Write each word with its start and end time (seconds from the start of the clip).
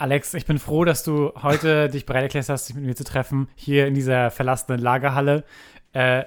Alex, 0.00 0.32
ich 0.32 0.46
bin 0.46 0.58
froh, 0.58 0.86
dass 0.86 1.04
du 1.04 1.30
heute 1.42 1.88
dich 1.90 2.06
bereit 2.06 2.22
erklärt 2.22 2.48
hast, 2.48 2.68
dich 2.68 2.74
mit 2.74 2.86
mir 2.86 2.96
zu 2.96 3.04
treffen, 3.04 3.48
hier 3.54 3.86
in 3.86 3.92
dieser 3.92 4.30
verlassenen 4.30 4.80
Lagerhalle. 4.80 5.44
Äh, 5.92 6.24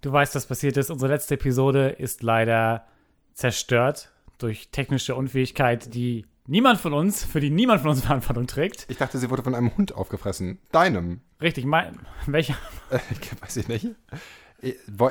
du 0.00 0.10
weißt, 0.10 0.34
was 0.34 0.46
passiert 0.46 0.76
ist. 0.76 0.90
Unsere 0.90 1.12
letzte 1.12 1.34
Episode 1.34 1.90
ist 1.90 2.24
leider 2.24 2.84
zerstört 3.32 4.10
durch 4.38 4.70
technische 4.70 5.14
Unfähigkeit, 5.14 5.94
die 5.94 6.26
niemand 6.48 6.80
von 6.80 6.92
uns, 6.94 7.24
für 7.24 7.38
die 7.38 7.50
niemand 7.50 7.82
von 7.82 7.90
uns 7.90 8.00
Verantwortung 8.04 8.48
trägt. 8.48 8.86
Ich 8.88 8.96
dachte, 8.96 9.18
sie 9.18 9.30
wurde 9.30 9.44
von 9.44 9.54
einem 9.54 9.76
Hund 9.76 9.94
aufgefressen. 9.94 10.58
Deinem. 10.72 11.20
Richtig, 11.40 11.64
mein, 11.64 12.00
welcher? 12.26 12.56
Äh, 12.90 12.98
weiß 13.40 13.56
ich 13.58 13.68
nicht. 13.68 13.86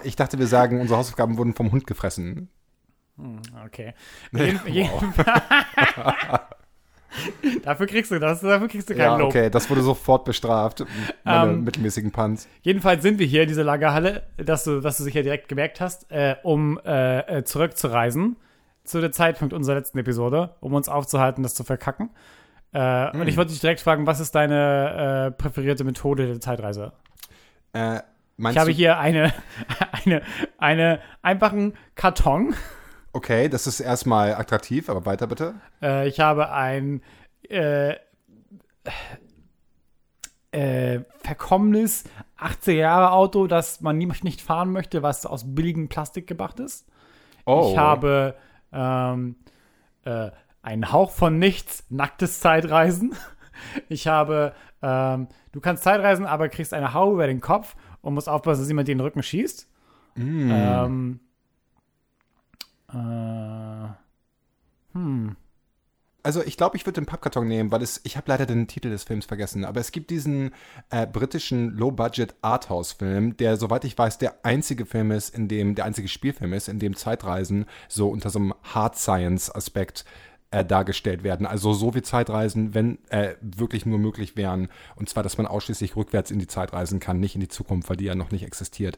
Ich 0.03 0.15
dachte, 0.17 0.37
wir 0.37 0.47
sagen, 0.47 0.81
unsere 0.81 0.99
Hausaufgaben 0.99 1.37
wurden 1.37 1.53
vom 1.53 1.71
Hund 1.71 1.87
gefressen. 1.87 2.49
Hm, 3.17 3.41
okay. 3.65 3.93
Jeden, 4.33 4.59
jeden, 4.67 5.13
dafür 7.63 7.87
kriegst 7.87 8.11
du 8.11 8.19
das, 8.19 8.41
dafür 8.41 8.67
kriegst 8.67 8.89
du 8.89 8.93
keinen 8.93 9.03
ja, 9.03 9.17
Lob. 9.17 9.29
Okay, 9.29 9.49
das 9.49 9.69
wurde 9.69 9.81
sofort 9.81 10.25
bestraft, 10.25 10.85
meine 11.23 11.51
ähm, 11.51 11.63
mittelmäßigen 11.63 12.11
Punts. 12.11 12.47
Jedenfalls 12.61 13.03
sind 13.03 13.19
wir 13.19 13.25
hier 13.25 13.43
in 13.43 13.47
dieser 13.47 13.63
Lagerhalle, 13.63 14.23
dass 14.37 14.63
du, 14.63 14.81
dass 14.81 14.97
du 14.97 15.03
sicher 15.03 15.23
direkt 15.23 15.47
gemerkt 15.47 15.81
hast, 15.81 16.11
äh, 16.11 16.35
um 16.43 16.79
äh, 16.85 17.19
äh, 17.19 17.43
zurückzureisen 17.43 18.37
zu 18.83 19.01
der 19.01 19.11
Zeitpunkt 19.11 19.53
unserer 19.53 19.75
letzten 19.75 19.97
Episode, 19.97 20.55
um 20.59 20.73
uns 20.73 20.89
aufzuhalten, 20.89 21.43
das 21.43 21.55
zu 21.55 21.63
verkacken. 21.63 22.09
Äh, 22.71 23.11
hm. 23.11 23.21
Und 23.21 23.27
ich 23.27 23.37
wollte 23.37 23.51
dich 23.51 23.61
direkt 23.61 23.81
fragen, 23.81 24.05
was 24.05 24.19
ist 24.19 24.35
deine 24.35 25.27
äh, 25.27 25.31
präferierte 25.31 25.83
Methode 25.83 26.27
der 26.27 26.39
Zeitreise? 26.39 26.93
Äh, 27.73 27.99
ich 28.37 28.57
habe 28.57 28.71
hier 28.71 28.97
eine, 28.99 29.33
eine, 30.05 30.21
eine 30.57 30.99
einfachen 31.21 31.73
Karton. 31.95 32.53
Okay, 33.15 33.47
das 33.47 33.65
ist 33.65 33.79
erstmal 33.79 34.35
attraktiv, 34.35 34.89
aber 34.89 35.05
weiter 35.05 35.25
bitte. 35.27 35.55
Äh, 35.81 36.05
ich 36.09 36.19
habe 36.19 36.51
ein 36.51 37.01
äh, 37.47 37.95
äh, 40.51 40.99
verkommenes 41.23 42.03
80er 42.37 42.73
Jahre 42.73 43.11
Auto, 43.11 43.47
das 43.47 43.79
man 43.79 43.97
nicht 43.97 44.41
fahren 44.41 44.69
möchte, 44.69 45.01
was 45.01 45.25
aus 45.25 45.55
billigem 45.55 45.87
Plastik 45.87 46.27
gemacht 46.27 46.59
ist. 46.59 46.89
Oh. 47.45 47.69
Ich 47.71 47.77
habe 47.77 48.35
ähm, 48.73 49.37
äh, 50.03 50.31
einen 50.61 50.91
Hauch 50.91 51.11
von 51.11 51.39
nichts, 51.39 51.85
nacktes 51.89 52.41
Zeitreisen. 52.41 53.15
Ich 53.87 54.05
habe, 54.07 54.53
ähm, 54.81 55.29
du 55.53 55.61
kannst 55.61 55.83
Zeitreisen, 55.83 56.25
aber 56.25 56.49
kriegst 56.49 56.73
eine 56.73 56.93
Haube 56.93 57.13
über 57.13 57.27
den 57.27 57.39
Kopf 57.39 57.77
und 58.01 58.13
musst 58.13 58.27
aufpassen, 58.27 58.61
dass 58.61 58.67
jemand 58.67 58.89
dir 58.89 58.95
den 58.95 58.99
Rücken 58.99 59.23
schießt. 59.23 59.69
Mm. 60.15 60.51
Ähm, 60.51 61.19
äh, 62.95 63.89
hm. 64.93 65.35
Also 66.23 66.41
ich 66.41 66.57
glaube, 66.57 66.75
ich 66.75 66.87
würde 66.87 66.99
den 66.99 67.05
Pappkarton 67.05 67.47
nehmen, 67.47 67.71
weil 67.71 67.83
es, 67.83 68.01
ich 68.03 68.17
habe 68.17 68.25
leider 68.29 68.47
den 68.47 68.67
Titel 68.67 68.89
des 68.89 69.03
Films 69.03 69.25
vergessen, 69.25 69.63
aber 69.63 69.79
es 69.79 69.91
gibt 69.91 70.09
diesen 70.09 70.55
äh, 70.89 71.05
britischen 71.05 71.77
Low-Budget 71.77 72.33
Arthouse-Film, 72.41 73.37
der, 73.37 73.57
soweit 73.57 73.85
ich 73.85 73.95
weiß, 73.95 74.17
der 74.17 74.43
einzige 74.43 74.87
Film 74.87 75.11
ist, 75.11 75.35
in 75.35 75.47
dem, 75.47 75.75
der 75.75 75.85
einzige 75.85 76.07
Spielfilm 76.07 76.53
ist, 76.53 76.67
in 76.67 76.79
dem 76.79 76.95
Zeitreisen 76.95 77.65
so 77.89 78.09
unter 78.09 78.31
so 78.31 78.39
einem 78.39 78.55
Hard 78.63 78.97
Science-Aspekt 78.97 80.03
äh, 80.49 80.65
dargestellt 80.65 81.23
werden. 81.23 81.45
Also 81.45 81.73
so 81.73 81.93
wie 81.93 82.01
Zeitreisen, 82.01 82.73
wenn 82.73 82.97
äh, 83.09 83.35
wirklich 83.41 83.85
nur 83.85 83.99
möglich 83.99 84.35
wären. 84.35 84.69
Und 84.95 85.09
zwar, 85.09 85.21
dass 85.21 85.37
man 85.37 85.45
ausschließlich 85.45 85.95
rückwärts 85.95 86.31
in 86.31 86.39
die 86.39 86.47
Zeit 86.47 86.73
reisen 86.73 86.99
kann, 86.99 87.19
nicht 87.19 87.35
in 87.35 87.41
die 87.41 87.49
Zukunft, 87.49 87.87
weil 87.87 87.97
die 87.97 88.05
ja 88.05 88.15
noch 88.15 88.31
nicht 88.31 88.45
existiert. 88.45 88.97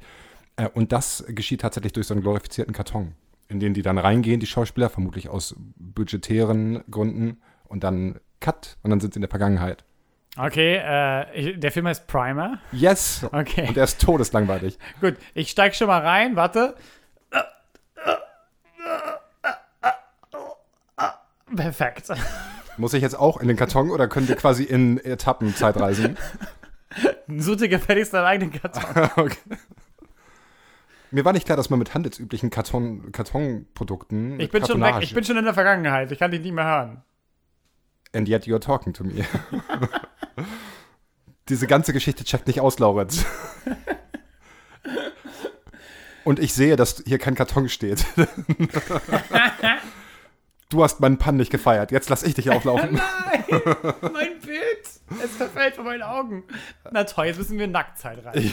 Äh, 0.55 0.69
und 0.69 0.93
das 0.93 1.25
geschieht 1.27 1.59
tatsächlich 1.59 1.91
durch 1.91 2.07
so 2.07 2.13
einen 2.13 2.23
glorifizierten 2.23 2.73
Karton 2.73 3.15
in 3.49 3.59
den 3.59 3.73
die 3.73 3.81
dann 3.81 3.97
reingehen, 3.97 4.39
die 4.39 4.47
Schauspieler, 4.47 4.89
vermutlich 4.89 5.29
aus 5.29 5.55
budgetären 5.77 6.83
Gründen, 6.89 7.41
und 7.67 7.83
dann 7.83 8.19
Cut 8.39 8.77
und 8.83 8.91
dann 8.91 8.99
sind 8.99 9.13
sie 9.13 9.17
in 9.17 9.21
der 9.21 9.29
Vergangenheit. 9.29 9.83
Okay, 10.37 10.75
äh, 10.75 11.57
der 11.57 11.71
Film 11.71 11.87
heißt 11.87 12.05
Primer. 12.05 12.59
Yes. 12.71 13.25
Okay. 13.31 13.67
Und 13.67 13.77
der 13.77 13.85
ist 13.85 13.99
todeslangweilig. 13.99 14.77
Gut, 15.01 15.15
ich 15.33 15.49
steig 15.49 15.75
schon 15.75 15.87
mal 15.87 16.01
rein, 16.01 16.35
warte. 16.35 16.75
Perfekt. 21.55 22.11
Muss 22.77 22.93
ich 22.93 23.01
jetzt 23.01 23.17
auch 23.17 23.37
in 23.37 23.47
den 23.47 23.57
Karton 23.57 23.89
oder 23.89 24.07
können 24.07 24.27
wir 24.27 24.35
quasi 24.35 24.63
in 24.63 25.03
Etappen 25.03 25.55
Zeitreisen? 25.55 26.17
Such 27.27 27.55
dir 27.55 27.69
gefälligst 27.69 28.13
deinen 28.13 28.25
eigenen 28.25 28.51
Karton. 28.51 29.09
okay. 29.25 29.37
Mir 31.11 31.23
war 31.25 31.33
nicht 31.33 31.45
klar, 31.45 31.55
dass 31.55 31.69
man 31.69 31.79
mit 31.79 31.93
handelsüblichen 31.93 32.49
Karton, 32.49 33.11
Kartonprodukten. 33.11 34.39
Ich 34.39 34.49
bin 34.51 34.65
schon 34.65 34.81
weg, 34.81 34.95
ich 35.01 35.13
bin 35.13 35.23
schon 35.23 35.37
in 35.37 35.45
der 35.45 35.53
Vergangenheit. 35.53 36.11
Ich 36.11 36.19
kann 36.19 36.31
dich 36.31 36.41
nicht 36.41 36.53
mehr 36.53 36.65
hören. 36.65 37.03
And 38.13 38.27
yet 38.27 38.45
you're 38.45 38.59
talking 38.59 38.93
to 38.93 39.03
me. 39.03 39.25
Diese 41.49 41.67
ganze 41.67 41.93
Geschichte 41.93 42.23
checkt 42.23 42.47
nicht 42.47 42.59
aus, 42.59 42.79
Lauritz. 42.79 43.25
Und 46.25 46.39
ich 46.39 46.53
sehe, 46.53 46.75
dass 46.75 47.03
hier 47.05 47.19
kein 47.19 47.35
Karton 47.35 47.69
steht. 47.69 48.05
du 50.69 50.83
hast 50.83 50.99
meinen 50.99 51.17
Pann 51.17 51.37
nicht 51.37 51.51
gefeiert. 51.51 51.91
Jetzt 51.91 52.09
lass 52.09 52.23
ich 52.23 52.33
dich 52.33 52.49
auflaufen. 52.49 52.95
Nein, 52.95 53.43
mein 54.01 54.39
Bild. 54.41 54.96
Es 55.23 55.35
verfällt 55.35 55.75
vor 55.75 55.83
meinen 55.83 56.03
Augen. 56.03 56.43
Na 56.91 57.03
toll, 57.03 57.27
jetzt 57.27 57.37
müssen 57.37 57.57
wir 57.57 57.67
Nacktzeit 57.67 58.25
rein. 58.25 58.51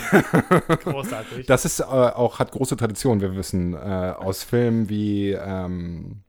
Großartig. 0.85 1.47
Das 1.47 1.65
ist 1.65 1.81
äh, 1.81 1.85
auch, 1.85 2.39
hat 2.39 2.53
große 2.53 2.77
Tradition, 2.77 3.21
wir 3.21 3.35
wissen, 3.37 3.75
äh, 3.75 3.77
aus 3.77 4.45
Filmen 4.45 4.89
wie 4.89 5.33
ähm, 5.33 6.25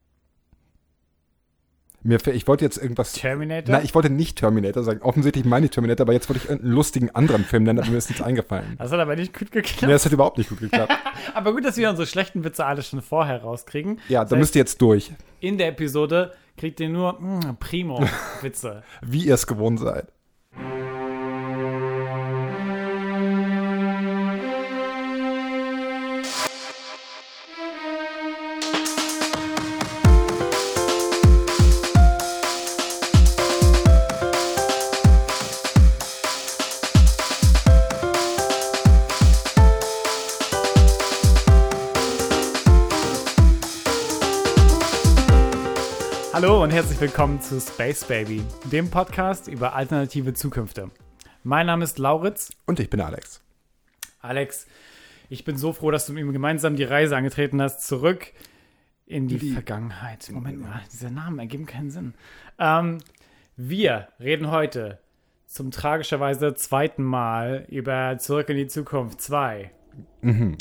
mir, 2.06 2.24
ich 2.28 2.46
wollte 2.46 2.64
jetzt 2.64 2.78
irgendwas. 2.78 3.14
Terminator? 3.14 3.74
Nein, 3.74 3.84
ich 3.84 3.94
wollte 3.94 4.10
nicht 4.10 4.38
Terminator 4.38 4.84
sagen. 4.84 5.02
Offensichtlich 5.02 5.44
meine 5.44 5.66
ich 5.66 5.72
Terminator, 5.72 6.04
aber 6.04 6.12
jetzt 6.12 6.28
wollte 6.28 6.42
ich 6.44 6.50
einen 6.50 6.62
lustigen 6.62 7.10
anderen 7.10 7.44
Film 7.44 7.64
nennen, 7.64 7.80
aber 7.80 7.90
mir 7.90 7.96
ist 7.96 8.08
nichts 8.08 8.22
eingefallen. 8.22 8.76
Das 8.78 8.92
hat 8.92 9.00
aber 9.00 9.16
nicht 9.16 9.36
gut 9.36 9.50
geklappt. 9.50 9.82
Nee, 9.82 9.88
das 9.88 10.04
hat 10.04 10.12
überhaupt 10.12 10.38
nicht 10.38 10.48
gut 10.48 10.60
geklappt. 10.60 10.92
aber 11.34 11.52
gut, 11.52 11.64
dass 11.64 11.76
wir 11.76 11.90
unsere 11.90 12.06
schlechten 12.06 12.44
Witze 12.44 12.64
alle 12.64 12.82
schon 12.82 13.02
vorher 13.02 13.42
rauskriegen. 13.42 13.98
Ja, 14.08 14.24
da 14.24 14.36
müsst 14.36 14.54
ihr 14.54 14.60
jetzt 14.60 14.80
durch. 14.80 15.10
In 15.40 15.58
der 15.58 15.68
Episode 15.68 16.32
kriegt 16.56 16.78
ihr 16.78 16.88
nur 16.88 17.20
mm, 17.20 17.56
Primo-Witze. 17.58 18.84
Wie 19.02 19.26
ihr 19.26 19.34
es 19.34 19.48
gewohnt 19.48 19.80
seid. 19.80 20.12
Herzlich 46.76 47.00
willkommen 47.00 47.40
zu 47.40 47.58
Space 47.58 48.04
Baby, 48.04 48.42
dem 48.70 48.90
Podcast 48.90 49.48
über 49.48 49.74
alternative 49.74 50.34
Zukünfte. 50.34 50.90
Mein 51.42 51.64
Name 51.64 51.82
ist 51.82 51.98
Lauritz. 51.98 52.50
Und 52.66 52.80
ich 52.80 52.90
bin 52.90 53.00
Alex. 53.00 53.42
Alex, 54.20 54.66
ich 55.30 55.46
bin 55.46 55.56
so 55.56 55.72
froh, 55.72 55.90
dass 55.90 56.04
du 56.04 56.12
mit 56.12 56.22
ihm 56.22 56.34
gemeinsam 56.34 56.76
die 56.76 56.84
Reise 56.84 57.16
angetreten 57.16 57.62
hast, 57.62 57.86
zurück 57.86 58.30
in 59.06 59.26
die, 59.26 59.38
die 59.38 59.52
Vergangenheit. 59.52 60.28
Moment 60.30 60.60
mal, 60.60 60.82
diese 60.92 61.10
Namen 61.10 61.38
ergeben 61.38 61.64
keinen 61.64 61.90
Sinn. 61.90 62.12
Ähm, 62.58 62.98
wir 63.56 64.08
reden 64.20 64.50
heute 64.50 64.98
zum 65.46 65.70
tragischerweise 65.70 66.56
zweiten 66.56 67.04
Mal 67.04 67.64
über 67.70 68.18
Zurück 68.18 68.50
in 68.50 68.58
die 68.58 68.66
Zukunft 68.66 69.22
2. 69.22 69.70
Mhm. 70.20 70.58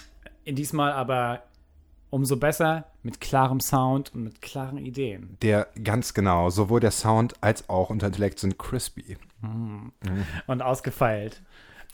Diesmal 0.47 0.93
aber 0.93 1.43
umso 2.09 2.37
besser 2.37 2.85
mit 3.05 3.21
klarem 3.21 3.59
Sound 3.59 4.13
und 4.15 4.23
mit 4.23 4.41
klaren 4.41 4.79
Ideen. 4.79 5.37
Der 5.43 5.67
ganz 5.83 6.15
genau, 6.15 6.49
sowohl 6.49 6.79
der 6.79 6.89
Sound 6.89 7.35
als 7.39 7.69
auch 7.69 7.91
unser 7.91 8.07
Intellekt 8.07 8.39
sind 8.39 8.57
crispy. 8.57 9.17
Mm. 9.41 9.47
Mm. 9.47 9.91
Und 10.47 10.63
ausgefeilt. 10.63 11.43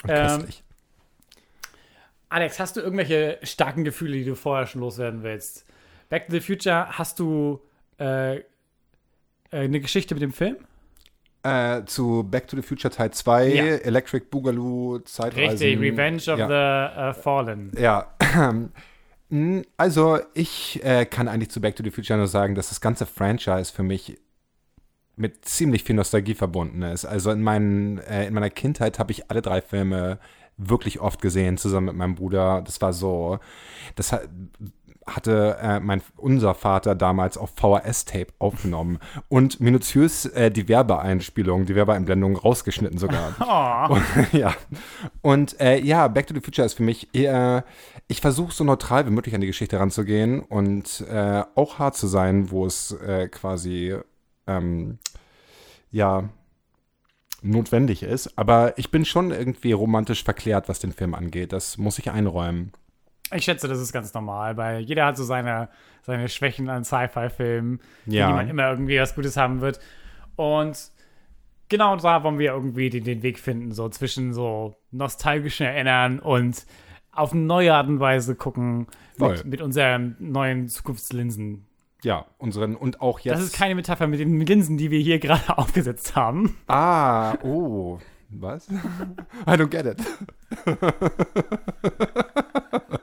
Und 0.04 0.10
ähm, 0.10 0.46
Alex, 2.30 2.62
hast 2.62 2.78
du 2.78 2.80
irgendwelche 2.80 3.40
starken 3.44 3.84
Gefühle, 3.84 4.13
die 4.13 4.24
du 4.24 4.36
vorher 4.36 4.66
schon 4.68 4.80
loswerden 4.80 5.22
willst? 5.22 5.66
Back 6.08 6.28
to 6.28 6.31
the 6.31 6.40
Future, 6.40 6.98
hast 6.98 7.19
du 7.19 7.60
äh, 8.00 8.38
äh 8.38 8.44
eine 9.52 9.81
Geschichte 9.81 10.16
mit 10.16 10.24
dem 10.24 10.31
Film? 10.31 10.56
Äh, 11.44 11.84
zu 11.86 12.24
Back 12.24 12.48
to 12.48 12.56
the 12.56 12.63
Future 12.63 12.94
Teil 12.94 13.12
2, 13.12 13.48
ja. 13.48 13.63
Electric 13.63 14.28
Boogaloo, 14.30 15.00
Zeitreisen. 15.00 15.58
Richtig, 15.58 15.80
Revenge 15.80 16.31
of 16.31 16.40
ja. 16.40 16.48
the 16.48 17.19
uh, 17.19 17.22
Fallen. 17.22 17.72
Ja, 17.78 18.16
also, 19.78 20.19
ich 20.33 20.83
äh, 20.83 21.06
kann 21.06 21.28
eigentlich 21.28 21.51
zu 21.51 21.62
Back 21.62 21.75
to 21.75 21.83
the 21.83 21.92
Future 21.92 22.18
nur 22.18 22.28
sagen, 22.28 22.56
dass 22.56 22.69
das 22.69 22.81
ganze 22.81 23.06
Franchise 23.06 23.72
für 23.72 23.83
mich 23.83 24.18
mit 25.16 25.45
ziemlich 25.45 25.83
viel 25.83 25.95
Nostalgie 25.95 26.33
verbunden 26.33 26.81
ist. 26.81 27.06
Also 27.06 27.31
in, 27.31 27.42
meinen, 27.42 28.00
äh, 28.00 28.28
in 28.28 28.33
meiner 28.33 28.50
Kindheit 28.50 29.00
habe 29.00 29.12
ich 29.12 29.30
alle 29.30 29.42
drei 29.42 29.62
Filme 29.62 30.19
wirklich 30.57 31.00
oft 31.00 31.22
gesehen, 31.22 31.57
zusammen 31.57 31.88
mit 31.88 31.95
meinem 31.95 32.16
Bruder. 32.16 32.62
Das 32.62 32.81
war 32.81 32.94
so, 32.94 33.39
das 33.95 34.12
hat, 34.12 34.28
hatte 35.16 35.58
äh, 35.62 35.80
mein, 35.80 36.02
unser 36.18 36.54
Vater 36.54 36.96
damals 36.96 37.38
auf 37.38 37.52
VHS-Tape 37.56 38.34
aufgenommen 38.40 39.00
und 39.30 39.60
minutiös 39.60 40.25
äh, 40.25 40.52
die 40.52 40.68
Werbeeinspielung, 40.68 41.66
die 41.66 41.75
Werbeeinblendung 41.75 42.36
rausgeschnitten 42.36 42.98
sogar. 42.98 43.36
Oh. 43.52 43.96
Und, 43.96 44.04
ja. 44.34 44.54
Und 45.22 45.60
äh, 45.60 45.80
ja, 45.80 46.08
Back 46.08 46.28
to 46.28 46.34
the 46.34 46.40
Future 46.40 46.66
ist 46.66 46.75
für 46.75 46.84
mich 46.84 47.10
eher, 47.13 47.66
ich 48.08 48.22
versuche 48.22 48.54
so 48.54 48.63
neutral 48.63 49.06
wie 49.06 49.12
möglich 49.12 49.36
an 49.36 49.42
die 49.42 49.48
Geschichte 49.48 49.80
ranzugehen 49.80 50.40
und 50.40 51.02
äh, 51.10 51.44
auch 51.56 51.80
hart 51.80 51.98
zu 51.98 52.08
sein, 52.08 52.50
wo 52.50 52.66
es 52.66 52.92
äh, 52.92 53.28
quasi 53.28 53.96
ähm, 54.48 55.00
ja 55.92 56.30
notwendig 57.42 58.04
ist. 58.04 58.38
Aber 58.38 58.78
ich 58.78 58.92
bin 58.92 59.06
schon 59.06 59.31
irgendwie 59.31 59.72
romantisch 59.72 60.24
verklärt, 60.24 60.69
was 60.69 60.80
den 60.80 60.94
Film 60.94 61.13
angeht. 61.13 61.54
Das 61.54 61.78
muss 61.78 62.00
ich 62.00 62.12
einräumen. 62.12 62.72
Ich 63.33 63.45
schätze, 63.45 63.68
das 63.68 63.80
ist 63.80 63.94
ganz 63.94 64.13
normal, 64.13 64.57
weil 64.57 64.81
jeder 64.81 65.06
hat 65.06 65.18
so 65.18 65.24
seine, 65.24 65.69
seine 66.04 66.28
Schwächen 66.30 66.69
an 66.69 66.83
Sci-Fi-Filmen, 66.83 67.80
Ja. 68.06 68.28
die 68.28 68.33
man 68.33 68.50
immer 68.50 68.69
irgendwie 68.69 69.00
was 69.00 69.16
Gutes 69.16 69.38
haben 69.38 69.62
wird. 69.62 69.80
Und 70.36 70.78
genau 71.69 71.95
da 71.95 72.24
wollen 72.24 72.39
wir 72.39 72.51
irgendwie 72.51 72.89
den, 72.89 73.04
den 73.04 73.24
Weg 73.24 73.39
finden, 73.39 73.72
so 73.72 73.89
zwischen 73.89 74.33
so 74.33 74.75
nostalgischen 74.92 75.66
Erinnern 75.66 76.19
und 76.19 76.66
auf 77.13 77.33
eine 77.33 77.42
neue 77.42 77.74
Art 77.74 77.88
und 77.88 78.00
Weise 78.00 78.36
gucken 78.36 78.88
mit, 79.18 79.45
mit 79.45 79.62
unseren 79.62 80.16
neuen 80.19 80.68
Zukunftslinsen. 80.69 81.66
Ja, 82.04 82.25
unseren 82.39 82.75
und 82.75 83.01
auch 83.01 83.19
jetzt. 83.19 83.36
Das 83.36 83.44
ist 83.44 83.56
keine 83.56 83.75
Metapher 83.75 84.07
mit 84.07 84.19
den 84.19 84.39
Linsen, 84.42 84.77
die 84.77 84.89
wir 84.92 85.00
hier 85.00 85.19
gerade 85.19 85.42
aufgesetzt 85.57 86.16
haben. 86.16 86.57
Ah, 86.68 87.34
oh. 87.44 88.00
Was? 88.34 88.69
I 88.69 89.51
don't 89.51 89.68
get 89.68 89.86
it. 89.86 89.98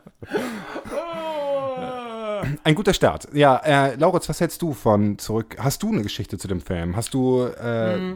Ein 2.68 2.74
guter 2.74 2.92
Start. 2.92 3.28
Ja, 3.32 3.56
äh, 3.64 3.94
Lauritz, 3.94 4.28
was 4.28 4.42
hältst 4.42 4.60
du 4.60 4.74
von 4.74 5.18
zurück? 5.18 5.56
Hast 5.58 5.82
du 5.82 5.88
eine 5.88 6.02
Geschichte 6.02 6.36
zu 6.36 6.48
dem 6.48 6.60
Film? 6.60 6.96
Hast 6.96 7.14
du, 7.14 7.44
äh, 7.44 8.12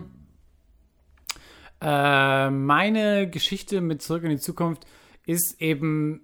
Äh, 1.81 2.51
meine 2.51 3.31
Geschichte 3.31 3.81
mit 3.81 4.03
Zurück 4.03 4.25
in 4.25 4.29
die 4.29 4.39
Zukunft 4.39 4.85
ist 5.25 5.59
eben, 5.59 6.21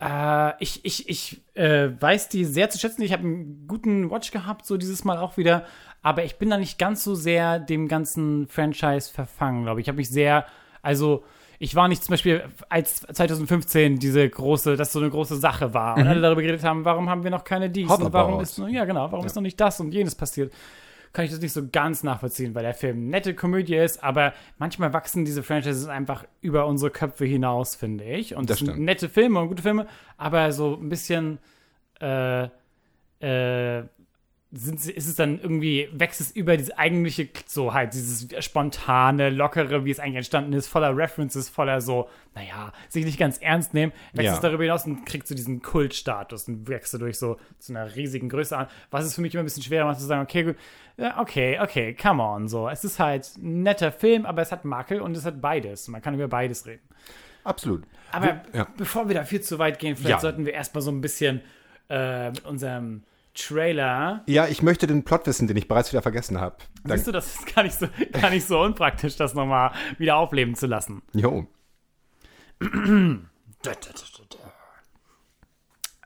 äh, 0.00 0.60
ich, 0.60 0.84
ich, 0.84 1.08
ich 1.08 1.40
äh, 1.54 1.90
weiß 2.00 2.28
die 2.28 2.44
sehr 2.44 2.68
zu 2.68 2.80
schätzen. 2.80 3.02
Ich 3.02 3.12
habe 3.12 3.22
einen 3.22 3.68
guten 3.68 4.10
Watch 4.10 4.32
gehabt, 4.32 4.66
so 4.66 4.76
dieses 4.76 5.04
Mal 5.04 5.18
auch 5.18 5.36
wieder. 5.36 5.64
Aber 6.02 6.24
ich 6.24 6.36
bin 6.36 6.50
da 6.50 6.56
nicht 6.56 6.80
ganz 6.80 7.04
so 7.04 7.14
sehr 7.14 7.60
dem 7.60 7.86
ganzen 7.86 8.48
Franchise 8.48 9.08
verfangen, 9.08 9.62
glaube 9.62 9.80
ich. 9.80 9.84
Ich 9.84 9.88
habe 9.88 9.98
mich 9.98 10.10
sehr, 10.10 10.46
also 10.82 11.22
ich 11.58 11.74
war 11.74 11.88
nicht 11.88 12.04
zum 12.04 12.12
Beispiel, 12.12 12.44
als 12.68 13.00
2015 13.00 13.98
diese 13.98 14.28
große, 14.28 14.76
das 14.76 14.92
so 14.92 15.00
eine 15.00 15.10
große 15.10 15.36
Sache 15.36 15.74
war 15.74 15.96
und 15.96 16.06
alle 16.06 16.20
darüber 16.20 16.42
geredet 16.42 16.62
haben, 16.64 16.84
warum 16.84 17.10
haben 17.10 17.24
wir 17.24 17.30
noch 17.30 17.44
keine 17.44 17.68
dies 17.68 17.90
und 17.90 18.12
warum 18.12 18.40
ist, 18.40 18.58
ja 18.58 18.84
genau, 18.84 19.10
warum 19.10 19.26
ist 19.26 19.34
noch 19.34 19.42
nicht 19.42 19.60
das 19.60 19.80
und 19.80 19.92
jenes 19.92 20.14
passiert? 20.14 20.52
Kann 21.12 21.24
ich 21.24 21.30
das 21.30 21.40
nicht 21.40 21.52
so 21.54 21.62
ganz 21.72 22.02
nachvollziehen, 22.02 22.54
weil 22.54 22.62
der 22.62 22.74
Film 22.74 23.08
nette 23.08 23.34
Komödie 23.34 23.76
ist, 23.76 24.04
aber 24.04 24.34
manchmal 24.58 24.92
wachsen 24.92 25.24
diese 25.24 25.42
Franchises 25.42 25.88
einfach 25.88 26.24
über 26.42 26.66
unsere 26.66 26.90
Köpfe 26.90 27.24
hinaus, 27.24 27.74
finde 27.74 28.04
ich. 28.04 28.36
Und 28.36 28.50
Das 28.50 28.58
das 28.58 28.68
sind 28.68 28.78
nette 28.80 29.08
Filme 29.08 29.40
und 29.40 29.48
gute 29.48 29.62
Filme, 29.62 29.86
aber 30.18 30.52
so 30.52 30.74
ein 30.74 30.90
bisschen 30.90 31.38
äh, 32.00 32.48
äh, 33.20 33.82
sind, 34.50 34.84
ist 34.86 35.06
es 35.06 35.14
dann 35.14 35.38
irgendwie, 35.40 35.88
wächst 35.92 36.22
es 36.22 36.30
über 36.30 36.56
diese 36.56 36.78
eigentliche, 36.78 37.28
so 37.46 37.74
halt, 37.74 37.92
dieses 37.92 38.26
spontane, 38.44 39.28
lockere, 39.28 39.84
wie 39.84 39.90
es 39.90 40.00
eigentlich 40.00 40.16
entstanden 40.16 40.54
ist, 40.54 40.68
voller 40.68 40.96
References, 40.96 41.50
voller 41.50 41.82
so, 41.82 42.08
naja, 42.34 42.72
sich 42.88 43.04
nicht 43.04 43.18
ganz 43.18 43.36
ernst 43.38 43.74
nehmen, 43.74 43.92
wächst 44.14 44.26
Ja. 44.28 44.34
es 44.34 44.40
darüber 44.40 44.62
hinaus 44.62 44.86
und 44.86 45.04
kriegt 45.04 45.26
so 45.28 45.34
diesen 45.34 45.60
Kultstatus 45.60 46.48
und 46.48 46.66
wächst 46.66 46.94
dadurch 46.94 47.18
so 47.18 47.36
zu 47.58 47.72
einer 47.74 47.94
riesigen 47.94 48.30
Größe 48.30 48.56
an, 48.56 48.68
was 48.90 49.04
es 49.04 49.14
für 49.14 49.20
mich 49.20 49.34
immer 49.34 49.42
ein 49.42 49.46
bisschen 49.46 49.62
schwerer 49.62 49.84
macht, 49.84 50.00
zu 50.00 50.06
sagen, 50.06 50.22
okay, 50.22 50.42
gut, 50.44 50.56
okay, 51.18 51.58
okay, 51.60 51.94
come 51.94 52.22
on, 52.22 52.48
so. 52.48 52.68
Es 52.70 52.84
ist 52.84 52.98
halt 52.98 53.30
ein 53.36 53.62
netter 53.64 53.92
Film, 53.92 54.24
aber 54.24 54.40
es 54.40 54.50
hat 54.50 54.64
Makel 54.64 55.02
und 55.02 55.14
es 55.14 55.26
hat 55.26 55.42
beides. 55.42 55.88
Man 55.88 56.00
kann 56.00 56.14
über 56.14 56.26
beides 56.28 56.64
reden. 56.66 56.82
absolut. 57.44 57.82
Aber 58.12 58.40
Ja. 58.54 58.66
bevor 58.78 59.08
wir 59.08 59.14
da 59.14 59.24
viel 59.24 59.42
zu 59.42 59.58
weit 59.58 59.78
gehen, 59.78 59.94
vielleicht 59.94 60.10
Ja. 60.10 60.20
sollten 60.20 60.46
wir 60.46 60.54
erstmal 60.54 60.80
so 60.80 60.90
ein 60.90 61.02
bisschen 61.02 61.42
äh, 61.90 62.30
mit 62.30 62.44
unserem 62.46 63.02
Trailer. 63.38 64.22
Ja, 64.26 64.46
ich 64.46 64.62
möchte 64.62 64.86
den 64.86 65.04
Plot 65.04 65.26
wissen, 65.26 65.46
den 65.46 65.56
ich 65.56 65.68
bereits 65.68 65.92
wieder 65.92 66.02
vergessen 66.02 66.40
habe. 66.40 66.56
Siehst 66.84 67.06
du, 67.06 67.12
das 67.12 67.34
ist 67.34 67.54
gar 67.54 67.62
nicht 67.62 67.78
so, 67.78 67.86
gar 68.12 68.30
nicht 68.30 68.46
so 68.46 68.60
unpraktisch, 68.60 69.16
das 69.16 69.34
nochmal 69.34 69.72
wieder 69.98 70.16
aufleben 70.16 70.54
zu 70.54 70.66
lassen. 70.66 71.02
Jo. 71.12 71.46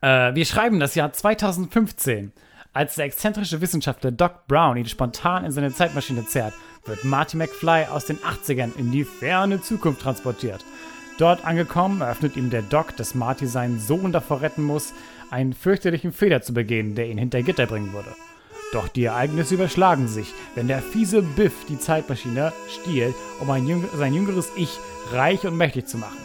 Äh, 0.04 0.34
wir 0.34 0.44
schreiben 0.44 0.80
das 0.80 0.96
Jahr 0.96 1.12
2015. 1.12 2.32
Als 2.72 2.96
der 2.96 3.04
exzentrische 3.04 3.60
Wissenschaftler 3.60 4.10
Doc 4.10 4.48
Brown 4.48 4.76
ihn 4.76 4.86
spontan 4.86 5.44
in 5.44 5.52
seine 5.52 5.72
Zeitmaschine 5.72 6.26
zerrt, 6.26 6.54
wird 6.84 7.04
Marty 7.04 7.36
McFly 7.36 7.84
aus 7.84 8.06
den 8.06 8.18
80ern 8.18 8.74
in 8.76 8.90
die 8.90 9.04
ferne 9.04 9.60
Zukunft 9.60 10.00
transportiert. 10.00 10.64
Dort 11.18 11.44
angekommen, 11.44 12.00
eröffnet 12.00 12.36
ihm 12.36 12.50
der 12.50 12.62
Doc, 12.62 12.96
dass 12.96 13.14
Marty 13.14 13.46
seinen 13.46 13.78
Sohn 13.78 14.10
davor 14.10 14.40
retten 14.40 14.64
muss, 14.64 14.92
einen 15.32 15.54
fürchterlichen 15.54 16.12
Fehler 16.12 16.42
zu 16.42 16.52
begehen, 16.52 16.94
der 16.94 17.08
ihn 17.08 17.18
hinter 17.18 17.42
Gitter 17.42 17.66
bringen 17.66 17.92
würde. 17.92 18.14
Doch 18.72 18.88
die 18.88 19.04
Ereignisse 19.04 19.54
überschlagen 19.54 20.06
sich, 20.06 20.32
wenn 20.54 20.68
der 20.68 20.80
fiese 20.80 21.22
Biff 21.22 21.52
die 21.68 21.78
Zeitmaschine 21.78 22.52
stiehlt, 22.68 23.14
um 23.40 23.48
jüng 23.66 23.84
sein 23.96 24.14
jüngeres 24.14 24.50
Ich 24.56 24.78
reich 25.10 25.46
und 25.46 25.56
mächtig 25.56 25.86
zu 25.86 25.98
machen. 25.98 26.18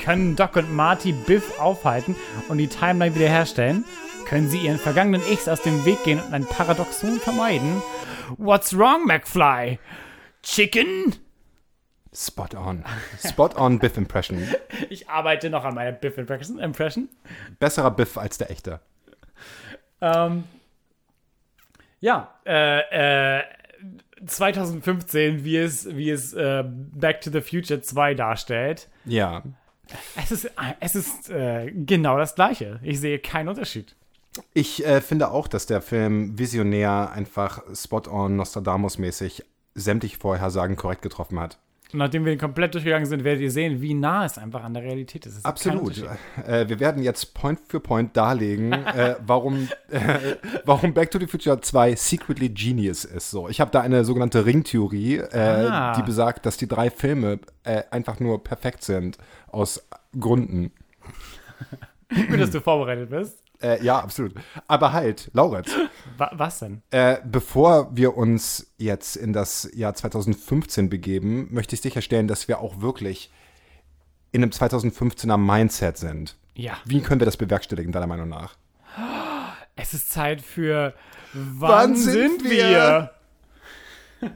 Können 0.00 0.36
Doc 0.36 0.56
und 0.56 0.74
Marty 0.74 1.12
Biff 1.12 1.58
aufhalten 1.58 2.14
und 2.48 2.58
die 2.58 2.68
Timeline 2.68 3.14
wiederherstellen? 3.14 3.84
Können 4.26 4.48
sie 4.48 4.58
ihren 4.58 4.78
vergangenen 4.78 5.22
Ichs 5.32 5.48
aus 5.48 5.62
dem 5.62 5.84
Weg 5.84 6.04
gehen 6.04 6.20
und 6.20 6.34
ein 6.34 6.44
Paradoxon 6.44 7.18
vermeiden? 7.18 7.82
What's 8.36 8.76
wrong, 8.76 9.06
McFly? 9.06 9.78
Chicken? 10.42 11.14
Spot 12.18 12.52
on. 12.56 12.84
Spot 13.24 13.54
on 13.56 13.78
Biff 13.78 13.96
Impression. 13.96 14.42
Ich 14.90 15.08
arbeite 15.08 15.50
noch 15.50 15.64
an 15.64 15.74
meiner 15.74 15.92
Biff 15.92 16.18
Impression. 16.18 17.08
Besserer 17.60 17.90
Biff 17.92 18.18
als 18.18 18.38
der 18.38 18.50
echte. 18.50 18.80
Ähm, 20.00 20.44
ja, 22.00 22.34
äh, 22.46 23.38
äh, 23.38 23.44
2015, 24.24 25.44
wie 25.44 25.58
es, 25.58 25.94
wie 25.94 26.10
es 26.10 26.32
äh, 26.32 26.64
Back 26.66 27.20
to 27.20 27.30
the 27.30 27.40
Future 27.40 27.82
2 27.82 28.14
darstellt. 28.14 28.88
Ja. 29.04 29.42
Es 30.16 30.32
ist, 30.32 30.50
es 30.80 30.94
ist 30.94 31.30
äh, 31.30 31.70
genau 31.70 32.18
das 32.18 32.34
Gleiche. 32.34 32.80
Ich 32.82 33.00
sehe 33.00 33.18
keinen 33.18 33.48
Unterschied. 33.48 33.94
Ich 34.54 34.84
äh, 34.84 35.00
finde 35.00 35.30
auch, 35.30 35.48
dass 35.48 35.66
der 35.66 35.80
Film 35.80 36.38
visionär 36.38 37.10
einfach 37.12 37.62
spot-on 37.74 38.36
Nostradamus-mäßig 38.36 39.44
sämtliche 39.74 40.18
Vorhersagen 40.18 40.76
korrekt 40.76 41.02
getroffen 41.02 41.38
hat. 41.38 41.58
Und 41.92 42.00
nachdem 42.00 42.24
wir 42.26 42.32
den 42.32 42.38
komplett 42.38 42.74
durchgegangen 42.74 43.06
sind, 43.06 43.24
werdet 43.24 43.40
ihr 43.40 43.50
sehen, 43.50 43.80
wie 43.80 43.94
nah 43.94 44.26
es 44.26 44.36
einfach 44.36 44.62
an 44.62 44.74
der 44.74 44.82
Realität 44.82 45.24
ist. 45.24 45.38
Ist 45.38 45.46
Absolut. 45.46 46.04
Äh, 46.46 46.68
wir 46.68 46.80
werden 46.80 47.02
jetzt 47.02 47.32
Point 47.32 47.60
für 47.66 47.80
Point 47.80 48.14
darlegen, 48.14 48.72
äh, 48.72 49.16
warum, 49.26 49.68
äh, 49.90 50.36
warum 50.66 50.92
Back 50.92 51.10
to 51.10 51.18
the 51.18 51.26
Future 51.26 51.58
2 51.60 51.94
secretly 51.94 52.50
genius 52.50 53.06
ist. 53.06 53.30
So, 53.30 53.48
ich 53.48 53.60
habe 53.60 53.70
da 53.70 53.80
eine 53.80 54.04
sogenannte 54.04 54.44
Ringtheorie, 54.44 55.16
äh, 55.16 55.38
Ah. 55.38 55.94
die 55.94 56.02
besagt, 56.02 56.44
dass 56.44 56.58
die 56.58 56.68
drei 56.68 56.90
Filme 56.90 57.38
äh, 57.64 57.82
einfach 57.90 58.20
nur 58.20 58.44
perfekt 58.44 58.82
sind 58.82 59.16
aus 59.46 59.82
Gründen. 60.18 60.72
Gut, 62.28 62.38
dass 62.40 62.50
du 62.50 62.60
vorbereitet 62.60 63.08
bist. 63.10 63.42
Äh, 63.60 63.82
ja, 63.84 63.98
absolut. 63.98 64.34
Aber 64.68 64.92
halt, 64.92 65.30
Lauritz, 65.32 65.70
Wa 66.16 66.30
was 66.34 66.60
denn? 66.60 66.82
äh, 66.90 67.16
bevor 67.24 67.88
wir 67.96 68.16
uns 68.16 68.72
jetzt 68.76 69.16
in 69.16 69.32
das 69.32 69.68
Jahr 69.74 69.94
2015 69.94 70.88
begeben, 70.88 71.48
möchte 71.50 71.74
ich 71.74 71.80
sicherstellen, 71.80 72.28
dass 72.28 72.46
wir 72.46 72.60
auch 72.60 72.80
wirklich 72.80 73.30
in 74.30 74.42
einem 74.42 74.52
2015er 74.52 75.36
Mindset 75.36 75.96
sind. 75.98 76.36
Ja, 76.54 76.76
Wie 76.84 77.00
können 77.00 77.20
wir 77.20 77.24
das 77.24 77.36
bewerkstelligen, 77.36 77.92
deiner 77.92 78.06
Meinung 78.06 78.28
nach? 78.28 78.56
es 79.76 79.94
ist 79.94 80.10
Zeit 80.10 80.40
für 80.42 80.92
Wann, 81.32 81.94
sind 81.96 82.40
sind 82.42 82.50
wir? 82.50 83.10
wir? 84.20 84.30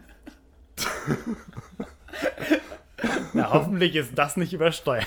Na, 3.33 3.53
hoffentlich 3.53 3.97
ist 3.97 4.13
das 4.17 4.37
nicht 4.37 4.53
übersteuert. 4.53 5.07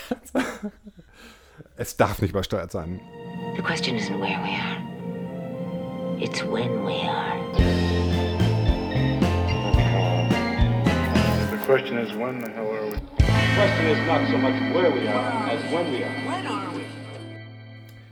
Es 1.77 1.95
darf 1.97 2.21
nicht 2.21 2.31
übersteuert 2.31 2.71
sein. 2.71 2.99
The 3.55 3.61
question 3.61 3.95
isn't 3.95 4.19
where 4.19 4.39
we 4.43 4.49
are. 4.49 4.77
It's 6.21 6.43
when 6.43 6.83
we 6.83 6.93
are. 7.03 7.37
The 11.51 11.57
question 11.65 11.97
is, 11.97 12.13
when 12.13 12.39
the 12.41 12.49
hell 12.49 12.69
are 12.69 12.85
we? 12.85 12.91
The 12.91 13.51
question 13.55 13.85
is 13.87 14.07
not 14.07 14.27
so 14.29 14.37
much 14.37 14.59
where 14.75 14.91
we 14.91 15.07
are 15.07 15.49
as 15.49 15.71
when 15.71 15.91
we 15.91 16.03
are. 16.03 16.09
When 16.09 16.47
are 16.47 16.75
we? 16.75 16.83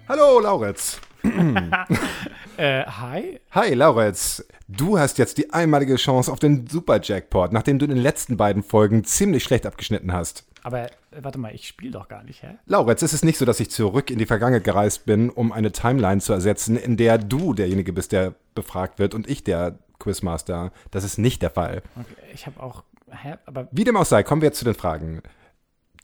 Hallo, 0.08 0.40
Lauritz. 0.40 1.00
Äh, 2.58 2.84
hi? 2.86 3.40
Hi, 3.52 3.74
Lauritz. 3.74 4.46
Du 4.68 5.00
hast 5.00 5.18
jetzt 5.18 5.38
die 5.38 5.52
einmalige 5.52 5.96
Chance 5.96 6.32
auf 6.32 6.40
den 6.40 6.68
Super-Jackpot, 6.68 7.52
nachdem 7.52 7.80
du 7.80 7.86
in 7.86 7.92
den 7.92 8.02
letzten 8.02 8.38
beiden 8.38 8.62
Folgen 8.64 9.04
ziemlich 9.04 9.44
schlecht 9.44 9.66
abgeschnitten 9.66 10.14
hast. 10.14 10.46
Aber 10.62 10.86
äh, 10.86 10.90
warte 11.22 11.40
mal, 11.40 11.54
ich 11.54 11.68
spiele 11.68 11.92
doch 11.92 12.08
gar 12.08 12.24
nicht, 12.24 12.44
hä? 12.44 12.56
Lauritz, 12.68 13.02
es 13.02 13.14
ist 13.14 13.26
nicht 13.26 13.38
so, 13.38 13.46
dass 13.46 13.60
ich 13.60 13.72
zurück 13.72 14.12
in 14.12 14.20
die 14.20 14.26
Vergangenheit 14.26 14.64
gereist 14.64 15.06
bin, 15.06 15.30
um 15.30 15.52
eine 15.52 15.72
Timeline 15.72 16.22
zu 16.22 16.32
ersetzen, 16.32 16.78
in 16.78 16.96
der 16.96 17.18
du 17.18 17.54
derjenige 17.54 17.92
bist, 17.92 18.12
der 18.12 18.36
befragt 18.56 19.00
wird 19.00 19.14
und 19.14 19.28
ich 19.28 19.44
der 19.44 19.80
Quizmaster. 20.00 20.72
Das 20.92 21.04
ist 21.04 21.18
nicht 21.18 21.42
der 21.42 21.50
Fall. 21.50 21.82
Okay, 21.96 22.22
ich 22.34 22.46
habe 22.46 22.62
auch. 22.62 22.84
Hä? 23.10 23.36
Aber 23.46 23.68
Wie 23.72 23.84
dem 23.84 23.98
auch 23.98 24.06
sei, 24.06 24.24
kommen 24.24 24.42
wir 24.42 24.48
jetzt 24.48 24.60
zu 24.60 24.66
den 24.66 24.76
Fragen. 24.76 25.22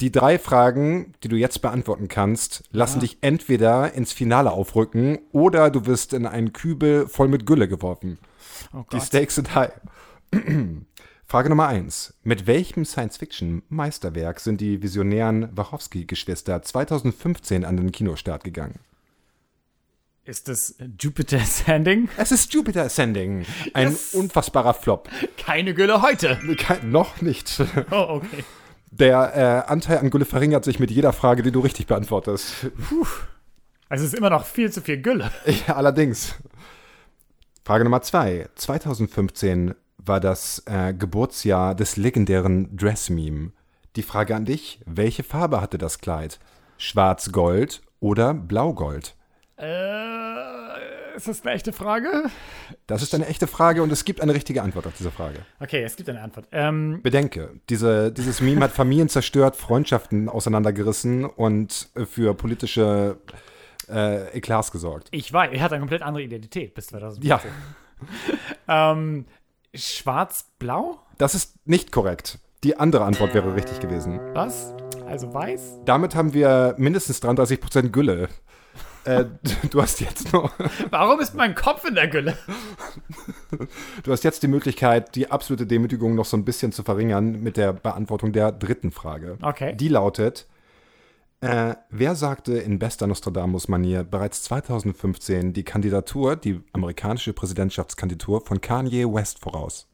Die 0.01 0.11
drei 0.11 0.39
Fragen, 0.39 1.13
die 1.23 1.27
du 1.27 1.35
jetzt 1.35 1.61
beantworten 1.61 2.07
kannst, 2.07 2.63
lassen 2.71 3.01
dich 3.01 3.17
entweder 3.21 3.93
ins 3.93 4.13
Finale 4.13 4.51
aufrücken 4.51 5.19
oder 5.33 5.69
du 5.69 5.85
wirst 5.85 6.13
in 6.13 6.25
einen 6.25 6.53
Kübel 6.53 7.07
voll 7.07 7.27
mit 7.27 7.45
Gülle 7.45 7.67
geworfen. 7.67 8.17
oh 8.73 8.83
Die. 8.93 9.01
Stakes 9.01 9.35
sind 9.35 9.53
high. 9.55 9.71
Frage 11.25 11.49
Nummer 11.49 11.67
eins: 11.67 12.13
Mit 12.23 12.47
welchem 12.47 12.85
Science-Fiction-Meisterwerk 12.85 14.39
sind 14.39 14.61
die 14.61 14.81
visionären 14.81 15.49
Wachowski-Geschwister 15.55 16.61
2015 16.61 17.65
an 17.65 17.75
den 17.77 17.91
Kinostart 17.91 18.43
gegangen? 18.45 18.79
Ist 20.23 20.47
das 20.47 20.75
Jupiter 20.99 21.39
Sanding? 21.39 22.07
Es 22.15 22.31
ist 22.31 22.53
Jupiter 22.53 22.83
Ascending. 22.83 23.45
Ein 23.73 23.89
Yes. 23.89 24.13
unfassbarer 24.13 24.75
Flop. 24.75 25.09
Keine 25.37 25.73
Gülle 25.73 26.01
heute. 26.03 26.39
Kein, 26.57 26.91
noch 26.91 27.21
nicht. 27.21 27.61
Oh, 27.91 28.21
okay. 28.21 28.43
Der 28.91 29.65
äh, 29.67 29.71
Anteil 29.71 29.99
an 29.99 30.09
Gülle 30.09 30.25
verringert 30.25 30.65
sich 30.65 30.79
mit 30.79 30.91
jeder 30.91 31.13
Frage, 31.13 31.43
die 31.43 31.51
du 31.51 31.59
richtig 31.59 31.87
beantwortest. 31.87 32.67
Also 33.87 34.05
es 34.05 34.13
ist 34.13 34.17
immer 34.17 34.29
noch 34.29 34.45
viel 34.45 34.71
zu 34.71 34.81
viel 34.81 35.01
Gülle. 35.01 35.31
Ja, 35.67 35.75
allerdings. 35.75 36.35
Frage 37.63 37.83
Nummer 37.83 38.01
zwei. 38.01 38.49
2015 38.55 39.75
war 39.97 40.19
das 40.19 40.63
äh, 40.65 40.93
Geburtsjahr 40.93 41.75
des 41.75 41.97
legendären 41.97 42.75
Dress-Meme. 42.75 43.51
Die 43.95 44.03
Frage 44.03 44.35
an 44.35 44.45
dich, 44.45 44.79
welche 44.85 45.23
Farbe 45.23 45.61
hatte 45.61 45.77
das 45.77 45.99
Kleid? 45.99 46.39
Schwarz-Gold 46.77 47.81
oder 47.99 48.33
Blau-Gold? 48.33 49.15
Äh, 49.57 49.65
ist 51.19 51.27
das 51.27 51.45
eine 51.45 51.53
echte 51.55 51.73
Frage? 51.73 52.23
Das 52.87 53.01
ist 53.01 53.13
eine 53.13 53.27
echte 53.27 53.47
Frage 53.47 53.83
und 53.83 53.91
es 53.91 54.05
gibt 54.05 54.21
eine 54.21 54.33
richtige 54.33 54.63
Antwort 54.63 54.87
auf 54.87 54.93
diese 54.97 55.11
Frage. 55.11 55.39
Okay, 55.59 55.83
es 55.83 55.95
gibt 55.95 56.09
eine 56.09 56.21
Antwort. 56.21 56.47
Ähm, 56.51 57.01
Bedenke, 57.03 57.51
diese, 57.69 58.11
dieses 58.11 58.41
Meme 58.41 58.61
hat 58.61 58.71
Familien 58.71 59.09
zerstört, 59.09 59.55
Freundschaften 59.55 60.29
auseinandergerissen 60.29 61.25
und 61.25 61.89
für 62.09 62.33
politische 62.33 63.17
äh, 63.89 64.27
Eklats 64.37 64.71
gesorgt. 64.71 65.07
ich 65.11 65.31
weiß, 65.31 65.49
er 65.53 65.61
hat 65.61 65.71
eine 65.71 65.79
komplett 65.81 66.01
andere 66.01 66.23
Identität 66.23 66.73
bis 66.73 66.87
2015. 66.87 67.29
Ja, 67.29 67.41
Ähm, 68.67 69.25
Schwarz-Blau? 69.75 70.99
das 71.17 71.35
ist 71.35 71.55
nicht 71.67 71.91
korrekt. 71.91 72.39
Die 72.63 72.77
andere 72.77 73.03
Antwort 73.05 73.33
wäre 73.33 73.55
richtig 73.55 73.79
gewesen. 73.79 74.19
Was? 74.33 74.73
Also 75.05 75.33
weiß? 75.33 75.79
Damit 75.85 76.15
haben 76.15 76.33
wir 76.33 76.75
mindestens 76.77 77.21
33% 77.21 77.89
Gülle. 77.89 78.29
Äh, 79.05 79.25
du 79.71 79.81
hast 79.81 79.99
jetzt 80.01 80.33
noch, 80.33 80.51
Warum 80.89 81.19
ist 81.19 81.33
mein 81.35 81.55
Kopf 81.55 81.85
in 81.85 81.95
der 81.95 82.07
Gülle? 82.07 82.37
du 84.03 84.11
hast 84.11 84.23
jetzt 84.23 84.43
die 84.43 84.47
Möglichkeit, 84.47 85.15
die 85.15 85.31
absolute 85.31 85.65
Demütigung 85.65 86.15
noch 86.15 86.25
so 86.25 86.37
ein 86.37 86.45
bisschen 86.45 86.71
zu 86.71 86.83
verringern 86.83 87.41
mit 87.41 87.57
der 87.57 87.73
Beantwortung 87.73 88.33
der 88.33 88.51
dritten 88.51 88.91
Frage. 88.91 89.37
Okay. 89.41 89.75
Die 89.75 89.87
lautet: 89.87 90.47
äh, 91.41 91.75
Wer 91.89 92.15
sagte 92.15 92.57
in 92.57 92.79
bester 92.79 93.07
Nostradamus-Manier 93.07 94.03
bereits 94.03 94.43
2015 94.43 95.53
die 95.53 95.63
Kandidatur, 95.63 96.35
die 96.35 96.61
amerikanische 96.73 97.33
Präsidentschaftskandidatur 97.33 98.41
von 98.41 98.59
Kanye 98.59 99.05
West 99.05 99.39
voraus? 99.39 99.87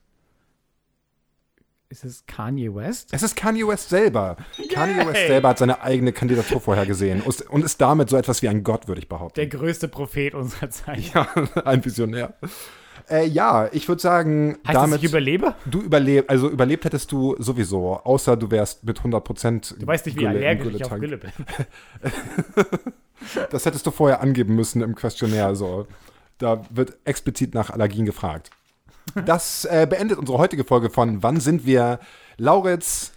Ist 1.95 2.03
es 2.03 2.25
Kanye 2.25 2.75
West? 2.75 3.07
Es 3.13 3.23
ist 3.23 3.37
Kanye 3.37 3.65
West 3.65 3.87
selber. 3.87 4.35
Kanye 4.69 4.97
Yay. 4.97 5.07
West 5.07 5.27
selber 5.27 5.47
hat 5.47 5.59
seine 5.59 5.81
eigene 5.81 6.11
Kandidatur 6.11 6.59
vorhergesehen 6.59 7.21
und 7.21 7.39
und 7.49 7.63
ist 7.63 7.79
damit 7.79 8.09
so 8.09 8.17
etwas 8.17 8.41
wie 8.41 8.49
ein 8.49 8.65
Gott, 8.65 8.89
würde 8.89 8.99
ich 8.99 9.07
behaupten. 9.07 9.35
Der 9.35 9.47
größte 9.47 9.87
Prophet 9.87 10.33
unserer 10.33 10.69
Zeit. 10.69 11.13
Ja, 11.13 11.25
ein 11.63 11.85
Visionär. 11.85 12.33
Äh, 13.09 13.27
ja, 13.27 13.69
ich 13.71 13.87
würde 13.87 14.01
sagen, 14.01 14.57
Heißt 14.67 14.75
damit 14.75 14.95
das, 14.97 15.03
ich 15.03 15.09
überlebe? 15.09 15.55
du 15.65 15.79
überlebt, 15.79 16.29
also 16.29 16.49
überlebt 16.49 16.83
hättest 16.83 17.13
du 17.13 17.37
sowieso, 17.39 17.93
außer 18.03 18.35
du 18.35 18.51
wärst 18.51 18.83
mit 18.83 18.97
100 18.97 19.23
Prozent. 19.23 19.75
Du 19.79 19.87
weißt 19.87 20.05
nicht, 20.05 20.19
wie 20.19 20.27
allergisch 20.27 20.73
ich 20.73 20.83
auf 20.83 20.99
Gülle 20.99 21.17
bin. 21.17 21.31
Das 23.51 23.65
hättest 23.65 23.85
du 23.87 23.91
vorher 23.91 24.19
angeben 24.19 24.53
müssen 24.55 24.81
im 24.81 24.95
Questionnaire. 24.95 25.55
So. 25.55 25.87
Da 26.39 26.61
wird 26.69 26.97
explizit 27.05 27.53
nach 27.53 27.69
Allergien 27.69 28.05
gefragt. 28.05 28.49
Das 29.25 29.65
äh, 29.65 29.87
beendet 29.89 30.17
unsere 30.17 30.37
heutige 30.37 30.63
Folge 30.63 30.89
von 30.89 31.21
Wann 31.23 31.39
sind 31.39 31.65
wir? 31.65 31.99
Lauritz, 32.37 33.13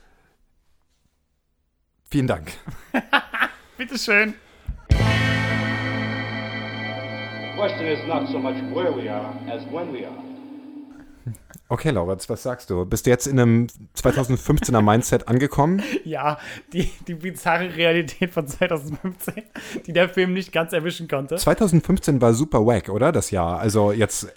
vielen 2.11 2.26
Dank. 2.26 2.52
Bitteschön. 3.78 4.35
The 4.90 4.97
question 7.57 7.87
is 7.87 7.99
not 8.07 8.28
so 8.28 8.38
much 8.38 8.57
where 8.73 8.95
we 8.95 9.11
are 9.11 9.35
as 9.50 9.64
when 9.73 9.92
we 9.92 10.07
are. 10.07 10.28
Okay, 11.71 11.90
Lauritz, 11.90 12.30
was 12.30 12.42
sagst 12.42 12.71
du? 12.71 12.87
Bist 12.87 13.04
du 13.04 13.11
jetzt 13.11 13.26
in 13.26 13.38
einem 13.38 13.66
2015er 13.97 14.80
Mindset 14.80 15.28
angekommen? 15.28 15.83
Ja, 16.04 16.38
die, 16.73 16.90
die 17.07 17.14
bizarre 17.14 17.76
Realität 17.76 18.30
von 18.30 18.47
2015, 18.47 19.42
die 19.87 19.92
der 19.92 20.09
Film 20.09 20.33
nicht 20.33 20.52
ganz 20.52 20.73
erwischen 20.73 21.07
konnte. 21.09 21.37
2015 21.37 22.23
war 22.23 22.33
super 22.33 22.64
wack, 22.64 22.88
oder? 22.88 23.12
Das 23.12 23.30
Jahr. 23.30 23.59
Also 23.59 23.92
jetzt, 23.92 24.33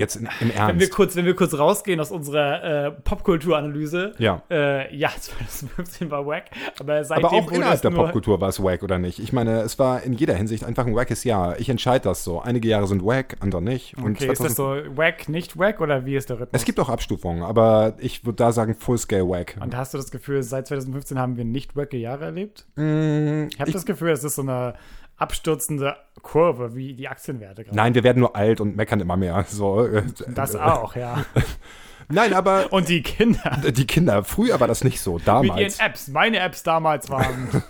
jetzt 0.00 0.16
in, 0.16 0.24
im 0.40 0.48
Wenn 0.48 0.48
wir, 0.48 0.56
Ernst. 0.56 0.90
kurz, 0.90 1.14
wenn 1.16 1.24
wir 1.24 1.36
kurz 1.36 1.54
rausgehen 1.56 2.00
aus 2.00 2.10
unserer 2.10 2.86
äh, 2.86 2.90
Popkulturanalyse, 2.90 4.14
Ja. 4.18 4.42
äh, 4.50 4.94
ja, 4.94 5.10
2015 5.20 6.10
war 6.10 6.26
wack, 6.26 6.44
aber 6.78 7.04
seitdem 7.04 7.24
Aber 7.26 7.36
auch 7.36 7.52
innerhalb 7.52 7.80
der 7.82 7.90
Popkultur 7.90 8.40
war 8.40 8.48
es 8.48 8.62
wack, 8.62 8.82
oder 8.82 8.98
nicht? 8.98 9.18
Ich 9.18 9.32
meine, 9.32 9.60
es 9.60 9.78
war 9.78 10.02
in 10.02 10.12
jeder 10.12 10.34
Hinsicht 10.34 10.64
einfach 10.64 10.86
ein 10.86 10.94
wackes 10.94 11.24
Jahr. 11.24 11.58
Ich 11.60 11.68
entscheide 11.68 12.04
das 12.04 12.24
so. 12.24 12.40
Einige 12.40 12.68
Jahre 12.68 12.86
sind 12.86 13.04
wack, 13.04 13.36
andere 13.40 13.62
nicht. 13.62 13.96
Und 13.96 14.16
Okay, 14.16 14.32
ist 14.32 14.42
das 14.42 14.56
so 14.56 14.76
wack, 14.96 15.28
nicht 15.28 15.58
wack 15.58 15.80
oder 15.80 16.04
wie 16.06 16.16
ist 16.16 16.30
der 16.30 16.40
Rhythmus? 16.40 16.60
Es 16.60 16.64
gibt 16.64 16.80
auch 16.80 16.88
Abstufungen, 16.88 17.42
aber 17.42 17.94
ich 17.98 18.24
würde 18.24 18.36
da 18.36 18.52
sagen 18.52 18.74
Full-Scale 18.74 19.28
wack. 19.28 19.56
Und 19.60 19.76
hast 19.76 19.94
du 19.94 19.98
das 19.98 20.10
Gefühl, 20.10 20.42
seit 20.42 20.66
2015 20.66 21.18
haben 21.18 21.36
wir 21.36 21.44
nicht 21.44 21.76
wacke 21.76 21.96
Jahre 21.96 22.24
erlebt? 22.26 22.66
Mm, 22.76 23.48
Ich 23.52 23.60
habe 23.60 23.70
das 23.72 23.86
Gefühl, 23.86 24.10
es 24.10 24.24
ist 24.24 24.34
so 24.36 24.42
eine 24.42 24.74
abstürzende 25.20 25.96
Kurve, 26.22 26.74
wie 26.74 26.94
die 26.94 27.08
Aktienwerte 27.08 27.64
gerade. 27.64 27.76
Nein, 27.76 27.94
wir 27.94 28.04
werden 28.04 28.20
nur 28.20 28.36
alt 28.36 28.60
und 28.60 28.76
meckern 28.76 29.00
immer 29.00 29.16
mehr. 29.16 29.44
So, 29.48 29.86
äh, 29.86 30.02
Das 30.28 30.54
äh, 30.54 30.58
auch, 30.58 30.96
ja. 30.96 31.24
Nein, 32.12 32.34
aber 32.34 32.72
Und 32.72 32.88
die 32.88 33.02
Kinder 33.02 33.60
die 33.70 33.86
Kinder, 33.86 34.24
früher 34.24 34.58
war 34.58 34.66
das 34.66 34.82
nicht 34.82 35.00
so, 35.00 35.14
mit 35.14 35.26
ihren 35.26 35.46
damals. 35.46 35.78
Apps. 35.78 36.08
Meine 36.08 36.40
Apps 36.40 36.64
damals 36.64 37.08
waren. 37.08 37.48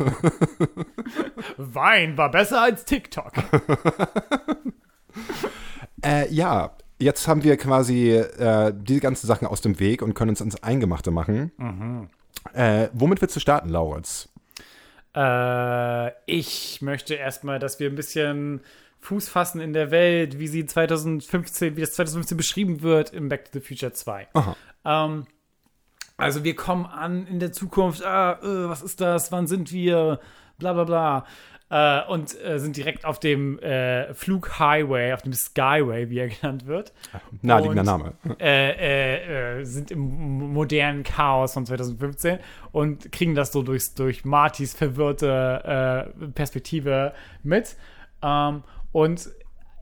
Wein 1.59 2.17
war 2.17 2.31
besser 2.31 2.63
als 2.63 2.85
TikTok. 2.85 3.33
Äh, 6.03 6.33
ja, 6.33 6.71
jetzt 6.99 7.29
haben 7.29 7.45
wir 7.45 7.59
quasi 7.59 8.13
äh, 8.13 8.73
die 8.75 9.01
ganzen 9.01 9.27
Sachen 9.27 9.47
aus 9.47 9.61
dem 9.61 9.79
Weg 9.79 10.01
und 10.01 10.15
können 10.15 10.31
uns 10.31 10.41
ans 10.41 10.63
Eingemachte 10.63 11.11
machen. 11.11 11.53
Mhm. 11.59 12.09
Äh, 12.55 12.89
womit 12.95 13.21
willst 13.21 13.37
du 13.37 13.41
starten, 13.41 13.69
Lauritz? 13.69 14.30
Äh, 15.15 16.13
ich 16.27 16.83
möchte 16.83 17.15
erstmal, 17.15 17.59
dass 17.59 17.81
wir 17.81 17.89
ein 17.89 17.97
bisschen 17.97 18.61
Fuß 19.01 19.29
fassen 19.29 19.61
in 19.61 19.73
der 19.73 19.91
Welt, 19.91 20.39
wie 20.39 20.47
sie 20.47 20.67
2015, 20.67 21.77
wie 21.77 21.81
das 21.81 21.95
2015 21.95 22.37
beschrieben 22.37 22.83
wird 22.83 23.11
in 23.11 23.29
Back 23.29 23.47
to 23.47 23.59
the 23.59 23.61
Future 23.61 23.93
2. 23.93 24.29
Aha. 24.35 24.57
Ähm, 24.85 25.27
also 26.17 26.45
wir 26.45 26.55
kommen 26.55 26.85
an 26.85 27.27
in 27.27 27.41
der 27.41 27.53
Zukunft, 27.53 28.05
ah, 28.05 28.39
äh, 28.43 28.69
was 28.69 28.83
ist 28.83 29.01
das, 29.01 29.33
wann 29.33 29.47
sind 29.47 29.73
wir, 29.73 30.21
bla 30.59 30.75
bla 30.75 30.85
bla. 30.85 31.27
Äh, 31.71 32.03
und 32.09 32.37
äh, 32.43 32.59
sind 32.59 32.77
direkt 32.77 33.05
auf 33.05 33.21
dem 33.21 33.59
äh, 33.61 34.13
Flughighway, 34.13 35.13
auf 35.13 35.23
dem 35.23 35.33
Skyway, 35.33 36.11
wie 36.11 36.19
er 36.19 36.29
genannt 36.41 36.67
wird. 36.67 36.93
Naheliegender 37.43 37.85
Name. 37.85 38.15
Äh, 38.41 38.71
äh, 38.73 39.61
äh, 39.61 39.65
sind 39.65 39.93
im 39.93 40.53
modernen 40.53 41.05
Chaos 41.05 41.55
von 41.55 41.65
2015 41.65 42.39
und 42.73 43.13
kriegen 43.13 43.37
das 43.37 43.53
so 43.53 43.63
durchs, 43.63 43.95
durch 43.95 44.25
Martys 44.25 44.75
verwirrte 44.75 46.13
Perspektive 46.35 47.15
mit. 47.43 47.77
Ähm, 48.23 48.63
und 48.93 49.31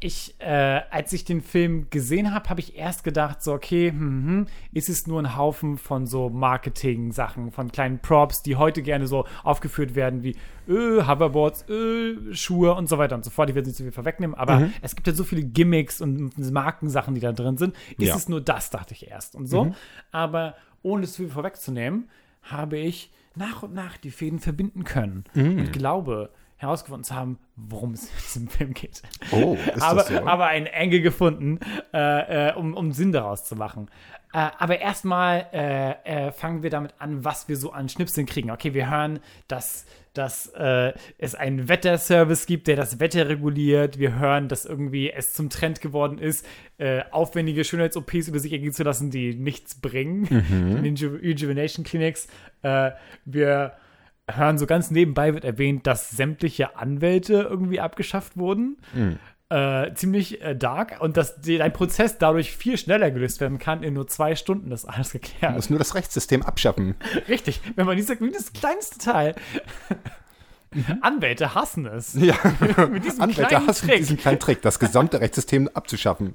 ich, 0.01 0.35
äh, 0.39 0.81
als 0.91 1.13
ich 1.13 1.25
den 1.25 1.41
Film 1.43 1.89
gesehen 1.91 2.33
habe, 2.35 2.49
habe 2.49 2.61
ich 2.61 2.77
erst 2.77 3.05
gedacht, 3.05 3.43
so, 3.43 3.53
okay, 3.53 3.91
hm, 3.91 3.99
hm, 4.27 4.47
ist 4.73 4.89
es 4.89 5.07
nur 5.07 5.21
ein 5.21 5.37
Haufen 5.37 5.79
von 5.79 6.07
so 6.07 6.29
Marketing-Sachen, 6.31 7.51
von 7.53 7.71
kleinen 7.73 7.99
Props, 7.99 8.43
die 8.43 8.57
heute 8.57 8.83
gerne 8.83 9.07
so 9.07 9.27
aufgeführt 9.45 9.95
werden 9.95 10.23
wie 10.23 10.37
äh, 10.69 11.03
Hoverboards, 11.07 11.69
äh, 11.69 12.35
Schuhe 12.35 12.75
und 12.75 12.89
so 12.89 12.99
weiter 12.99 13.17
und 13.17 13.25
so 13.25 13.31
fort. 13.31 13.49
Ich 13.49 13.55
will 13.55 13.61
jetzt 13.61 13.69
nicht 13.69 13.77
zu 13.77 13.83
viel 13.83 13.93
vorwegnehmen, 13.93 14.37
aber 14.37 14.69
es 14.83 14.95
gibt 14.95 15.07
ja 15.07 15.13
so 15.15 15.25
viele 15.25 15.43
Gimmicks 15.43 16.01
und 16.01 16.37
Markensachen, 16.39 17.15
die 17.15 17.21
da 17.21 17.33
drin 17.33 17.57
sind. 17.57 17.75
Ist 17.99 18.09
Ja. 18.09 18.17
es 18.17 18.29
nur 18.29 18.41
das, 18.41 18.71
dachte 18.71 18.95
ich 18.95 19.09
erst 19.09 19.35
und 19.35 19.47
so. 19.47 19.75
Aber 20.13 20.55
ohne 20.83 21.07
zu 21.07 21.23
viel 21.23 21.31
vorwegzunehmen, 21.31 22.09
habe 22.43 22.79
ich 22.79 23.11
nach 23.35 23.63
und 23.63 23.75
nach 23.75 23.97
die 23.97 24.11
Fäden 24.11 24.39
verbinden 24.39 24.85
können 24.85 25.25
und 25.35 25.73
glaube, 25.73 26.31
herausgefunden 26.59 27.05
zu 27.05 27.15
haben, 27.15 27.39
worum 27.57 27.93
es 27.93 28.05
in 28.05 28.17
diesem 28.17 28.49
Film 28.49 28.75
geht. 28.75 29.03
Oh, 29.31 29.57
ist 29.75 29.83
aber, 29.83 30.01
das 30.01 30.09
so? 30.09 30.27
aber 30.27 30.47
ein 30.47 30.67
Engel 30.67 31.01
gefunden, 31.01 31.61
äh, 31.95 32.51
äh, 32.51 32.55
um, 32.55 32.75
um 32.75 32.93
Sinn 32.93 33.13
daraus 33.13 33.45
zu 33.45 33.57
machen. 33.57 33.89
Äh, 34.33 34.51
aber 34.59 34.81
erstmal 34.81 35.47
äh, 35.53 36.27
äh, 36.27 36.33
fangen 36.33 36.63
wir 36.63 36.71
damit 36.71 36.95
an, 36.99 37.25
was 37.25 37.49
wir 37.49 37.57
so 37.57 37.73
an 37.73 37.89
Schnipseln 37.89 38.27
kriegen. 38.27 38.51
Okay, 38.51 38.75
wir 38.75 38.91
hören, 38.91 39.21
dass, 39.47 39.87
dass 40.13 40.49
äh, 40.49 40.93
es 41.17 41.35
einen 41.35 41.69
Wetterservice 41.69 42.47
gibt, 42.47 42.67
der 42.67 42.77
das 42.77 43.01
Wetter 43.01 43.29
reguliert. 43.29 43.99
Wir 43.99 44.19
hören, 44.19 44.49
dass 44.49 44.67
irgendwie 44.67 45.11
es 45.11 45.33
zum 45.33 45.51
Trend 45.51 45.81
geworden 45.81 46.19
ist, 46.19 46.45
aufwendige 47.11 47.65
Schönheits-OPs 47.65 48.29
über 48.29 48.39
sich 48.39 48.53
ergehen 48.53 48.73
zu 48.73 48.85
lassen, 48.85 49.11
die 49.11 49.35
nichts 49.35 49.75
bringen. 49.75 50.27
In 50.29 50.85
den 50.85 50.95
Reju 50.95 51.17
Rejuvenation 51.17 51.85
Clinics. 51.85 52.29
Wir 53.25 53.73
hören 54.33 54.59
so 54.59 54.67
ganz 54.67 54.91
nebenbei 54.91 55.35
wird 55.35 55.45
erwähnt, 55.45 55.87
dass 55.87 56.11
sämtliche 56.11 56.77
Anwälte 56.77 57.47
irgendwie 57.49 57.81
abgeschafft 57.81 58.37
wurden. 58.37 58.79
Äh, 59.51 59.95
ziemlich 59.95 60.43
äh, 60.43 60.55
dark 60.55 61.01
und 61.01 61.17
dass 61.17 61.41
die, 61.41 61.57
dein 61.57 61.73
Prozess 61.73 62.19
dadurch 62.19 62.53
viel 62.55 62.77
schneller 62.77 63.11
gelöst 63.11 63.41
werden 63.41 63.59
kann. 63.59 63.83
In 63.83 63.95
nur 63.95 64.07
zwei 64.07 64.35
Stunden 64.37 64.71
ist 64.73 64.85
alles 64.85 65.13
geklärt. 65.13 65.55
muss 65.55 65.71
nur 65.71 65.79
das 65.79 65.95
Rechtssystem 65.95 66.43
abschaffen. 66.43 66.97
Richtig, 67.29 67.63
wenn 67.75 67.87
man 67.87 67.97
diese, 67.97 68.15
das 68.17 68.53
kleinste 68.53 68.99
Teil. 68.99 69.35
Anwälte 71.01 71.55
hassen 71.55 71.87
es. 71.87 72.13
Ja, 72.15 72.35
Mit 72.91 73.05
diesem 73.05 73.23
Anwälte 73.23 73.67
hassen 73.67 73.89
Trick. 73.89 73.97
diesen 73.99 74.19
kleinen 74.19 74.39
Trick, 74.39 74.61
das 74.61 74.79
gesamte 74.79 75.21
Rechtssystem 75.21 75.69
abzuschaffen. 75.73 76.35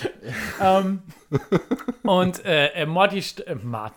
Ähm, 0.60 1.02
und 2.02 2.44
äh, 2.44 2.68
äh, 2.68 2.86
Morty, 2.86 3.22
äh, 3.46 3.54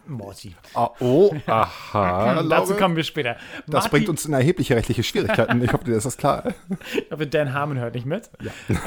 Morty. 0.08 0.56
Ah, 0.74 0.90
oh, 1.00 1.34
aha. 1.46 2.44
Dazu 2.50 2.74
kommen 2.76 2.96
wir 2.96 3.04
später. 3.04 3.36
Das 3.68 3.86
Marty- 3.86 3.90
bringt 3.90 4.10
uns 4.10 4.26
in 4.26 4.34
erhebliche 4.34 4.76
rechtliche 4.76 5.04
Schwierigkeiten. 5.04 5.62
Ich 5.64 5.72
hoffe, 5.72 5.84
dir 5.84 5.96
ist 5.96 6.06
das 6.06 6.18
klar. 6.18 6.54
Ich 6.94 7.12
hoffe, 7.12 7.28
Dan 7.28 7.54
Harmon 7.54 7.78
hört 7.80 7.94
nicht 7.96 8.06
mit. 8.08 8.30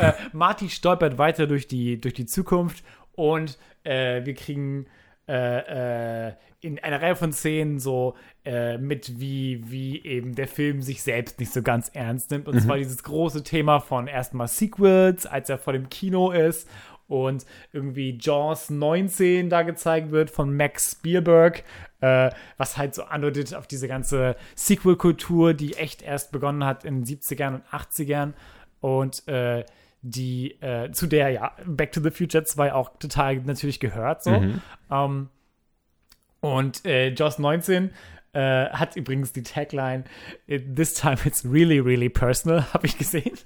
Äh, 0.00 0.12
Marty 0.32 0.68
stolpert 0.70 1.18
weiter 1.18 1.46
durch 1.46 1.68
die, 1.68 2.00
durch 2.00 2.14
die 2.14 2.26
Zukunft 2.26 2.82
und 3.12 3.58
äh, 3.84 4.24
wir 4.24 4.34
kriegen 4.34 4.86
äh, 5.28 6.28
äh, 6.28 6.32
in 6.60 6.78
einer 6.80 7.00
Reihe 7.00 7.14
von 7.14 7.32
Szenen 7.32 7.78
so 7.78 8.16
äh, 8.44 8.78
mit, 8.78 9.20
wie, 9.20 9.62
wie 9.70 10.02
eben 10.04 10.34
der 10.34 10.48
Film 10.48 10.82
sich 10.82 11.02
selbst 11.02 11.38
nicht 11.38 11.52
so 11.52 11.62
ganz 11.62 11.88
ernst 11.90 12.30
nimmt. 12.32 12.48
Und 12.48 12.60
zwar 12.60 12.78
dieses 12.78 13.02
große 13.04 13.44
Thema 13.44 13.78
von 13.78 14.08
erstmal 14.08 14.48
Sequels, 14.48 15.26
als 15.26 15.50
er 15.50 15.58
vor 15.58 15.72
dem 15.74 15.88
Kino 15.90 16.30
ist 16.32 16.68
und 17.08 17.46
irgendwie 17.72 18.16
Jaws 18.20 18.70
19 18.70 19.48
da 19.48 19.62
gezeigt 19.62 20.10
wird 20.10 20.30
von 20.30 20.54
Max 20.54 20.92
Spielberg, 20.92 21.64
äh, 22.00 22.30
was 22.56 22.76
halt 22.76 22.94
so 22.94 23.02
andeutet 23.04 23.54
auf 23.54 23.66
diese 23.66 23.88
ganze 23.88 24.36
Sequel-Kultur, 24.54 25.54
die 25.54 25.74
echt 25.74 26.02
erst 26.02 26.30
begonnen 26.30 26.64
hat 26.64 26.84
in 26.84 27.02
den 27.02 27.04
70ern 27.04 27.54
und 27.54 27.64
80ern 27.66 28.34
und 28.80 29.26
äh, 29.26 29.64
die 30.02 30.52
äh, 30.60 30.92
zu 30.92 31.06
der 31.06 31.30
ja 31.30 31.52
Back 31.66 31.92
to 31.92 32.00
the 32.00 32.10
Future 32.10 32.44
2 32.44 32.72
auch 32.72 32.90
total 32.98 33.36
natürlich 33.36 33.80
gehört 33.80 34.22
so. 34.22 34.30
Ähm, 34.90 35.28
und 36.40 36.84
äh, 36.86 37.08
Jaws 37.12 37.40
19 37.40 37.90
äh, 38.32 38.68
hat 38.68 38.94
übrigens 38.94 39.32
die 39.32 39.42
Tagline 39.42 40.04
This 40.46 40.94
time 40.94 41.16
it's 41.24 41.44
really, 41.44 41.80
really 41.80 42.08
personal, 42.08 42.64
habe 42.72 42.86
ich 42.86 42.96
gesehen. 42.96 43.36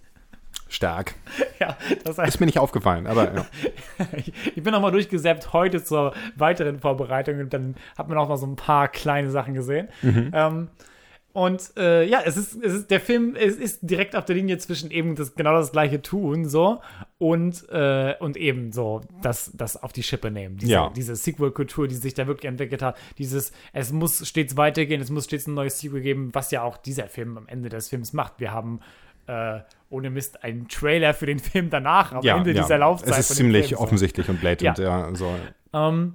Stark. 0.72 1.14
ja, 1.60 1.76
das 2.04 2.18
heißt, 2.18 2.34
Ist 2.34 2.40
mir 2.40 2.46
nicht 2.46 2.58
aufgefallen, 2.58 3.06
aber 3.06 3.34
ja. 3.34 3.46
ich, 4.16 4.32
ich 4.56 4.62
bin 4.62 4.72
nochmal 4.72 4.92
durchgesäppt 4.92 5.52
heute 5.52 5.84
zur 5.84 6.14
weiteren 6.36 6.80
Vorbereitung 6.80 7.38
und 7.40 7.52
dann 7.52 7.76
hat 7.96 8.08
man 8.08 8.18
auch 8.18 8.28
noch 8.28 8.36
so 8.36 8.46
ein 8.46 8.56
paar 8.56 8.88
kleine 8.88 9.30
Sachen 9.30 9.54
gesehen. 9.54 9.88
Ähm, 10.02 10.68
und 11.34 11.72
äh, 11.78 12.04
ja, 12.04 12.20
es 12.24 12.36
ist, 12.36 12.62
es 12.62 12.74
ist 12.74 12.90
der 12.90 13.00
Film, 13.00 13.34
es 13.34 13.56
ist 13.56 13.78
direkt 13.82 14.14
auf 14.16 14.26
der 14.26 14.36
Linie 14.36 14.58
zwischen 14.58 14.90
eben 14.90 15.14
das 15.16 15.34
genau 15.34 15.52
das 15.52 15.72
gleiche 15.72 16.02
tun 16.02 16.46
so 16.46 16.82
und 17.16 17.66
äh, 17.70 18.14
und 18.20 18.36
eben 18.36 18.70
so 18.70 19.00
das 19.22 19.50
das 19.54 19.82
auf 19.82 19.94
die 19.94 20.02
Schippe 20.02 20.30
nehmen. 20.30 20.58
Diese, 20.58 20.72
Ja. 20.72 20.92
diese 20.94 21.16
Sequel-Kultur, 21.16 21.88
die 21.88 21.94
sich 21.94 22.12
da 22.12 22.26
wirklich 22.26 22.50
entwickelt 22.50 22.82
hat. 22.82 22.98
Dieses, 23.16 23.52
es 23.72 23.92
muss 23.92 24.28
stets 24.28 24.58
weitergehen, 24.58 25.00
es 25.00 25.08
muss 25.10 25.24
stets 25.24 25.46
ein 25.46 25.54
neues 25.54 25.80
Sequel 25.80 26.02
geben, 26.02 26.30
was 26.34 26.50
ja 26.50 26.62
auch 26.62 26.76
dieser 26.76 27.06
Film 27.06 27.38
am 27.38 27.48
Ende 27.48 27.70
des 27.70 27.88
Films 27.88 28.12
macht. 28.12 28.34
Wir 28.38 28.52
haben 28.52 28.80
äh, 29.26 29.60
ohne 29.90 30.10
Mist 30.10 30.42
einen 30.42 30.68
Trailer 30.68 31.14
für 31.14 31.26
den 31.26 31.38
Film 31.38 31.70
danach 31.70 32.12
am 32.12 32.22
ja, 32.22 32.36
Ende 32.36 32.52
ja. 32.52 32.62
dieser 32.62 32.78
Laufzeit. 32.78 33.18
Es 33.18 33.30
ist 33.30 33.36
ziemlich 33.36 33.68
Film, 33.68 33.78
so. 33.78 33.84
offensichtlich 33.84 34.28
und 34.28 34.40
blatant, 34.40 34.78
ja. 34.78 35.14
so. 35.14 35.30
Ähm, 35.72 36.14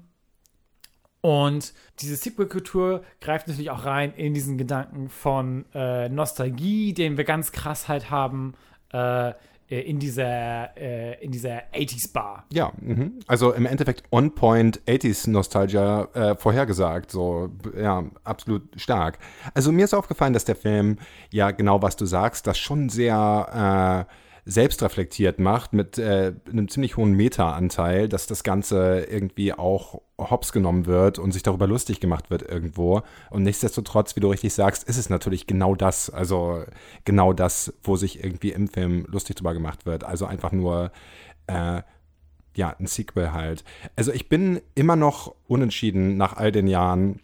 und 1.22 1.74
diese 2.00 2.16
Sequel-Kultur 2.16 3.04
greift 3.22 3.48
natürlich 3.48 3.72
auch 3.72 3.86
rein 3.86 4.14
in 4.14 4.34
diesen 4.34 4.58
Gedanken 4.58 5.10
von 5.10 5.66
äh, 5.74 6.10
Nostalgie, 6.10 6.94
den 6.94 7.18
wir 7.18 7.24
ganz 7.24 7.52
krass 7.52 7.88
halt 7.88 8.10
haben 8.10 8.54
äh, 8.92 9.34
in 9.70 10.00
dieser, 10.00 10.78
äh, 10.78 11.24
in 11.24 11.32
dieser 11.32 11.64
80s-Bar. 11.74 12.46
Ja, 12.54 12.72
mhm. 12.80 13.20
also 13.28 13.52
im 13.54 13.66
Endeffekt 13.66 14.04
on-point 14.12 14.82
80s 14.88 15.30
Nostalgia 15.30 16.08
äh, 16.14 16.36
vorhergesagt, 16.36 17.12
so, 17.12 17.50
ja, 17.78 18.06
absolut 18.24 18.64
stark. 18.80 19.20
Also 19.54 19.72
mir 19.72 19.86
ist 19.86 19.94
aufgefallen, 19.94 20.34
dass 20.34 20.46
der 20.46 20.56
Film, 20.56 20.98
ja, 21.32 21.52
genau 21.52 21.82
was 21.82 21.98
du 21.98 22.06
sagst, 22.06 22.48
das 22.48 22.58
schon 22.58 22.90
sehr 22.90 24.08
äh, 24.08 24.14
selbstreflektiert 24.48 25.40
macht, 25.40 25.74
mit 25.74 25.98
äh, 25.98 26.34
einem 26.50 26.70
ziemlich 26.70 26.96
hohen 26.96 27.12
Meta-Anteil, 27.12 28.08
dass 28.08 28.28
das 28.28 28.44
Ganze 28.44 29.02
irgendwie 29.02 29.54
auch 29.54 30.02
hops 30.18 30.54
genommen 30.54 30.86
wird 30.86 31.20
und 31.20 31.34
sich 31.34 31.44
darüber 31.44 31.68
lustig 31.68 32.00
gemacht 32.00 32.30
wird 32.30 32.44
irgendwo. 32.44 33.02
Und 33.30 33.44
nichtsdestotrotz, 33.44 34.16
wie 34.16 34.22
du 34.22 34.30
richtig 34.30 34.54
sagst, 34.54 34.86
ist 34.86 34.98
es 34.98 35.10
natürlich 35.10 35.48
genau 35.48 35.76
das, 35.76 36.10
also 36.10 36.64
genau 37.04 37.34
das, 37.34 37.74
wo 37.84 37.98
sich 37.98 38.24
irgendwie 38.24 38.52
im 38.52 38.70
Film 38.70 39.06
lustig 39.10 39.36
drüber 39.36 39.54
gemacht 39.54 39.86
wird. 39.86 40.06
Also 40.06 40.26
einfach 40.26 40.54
nur 40.54 40.92
äh, 41.48 41.82
ja, 42.56 42.74
ein 42.80 42.88
Sequel 42.88 43.34
halt. 43.34 43.66
Also 43.98 44.14
ich 44.14 44.30
bin 44.30 44.62
immer 44.76 44.96
noch 44.96 45.36
unentschieden 45.48 46.16
nach 46.16 46.38
all 46.38 46.54
den 46.54 46.68
Jahren. 46.68 47.20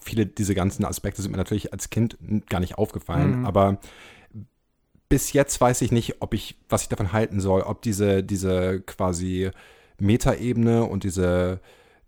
Viele 0.00 0.26
diese 0.26 0.54
ganzen 0.54 0.84
Aspekte 0.84 1.22
sind 1.22 1.32
mir 1.32 1.38
natürlich 1.38 1.72
als 1.72 1.90
Kind 1.90 2.16
gar 2.48 2.60
nicht 2.60 2.78
aufgefallen, 2.78 3.46
aber 3.46 3.78
bis 5.08 5.32
jetzt 5.32 5.60
weiß 5.60 5.82
ich 5.82 5.92
nicht, 5.92 6.20
ob 6.20 6.34
ich, 6.34 6.56
was 6.68 6.82
ich 6.82 6.88
davon 6.88 7.12
halten 7.12 7.40
soll, 7.40 7.62
ob 7.62 7.82
diese, 7.82 8.22
diese 8.22 8.80
quasi 8.80 9.50
Metaebene 9.98 10.84
und 10.84 11.04
diese 11.04 11.60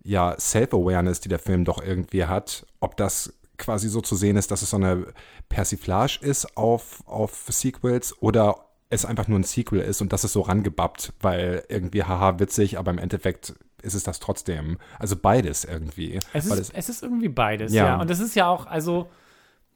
ja, 0.03 0.35
Self-Awareness, 0.39 1.19
die 1.21 1.29
der 1.29 1.39
Film 1.39 1.65
doch 1.65 1.81
irgendwie 1.81 2.25
hat, 2.25 2.65
ob 2.79 2.97
das 2.97 3.33
quasi 3.57 3.89
so 3.89 4.01
zu 4.01 4.15
sehen 4.15 4.37
ist, 4.37 4.51
dass 4.51 4.61
es 4.61 4.69
so 4.69 4.77
eine 4.77 5.07
Persiflage 5.49 6.19
ist 6.21 6.57
auf, 6.57 7.03
auf 7.05 7.45
Sequels 7.49 8.15
oder 8.21 8.65
es 8.89 9.05
einfach 9.05 9.27
nur 9.27 9.37
ein 9.39 9.43
Sequel 9.43 9.81
ist 9.81 10.01
und 10.01 10.13
dass 10.13 10.23
es 10.23 10.33
so 10.33 10.41
rangebappt, 10.41 11.13
weil 11.21 11.63
irgendwie 11.69 12.03
haha 12.03 12.39
witzig, 12.39 12.79
aber 12.79 12.91
im 12.91 12.97
Endeffekt 12.97 13.53
ist 13.81 13.93
es 13.93 14.03
das 14.03 14.19
trotzdem. 14.19 14.77
Also 14.97 15.15
beides 15.15 15.63
irgendwie. 15.63 16.19
Es 16.33 16.45
ist, 16.47 16.73
es 16.73 16.89
ist 16.89 17.03
irgendwie 17.03 17.29
beides, 17.29 17.71
Ja. 17.73 17.85
ja. 17.85 18.01
Und 18.01 18.09
das 18.09 18.19
ist 18.19 18.35
ja 18.35 18.47
auch, 18.47 18.65
also, 18.65 19.09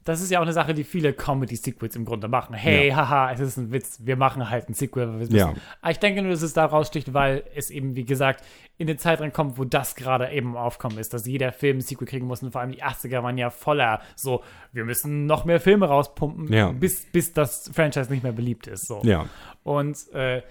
das 0.04 0.20
ist 0.20 0.30
ja 0.30 0.38
auch 0.38 0.42
eine 0.42 0.52
Sache, 0.52 0.74
die 0.74 0.84
viele 0.84 1.12
Comedy-Sequels 1.12 1.96
im 1.96 2.04
Grunde 2.04 2.28
machen. 2.28 2.54
Hey, 2.54 2.88
Ja. 2.88 2.96
haha, 2.96 3.32
es 3.32 3.40
ist 3.40 3.56
ein 3.56 3.72
Witz, 3.72 4.00
wir 4.04 4.16
machen 4.16 4.50
halt 4.50 4.68
ein 4.68 4.74
Sequel, 4.74 5.26
Ja. 5.30 5.54
Aber 5.80 5.90
ich 5.90 5.98
denke 5.98 6.20
nur, 6.22 6.30
dass 6.32 6.42
es 6.42 6.52
da 6.52 6.66
raussticht, 6.66 7.14
weil 7.14 7.42
es 7.54 7.70
eben, 7.70 7.96
wie 7.96 8.04
gesagt, 8.04 8.44
in 8.76 8.86
den 8.86 8.98
Zeit 8.98 9.20
kommt, 9.32 9.56
wo 9.56 9.64
das 9.64 9.94
gerade 9.94 10.30
eben 10.30 10.56
aufkommen 10.56 10.98
ist, 10.98 11.14
dass 11.14 11.26
jeder 11.26 11.52
Film 11.52 11.78
ein 11.78 11.80
Sequel 11.80 12.06
kriegen 12.06 12.26
muss. 12.26 12.42
Und 12.42 12.50
vor 12.52 12.60
allem 12.60 12.72
die 12.72 12.82
80er 12.82 13.22
waren 13.22 13.38
ja 13.38 13.50
voller 13.50 14.00
so, 14.14 14.42
wir 14.72 14.84
müssen 14.84 15.26
noch 15.26 15.44
mehr 15.44 15.60
Filme 15.60 15.86
rauspumpen, 15.86 16.52
Ja. 16.52 16.72
bis, 16.72 17.06
bis 17.12 17.32
das 17.32 17.70
Franchise 17.72 18.10
nicht 18.12 18.22
mehr 18.22 18.32
beliebt 18.32 18.66
ist. 18.66 18.86
So. 18.86 19.00
Ja. 19.04 19.26
Und 19.62 19.96
äh, 20.12 20.42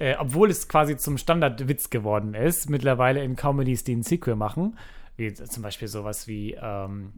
äh, 0.00 0.16
obwohl 0.18 0.50
es 0.50 0.68
quasi 0.68 0.96
zum 0.96 1.18
Standardwitz 1.18 1.90
geworden 1.90 2.34
ist, 2.34 2.68
mittlerweile 2.70 3.22
in 3.22 3.36
Comedies, 3.36 3.84
die 3.84 3.94
ein 3.96 4.02
Sequel 4.02 4.36
machen, 4.36 4.76
wie 5.16 5.32
zum 5.32 5.62
Beispiel 5.62 5.88
sowas 5.88 6.26
wie, 6.28 6.54
ähm, 6.60 7.12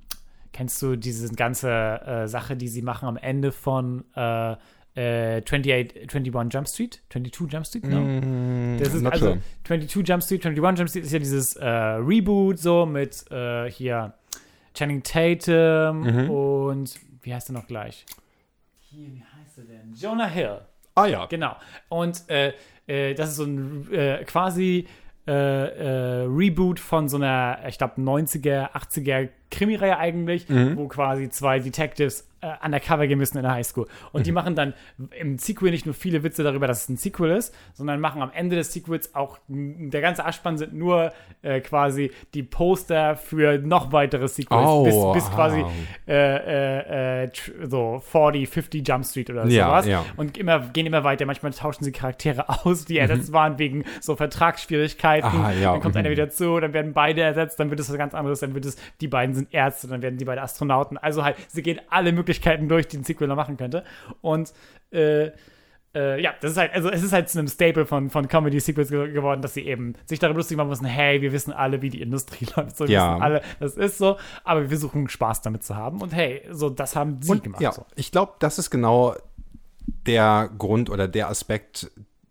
kennst 0.52 0.80
du 0.82 0.96
diese 0.96 1.28
ganze 1.34 1.70
äh, 1.70 2.28
Sache, 2.28 2.56
die 2.56 2.68
sie 2.68 2.82
machen 2.82 3.06
am 3.08 3.16
Ende 3.16 3.52
von 3.52 4.04
äh, 4.16 4.52
äh, 4.96 5.40
28, 5.42 6.00
21 6.14 6.52
Jump 6.52 6.68
Street? 6.68 7.02
22 7.10 7.52
Jump 7.52 7.66
Street? 7.66 7.84
No? 7.84 8.76
das 8.78 8.94
ist 8.94 9.06
also 9.06 9.26
sure. 9.26 9.38
22 9.64 10.08
Jump 10.08 10.22
Street, 10.22 10.46
21 10.46 10.78
Jump 10.78 10.90
Street 10.90 11.04
ist 11.04 11.12
ja 11.12 11.18
dieses 11.20 11.56
äh, 11.56 11.66
Reboot 11.68 12.58
so 12.58 12.86
mit 12.86 13.24
äh, 13.30 13.70
hier 13.70 14.14
Channing 14.74 15.02
Tatum 15.02 16.00
Mhm. 16.02 16.30
und 16.30 16.94
wie 17.22 17.34
heißt 17.34 17.50
er 17.50 17.52
noch 17.54 17.66
gleich? 17.66 18.04
Hier, 18.80 19.06
wie 19.14 19.22
heißt 19.22 19.58
er 19.58 19.64
denn? 19.64 19.94
Jonah 19.94 20.26
Hill. 20.28 20.60
Ah 20.94 21.06
ja. 21.06 21.26
Genau. 21.26 21.54
Und 21.88 22.28
äh, 22.28 22.52
äh, 22.86 23.14
das 23.14 23.30
ist 23.30 23.36
so 23.36 23.44
ein 23.44 23.86
quasi 24.26 24.86
Reboot 25.26 26.80
von 26.80 27.08
so 27.08 27.16
einer, 27.16 27.58
ich 27.68 27.78
glaube, 27.78 28.00
90er, 28.00 28.72
80er 28.72 29.28
Krimireihe 29.50 29.98
eigentlich, 29.98 30.48
Mhm. 30.48 30.76
wo 30.76 30.88
quasi 30.88 31.28
zwei 31.28 31.58
Detectives 31.58 32.26
äh, 32.40 32.52
undercover 32.64 33.06
gehen 33.06 33.18
müssen 33.18 33.36
in 33.38 33.42
der 33.44 33.52
Highschool. 33.52 33.86
Und 34.12 34.20
Mhm. 34.20 34.24
die 34.24 34.32
machen 34.32 34.54
dann 34.54 34.74
im 35.18 35.38
Sequel 35.38 35.70
nicht 35.70 35.86
nur 35.86 35.94
viele 35.94 36.22
Witze 36.22 36.42
darüber, 36.42 36.66
dass 36.66 36.82
es 36.84 36.88
ein 36.88 36.96
Sequel 36.96 37.30
ist, 37.32 37.54
sondern 37.74 38.00
machen 38.00 38.22
am 38.22 38.30
Ende 38.32 38.56
des 38.56 38.72
Sequels 38.72 39.14
auch, 39.14 39.38
der 39.48 40.00
ganze 40.00 40.24
Abspann 40.24 40.58
sind 40.58 40.72
nur 40.74 41.12
äh, 41.42 41.60
quasi 41.60 42.10
die 42.34 42.42
Poster 42.42 43.16
für 43.16 43.58
noch 43.58 43.92
weitere 43.92 44.28
Sequels, 44.28 44.66
Oh, 44.68 44.84
bis, 45.12 45.22
bis 45.24 45.34
quasi 45.34 45.64
äh, 46.08 46.14
äh, 46.14 47.24
äh, 47.24 47.30
so 47.66 48.02
40, 48.04 48.48
50 48.48 48.86
Jump 48.88 49.04
Street 49.04 49.30
oder 49.30 49.46
Ja, 49.46 49.66
sowas. 49.66 49.86
ja. 49.86 50.04
Und 50.16 50.36
immer, 50.38 50.60
gehen 50.60 50.86
immer 50.86 51.04
weiter. 51.04 51.26
Manchmal 51.26 51.52
tauschen 51.52 51.84
sie 51.84 51.92
Charaktere 51.92 52.48
aus, 52.64 52.84
die 52.84 52.98
ersetzt 52.98 53.32
waren 53.32 53.58
wegen 53.58 53.84
so 54.00 54.16
Vertragsschwierigkeiten. 54.16 55.28
Aha, 55.28 55.52
ja, 55.52 55.72
Dann 55.72 55.80
kommt 55.80 55.94
mhm. 55.94 56.00
einer 56.00 56.10
wieder 56.10 56.30
zu, 56.30 56.58
dann 56.60 56.72
werden 56.72 56.92
beide 56.92 57.22
ersetzt, 57.22 57.58
dann 57.60 57.70
wird 57.70 57.80
es 57.80 57.88
was 57.90 57.96
ganz 57.96 58.14
anderes, 58.14 58.40
dann 58.40 58.54
wird 58.54 58.64
es, 58.64 58.76
die 59.00 59.08
beiden 59.08 59.34
sind 59.34 59.52
Ärzte, 59.52 59.88
dann 59.88 60.02
werden 60.02 60.18
die 60.18 60.24
beiden 60.24 60.42
Astronauten. 60.42 60.98
Also 60.98 61.24
halt, 61.24 61.36
sie 61.48 61.62
gehen 61.62 61.80
alle 61.90 62.12
Möglichkeiten 62.30 62.68
durch, 62.68 62.86
die 62.88 62.98
ein 62.98 63.04
Sequel 63.04 63.26
noch 63.28 63.36
machen 63.36 63.56
könnte. 63.56 63.84
Und 64.20 64.52
äh, 64.92 65.30
äh, 65.92 66.22
ja, 66.22 66.32
das 66.40 66.52
ist 66.52 66.56
halt, 66.56 66.72
also 66.72 66.88
es 66.88 67.02
ist 67.02 67.12
halt 67.12 67.28
zu 67.28 67.38
einem 67.40 67.48
Staple 67.48 67.84
von, 67.84 68.10
von 68.10 68.28
Comedy-Sequels 68.28 68.90
ge 68.90 69.10
geworden, 69.12 69.42
dass 69.42 69.54
sie 69.54 69.66
eben 69.66 69.94
sich 70.06 70.20
darüber 70.20 70.38
lustig 70.38 70.56
machen 70.56 70.68
müssen, 70.68 70.84
hey, 70.84 71.20
wir 71.20 71.32
wissen 71.32 71.52
alle, 71.52 71.82
wie 71.82 71.90
die 71.90 72.00
Industrie 72.00 72.46
läuft, 72.56 72.76
so, 72.76 72.86
wir 72.86 72.94
Ja. 72.94 73.14
wissen 73.14 73.22
alle, 73.22 73.42
das 73.58 73.76
ist 73.76 73.98
so, 73.98 74.16
aber 74.44 74.60
wir 74.62 74.68
versuchen 74.68 75.08
Spaß 75.08 75.42
damit 75.42 75.64
zu 75.64 75.74
haben 75.74 76.00
und 76.00 76.14
hey, 76.14 76.42
so, 76.52 76.70
das 76.70 76.94
haben 76.94 77.20
sie 77.20 77.32
Und, 77.32 77.42
gemacht. 77.42 77.60
ja, 77.60 77.72
So. 77.72 77.84
ich 77.96 78.12
glaube, 78.12 78.34
das 78.38 78.60
ist 78.60 78.70
genau 78.70 79.16
der 80.06 80.48
Grund 80.56 80.90
oder 80.90 81.08
der 81.08 81.28
Aspekt, 81.28 81.90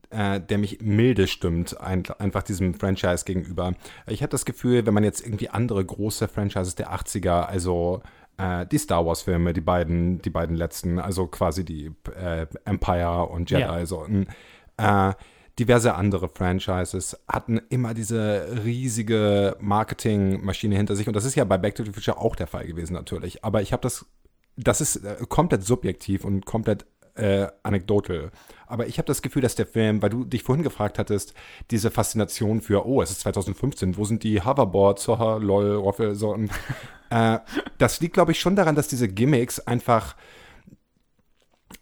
äh, 0.09 0.39
der 0.39 0.57
mich 0.57 0.79
milde 0.81 1.27
stimmt, 1.27 1.81
ein, 1.81 2.03
einfach 2.17 2.43
diesem 2.43 2.73
Franchise 2.75 3.25
gegenüber. 3.25 3.73
Ich 4.07 4.21
habe 4.21 4.29
das 4.31 4.45
Gefühl, 4.45 4.85
wenn 4.85 4.93
man 4.93 5.03
jetzt 5.03 5.19
irgendwie 5.25 5.49
andere 5.49 5.83
große 5.83 6.29
Franchises 6.29 6.75
der 6.75 6.93
80er, 6.93 7.41
also 7.41 8.01
äh, 8.39 8.65
die 8.65 8.77
Star 8.77 9.05
Wars-Filme, 9.05 9.53
die 9.53 9.61
beiden, 9.61 10.21
die 10.21 10.29
beiden 10.29 10.55
letzten, 10.55 10.97
also 10.99 11.27
quasi 11.27 11.63
die 11.65 11.91
äh, 12.15 12.47
Empire 12.65 13.25
und 13.27 13.51
Jedi, 13.51 13.61
Ja. 13.61 13.85
so, 13.85 13.99
und, 13.99 14.27
äh, 14.77 15.13
diverse 15.59 15.93
andere 15.95 16.29
Franchises 16.29 17.19
hatten 17.27 17.59
immer 17.69 17.93
diese 17.93 18.63
riesige 18.63 19.57
Marketingmaschine 19.59 20.77
hinter 20.77 20.95
sich. 20.95 21.07
Und 21.07 21.15
das 21.15 21.25
ist 21.25 21.35
ja 21.35 21.43
bei 21.43 21.57
Back 21.57 21.75
to 21.75 21.83
the 21.83 21.91
Future 21.91 22.17
auch 22.17 22.37
der 22.37 22.47
Fall 22.47 22.65
gewesen, 22.65 22.93
natürlich. 22.93 23.43
Aber 23.43 23.61
ich 23.61 23.73
habe 23.73 23.81
das, 23.81 24.05
das 24.55 24.79
ist 24.79 25.03
äh, 25.03 25.17
komplett 25.27 25.63
subjektiv 25.63 26.23
und 26.23 26.45
komplett 26.45 26.85
äh, 27.19 27.47
anekdotal. 27.63 28.31
Aber 28.67 28.87
ich 28.87 28.97
habe 28.97 29.07
das 29.07 29.21
Gefühl, 29.21 29.41
dass 29.41 29.55
der 29.55 29.65
Film, 29.65 30.01
weil 30.01 30.09
du 30.09 30.23
dich 30.23 30.43
vorhin 30.43 30.63
gefragt 30.63 30.99
hattest, 30.99 31.33
diese 31.71 31.91
Faszination 31.91 32.61
für, 32.61 32.85
oh, 32.85 33.01
es 33.01 33.11
ist 33.11 33.21
2015, 33.21 33.97
wo 33.97 34.05
sind 34.05 34.23
die 34.23 34.41
Hoverboards, 34.43 35.07
haha, 35.07 35.37
lol, 35.37 35.75
Roffel, 35.75 36.15
so. 36.15 36.37
Äh, 37.11 37.39
das 37.79 38.01
liegt, 38.01 38.13
glaube 38.13 38.33
ich, 38.33 38.39
schon 38.39 38.55
daran, 38.55 38.75
dass 38.75 38.87
diese 38.87 39.07
Gimmicks 39.07 39.59
einfach 39.59 40.15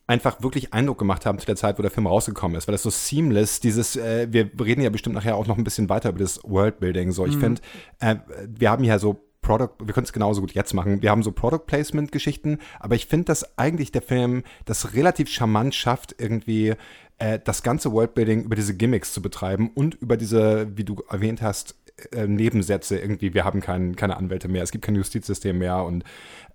einfach 0.07 0.41
wirklich 0.41 0.73
Eindruck 0.73 0.97
gemacht 0.97 1.25
haben 1.25 1.37
zu 1.37 1.45
der 1.45 1.57
Zeit, 1.57 1.77
wo 1.77 1.81
der 1.81 1.91
Film 1.91 2.07
rausgekommen 2.07 2.57
ist, 2.57 2.65
weil 2.67 2.71
das 2.73 2.83
so 2.83 2.89
seamless, 2.89 3.59
dieses, 3.59 3.97
äh, 3.97 4.27
wir 4.31 4.49
reden 4.63 4.81
ja 4.81 4.89
bestimmt 4.89 5.15
nachher 5.15 5.35
auch 5.35 5.47
noch 5.47 5.57
ein 5.57 5.65
bisschen 5.65 5.89
weiter 5.89 6.09
über 6.09 6.19
das 6.19 6.39
Worldbuilding, 6.45 7.11
so, 7.11 7.25
ich 7.25 7.35
finde, 7.35 7.61
äh, 7.99 8.15
wir 8.47 8.71
haben 8.71 8.85
ja 8.85 8.99
so 8.99 9.26
Product, 9.47 9.69
wir 9.79 9.93
können 9.93 10.03
es 10.03 10.11
genauso 10.11 10.41
gut 10.41 10.51
jetzt 10.51 10.73
machen, 10.73 11.01
wir 11.01 11.09
haben 11.09 11.23
so 11.23 11.31
Product 11.31 11.65
Placement 11.65 12.11
Geschichten, 12.11 12.59
aber 12.81 12.95
ich 12.95 13.05
finde, 13.05 13.25
dass 13.25 13.57
eigentlich 13.57 13.93
der 13.93 14.01
Film 14.01 14.43
das 14.65 14.93
relativ 14.93 15.29
charmant 15.29 15.73
schafft, 15.73 16.15
irgendwie 16.17 16.73
äh, 17.17 17.39
das 17.41 17.63
ganze 17.63 17.93
Worldbuilding 17.93 18.43
über 18.43 18.57
diese 18.57 18.75
Gimmicks 18.75 19.13
zu 19.13 19.21
betreiben 19.21 19.71
und 19.73 19.95
über 19.95 20.17
diese, 20.17 20.75
wie 20.77 20.83
du 20.83 21.01
erwähnt 21.09 21.41
hast, 21.41 21.75
äh, 22.11 22.27
Nebensätze 22.27 22.99
irgendwie, 22.99 23.33
wir 23.33 23.45
haben 23.45 23.61
kein, 23.61 23.95
keine 23.95 24.17
Anwälte 24.17 24.49
mehr, 24.49 24.63
es 24.63 24.71
gibt 24.71 24.83
kein 24.83 24.95
Justizsystem 24.95 25.57
mehr 25.57 25.81
und 25.83 26.03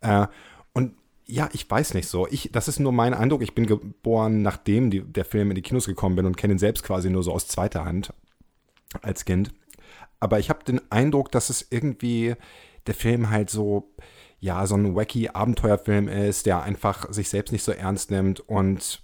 äh, 0.03 0.27
und 0.75 0.93
ja, 1.25 1.49
ich 1.53 1.71
weiß 1.71 1.95
nicht 1.95 2.09
so. 2.09 2.27
Ich, 2.29 2.51
das 2.53 2.69
ist 2.69 2.81
nur 2.81 2.93
mein 2.93 3.15
Eindruck. 3.15 3.43
Ich 3.43 3.55
bin 3.55 3.67
geboren, 3.67 4.43
nachdem 4.43 4.91
die, 4.91 5.01
der 5.01 5.25
Film 5.25 5.51
in 5.51 5.55
die 5.55 5.63
Kinos 5.63 5.87
gekommen 5.87 6.17
bin 6.17 6.27
und 6.27 6.37
kenne 6.37 6.55
ihn 6.55 6.59
selbst 6.59 6.83
quasi 6.83 7.09
nur 7.11 7.23
so 7.23 7.33
aus 7.33 7.47
zweiter 7.47 7.85
Hand 7.85 8.13
als 9.03 9.25
Kind. 9.25 9.53
Aber 10.21 10.41
ich 10.41 10.51
habe 10.51 10.65
den 10.65 10.81
Eindruck, 10.91 11.31
dass 11.31 11.49
es 11.49 11.67
irgendwie 11.71 12.35
der 12.87 12.95
Film 12.95 13.31
halt 13.31 13.51
so, 13.51 13.93
ja, 14.39 14.67
so 14.67 14.75
ein 14.75 14.95
wacky 14.97 15.29
Abenteuerfilm 15.29 16.09
ist, 16.09 16.47
der 16.47 16.63
einfach 16.63 17.13
sich 17.13 17.29
selbst 17.29 17.53
nicht 17.53 17.63
so 17.63 17.73
ernst 17.73 18.11
nimmt 18.11 18.41
und 18.41 19.03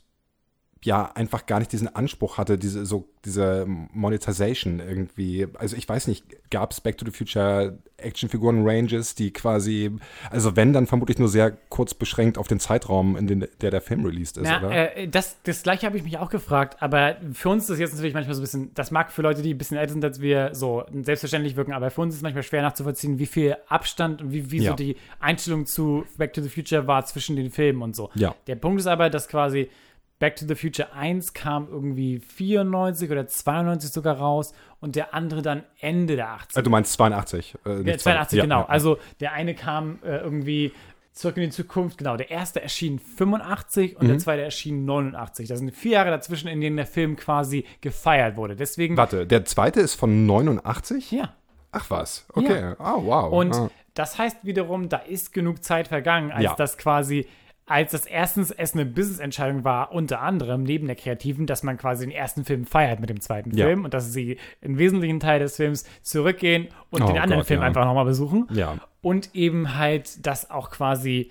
ja, 0.84 1.10
einfach 1.14 1.46
gar 1.46 1.58
nicht 1.58 1.72
diesen 1.72 1.92
Anspruch 1.94 2.38
hatte, 2.38 2.56
diese, 2.56 2.86
so, 2.86 3.08
diese 3.24 3.66
Monetization 3.66 4.80
irgendwie. 4.80 5.46
Also 5.58 5.76
ich 5.76 5.88
weiß 5.88 6.06
nicht, 6.06 6.24
gab 6.50 6.70
es 6.72 6.80
Back 6.80 6.98
to 6.98 7.04
the 7.04 7.10
Future 7.10 7.78
Actionfiguren 7.96 8.62
Ranges, 8.64 9.16
die 9.16 9.32
quasi, 9.32 9.90
also 10.30 10.54
wenn, 10.54 10.72
dann 10.72 10.86
vermutlich 10.86 11.18
nur 11.18 11.28
sehr 11.28 11.50
kurz 11.68 11.94
beschränkt 11.94 12.38
auf 12.38 12.46
den 12.46 12.60
Zeitraum, 12.60 13.16
in 13.16 13.26
den 13.26 13.48
der 13.60 13.72
der 13.72 13.80
Film 13.80 14.04
released 14.04 14.36
ist, 14.36 14.44
Na, 14.44 14.58
oder? 14.58 14.96
äh, 14.96 15.08
das, 15.08 15.36
das 15.42 15.64
gleiche 15.64 15.84
habe 15.84 15.96
ich 15.96 16.04
mich 16.04 16.16
auch 16.18 16.30
gefragt, 16.30 16.76
aber 16.80 17.16
für 17.32 17.48
uns 17.48 17.64
ist 17.64 17.70
das 17.70 17.78
jetzt 17.80 17.94
natürlich 17.94 18.14
manchmal 18.14 18.34
so 18.34 18.40
ein 18.40 18.44
bisschen, 18.44 18.70
das 18.74 18.92
mag 18.92 19.10
für 19.10 19.22
Leute, 19.22 19.42
die 19.42 19.52
ein 19.52 19.58
bisschen 19.58 19.76
älter 19.78 19.94
sind 19.94 20.04
als 20.04 20.20
wir, 20.20 20.50
so 20.54 20.84
selbstverständlich 21.02 21.56
wirken, 21.56 21.72
aber 21.72 21.90
für 21.90 22.02
uns 22.02 22.14
ist 22.14 22.18
es 22.18 22.22
manchmal 22.22 22.44
schwer 22.44 22.62
nachzuvollziehen, 22.62 23.18
wie 23.18 23.26
viel 23.26 23.56
Abstand 23.66 24.22
und 24.22 24.30
wie, 24.32 24.52
wie 24.52 24.58
Ja. 24.58 24.70
so 24.70 24.76
die 24.76 24.96
Einstellung 25.18 25.66
zu 25.66 26.04
Back 26.16 26.32
to 26.34 26.40
the 26.40 26.48
Future 26.48 26.86
war 26.86 27.04
zwischen 27.04 27.34
den 27.34 27.50
Filmen 27.50 27.82
und 27.82 27.96
so. 27.96 28.10
Ja. 28.14 28.36
Der 28.46 28.54
Punkt 28.54 28.78
ist 28.78 28.86
aber, 28.86 29.10
dass 29.10 29.26
quasi 29.26 29.70
Back 30.18 30.36
to 30.36 30.46
the 30.46 30.54
Future 30.56 30.92
1 30.92 31.32
kam 31.32 31.68
irgendwie 31.70 32.18
94 32.18 33.10
oder 33.10 33.26
92 33.28 33.90
sogar 33.92 34.16
raus 34.18 34.52
und 34.80 34.96
der 34.96 35.14
andere 35.14 35.42
dann 35.42 35.62
Ende 35.80 36.16
der 36.16 36.28
80er. 36.28 36.58
Äh, 36.58 36.62
du 36.62 36.70
meinst 36.70 36.92
82. 36.94 37.54
Äh, 37.64 37.68
Ja, 37.70 37.78
nicht 37.78 38.00
82, 38.00 38.36
ja, 38.38 38.42
genau. 38.44 38.60
ja. 38.60 38.66
Also 38.68 38.98
der 39.20 39.32
eine 39.32 39.54
kam 39.54 39.98
äh, 40.02 40.16
irgendwie 40.18 40.72
zurück 41.12 41.36
in 41.36 41.44
die 41.44 41.50
Zukunft, 41.50 41.98
genau. 41.98 42.16
Der 42.16 42.30
erste 42.30 42.62
erschien 42.62 42.98
85 42.98 43.96
und 43.96 44.04
Mhm. 44.04 44.08
der 44.08 44.18
zweite 44.18 44.42
erschien 44.42 44.84
89. 44.84 45.48
Da 45.48 45.56
sind 45.56 45.70
vier 45.72 45.92
Jahre 45.92 46.10
dazwischen, 46.10 46.48
in 46.48 46.60
denen 46.60 46.76
der 46.76 46.86
Film 46.86 47.16
quasi 47.16 47.64
gefeiert 47.80 48.36
wurde. 48.36 48.54
Deswegen. 48.56 48.96
Warte, 48.96 49.26
der 49.26 49.44
zweite 49.44 49.80
ist 49.80 49.94
von 49.94 50.26
89? 50.26 51.10
Ja. 51.12 51.34
Ach 51.70 51.90
was, 51.90 52.24
okay. 52.32 52.74
Oh, 52.78 53.04
wow. 53.04 53.32
Und 53.32 53.54
ah. 53.54 53.70
das 53.94 54.16
heißt 54.16 54.38
wiederum, 54.42 54.88
da 54.88 54.96
ist 54.98 55.32
genug 55.34 55.62
Zeit 55.62 55.86
vergangen, 55.88 56.32
als 56.32 56.44
Ja. 56.44 56.54
das 56.54 56.78
quasi, 56.78 57.26
als 57.68 57.92
das 57.92 58.06
erstens 58.06 58.50
es 58.50 58.74
eine 58.74 58.86
Business-Entscheidung 58.86 59.64
war, 59.64 59.92
unter 59.92 60.20
anderem 60.20 60.62
neben 60.62 60.86
der 60.86 60.96
kreativen, 60.96 61.46
dass 61.46 61.62
man 61.62 61.76
quasi 61.76 62.06
den 62.06 62.14
ersten 62.14 62.44
Film 62.44 62.64
feiert 62.64 63.00
mit 63.00 63.10
dem 63.10 63.20
zweiten 63.20 63.56
Ja. 63.56 63.66
Film 63.66 63.84
und 63.84 63.94
dass 63.94 64.12
sie 64.12 64.38
einen 64.62 64.78
wesentlichen 64.78 65.20
Teil 65.20 65.38
des 65.40 65.56
Films 65.56 65.84
zurückgehen 66.02 66.68
und 66.90 67.02
Oh 67.02 67.06
den 67.06 67.18
anderen 67.18 67.40
Gott, 67.40 67.46
Film 67.48 67.60
ja. 67.60 67.66
einfach 67.66 67.84
nochmal 67.84 68.04
besuchen. 68.04 68.46
Ja. 68.52 68.78
Und 69.02 69.34
eben 69.34 69.76
halt, 69.76 70.26
dass 70.26 70.50
auch 70.50 70.70
quasi, 70.70 71.30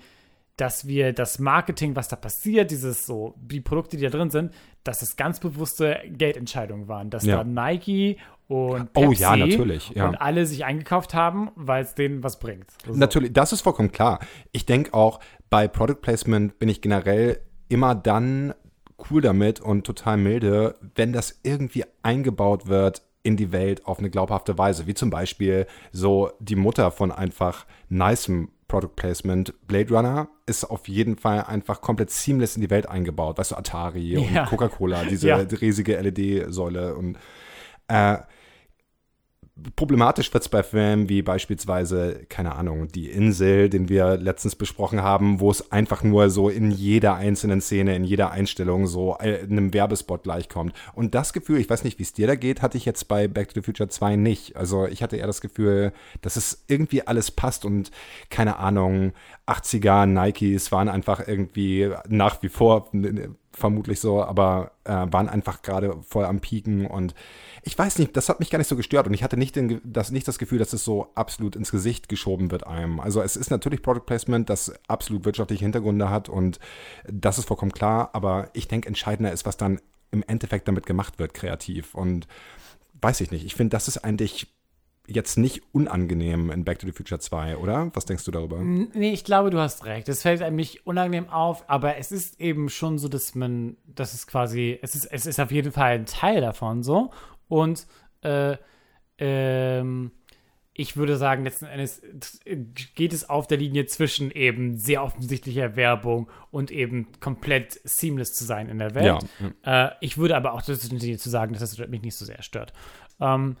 dass 0.56 0.86
wir 0.86 1.12
das 1.12 1.38
Marketing, 1.38 1.96
was 1.96 2.08
da 2.08 2.16
passiert, 2.16 2.70
dieses 2.70 3.04
so, 3.06 3.34
die 3.36 3.60
Produkte, 3.60 3.96
die 3.96 4.04
da 4.04 4.10
drin 4.10 4.30
sind, 4.30 4.52
dass 4.84 5.02
es 5.02 5.16
ganz 5.16 5.40
bewusste 5.40 6.00
Geldentscheidungen 6.08 6.88
waren. 6.88 7.10
Dass 7.10 7.24
Ja. 7.24 7.38
da 7.38 7.44
Nike 7.44 8.16
und 8.48 8.88
Oh 8.94 9.08
Pepsi 9.08 9.22
ja, 9.22 9.36
natürlich, 9.36 9.90
ja. 9.90 10.08
und 10.08 10.14
alle 10.16 10.46
sich 10.46 10.64
eingekauft 10.64 11.12
haben, 11.12 11.50
weil 11.54 11.82
es 11.84 11.94
denen 11.94 12.22
was 12.24 12.38
bringt. 12.38 12.70
So. 12.86 12.94
Natürlich, 12.94 13.32
das 13.34 13.52
ist 13.52 13.60
vollkommen 13.60 13.92
klar. 13.92 14.20
Ich 14.52 14.64
denke 14.64 14.94
auch, 14.94 15.20
bei 15.50 15.68
Product 15.68 16.00
Placement 16.00 16.58
bin 16.58 16.68
ich 16.68 16.80
generell 16.80 17.40
immer 17.68 17.94
dann 17.94 18.54
cool 19.10 19.20
damit 19.20 19.60
und 19.60 19.84
total 19.86 20.16
milde, 20.16 20.76
wenn 20.94 21.12
das 21.12 21.40
irgendwie 21.42 21.84
eingebaut 22.02 22.66
wird 22.66 23.02
in 23.22 23.36
die 23.36 23.52
Welt 23.52 23.86
auf 23.86 23.98
eine 23.98 24.10
glaubhafte 24.10 24.58
Weise. 24.58 24.86
Wie 24.86 24.94
zum 24.94 25.10
Beispiel 25.10 25.66
so 25.92 26.30
die 26.40 26.56
Mutter 26.56 26.90
von 26.90 27.12
einfach 27.12 27.66
nicem 27.88 28.50
Product 28.68 28.94
Placement. 28.96 29.54
Blade 29.66 29.94
Runner 29.94 30.28
ist 30.46 30.64
auf 30.64 30.88
jeden 30.88 31.16
Fall 31.16 31.42
einfach 31.44 31.80
komplett 31.80 32.10
seamless 32.10 32.56
in 32.56 32.60
die 32.62 32.70
Welt 32.70 32.86
eingebaut. 32.88 33.38
Weißt 33.38 33.52
du, 33.52 33.56
Atari 33.56 34.18
und 34.18 34.30
Ja. 34.32 34.44
Coca-Cola, 34.46 35.04
diese 35.04 35.28
Ja. 35.28 35.36
riesige 35.36 35.96
LED-Säule 35.96 36.94
und 36.94 37.16
äh, 37.88 38.18
Problematisch 39.74 40.32
wird 40.32 40.44
es 40.44 40.48
bei 40.48 40.62
Filmen 40.62 41.08
wie 41.08 41.22
beispielsweise, 41.22 42.24
keine 42.28 42.54
Ahnung, 42.54 42.88
Die 42.88 43.10
Insel, 43.10 43.68
den 43.68 43.88
wir 43.88 44.16
letztens 44.16 44.54
besprochen 44.54 45.02
haben, 45.02 45.40
wo 45.40 45.50
es 45.50 45.72
einfach 45.72 46.04
nur 46.04 46.30
so 46.30 46.48
in 46.48 46.70
jeder 46.70 47.16
einzelnen 47.16 47.60
Szene, 47.60 47.96
in 47.96 48.04
jeder 48.04 48.30
Einstellung 48.30 48.86
so 48.86 49.16
äh, 49.18 49.40
einem 49.42 49.74
Werbespot 49.74 50.22
gleichkommt. 50.22 50.74
Und 50.94 51.14
das 51.14 51.32
Gefühl, 51.32 51.58
ich 51.58 51.68
weiß 51.68 51.82
nicht, 51.82 51.98
wie 51.98 52.04
es 52.04 52.12
dir 52.12 52.28
da 52.28 52.36
geht, 52.36 52.62
hatte 52.62 52.78
ich 52.78 52.84
jetzt 52.84 53.08
bei 53.08 53.26
Back 53.26 53.48
to 53.48 53.54
the 53.54 53.64
Future 53.64 53.88
2 53.88 54.16
nicht. 54.16 54.54
Also 54.54 54.86
ich 54.86 55.02
hatte 55.02 55.16
eher 55.16 55.26
das 55.26 55.40
Gefühl, 55.40 55.92
dass 56.22 56.36
es 56.36 56.64
irgendwie 56.68 57.06
alles 57.06 57.32
passt 57.32 57.64
und 57.64 57.90
keine 58.30 58.58
Ahnung, 58.58 59.12
80er 59.48 60.06
Nikes 60.06 60.70
waren 60.70 60.88
einfach 60.88 61.26
irgendwie 61.26 61.90
nach 62.08 62.42
wie 62.42 62.48
vor 62.48 62.90
vermutlich 63.52 64.00
so, 64.00 64.22
aber 64.22 64.72
äh, 64.84 65.06
waren 65.10 65.28
einfach 65.28 65.62
gerade 65.62 65.96
voll 66.02 66.24
am 66.24 66.40
Pieken 66.40 66.86
und 66.86 67.14
ich 67.62 67.78
weiß 67.78 67.98
nicht, 67.98 68.16
das 68.16 68.28
hat 68.28 68.40
mich 68.40 68.50
gar 68.50 68.58
nicht 68.58 68.68
so 68.68 68.76
gestört 68.76 69.06
und 69.06 69.14
ich 69.14 69.22
hatte 69.22 69.36
nicht, 69.36 69.56
den, 69.56 69.80
das, 69.84 70.10
nicht 70.10 70.28
das 70.28 70.38
Gefühl, 70.38 70.58
dass 70.58 70.72
es 70.72 70.84
so 70.84 71.08
absolut 71.14 71.56
ins 71.56 71.70
Gesicht 71.70 72.08
geschoben 72.08 72.50
wird 72.50 72.66
einem. 72.66 73.00
Also 73.00 73.22
es 73.22 73.36
ist 73.36 73.50
natürlich 73.50 73.82
Product 73.82 74.06
Placement, 74.06 74.48
das 74.48 74.72
absolut 74.88 75.24
wirtschaftliche 75.24 75.64
Hintergründe 75.64 76.10
hat 76.10 76.28
und 76.28 76.58
das 77.10 77.38
ist 77.38 77.46
vollkommen 77.46 77.72
klar, 77.72 78.10
aber 78.12 78.50
ich 78.52 78.68
denke, 78.68 78.88
entscheidender 78.88 79.32
ist, 79.32 79.46
was 79.46 79.56
dann 79.56 79.80
im 80.10 80.24
Endeffekt 80.26 80.68
damit 80.68 80.86
gemacht 80.86 81.18
wird, 81.18 81.34
kreativ 81.34 81.94
und 81.94 82.26
weiß 83.00 83.20
ich 83.20 83.30
nicht. 83.30 83.44
Ich 83.44 83.54
finde, 83.54 83.70
das 83.70 83.88
ist 83.88 83.98
eigentlich 83.98 84.48
jetzt 85.08 85.38
nicht 85.38 85.62
unangenehm 85.72 86.50
in 86.50 86.64
Back 86.64 86.78
to 86.78 86.86
the 86.86 86.92
Future 86.92 87.18
2, 87.18 87.56
oder? 87.56 87.90
Was 87.94 88.04
denkst 88.04 88.24
du 88.24 88.30
darüber? 88.30 88.58
Nee, 88.60 89.12
ich 89.12 89.24
glaube, 89.24 89.50
du 89.50 89.58
hast 89.58 89.86
recht. 89.86 90.08
Es 90.08 90.22
fällt 90.22 90.42
einem 90.42 90.56
nicht 90.56 90.86
unangenehm 90.86 91.30
auf, 91.30 91.64
aber 91.68 91.96
es 91.96 92.12
ist 92.12 92.40
eben 92.40 92.68
schon 92.68 92.98
so, 92.98 93.08
dass 93.08 93.34
man, 93.34 93.76
das 93.86 94.12
ist 94.12 94.26
quasi, 94.26 94.78
es 94.82 94.94
ist, 94.94 95.06
es 95.06 95.26
ist 95.26 95.40
auf 95.40 95.50
jeden 95.50 95.72
Fall 95.72 95.92
ein 95.92 96.06
Teil 96.06 96.42
davon 96.42 96.82
so. 96.82 97.10
Und 97.48 97.86
äh, 98.22 98.56
ähm, 99.18 100.12
ich 100.80 100.96
würde 100.96 101.16
sagen, 101.16 101.42
letzten 101.42 101.66
Endes 101.66 102.00
geht 102.94 103.12
es 103.12 103.28
auf 103.28 103.48
der 103.48 103.58
Linie 103.58 103.86
zwischen 103.86 104.30
eben 104.30 104.76
sehr 104.76 105.02
offensichtlicher 105.02 105.74
Werbung 105.74 106.30
und 106.52 106.70
eben 106.70 107.08
komplett 107.18 107.80
seamless 107.82 108.32
zu 108.32 108.44
sein 108.44 108.68
in 108.68 108.78
der 108.78 108.94
Welt. 108.94 109.24
Ja. 109.64 109.88
Äh, 109.88 109.94
ich 110.00 110.18
würde 110.18 110.36
aber 110.36 110.52
auch 110.52 110.62
das 110.62 110.88
zu 110.88 111.30
sagen, 111.30 111.52
dass 111.52 111.60
das 111.60 111.88
mich 111.88 112.02
nicht 112.02 112.14
so 112.14 112.24
sehr 112.24 112.42
stört. 112.42 112.72
Ähm, 113.20 113.56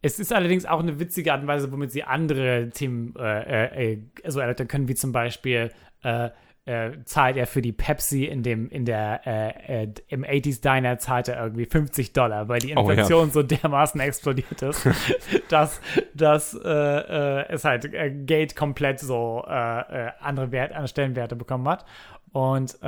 es 0.00 0.20
ist 0.20 0.32
allerdings 0.32 0.64
auch 0.64 0.78
eine 0.78 1.00
witzige 1.00 1.32
Art 1.32 1.42
und 1.42 1.48
Weise, 1.48 1.72
womit 1.72 1.90
sie 1.90 2.04
andere 2.04 2.70
Themen 2.70 3.14
äh, 3.16 3.92
äh, 3.92 3.98
also 4.22 4.40
erläutern 4.40 4.68
können, 4.68 4.86
wie 4.86 4.94
zum 4.94 5.10
Beispiel 5.10 5.72
äh, 6.02 6.30
äh, 6.70 7.04
zahlt 7.04 7.36
er 7.36 7.48
für 7.48 7.62
die 7.62 7.72
Pepsi 7.72 8.26
in 8.26 8.44
dem, 8.44 8.68
in 8.68 8.84
der, 8.84 9.26
äh, 9.26 9.82
äh, 9.82 9.94
im 10.06 10.22
80s 10.22 10.62
Diner 10.62 10.98
zahlt 10.98 11.26
er 11.26 11.42
irgendwie 11.42 11.66
50 11.66 12.12
Dollar, 12.12 12.48
weil 12.48 12.60
die 12.60 12.70
Inflation 12.70 13.22
oh, 13.22 13.26
ja. 13.26 13.32
so 13.32 13.42
dermaßen 13.42 14.00
explodiert 14.00 14.62
ist, 14.62 14.88
dass, 15.48 15.80
dass 16.14 16.54
äh, 16.54 16.68
äh, 16.68 17.46
es 17.48 17.64
halt 17.64 17.92
äh, 17.92 18.10
Geld 18.10 18.54
komplett 18.54 19.00
so 19.00 19.42
andere, 19.42 20.52
Wert, 20.52 20.70
andere 20.70 20.86
Stellenwerte 20.86 21.34
bekommen 21.34 21.68
hat. 21.68 21.84
Und 22.32 22.78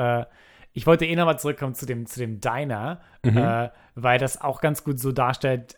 ich 0.74 0.86
wollte 0.86 1.04
eh 1.04 1.16
nochmal 1.16 1.38
zurückkommen 1.38 1.74
zu 1.74 1.84
dem, 1.84 2.06
zu 2.06 2.20
dem 2.20 2.40
Diner, 2.40 3.00
mhm. 3.24 3.70
weil 3.94 4.18
das 4.18 4.40
auch 4.40 4.60
ganz 4.60 4.84
gut 4.84 5.00
so 5.00 5.10
darstellt, 5.12 5.76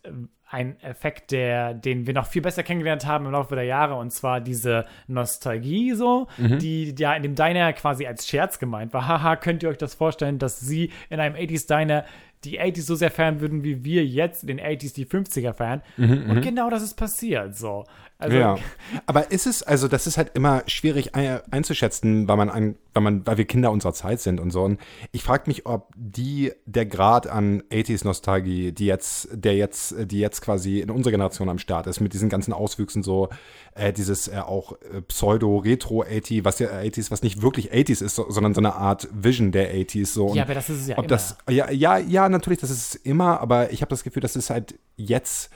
ein 0.55 0.81
Effekt, 0.83 1.33
der, 1.33 1.75
den 1.75 2.07
wir 2.07 2.15
noch 2.15 2.27
viel 2.27 2.41
besser 2.41 2.63
kennengelernt 2.63 3.07
haben 3.07 3.27
im 3.27 3.33
Laufe 3.33 3.57
der 3.57 3.65
Jahre, 3.65 3.97
und 3.97 4.13
zwar 4.13 4.41
diese 4.41 4.87
Nostalgie 5.09 5.95
so, 5.95 6.29
mhm. 6.39 6.61
die 6.61 6.95
ja 6.97 7.15
in 7.15 7.25
dem 7.25 7.35
Diner 7.35 7.73
quasi 7.73 8.07
als 8.07 8.29
Scherz 8.29 8.59
gemeint 8.59 8.93
war. 8.93 9.09
Haha, 9.09 9.37
könnt 9.37 9.63
ihr 9.63 9.69
euch 9.69 9.79
das 9.79 9.95
vorstellen, 9.95 10.39
dass 10.39 10.61
sie 10.61 10.91
in 11.11 11.19
einem 11.19 11.35
80s 11.35 11.67
Diner 11.67 12.05
die 12.45 12.61
80s 12.61 12.83
so 12.83 12.95
sehr 12.95 13.11
feiern 13.11 13.41
würden, 13.41 13.65
wie 13.65 13.85
wir 13.85 14.05
jetzt 14.05 14.45
in 14.45 14.49
den 14.49 14.61
80s 14.61 14.95
die 14.95 15.07
50er 15.07 15.55
feiern. 15.55 15.83
Mhm, 15.97 16.27
und 16.29 16.37
mhm. 16.37 16.43
genau 16.43 16.71
das 16.71 16.83
ist 16.83 16.95
passiert 16.95 17.57
so. 17.57 17.85
Also, 18.25 18.37
ja. 18.37 18.59
Aber 19.07 19.31
ist 19.31 19.47
es, 19.47 19.63
also 19.63 19.89
das 19.89 20.07
ist 20.07 20.17
halt 20.17 20.33
immer 20.35 20.63
schwierig 20.67 21.15
einzuschätzen, 21.15 22.27
weil 22.27 22.37
man, 22.37 22.51
ein, 22.51 22.77
weil 22.95 23.03
man, 23.03 23.27
weil 23.27 23.37
wir 23.37 23.45
Kinder 23.45 23.71
unserer 23.71 23.93
Zeit 23.93 24.21
sind 24.21 24.41
und 24.41 24.51
so. 24.51 24.63
Und 24.63 24.81
ich 25.13 25.23
frage 25.23 25.45
mich, 25.47 25.67
ob 25.67 25.93
die, 25.97 26.53
der 26.65 26.87
Grad 26.87 27.27
an 27.27 27.63
80s-Nostalgie, 27.71 28.73
die 28.73 28.87
jetzt, 28.87 29.29
der 29.33 29.55
jetzt, 29.55 29.95
die 29.99 30.19
jetzt 30.19 30.41
quasi 30.41 30.81
in 30.81 30.91
unserer 30.91 31.13
Generation 31.13 31.49
am 31.49 31.59
Start 31.59 31.87
ist, 31.87 32.01
mit 32.01 32.13
diesen 32.15 32.29
ganzen 32.29 32.53
Auswüchsen 32.53 33.03
so, 33.03 33.29
äh, 33.75 33.93
dieses 33.93 34.29
äh, 34.29 34.39
auch 34.39 34.73
äh, 34.73 35.03
Pseudo-Retro-80, 35.03 36.45
was 36.45 36.59
ja 36.59 36.69
80s, 36.69 37.11
was 37.11 37.23
nicht 37.23 37.43
wirklich 37.43 37.73
80s 37.73 38.03
ist, 38.03 38.15
so, 38.15 38.31
sondern 38.31 38.55
so 38.55 38.61
eine 38.61 38.75
Art 38.75 39.09
Vision 39.13 39.53
der 39.53 39.75
80s. 39.75 40.07
So. 40.07 40.35
Ja, 40.35 40.45
aber 40.45 40.55
das 40.55 40.71
ist 40.71 40.83
es 40.83 40.89
ja 40.89 40.99
ob 40.99 41.05
immer. 41.05 41.09
Das, 41.09 41.37
ja, 41.49 41.71
ja, 41.71 41.99
ja, 41.99 42.29
natürlich, 42.29 42.61
das 42.61 42.71
ist 42.71 42.95
es 42.95 42.95
immer, 42.95 43.41
aber 43.41 43.73
ich 43.73 43.83
habe 43.83 43.91
das 43.91 44.03
Gefühl, 44.03 44.23
das 44.23 44.37
ist 44.37 44.51
halt 44.51 44.79
jetzt 44.97 45.51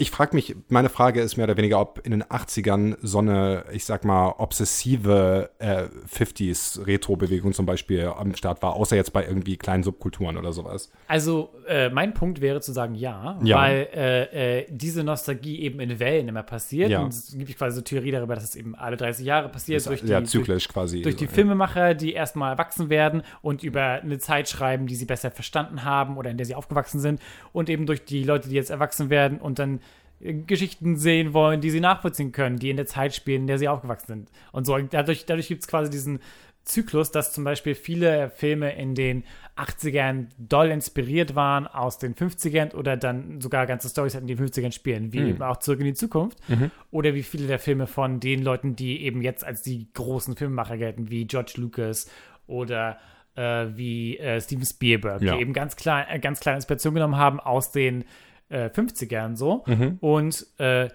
ich 0.00 0.10
frage 0.10 0.34
mich, 0.34 0.56
meine 0.68 0.88
Frage 0.88 1.20
ist 1.20 1.36
mehr 1.36 1.44
oder 1.44 1.58
weniger, 1.58 1.78
ob 1.78 2.00
in 2.04 2.12
den 2.12 2.24
80ern 2.24 2.96
so 3.02 3.18
eine, 3.18 3.64
ich 3.70 3.84
sag 3.84 4.06
mal, 4.06 4.34
obsessive 4.38 5.50
äh, 5.58 5.88
50s-Retro-Bewegung 6.10 7.52
zum 7.52 7.66
Beispiel 7.66 8.06
am 8.06 8.34
Start 8.34 8.62
war, 8.62 8.76
außer 8.76 8.96
jetzt 8.96 9.12
bei 9.12 9.26
irgendwie 9.26 9.58
kleinen 9.58 9.82
Subkulturen 9.82 10.38
oder 10.38 10.54
sowas. 10.54 10.90
Also, 11.06 11.50
äh, 11.68 11.90
mein 11.90 12.14
Punkt 12.14 12.40
wäre 12.40 12.62
zu 12.62 12.72
sagen, 12.72 12.94
ja, 12.94 13.38
ja. 13.44 13.58
weil 13.58 13.88
äh, 13.94 14.60
äh 14.60 14.66
diese 14.70 15.04
Nostalgie 15.04 15.60
eben 15.60 15.80
in 15.80 16.00
Wellen 16.00 16.28
immer 16.28 16.44
passiert. 16.44 16.90
Ja. 16.90 17.02
Und 17.02 17.12
es 17.12 17.36
gibt 17.36 17.58
quasi 17.58 17.76
so 17.76 17.82
Theorie 17.82 18.10
darüber, 18.10 18.34
dass 18.34 18.44
es 18.44 18.56
eben 18.56 18.74
alle 18.74 18.96
30 18.96 19.26
Jahre 19.26 19.50
passiert. 19.50 19.84
durch 19.84 20.00
die, 20.00 20.08
ja, 20.08 20.24
zyklisch 20.24 20.64
durch, 20.64 20.72
quasi. 20.72 21.02
Durch 21.02 21.16
die 21.16 21.26
Filmemacher, 21.26 21.92
die 21.92 22.14
erstmal 22.14 22.52
erwachsen 22.52 22.88
werden 22.88 23.22
und 23.42 23.62
über 23.62 23.82
eine 23.82 24.18
Zeit 24.18 24.48
schreiben, 24.48 24.86
die 24.86 24.94
sie 24.94 25.04
besser 25.04 25.30
verstanden 25.30 25.84
haben 25.84 26.16
oder 26.16 26.30
in 26.30 26.38
der 26.38 26.46
sie 26.46 26.54
aufgewachsen 26.54 27.00
sind. 27.00 27.20
Und 27.52 27.68
eben 27.68 27.84
durch 27.84 28.02
die 28.06 28.24
Leute, 28.24 28.48
die 28.48 28.54
jetzt 28.54 28.70
erwachsen 28.70 29.10
werden 29.10 29.38
und 29.38 29.58
dann 29.58 29.80
Geschichten 30.20 30.96
sehen 30.96 31.32
wollen, 31.32 31.60
die 31.60 31.70
sie 31.70 31.80
nachvollziehen 31.80 32.32
können, 32.32 32.58
die 32.58 32.70
in 32.70 32.76
der 32.76 32.86
Zeit 32.86 33.14
spielen, 33.14 33.42
in 33.42 33.46
der 33.46 33.58
sie 33.58 33.68
aufgewachsen 33.68 34.06
sind. 34.06 34.30
Und 34.52 34.66
so, 34.66 34.76
dadurch, 34.78 35.24
dadurch 35.24 35.48
gibt 35.48 35.62
es 35.62 35.68
quasi 35.68 35.90
diesen 35.90 36.20
Zyklus, 36.64 37.10
dass 37.10 37.32
zum 37.32 37.44
Beispiel 37.44 37.74
viele 37.74 38.30
Filme 38.30 38.74
in 38.76 38.94
den 38.94 39.24
80ern 39.56 40.26
doll 40.38 40.68
inspiriert 40.68 41.34
waren 41.34 41.66
aus 41.66 41.98
den 41.98 42.14
50ern 42.14 42.74
oder 42.74 42.96
dann 42.96 43.40
sogar 43.40 43.66
ganze 43.66 43.88
Storys 43.88 44.14
in 44.14 44.26
den 44.26 44.38
50ern 44.38 44.72
spielen, 44.72 45.12
wie 45.12 45.20
mhm. 45.20 45.28
eben 45.28 45.42
auch 45.42 45.58
Zurück 45.58 45.80
in 45.80 45.86
die 45.86 45.94
Zukunft. 45.94 46.38
Mhm. 46.48 46.70
Oder 46.90 47.14
wie 47.14 47.22
viele 47.22 47.46
der 47.46 47.58
Filme 47.58 47.86
von 47.86 48.20
den 48.20 48.42
Leuten, 48.42 48.76
die 48.76 49.02
eben 49.02 49.22
jetzt 49.22 49.44
als 49.44 49.62
die 49.62 49.90
großen 49.94 50.36
Filmemacher 50.36 50.76
gelten, 50.76 51.10
wie 51.10 51.26
George 51.26 51.54
Lucas 51.56 52.10
oder 52.46 52.98
äh, 53.36 53.66
wie 53.74 54.18
äh, 54.18 54.40
Steven 54.40 54.66
Spielberg, 54.66 55.22
ja. 55.22 55.34
die 55.34 55.40
eben 55.40 55.52
ganz, 55.52 55.76
klein, 55.76 56.06
äh, 56.08 56.18
ganz 56.18 56.40
kleine 56.40 56.56
Inspiration 56.56 56.94
genommen 56.94 57.16
haben 57.16 57.40
aus 57.40 57.72
den 57.72 58.04
äh, 58.50 58.66
50ern 58.66 59.36
so. 59.36 59.64
Mhm. 59.66 59.96
Und 60.00 60.46
äh, 60.58 60.88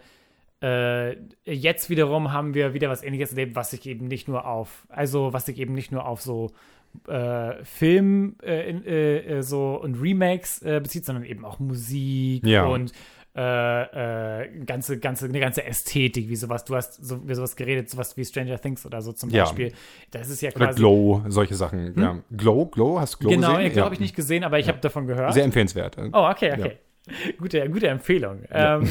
äh, 0.62 1.18
jetzt 1.46 1.90
wiederum 1.90 2.32
haben 2.32 2.54
wir 2.54 2.74
wieder 2.74 2.90
was 2.90 3.04
ähnliches 3.04 3.32
erlebt, 3.32 3.56
was 3.56 3.72
sich 3.72 3.86
eben 3.86 4.08
nicht 4.08 4.28
nur 4.28 4.46
auf, 4.46 4.86
also 4.90 5.34
was 5.34 5.46
sich 5.46 5.60
eben 5.60 5.74
nicht 5.74 5.92
nur 5.92 6.06
auf 6.06 6.22
so 6.22 6.52
äh, 7.08 7.64
Film 7.64 8.38
äh, 8.42 8.72
äh, 8.72 9.42
so 9.42 9.80
und 9.82 10.02
Remakes 10.02 10.62
bezieht, 10.62 11.06
sondern 11.06 11.26
eben 11.26 11.44
auch 11.44 11.60
Musik 11.60 12.46
ja. 12.46 12.66
und 12.66 12.94
ganze, 13.38 14.98
ganze, 14.98 15.26
eine 15.26 15.42
ganze 15.42 15.66
Ästhetik, 15.66 16.30
wie 16.30 16.38
sowas, 16.38 16.64
du 16.64 16.74
hast 16.74 17.06
so, 17.06 17.28
wie 17.28 17.36
sowas 17.36 17.58
geredet, 17.58 17.90
sowas 17.90 18.16
wie 18.16 18.24
Stranger 18.24 18.58
Things 18.62 18.86
oder 18.86 19.02
so 19.02 19.12
zum 19.12 19.30
ja. 19.30 19.44
Beispiel. 19.44 19.74
Das 20.12 20.30
ist 20.30 20.42
ja 20.42 20.52
quasi. 20.52 20.64
Oder 20.64 20.74
Glow, 20.74 21.22
solche 21.28 21.54
Sachen. 21.56 21.94
Hm? 21.94 22.02
Ja. 22.02 22.18
Glow, 22.32 22.68
Glow, 22.68 22.98
hast 22.98 23.16
du 23.16 23.18
Glow 23.18 23.32
genau, 23.32 23.48
gesehen? 23.50 23.64
Genau, 23.64 23.74
Glow 23.74 23.80
ja. 23.80 23.84
habe 23.84 23.96
ich 23.96 24.00
nicht 24.00 24.16
gesehen, 24.16 24.46
aber 24.46 24.58
ich 24.58 24.70
habe 24.70 24.80
davon 24.80 25.06
gehört. 25.06 25.34
Sehr 25.34 25.44
empfehlenswert. 25.44 25.98
Oh, 26.14 26.30
okay, 26.30 26.54
okay 26.54 26.78
gute, 27.38 27.70
gute 27.70 27.88
Empfehlung. 27.88 28.44
Ja. 28.50 28.78
Ähm, 28.78 28.90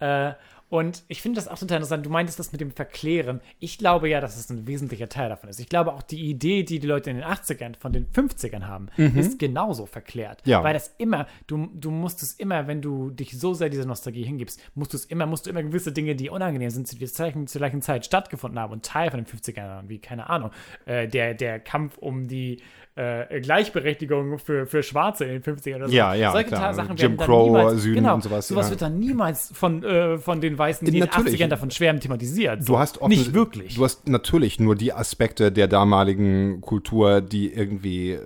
äh, 0.00 0.32
und 0.70 1.02
ich 1.08 1.22
finde 1.22 1.36
das 1.36 1.48
auch 1.48 1.58
total 1.58 1.76
interessant. 1.76 2.04
Du 2.04 2.10
meintest 2.10 2.38
das 2.38 2.52
mit 2.52 2.60
dem 2.60 2.72
Verklären. 2.72 3.40
Ich 3.58 3.78
glaube 3.78 4.08
ja, 4.08 4.20
dass 4.20 4.36
es 4.36 4.50
ein 4.50 4.66
wesentlicher 4.66 5.08
Teil 5.08 5.30
davon 5.30 5.48
ist. 5.48 5.60
Ich 5.60 5.68
glaube 5.68 5.94
auch 5.94 6.02
die 6.02 6.28
Idee, 6.28 6.62
die 6.62 6.78
die 6.78 6.86
Leute 6.86 7.08
in 7.08 7.16
den 7.16 7.24
80ern 7.24 7.76
von 7.78 7.92
den 7.92 8.06
50ern 8.08 8.66
haben, 8.66 8.88
mhm. 8.98 9.16
ist 9.16 9.38
genauso 9.38 9.86
verklärt. 9.86 10.42
Ja. 10.44 10.62
Weil 10.62 10.74
das 10.74 10.94
immer, 10.98 11.26
du, 11.46 11.68
du 11.74 11.90
musst 11.90 12.22
es 12.22 12.34
immer, 12.34 12.66
wenn 12.66 12.82
du 12.82 13.10
dich 13.10 13.38
so 13.38 13.54
sehr 13.54 13.70
dieser 13.70 13.86
Nostalgie 13.86 14.24
hingibst, 14.24 14.60
musst 14.74 14.92
du 14.92 14.98
es 14.98 15.06
immer, 15.06 15.24
musst 15.24 15.46
du 15.46 15.50
immer 15.50 15.62
gewisse 15.62 15.92
Dinge, 15.92 16.14
die 16.14 16.28
unangenehm 16.28 16.70
sind, 16.70 16.86
zu 16.86 16.96
der 16.96 17.08
Zeichen, 17.08 17.46
zur 17.46 17.60
gleichen 17.60 17.80
Zeit 17.80 18.04
stattgefunden 18.04 18.60
haben 18.60 18.72
und 18.72 18.84
Teil 18.84 19.10
von 19.10 19.24
den 19.24 19.26
50ern 19.26 19.68
waren, 19.68 19.88
wie, 19.88 20.00
keine 20.00 20.28
Ahnung, 20.28 20.50
äh, 20.84 21.08
der, 21.08 21.32
der 21.32 21.60
Kampf 21.60 21.96
um 21.96 22.28
die 22.28 22.60
äh, 22.98 23.40
Gleichberechtigung 23.40 24.38
für, 24.38 24.66
für 24.66 24.82
Schwarze 24.82 25.24
in 25.24 25.40
den 25.40 25.42
50ern 25.42 25.76
oder 25.76 25.88
so. 25.88 25.94
Ja, 25.94 26.14
ja, 26.14 26.32
Solche 26.32 26.48
klar. 26.48 26.74
Sachen 26.74 26.96
Jim 26.96 27.16
Crow, 27.16 27.46
niemals, 27.46 27.82
Süden 27.82 27.94
genau, 27.94 28.14
und 28.14 28.24
sowas. 28.24 28.48
Sowas 28.48 28.66
ja. 28.66 28.70
wird 28.70 28.82
dann 28.82 28.98
niemals 28.98 29.52
von, 29.54 29.84
äh, 29.84 30.18
von 30.18 30.40
den 30.40 30.58
Weißen, 30.58 30.84
die 30.90 30.98
natürlich. 30.98 31.26
in 31.26 31.32
den 31.32 31.46
80ern 31.46 31.48
davon 31.48 31.70
schwärmen, 31.70 32.00
thematisiert. 32.00 32.64
So. 32.64 32.72
Du 32.72 32.78
hast 32.78 33.00
oft, 33.00 33.08
nicht 33.08 33.34
wirklich. 33.34 33.76
Du 33.76 33.84
hast 33.84 34.08
natürlich 34.08 34.58
nur 34.58 34.74
die 34.74 34.92
Aspekte 34.92 35.52
der 35.52 35.68
damaligen 35.68 36.60
Kultur, 36.60 37.20
die 37.20 37.52
irgendwie 37.52 38.12
äh, 38.12 38.20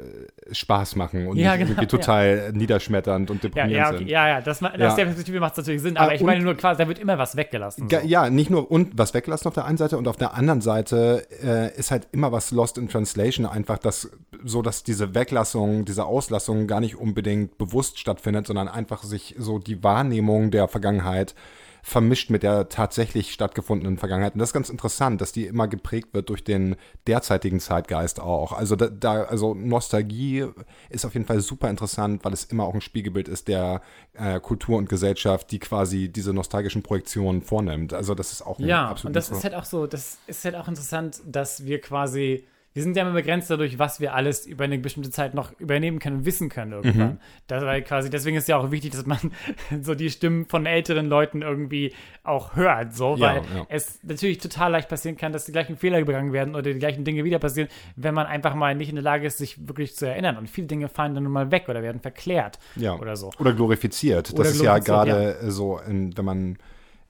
Spaß 0.51 0.97
machen 0.97 1.29
und 1.29 1.37
ja, 1.37 1.57
genau, 1.57 1.85
total 1.85 2.45
ja. 2.47 2.53
niederschmetternd 2.53 3.31
und 3.31 3.45
deprimierend 3.45 3.77
ja, 3.77 3.89
okay, 3.89 3.99
sind. 3.99 4.09
Ja, 4.09 4.29
ja, 4.29 4.41
das, 4.41 4.63
aus 4.63 4.71
ja. 4.77 4.95
der 4.95 5.05
Perspektive 5.05 5.41
macht 5.41 5.53
es 5.53 5.59
natürlich 5.59 5.83
Sinn, 5.83 5.97
aber 5.97 6.11
ah, 6.11 6.15
ich 6.15 6.23
meine 6.23 6.43
nur 6.43 6.57
quasi, 6.57 6.83
da 6.83 6.89
wird 6.89 6.99
immer 6.99 7.19
was 7.19 7.37
weggelassen. 7.37 7.89
So. 7.89 7.97
Ja, 7.99 8.29
nicht 8.29 8.51
nur 8.51 8.71
und 8.71 8.99
was 8.99 9.15
weggelassen 9.15 9.49
auf 9.49 9.55
der 9.55 9.67
einen 9.67 9.79
Seite 9.79 9.97
und 9.99 10.09
auf 10.09 10.17
der 10.17 10.35
anderen 10.35 10.61
Seite 10.61 11.27
äh, 11.43 11.79
ist 11.79 11.91
halt 11.91 12.09
immer 12.13 12.33
was 12.33 12.51
lost 12.51 12.79
in 12.79 12.89
translation, 12.89 13.47
einfach 13.47 13.79
das, 13.79 14.11
so 14.43 14.63
dass 14.63 14.83
diese 14.83 15.15
Weglassung, 15.15 15.85
diese 15.85 16.05
Auslassung 16.05 16.67
gar 16.67 16.81
nicht 16.81 16.97
unbedingt 16.97 17.59
bewusst 17.59 17.99
stattfindet, 17.99 18.47
sondern 18.47 18.69
einfach 18.69 19.03
sich 19.03 19.37
so 19.39 19.59
die 19.59 19.83
Wahrnehmung 19.85 20.51
der 20.51 20.67
Vergangenheit 20.69 21.35
vermischt 21.83 22.31
mit 22.31 22.45
der 22.45 22.69
tatsächlich 22.69 23.33
stattgefundenen 23.33 23.99
Vergangenheit. 23.99 24.35
Und 24.35 24.39
das 24.39 24.51
ist 24.51 24.53
ganz 24.53 24.71
interessant, 24.71 25.21
dass 25.21 25.33
die 25.33 25.47
immer 25.47 25.67
geprägt 25.67 26.15
wird 26.15 26.29
durch 26.29 26.45
den 26.45 26.77
derzeitigen 27.09 27.59
Zeitgeist 27.59 28.21
auch. 28.21 28.53
Also 28.53 28.77
da, 28.77 28.87
da 28.87 29.25
also 29.25 29.53
Nostalgie 29.55 30.47
ist 30.91 31.05
auf 31.05 31.15
jeden 31.15 31.27
Fall 31.27 31.41
super 31.41 31.69
interessant, 31.69 32.25
weil 32.25 32.33
es 32.33 32.45
immer 32.45 32.65
auch 32.65 32.75
ein 32.75 32.81
Spiegelbild 32.81 33.27
ist 33.27 33.49
der 33.49 33.83
äh, 34.15 34.39
Kultur 34.39 34.79
und 34.79 34.89
Gesellschaft, 34.89 35.51
die 35.51 35.59
quasi 35.59 36.09
diese 36.09 36.33
nostalgischen 36.33 36.85
Projektionen 36.85 37.43
vornimmt. 37.43 37.93
Also 37.93 38.15
das 38.15 38.33
ist 38.33 38.43
auch 38.43 38.61
ja 38.61 38.95
und 39.03 39.17
das 39.17 39.31
ist 39.31 39.43
halt 39.43 39.55
auch 39.55 39.65
so, 39.65 39.89
das 39.89 40.19
ist 40.29 40.45
halt 40.45 40.55
auch 40.55 40.69
interessant, 40.69 41.21
dass 41.27 41.65
wir 41.65 41.81
quasi 41.81 42.47
wir 42.75 42.83
sind 42.83 42.97
ja 42.97 43.03
immer 43.03 43.13
begrenzt 43.13 43.51
dadurch, 43.51 43.79
was 43.79 44.01
wir 44.01 44.15
alles 44.15 44.47
über 44.47 44.65
eine 44.65 44.79
bestimmte 44.79 45.11
Zeit 45.11 45.35
noch 45.35 45.59
übernehmen 45.61 45.99
können 45.99 46.19
und 46.19 46.25
wissen 46.25 46.49
können 46.49 46.73
irgendwann. 46.73 47.09
Mhm. 47.09 47.19
Das 47.47 47.65
war 47.65 47.79
quasi, 47.83 48.09
deswegen 48.09 48.37
ist 48.37 48.49
ja 48.49 48.57
auch 48.57 48.71
wichtig, 48.71 48.93
dass 48.93 49.05
man 49.05 49.19
so 49.83 49.95
die 49.95 50.11
Stimmen 50.11 50.47
von 50.47 50.65
älteren 50.65 51.07
Leuten 51.07 51.43
irgendwie 51.43 51.93
auch 52.25 52.57
hört, 52.57 52.95
so, 52.95 53.21
weil 53.21 53.37
ja, 53.37 53.57
ja. 53.57 53.67
es 53.69 53.99
natürlich 54.03 54.39
total 54.39 54.73
leicht 54.73 54.89
passieren 54.89 55.17
kann, 55.17 55.33
dass 55.33 55.45
die 55.45 55.53
gleichen 55.53 55.77
Fehler 55.77 56.03
begangen 56.05 56.33
werden 56.33 56.55
oder 56.55 56.73
die 56.73 56.79
gleichen 56.79 57.05
Dinge 57.05 57.25
wieder 57.25 57.39
passieren, 57.39 57.69
wenn 57.97 58.15
man 58.15 58.27
einfach 58.27 58.55
mal 58.55 58.75
nicht 58.75 58.89
in 58.89 58.97
der 58.97 59.05
Lage 59.05 59.27
ist, 59.27 59.39
sich 59.39 59.69
wirklich 59.69 59.95
zu 59.95 60.07
erinnern. 60.07 60.39
Und 60.39 60.49
viele 60.49 60.67
Dinge 60.67 60.89
fallen 60.89 61.15
dann 61.15 61.25
nun 61.25 61.33
mal 61.33 61.51
weg 61.51 61.69
oder 61.69 61.83
werden 61.83 62.01
verklärt 62.01 62.59
ja. 62.77 62.95
oder 62.99 63.17
so. 63.17 63.31
Oder 63.39 63.53
glorifiziert. 63.53 64.33
Oder 64.33 64.45
das 64.45 64.59
glorifiziert, 64.59 64.79
ist 64.79 64.89
ja 64.89 65.03
gerade 65.03 65.51
so, 65.51 65.79
in, 65.79 66.17
wenn 66.17 66.25
man 66.25 66.59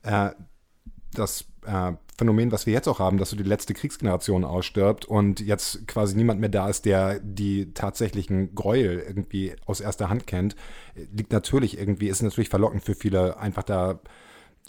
äh, 0.02 0.30
das 1.14 1.44
äh, 1.66 1.92
Phänomen, 2.18 2.52
was 2.52 2.66
wir 2.66 2.72
jetzt 2.72 2.88
auch 2.88 2.98
haben, 2.98 3.18
dass 3.18 3.30
so 3.30 3.36
die 3.36 3.42
letzte 3.42 3.74
Kriegsgeneration 3.74 4.44
ausstirbt 4.44 5.04
und 5.04 5.40
jetzt 5.40 5.86
quasi 5.88 6.16
niemand 6.16 6.40
mehr 6.40 6.50
da 6.50 6.68
ist, 6.68 6.84
der 6.84 7.18
die 7.20 7.72
tatsächlichen 7.72 8.54
Gräuel 8.54 9.02
irgendwie 9.06 9.54
aus 9.66 9.80
erster 9.80 10.08
Hand 10.08 10.26
kennt, 10.26 10.54
liegt 10.94 11.32
natürlich 11.32 11.78
irgendwie, 11.78 12.08
ist 12.08 12.22
natürlich 12.22 12.50
verlockend 12.50 12.84
für 12.84 12.94
viele, 12.94 13.38
einfach 13.38 13.62
da 13.62 13.98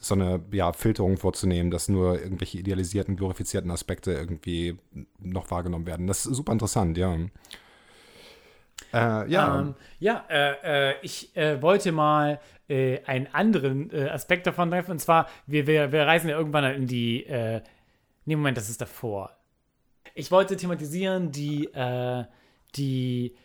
so 0.01 0.15
eine 0.15 0.41
ja, 0.51 0.73
Filterung 0.73 1.17
vorzunehmen, 1.17 1.71
dass 1.71 1.89
nur 1.89 2.21
irgendwelche 2.21 2.57
idealisierten, 2.57 3.15
glorifizierten 3.15 3.71
Aspekte 3.71 4.13
irgendwie 4.13 4.77
noch 5.19 5.49
wahrgenommen 5.51 5.85
werden. 5.85 6.07
Das 6.07 6.25
ist 6.25 6.35
super 6.35 6.51
interessant, 6.51 6.97
ja. 6.97 7.15
Äh, 8.93 9.29
ja. 9.31 9.59
Ähm, 9.59 9.75
ja, 9.99 10.25
äh, 10.29 10.91
äh, 10.91 10.95
ich 11.01 11.35
äh, 11.35 11.61
wollte 11.61 11.91
mal 11.91 12.39
äh, 12.73 13.03
einen 13.05 13.27
anderen 13.27 13.91
äh, 13.91 14.09
Aspekt 14.09 14.47
davon 14.47 14.71
treffen. 14.71 14.91
Und 14.91 14.99
zwar, 14.99 15.27
wir, 15.45 15.67
wir, 15.67 15.91
wir 15.91 16.07
reisen 16.07 16.27
ja 16.27 16.37
irgendwann 16.37 16.63
in 16.73 16.87
die. 16.87 17.23
Äh, 17.23 17.61
nee, 18.25 18.35
Moment, 18.35 18.57
das 18.57 18.67
ist 18.67 18.81
davor. 18.81 19.37
Ich 20.15 20.31
wollte 20.31 20.57
thematisieren 20.57 21.31
die, 21.31 21.69
die 22.75 23.35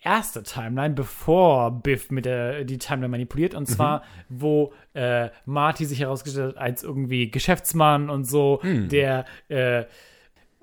erste 0.00 0.42
Timeline, 0.42 0.94
bevor 0.94 1.70
Biff 1.70 2.10
mit 2.10 2.24
der 2.24 2.64
die 2.64 2.78
Timeline 2.78 3.10
manipuliert. 3.10 3.54
Und 3.54 3.66
zwar, 3.66 3.98
mhm. 3.98 4.02
wo 4.40 4.72
Marty 5.44 5.84
sich 5.84 6.00
herausgestellt 6.00 6.56
hat 6.56 6.62
als 6.62 6.82
irgendwie 6.82 7.30
Geschäftsmann 7.30 8.08
und 8.08 8.24
so, 8.24 8.60
mhm. 8.62 8.88
der 8.88 9.26
äh, 9.48 9.84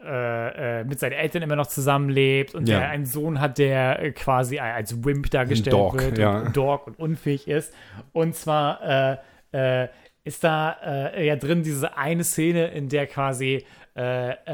äh, 0.06 0.84
mit 0.84 1.00
seinen 1.00 1.14
Eltern 1.14 1.42
immer 1.42 1.56
noch 1.56 1.68
zusammenlebt 1.68 2.56
und 2.56 2.68
ja. 2.68 2.80
der 2.80 2.90
einen 2.90 3.06
Sohn 3.06 3.40
hat, 3.40 3.58
der 3.58 4.02
äh, 4.02 4.12
quasi 4.12 4.60
als 4.60 5.04
Wimp 5.04 5.30
dargestellt 5.32 5.74
Dog, 5.74 6.00
wird 6.00 6.18
ja. 6.18 6.40
und 6.40 6.56
Dog 6.58 6.88
und 6.88 7.00
unfähig 7.00 7.48
ist. 7.48 7.74
Und 8.12 8.36
zwar 8.36 9.20
äh, 9.54 9.84
äh, 9.84 9.90
ist 10.24 10.44
da 10.44 10.78
äh, 10.84 11.26
ja 11.26 11.36
drin 11.36 11.64
diese 11.64 11.98
eine 11.98 12.24
Szene, 12.24 12.68
in 12.68 12.90
der 12.90 13.08
quasi 13.08 13.66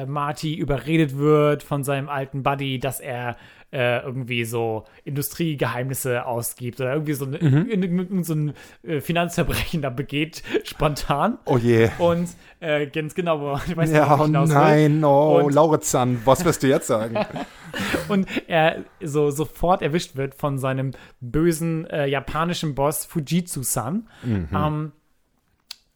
Marty 0.05 0.53
überredet 0.53 1.17
wird 1.17 1.63
von 1.63 1.85
seinem 1.85 2.09
alten 2.09 2.43
Buddy, 2.43 2.77
dass 2.77 2.99
er 2.99 3.37
äh, 3.71 3.99
irgendwie 3.99 4.45
so 4.45 4.85
Industriegeheimnisse 5.03 6.25
ausgibt 6.25 6.81
oder 6.81 6.93
irgendwie 6.93 7.13
so, 7.13 7.25
eine, 7.25 7.37
mhm. 7.37 8.23
so 8.23 8.33
ein 8.33 8.53
äh, 8.83 8.99
Finanzverbrechen 8.99 9.81
da 9.81 9.89
begeht, 9.89 10.43
spontan. 10.63 11.37
Oh 11.45 11.57
je. 11.57 11.89
Und 11.99 12.29
äh, 12.59 12.87
ganz 12.87 13.13
genau, 13.13 13.59
ich 13.67 13.77
weiß 13.77 13.91
ja, 13.91 14.15
nicht, 14.15 14.37
oh 14.37 14.45
nein, 14.45 15.03
oh, 15.03 15.41
und, 15.43 15.53
Laurizan, 15.53 16.19
was 16.25 16.43
wirst 16.45 16.63
du 16.63 16.67
jetzt 16.67 16.87
sagen? 16.87 17.15
und 18.09 18.27
er 18.47 18.83
so 19.01 19.29
sofort 19.29 19.81
erwischt 19.81 20.15
wird 20.15 20.35
von 20.35 20.57
seinem 20.57 20.91
bösen 21.21 21.85
äh, 21.87 22.07
japanischen 22.07 22.73
Boss 22.75 23.05
Fujitsu-san. 23.05 24.07
Mhm. 24.23 24.47
Ähm, 24.53 24.91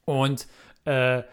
und 0.06 0.48
äh, 0.86 1.24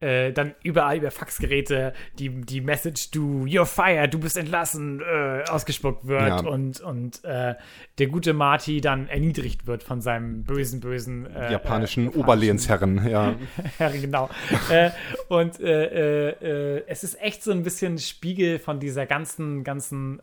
äh, 0.00 0.32
dann 0.32 0.54
überall 0.62 0.98
über 0.98 1.10
Faxgeräte 1.10 1.92
die, 2.18 2.28
die 2.28 2.60
Message, 2.60 3.10
du, 3.10 3.44
you're 3.46 3.64
fired, 3.64 4.14
du 4.14 4.20
bist 4.20 4.36
entlassen, 4.36 5.00
äh, 5.00 5.42
ausgespuckt 5.48 6.06
wird 6.06 6.28
ja. 6.28 6.40
und, 6.40 6.80
und 6.80 7.24
äh, 7.24 7.54
der 7.98 8.06
gute 8.06 8.32
Marty 8.32 8.80
dann 8.80 9.08
erniedrigt 9.08 9.66
wird 9.66 9.82
von 9.82 10.00
seinem 10.00 10.44
bösen, 10.44 10.80
bösen 10.80 11.26
äh, 11.34 11.50
japanischen 11.50 12.12
äh, 12.12 12.16
Oberlehnsherren, 12.16 13.08
ja. 13.08 13.34
Herren, 13.78 14.00
genau. 14.00 14.30
und 15.28 15.58
es 15.60 17.04
ist 17.04 17.20
echt 17.20 17.42
so 17.42 17.50
ein 17.50 17.62
bisschen 17.62 17.98
Spiegel 17.98 18.58
von 18.58 18.78
dieser 18.78 19.06
ganzen, 19.06 19.64
ganzen 19.64 20.20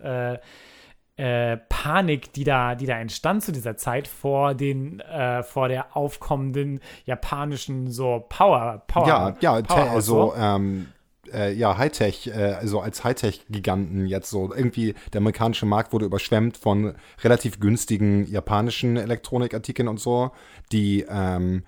äh, 1.18 1.58
Panik, 1.70 2.34
die 2.34 2.44
da, 2.44 2.76
die 2.76 2.86
da 2.86 2.98
entstand 3.00 3.44
zu 3.44 3.52
dieser 3.52 3.78
Zeit 3.78 4.08
vor 4.08 4.54
den, 4.54 5.00
äh, 5.00 5.44
vor 5.44 5.70
der 5.70 5.96
aufkommenden 5.96 6.82
japanischen 7.06 7.90
so 7.90 8.26
Power, 8.28 8.84
Power. 8.88 9.08
Ja, 9.08 9.36
ja, 9.40 9.62
Power 9.62 9.92
also 9.92 10.34
ähm, 10.38 10.88
äh, 11.34 11.54
ja, 11.54 11.78
Hightech, 11.78 12.28
äh, 12.28 12.56
also 12.60 12.82
als 12.82 13.04
Hightech-Giganten 13.04 14.08
jetzt 14.08 14.30
so. 14.30 14.54
Irgendwie 14.54 14.94
der 15.14 15.20
amerikanische 15.20 15.66
Markt 15.66 15.94
wurde 15.94 16.06
überschwemmt 16.06 16.58
von 16.58 16.96
relativ 17.24 17.60
günstigen 17.60 18.26
japanischen 18.30 18.98
Elektronikartikeln 18.98 19.88
und 19.88 20.00
so, 20.00 20.32
die 20.72 21.06
ähm, 21.08 21.64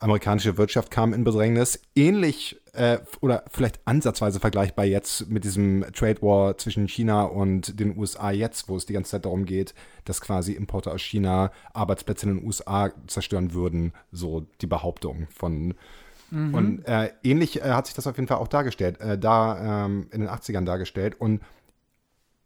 amerikanische 0.00 0.58
Wirtschaft 0.58 0.90
kam 0.90 1.12
in 1.12 1.24
Bedrängnis. 1.24 1.80
Ähnlich 1.94 2.60
äh, 2.78 3.00
oder 3.20 3.44
vielleicht 3.50 3.80
ansatzweise 3.84 4.38
vergleichbar 4.38 4.84
jetzt 4.84 5.28
mit 5.28 5.44
diesem 5.44 5.84
Trade 5.92 6.22
War 6.22 6.56
zwischen 6.58 6.86
China 6.86 7.24
und 7.24 7.78
den 7.80 7.98
USA 7.98 8.30
jetzt, 8.30 8.68
wo 8.68 8.76
es 8.76 8.86
die 8.86 8.92
ganze 8.92 9.12
Zeit 9.12 9.24
darum 9.24 9.44
geht, 9.44 9.74
dass 10.04 10.20
quasi 10.20 10.52
Importe 10.52 10.92
aus 10.92 11.02
China 11.02 11.50
Arbeitsplätze 11.74 12.28
in 12.28 12.36
den 12.36 12.46
USA 12.46 12.92
zerstören 13.08 13.52
würden. 13.52 13.92
So 14.12 14.46
die 14.60 14.66
Behauptung 14.66 15.26
von. 15.30 15.74
Mhm. 16.30 16.54
Und 16.54 16.84
äh, 16.86 17.10
ähnlich 17.24 17.60
äh, 17.60 17.70
hat 17.70 17.86
sich 17.86 17.96
das 17.96 18.06
auf 18.06 18.16
jeden 18.16 18.28
Fall 18.28 18.38
auch 18.38 18.48
dargestellt, 18.48 19.00
äh, 19.00 19.18
da 19.18 19.86
ähm, 19.86 20.06
in 20.12 20.20
den 20.20 20.28
80ern 20.28 20.64
dargestellt. 20.64 21.20
Und 21.20 21.42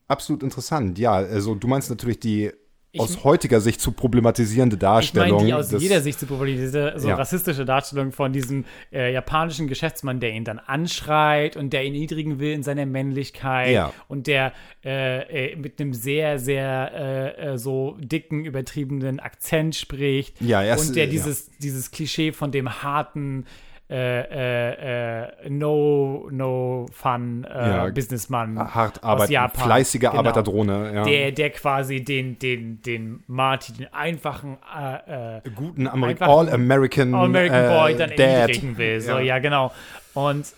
absolut 0.09 0.43
interessant. 0.43 0.99
Ja, 0.99 1.13
also 1.13 1.55
du 1.55 1.69
meinst 1.69 1.91
natürlich 1.91 2.21
die 2.21 2.53
aus 2.99 3.25
heutiger 3.25 3.61
Sicht 3.61 3.81
zu 3.81 3.93
problematisierende 3.93 4.77
Darstellung. 4.77 5.27
Ich 5.27 5.33
meine, 5.35 5.47
die 5.47 5.55
aus 5.55 5.71
jeder 5.81 6.01
Sicht 6.01 6.21
zu 6.21 6.27
problematisierende, 6.27 6.99
so 6.99 7.09
ja. 7.09 7.15
rassistische 7.15 7.65
Darstellung 7.65 8.13
von 8.13 8.33
diesem 8.33 8.65
äh, 8.93 9.13
japanischen 9.13 9.67
Geschäftsmann, 9.67 10.21
der 10.21 10.33
ihn 10.33 10.45
dann 10.45 10.59
anschreit 10.59 11.57
und 11.57 11.73
der 11.73 11.85
ihn 11.85 11.93
niedrigen 11.93 12.39
will 12.39 12.53
in 12.53 12.63
seiner 12.63 12.85
Männlichkeit 12.85 13.73
ja. 13.73 13.93
und 14.09 14.27
der 14.27 14.53
äh, 14.85 15.53
äh, 15.53 15.57
mit 15.57 15.81
einem 15.81 15.95
sehr, 15.95 16.39
sehr 16.39 16.93
äh, 16.95 17.53
äh, 17.53 17.59
so 17.59 17.97
dicken, 17.99 18.45
übertriebenen 18.45 19.21
Akzent 19.21 19.75
spricht. 19.75 20.41
Ja, 20.41 20.63
erst, 20.63 20.89
und 20.89 20.97
der 20.97 21.07
dieses, 21.07 21.51
dieses 21.59 21.91
Klischee 21.91 22.33
von 22.33 22.53
dem 22.53 22.83
harten 22.83 23.47
äh, 23.93 25.25
äh, 25.25 25.51
no, 25.51 26.29
no 26.31 26.87
fun 26.93 27.45
äh, 27.45 27.69
ja, 27.69 27.87
Businessmann. 27.91 28.59
Hart 28.75 29.05
arbeiten, 29.05 29.51
fleißige 29.59 30.01
genau, 30.01 30.15
Arbeiterdrohne. 30.15 30.93
Ja. 30.95 31.05
Der, 31.05 31.33
der 31.33 31.51
quasi 31.51 32.03
den, 32.03 32.39
den, 32.39 32.81
den 32.81 33.23
Marty, 33.27 33.75
den 33.75 33.93
einfachen, 33.93 34.57
äh, 34.75 35.37
äh, 35.37 35.41
guten 35.55 35.87
Ameri 35.87 36.17
All-American 36.21 37.15
All 37.15 37.29
-American 37.29 37.69
Boy 37.69 37.97
dann 37.97 38.13
erniedrigen 38.13 38.79
will. 38.79 39.01
So, 39.03 39.13
ja. 39.13 39.21
ja, 39.21 39.39
genau. 39.41 39.73
Und 40.15 40.55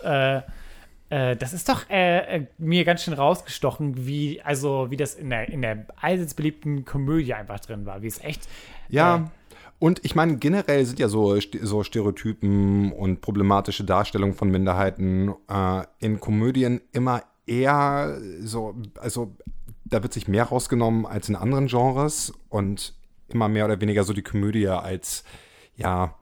das 1.10 1.52
ist 1.52 1.68
doch 1.68 1.88
äh, 1.90 2.46
mir 2.58 2.84
ganz 2.84 3.04
schön 3.04 3.14
rausgestochen, 3.14 4.06
wie, 4.06 4.42
also, 4.42 4.90
wie 4.90 4.96
das 4.96 5.14
in 5.14 5.30
der, 5.30 5.48
in 5.48 5.62
der 5.62 5.86
allseits 6.00 6.34
beliebten 6.34 6.84
Komödie 6.84 7.34
einfach 7.34 7.60
drin 7.60 7.86
war. 7.86 8.02
Wie 8.02 8.08
es 8.08 8.22
echt. 8.24 8.48
Ja. 8.88 9.30
Und 9.78 10.04
ich 10.04 10.14
meine, 10.14 10.36
generell 10.36 10.84
sind 10.84 10.98
ja 10.98 11.08
so, 11.08 11.38
so 11.62 11.82
Stereotypen 11.82 12.92
und 12.92 13.20
problematische 13.20 13.84
Darstellungen 13.84 14.34
von 14.34 14.50
Minderheiten 14.50 15.34
äh, 15.48 15.82
in 15.98 16.20
Komödien 16.20 16.80
immer 16.92 17.22
eher 17.46 18.18
so, 18.40 18.74
also 18.98 19.36
da 19.84 20.02
wird 20.02 20.12
sich 20.12 20.28
mehr 20.28 20.44
rausgenommen 20.44 21.06
als 21.06 21.28
in 21.28 21.36
anderen 21.36 21.66
Genres 21.66 22.32
und 22.48 22.94
immer 23.28 23.48
mehr 23.48 23.64
oder 23.64 23.80
weniger 23.80 24.04
so 24.04 24.12
die 24.12 24.22
Komödie 24.22 24.68
als, 24.68 25.24
ja, 25.76 26.14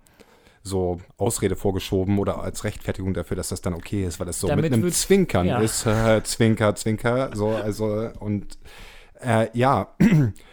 so 0.65 1.01
Ausrede 1.17 1.57
vorgeschoben 1.57 2.19
oder 2.19 2.41
als 2.41 2.65
Rechtfertigung 2.65 3.15
dafür, 3.15 3.37
dass 3.37 3.49
das 3.49 3.61
dann 3.63 3.75
okay 3.75 4.05
ist, 4.05 4.21
weil 4.21 4.27
das 4.27 4.39
so 4.39 4.47
Damit 4.47 4.65
mit 4.65 4.73
einem 4.73 4.93
Zwinkern 4.93 5.47
ja. 5.47 5.59
ist. 5.59 5.87
Äh, 5.87 6.23
Zwinker, 6.25 6.75
Zwinker, 6.75 7.31
so, 7.35 7.49
also 7.49 8.11
und 8.21 8.59
äh, 9.21 9.49
ja, 9.55 9.95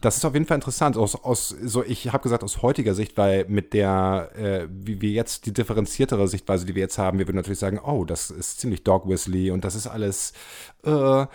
das 0.00 0.16
ist 0.16 0.24
auf 0.24 0.34
jeden 0.34 0.46
Fall 0.46 0.56
interessant. 0.56 0.96
Aus, 0.96 1.14
aus, 1.14 1.48
so 1.48 1.84
ich 1.84 2.12
habe 2.12 2.22
gesagt, 2.22 2.44
aus 2.44 2.62
heutiger 2.62 2.94
Sicht, 2.94 3.16
weil 3.16 3.46
mit 3.48 3.72
der, 3.74 4.30
äh, 4.36 4.66
wie 4.70 5.00
wir 5.00 5.10
jetzt 5.10 5.46
die 5.46 5.52
differenziertere 5.52 6.28
Sichtweise, 6.28 6.66
die 6.66 6.74
wir 6.74 6.82
jetzt 6.82 6.98
haben, 6.98 7.18
wir 7.18 7.26
würden 7.26 7.36
natürlich 7.36 7.58
sagen, 7.58 7.78
oh, 7.78 8.04
das 8.04 8.30
ist 8.30 8.60
ziemlich 8.60 8.84
Dog 8.84 9.08
Whistly 9.08 9.50
und 9.50 9.64
das 9.64 9.74
ist 9.74 9.86
alles. 9.86 10.32
Äh, 10.84 11.26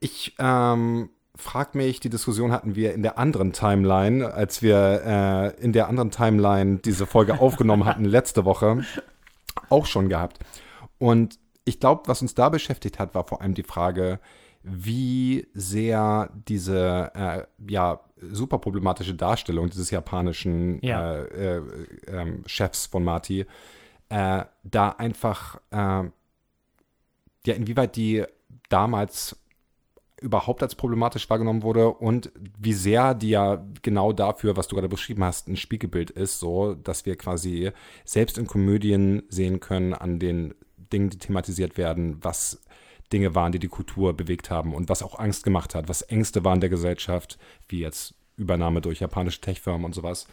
ich 0.00 0.34
ähm, 0.38 1.10
frag 1.36 1.74
mich, 1.74 2.00
die 2.00 2.10
Diskussion 2.10 2.52
hatten 2.52 2.74
wir 2.74 2.94
in 2.94 3.02
der 3.02 3.18
anderen 3.18 3.52
Timeline, 3.52 4.32
als 4.32 4.62
wir 4.62 5.54
äh, 5.58 5.62
in 5.62 5.72
der 5.72 5.88
anderen 5.88 6.10
Timeline 6.10 6.78
diese 6.78 7.06
Folge 7.06 7.40
aufgenommen 7.40 7.84
hatten 7.84 8.04
letzte 8.04 8.44
Woche, 8.44 8.84
auch 9.68 9.86
schon 9.86 10.08
gehabt. 10.08 10.38
Und 10.98 11.38
ich 11.64 11.80
glaube, 11.80 12.02
was 12.06 12.22
uns 12.22 12.34
da 12.34 12.48
beschäftigt 12.48 12.98
hat, 12.98 13.14
war 13.14 13.24
vor 13.24 13.42
allem 13.42 13.54
die 13.54 13.62
Frage, 13.62 14.18
wie 14.70 15.46
sehr 15.54 16.30
diese 16.48 17.10
äh, 17.14 17.70
ja 17.70 18.00
super 18.20 18.58
problematische 18.58 19.14
Darstellung 19.14 19.70
dieses 19.70 19.90
japanischen 19.90 20.80
ja. 20.82 21.16
äh, 21.16 21.56
äh, 21.56 21.62
ähm, 22.08 22.42
Chefs 22.46 22.86
von 22.86 23.04
Marty 23.04 23.46
äh, 24.08 24.44
da 24.64 24.90
einfach 24.90 25.60
äh, 25.70 26.04
ja 27.46 27.54
inwieweit 27.54 27.96
die 27.96 28.24
damals 28.68 29.36
überhaupt 30.20 30.62
als 30.62 30.74
problematisch 30.74 31.30
wahrgenommen 31.30 31.62
wurde 31.62 31.90
und 31.90 32.32
wie 32.58 32.72
sehr 32.72 33.14
die 33.14 33.30
ja 33.30 33.64
genau 33.82 34.12
dafür, 34.12 34.56
was 34.56 34.68
du 34.68 34.74
gerade 34.74 34.88
beschrieben 34.88 35.22
hast, 35.22 35.48
ein 35.48 35.56
Spiegelbild 35.56 36.10
ist, 36.10 36.40
so 36.40 36.74
dass 36.74 37.06
wir 37.06 37.16
quasi 37.16 37.70
selbst 38.04 38.36
in 38.36 38.46
Komödien 38.46 39.22
sehen 39.28 39.60
können 39.60 39.94
an 39.94 40.18
den 40.18 40.54
Dingen, 40.92 41.10
die 41.10 41.18
thematisiert 41.18 41.76
werden, 41.76 42.18
was 42.22 42.60
Dinge 43.12 43.34
waren, 43.34 43.52
die 43.52 43.58
die 43.58 43.68
Kultur 43.68 44.16
bewegt 44.16 44.50
haben 44.50 44.74
und 44.74 44.88
was 44.88 45.02
auch 45.02 45.18
Angst 45.18 45.44
gemacht 45.44 45.74
hat, 45.74 45.88
was 45.88 46.02
Ängste 46.02 46.44
waren 46.44 46.60
der 46.60 46.70
Gesellschaft, 46.70 47.38
wie 47.68 47.80
jetzt 47.80 48.14
Übernahme 48.36 48.80
durch 48.80 49.00
japanische 49.00 49.40
Tech-Firmen 49.40 49.84
und 49.84 49.94
sowas. 49.94 50.26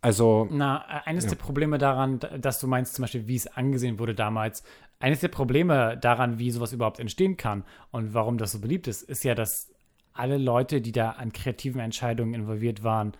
Also, 0.00 0.46
Na, 0.50 0.84
eines 1.04 1.26
der 1.26 1.36
Probleme 1.36 1.76
daran, 1.76 2.20
dass 2.38 2.60
du 2.60 2.68
meinst 2.68 2.94
zum 2.94 3.02
Beispiel, 3.02 3.26
wie 3.26 3.34
es 3.34 3.48
angesehen 3.48 3.98
wurde 3.98 4.14
damals, 4.14 4.62
eines 5.00 5.20
der 5.20 5.28
Probleme 5.28 5.96
daran, 6.00 6.38
wie 6.38 6.50
sowas 6.50 6.72
überhaupt 6.72 7.00
entstehen 7.00 7.36
kann 7.36 7.64
und 7.90 8.14
warum 8.14 8.38
das 8.38 8.52
so 8.52 8.60
beliebt 8.60 8.86
ist, 8.86 9.02
ist 9.02 9.24
ja, 9.24 9.34
dass 9.34 9.70
alle 10.12 10.38
Leute, 10.38 10.80
die 10.80 10.92
da 10.92 11.10
an 11.10 11.32
kreativen 11.32 11.80
Entscheidungen 11.80 12.34
involviert 12.34 12.82
waren, 12.82 13.12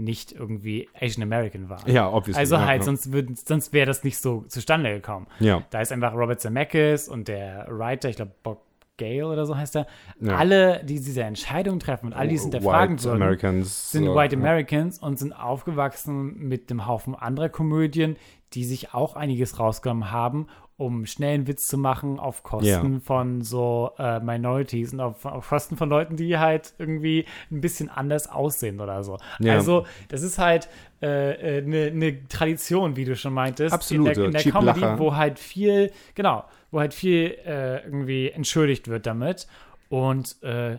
nicht 0.00 0.32
irgendwie 0.32 0.88
Asian 0.98 1.22
American 1.22 1.68
waren. 1.68 1.90
Ja, 1.90 2.08
obviously, 2.10 2.40
Also 2.40 2.56
ja, 2.56 2.64
halt, 2.66 2.80
ja. 2.80 2.84
sonst, 2.86 3.12
würd, 3.12 3.38
sonst 3.46 3.72
wäre 3.72 3.86
das 3.86 4.02
nicht 4.02 4.18
so 4.18 4.44
zustande 4.48 4.90
gekommen. 4.92 5.26
Ja. 5.38 5.62
Da 5.70 5.80
ist 5.80 5.92
einfach 5.92 6.14
Robert 6.14 6.40
Zemeckis 6.40 7.08
und 7.08 7.28
der 7.28 7.66
Writer, 7.70 8.08
ich 8.08 8.16
glaube 8.16 8.32
Bob 8.42 8.62
Gale 8.96 9.26
oder 9.26 9.46
so 9.46 9.56
heißt 9.56 9.76
er, 9.76 9.86
Ja. 10.20 10.36
alle, 10.36 10.84
die 10.84 11.00
diese 11.00 11.22
Entscheidung 11.22 11.78
treffen 11.80 12.06
und 12.06 12.12
all 12.12 12.28
die 12.28 12.34
es 12.34 12.42
hinterfragen 12.42 12.96
White 12.96 13.04
würden, 13.04 13.22
Americans, 13.22 13.92
sind 13.92 14.04
so, 14.04 14.14
White 14.14 14.34
ja. 14.36 14.40
Americans 14.40 14.98
und 14.98 15.18
sind 15.18 15.32
aufgewachsen 15.32 16.36
mit 16.48 16.70
einem 16.70 16.86
Haufen 16.86 17.14
anderer 17.14 17.48
Komödien, 17.48 18.16
die 18.52 18.64
sich 18.64 18.92
auch 18.94 19.16
einiges 19.16 19.58
rausgenommen 19.58 20.10
haben, 20.10 20.48
um 20.80 21.04
schnell 21.04 21.34
einen 21.34 21.46
Witz 21.46 21.66
zu 21.66 21.76
machen 21.76 22.18
auf 22.18 22.42
Kosten 22.42 22.94
Ja. 22.94 23.00
von 23.04 23.42
so 23.42 23.90
äh, 23.98 24.18
Minorities 24.20 24.92
und 24.94 25.00
auf, 25.00 25.24
auf 25.26 25.48
Kosten 25.48 25.76
von 25.76 25.90
Leuten, 25.90 26.16
die 26.16 26.38
halt 26.38 26.72
irgendwie 26.78 27.26
ein 27.50 27.60
bisschen 27.60 27.90
anders 27.90 28.30
aussehen 28.30 28.80
oder 28.80 29.04
so. 29.04 29.18
Ja. 29.40 29.54
Also 29.54 29.86
das 30.08 30.22
ist 30.22 30.38
halt 30.38 30.68
eine 31.02 31.36
äh, 31.38 31.60
ne- 31.62 31.90
ne 31.92 32.28
Tradition, 32.28 32.96
wie 32.96 33.04
du 33.04 33.14
schon 33.14 33.34
meintest, 33.34 33.74
Absolut, 33.74 34.08
in 34.08 34.14
der, 34.14 34.24
in 34.24 34.32
der 34.32 34.40
Cheap 34.40 34.52
Comedy, 34.54 34.80
Lacher. 34.80 34.98
wo 34.98 35.14
halt 35.16 35.38
viel, 35.38 35.92
genau, 36.14 36.44
wo 36.70 36.80
halt 36.80 36.94
viel 36.94 37.36
äh, 37.44 37.84
irgendwie 37.84 38.30
entschuldigt 38.30 38.88
wird 38.88 39.06
damit 39.06 39.46
und 39.90 40.42
äh, 40.42 40.78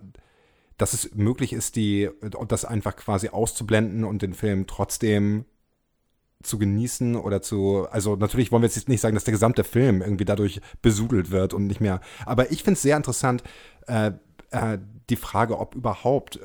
dass 0.77 0.93
es 0.93 1.15
möglich 1.15 1.53
ist, 1.53 1.75
die, 1.75 2.09
das 2.47 2.65
einfach 2.65 2.95
quasi 2.95 3.29
auszublenden 3.29 4.03
und 4.03 4.21
den 4.21 4.33
Film 4.33 4.67
trotzdem 4.67 5.45
zu 6.43 6.59
genießen 6.59 7.15
oder 7.15 7.41
zu, 7.41 7.87
also 7.89 8.15
natürlich 8.15 8.51
wollen 8.51 8.61
wir 8.61 8.69
jetzt 8.69 8.87
nicht 8.89 9.01
sagen, 9.01 9.15
dass 9.15 9.23
der 9.23 9.31
gesamte 9.31 9.63
Film 9.63 10.01
irgendwie 10.01 10.25
dadurch 10.25 10.61
besudelt 10.81 11.31
wird 11.31 11.53
und 11.53 11.65
nicht 11.67 11.81
mehr, 11.81 12.01
aber 12.25 12.51
ich 12.51 12.63
finde 12.63 12.73
es 12.73 12.81
sehr 12.81 12.97
interessant, 12.97 13.43
äh, 13.87 14.11
äh, 14.51 14.77
die 15.09 15.15
Frage, 15.15 15.57
ob 15.59 15.75
überhaupt 15.75 16.39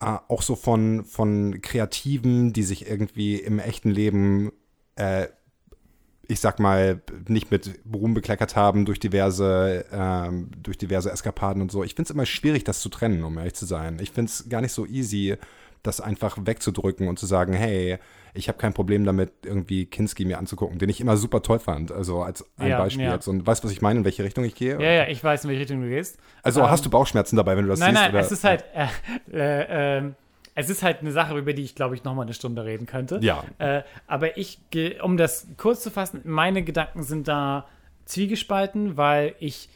äh, 0.00 0.16
auch 0.28 0.42
so 0.42 0.56
von, 0.56 1.04
von 1.04 1.60
Kreativen, 1.60 2.52
die 2.52 2.62
sich 2.62 2.88
irgendwie 2.88 3.36
im 3.36 3.58
echten 3.58 3.90
Leben 3.90 4.52
äh, 4.96 5.28
ich 6.30 6.40
sag 6.40 6.60
mal, 6.60 7.00
nicht 7.26 7.50
mit 7.50 7.80
Ruhm 7.92 8.12
bekleckert 8.14 8.54
haben 8.54 8.84
durch 8.84 9.00
diverse, 9.00 9.84
ähm, 9.90 10.50
durch 10.62 10.76
diverse 10.78 11.10
Eskapaden 11.10 11.62
und 11.62 11.72
so. 11.72 11.82
Ich 11.82 11.94
finde 11.94 12.08
es 12.08 12.10
immer 12.14 12.26
schwierig, 12.26 12.64
das 12.64 12.80
zu 12.80 12.90
trennen, 12.90 13.24
um 13.24 13.36
ehrlich 13.38 13.54
zu 13.54 13.64
sein. 13.66 13.96
Ich 14.00 14.10
finde 14.12 14.30
es 14.30 14.48
gar 14.48 14.60
nicht 14.60 14.72
so 14.72 14.84
easy, 14.86 15.36
das 15.82 16.00
einfach 16.02 16.36
wegzudrücken 16.44 17.08
und 17.08 17.18
zu 17.18 17.24
sagen, 17.26 17.54
hey, 17.54 17.98
ich 18.34 18.48
habe 18.48 18.58
kein 18.58 18.74
Problem 18.74 19.04
damit, 19.04 19.32
irgendwie 19.46 19.86
Kinski 19.86 20.26
mir 20.26 20.38
anzugucken, 20.38 20.78
den 20.78 20.90
ich 20.90 21.00
immer 21.00 21.16
super 21.16 21.40
toll 21.40 21.60
fand. 21.60 21.90
Also 21.92 22.20
als 22.20 22.44
ein 22.58 22.68
Ja, 22.70 22.78
Beispiel 22.78 23.06
ja. 23.06 23.14
jetzt. 23.14 23.26
Und 23.26 23.46
weißt 23.46 23.62
du, 23.64 23.66
was 23.68 23.72
ich 23.72 23.80
meine, 23.80 24.00
in 24.00 24.04
welche 24.04 24.22
Richtung 24.22 24.44
ich 24.44 24.54
gehe? 24.54 24.74
ja, 24.74 24.92
ja, 24.92 25.08
ich 25.08 25.24
weiß, 25.24 25.44
in 25.44 25.48
welche 25.50 25.62
Richtung 25.62 25.80
du 25.80 25.88
gehst. 25.88 26.18
Also 26.42 26.60
Ähm, 26.60 26.68
hast 26.70 26.84
du 26.84 26.90
Bauchschmerzen 26.90 27.36
dabei, 27.36 27.56
wenn 27.56 27.64
du 27.64 27.70
das 27.70 27.80
Nein, 27.80 27.92
siehst? 27.94 28.02
nein, 28.02 28.10
oder? 28.10 28.20
es 28.20 28.32
ist 28.32 28.44
halt, 28.44 28.64
äh, 28.74 28.86
äh, 29.32 29.98
ähm, 29.98 30.14
es 30.58 30.68
ist 30.70 30.82
halt 30.82 31.00
eine 31.00 31.12
Sache, 31.12 31.38
über 31.38 31.52
die 31.52 31.62
ich, 31.62 31.74
glaube 31.76 31.94
ich, 31.94 32.02
noch 32.02 32.14
mal 32.14 32.22
eine 32.22 32.34
Stunde 32.34 32.64
reden 32.64 32.86
könnte. 32.86 33.20
Ja. 33.22 33.44
Äh, 33.58 33.82
aber 34.08 34.36
ich, 34.36 34.58
um 35.02 35.16
das 35.16 35.46
kurz 35.56 35.82
zu 35.82 35.90
fassen, 35.90 36.20
meine 36.24 36.62
Gedanken 36.64 37.02
sind 37.04 37.28
da 37.28 37.66
zwiegespalten, 38.06 38.96
weil 38.96 39.34
ich 39.38 39.68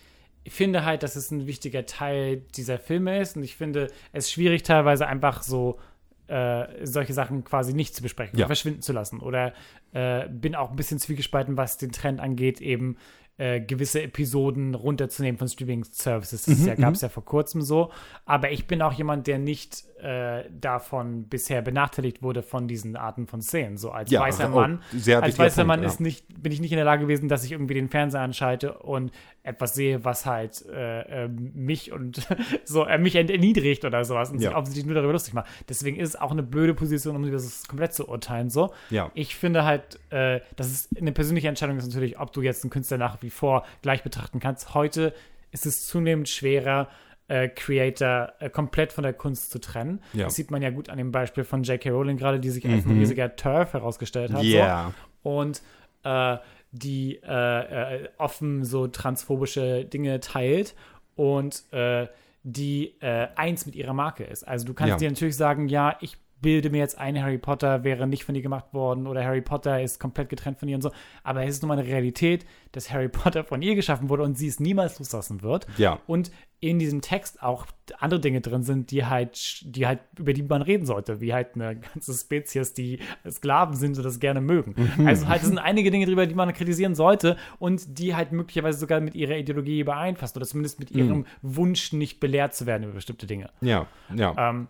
finde 0.49 0.85
halt, 0.85 1.05
dass 1.05 1.15
es 1.15 1.31
ein 1.31 1.47
wichtiger 1.47 1.87
Teil 1.87 2.39
dieser 2.57 2.79
Filme 2.79 3.21
ist 3.21 3.37
und 3.37 3.45
ich 3.45 3.55
finde 3.57 3.89
es 4.13 4.33
schwierig 4.33 4.65
teilweise 4.65 5.07
einfach 5.07 5.43
so 5.45 5.79
äh, 6.27 6.85
solche 6.85 7.13
Sachen 7.13 7.45
quasi 7.45 7.75
nicht 7.75 7.95
zu 7.95 8.03
besprechen, 8.03 8.39
Ja. 8.39 8.47
verschwinden 8.47 8.83
zu 8.83 8.93
lassen. 8.93 9.21
Oder 9.21 9.53
äh, 9.93 10.29
bin 10.29 10.55
auch 10.57 10.71
ein 10.71 10.77
bisschen 10.77 10.99
zwiegespalten, 10.99 11.57
was 11.57 11.77
den 11.79 11.93
Trend 11.93 12.21
angeht, 12.21 12.61
eben 12.61 12.97
äh, 13.39 13.61
gewisse 13.61 14.03
Episoden 14.03 14.75
runterzunehmen 14.75 15.39
von 15.39 15.49
Streaming-Services. 15.49 16.45
Das 16.45 16.59
Mhm, 16.59 16.67
ja, 16.67 16.75
gab 16.75 16.95
es 16.95 17.01
ja 17.01 17.09
vor 17.09 17.25
kurzem 17.25 17.63
so. 17.63 17.91
Aber 18.27 18.51
ich 18.51 18.67
bin 18.67 18.83
auch 18.83 18.93
jemand, 18.93 19.27
der 19.27 19.39
nicht 19.39 19.85
äh, 20.01 20.45
davon 20.51 21.29
bisher 21.29 21.63
benachteiligt 21.63 22.23
wurde 22.23 22.43
von 22.43 22.67
diesen 22.69 22.97
Arten 22.97 23.27
von 23.27 23.41
Szenen. 23.41 23.77
So 23.79 23.91
als 23.93 24.11
Ja, 24.11 24.21
weißer 24.21 24.49
oh, 24.53 24.57
Mann. 24.57 24.83
sehr 24.93 25.23
als 25.23 25.39
weißer 25.39 25.63
Punkt, 25.63 25.69
Mann 25.69 25.83
ja. 25.83 25.89
ist 25.89 26.01
nicht, 26.01 26.27
bin 26.43 26.51
ich 26.53 26.61
nicht 26.61 26.73
in 26.73 26.77
der 26.77 26.85
Lage 26.85 27.03
gewesen, 27.03 27.29
dass 27.29 27.45
ich 27.45 27.53
irgendwie 27.53 27.75
den 27.75 27.89
Fernseher 27.89 28.21
anschalte 28.21 28.79
und 28.79 29.13
etwas 29.45 29.75
sehe, 29.75 30.05
was 30.05 30.27
halt 30.27 30.65
äh, 30.69 31.25
äh, 31.25 31.29
mich 31.29 31.93
und 31.93 32.27
so 32.65 32.85
äh, 32.85 32.99
mich 32.99 33.15
erniedrigt 33.17 33.85
oder 33.85 34.05
sowas 34.05 34.31
und 34.31 34.39
sich 34.41 34.51
Ja. 34.51 34.57
offensichtlich 34.57 34.87
nur 34.87 34.95
darüber 34.97 35.13
lustig 35.13 35.35
macht. 35.35 35.47
Deswegen 35.69 35.99
ist 35.99 36.11
es 36.11 36.17
auch 36.21 36.33
eine 36.33 36.43
blöde 36.43 36.75
Position, 36.75 37.15
um 37.17 37.31
das 37.31 37.67
komplett 37.69 37.95
zu 37.95 38.09
urteilen. 38.09 38.51
So. 38.51 38.73
Ich 39.15 39.37
finde 39.37 39.65
halt, 39.65 40.01
äh, 40.11 40.41
dass 40.57 40.67
es 40.67 40.89
eine 40.99 41.13
persönliche 41.13 41.49
Entscheidung 41.49 41.77
ist 41.79 41.87
natürlich, 41.87 42.19
ob 42.19 42.33
du 42.33 42.43
jetzt 42.43 42.65
einen 42.65 42.71
Künstler 42.71 42.99
nach 42.99 43.22
wie 43.23 43.31
vor 43.31 43.65
gleich 43.83 44.03
betrachten 44.03 44.41
kannst. 44.41 44.75
Heute 44.75 45.15
ist 45.51 45.67
es 45.67 45.87
zunehmend 45.87 46.29
schwerer, 46.29 46.89
äh, 47.29 47.49
Creator 47.49 48.33
äh, 48.41 48.51
komplett 48.51 48.93
von 48.93 49.05
der 49.05 49.13
Kunst 49.13 49.51
zu 49.51 49.59
trennen. 49.61 50.01
Ja. 50.13 50.25
Das 50.25 50.35
sieht 50.35 50.51
man 50.51 50.61
ja 50.63 50.71
gut 50.71 50.89
an 50.89 50.99
dem 50.99 51.13
Beispiel 51.13 51.45
von 51.45 51.63
J.K. 51.63 51.91
Rowling 51.91 52.17
gerade, 52.17 52.41
die 52.41 52.51
sich 52.51 52.67
als 52.69 52.85
ein 52.85 52.99
riesiger 52.99 53.37
Turf 53.37 53.73
herausgestellt 53.73 54.33
hat. 54.33 54.43
Yeah. 54.43 54.93
So. 55.23 55.31
Und 55.31 55.63
äh, 56.05 56.37
die 56.73 57.21
äh, 57.23 58.05
äh, 58.05 58.09
offen 58.19 58.65
so 58.65 58.87
transphobische 58.89 59.85
Dinge 59.85 60.21
teilt 60.21 60.75
und 61.17 61.63
äh, 61.73 62.07
die 62.45 62.95
eins 63.01 63.67
mit 63.67 63.77
ihrer 63.77 63.93
Marke 63.93 64.25
ist. 64.25 64.43
Also 64.49 64.67
du 64.67 64.75
kannst 64.75 64.91
Ja. 64.91 64.97
dir 64.97 65.11
natürlich 65.11 65.37
sagen, 65.37 65.69
ja, 65.69 65.97
ich 66.01 66.19
bilde 66.43 66.71
mir 66.71 66.79
jetzt 66.79 66.99
ein, 66.99 67.21
Harry 67.21 67.39
Potter 67.39 67.85
wäre 67.85 68.07
nicht 68.07 68.25
von 68.25 68.35
ihr 68.35 68.43
gemacht 68.43 68.75
worden 68.75 69.07
oder 69.07 69.25
Harry 69.25 69.41
Potter 69.41 69.81
ist 69.81 69.99
komplett 69.99 70.29
getrennt 70.29 70.59
von 70.59 70.69
ihr 70.69 70.77
und 70.77 70.83
so. 70.83 70.91
Aber 71.23 71.45
es 71.45 71.55
ist 71.55 71.63
nun 71.63 71.69
mal 71.69 71.79
eine 71.79 71.87
Realität, 71.87 72.45
dass 72.73 72.93
Harry 72.93 73.09
Potter 73.13 73.45
von 73.45 73.63
ihr 73.63 73.75
geschaffen 73.75 74.09
wurde 74.09 74.25
und 74.25 74.37
sie 74.37 74.49
es 74.49 74.61
niemals 74.61 74.99
loslassen 74.99 75.43
wird. 75.43 75.67
Ja. 75.79 76.01
Und 76.07 76.31
in 76.63 76.79
diesem 76.79 77.01
Text 77.01 77.43
auch 77.43 77.67
andere 77.99 78.21
Dinge 78.21 78.41
drin 78.41 78.63
sind, 78.63 78.93
die 78.93 79.05
halt, 79.05 79.63
die 79.63 79.85
halt, 79.85 79.99
über 80.17 80.33
die 80.33 80.45
man 80.45 80.63
reden 80.63 80.87
sollte, 80.87 81.21
wie 81.21 81.35
halt 81.35 81.57
eine 81.57 81.81
ganze 81.95 82.15
Spezies, 82.15 82.73
die 82.73 83.01
Sklaven 83.29 83.75
sind 83.75 83.99
und 83.99 84.05
das 84.05 84.21
gerne 84.21 84.41
mögen. 84.41 84.77
Also 85.05 85.27
halt, 85.27 85.43
es 85.43 85.49
sind 85.49 85.59
einige 85.59 85.91
Dinge 85.91 86.07
drüber, 86.07 86.25
die 86.25 86.37
man 86.37 86.53
kritisieren 86.53 86.95
sollte 86.95 87.37
und 87.59 87.99
die 87.99 88.15
halt 88.15 88.31
möglicherweise 88.31 88.79
sogar 88.79 89.01
mit 89.01 89.17
ihrer 89.17 89.37
Ideologie 89.37 89.81
übereinfassen 89.81 90.37
oder 90.39 90.47
zumindest 90.47 90.79
mit 90.79 90.93
ihrem 90.93 91.27
Wunsch, 91.43 91.93
nicht 91.93 92.21
belehrt 92.21 92.55
zu 92.55 92.65
werden 92.67 92.85
über 92.85 92.93
bestimmte 92.93 93.27
Dinge. 93.27 93.51
Ja, 93.61 93.89
ja. 94.15 94.51
Ähm, 94.51 94.69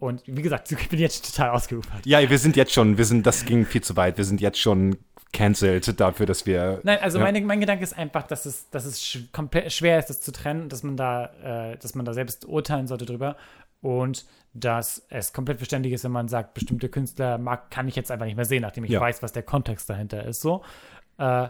und 0.00 0.22
wie 0.26 0.42
gesagt, 0.42 0.72
ich 0.72 0.88
bin 0.88 0.98
jetzt 0.98 1.34
total 1.36 1.50
ausgeufert. 1.50 2.04
Ja, 2.04 2.28
wir 2.28 2.38
sind 2.38 2.56
jetzt 2.56 2.72
schon, 2.72 2.98
wir 2.98 3.04
sind, 3.04 3.24
das 3.26 3.44
ging 3.44 3.64
viel 3.64 3.82
zu 3.82 3.96
weit. 3.96 4.16
Wir 4.18 4.24
sind 4.24 4.40
jetzt 4.40 4.58
schon 4.58 4.96
cancelled 5.32 6.00
dafür, 6.00 6.26
dass 6.26 6.44
wir. 6.46 6.80
Nein, 6.82 6.98
also 7.00 7.18
ja. 7.18 7.24
meine, 7.24 7.40
mein 7.42 7.60
Gedanke 7.60 7.84
ist 7.84 7.96
einfach, 7.96 8.26
dass 8.26 8.46
es, 8.46 8.68
dass 8.70 8.84
es 8.84 9.00
sch 9.04 9.18
schwer 9.68 9.98
ist, 10.00 10.06
das 10.10 10.20
zu 10.20 10.32
trennen, 10.32 10.68
dass 10.68 10.82
man 10.82 10.96
da, 10.96 11.26
äh, 11.72 11.76
dass 11.76 11.94
man 11.94 12.04
da 12.04 12.14
selbst 12.14 12.46
urteilen 12.46 12.88
sollte 12.88 13.06
drüber 13.06 13.36
und 13.80 14.24
dass 14.52 15.06
es 15.10 15.32
komplett 15.32 15.58
verständlich 15.58 15.94
ist, 15.94 16.02
wenn 16.02 16.10
man 16.10 16.26
sagt, 16.26 16.54
bestimmte 16.54 16.88
Künstler 16.88 17.38
mag, 17.38 17.70
kann 17.70 17.86
ich 17.86 17.94
jetzt 17.94 18.10
einfach 18.10 18.26
nicht 18.26 18.34
mehr 18.34 18.44
sehen, 18.44 18.62
nachdem 18.62 18.82
ich 18.84 18.90
Ja. 18.90 19.00
weiß, 19.00 19.22
was 19.22 19.32
der 19.32 19.44
Kontext 19.44 19.88
dahinter 19.88 20.24
ist. 20.24 20.40
So, 20.40 20.64
äh, 21.18 21.46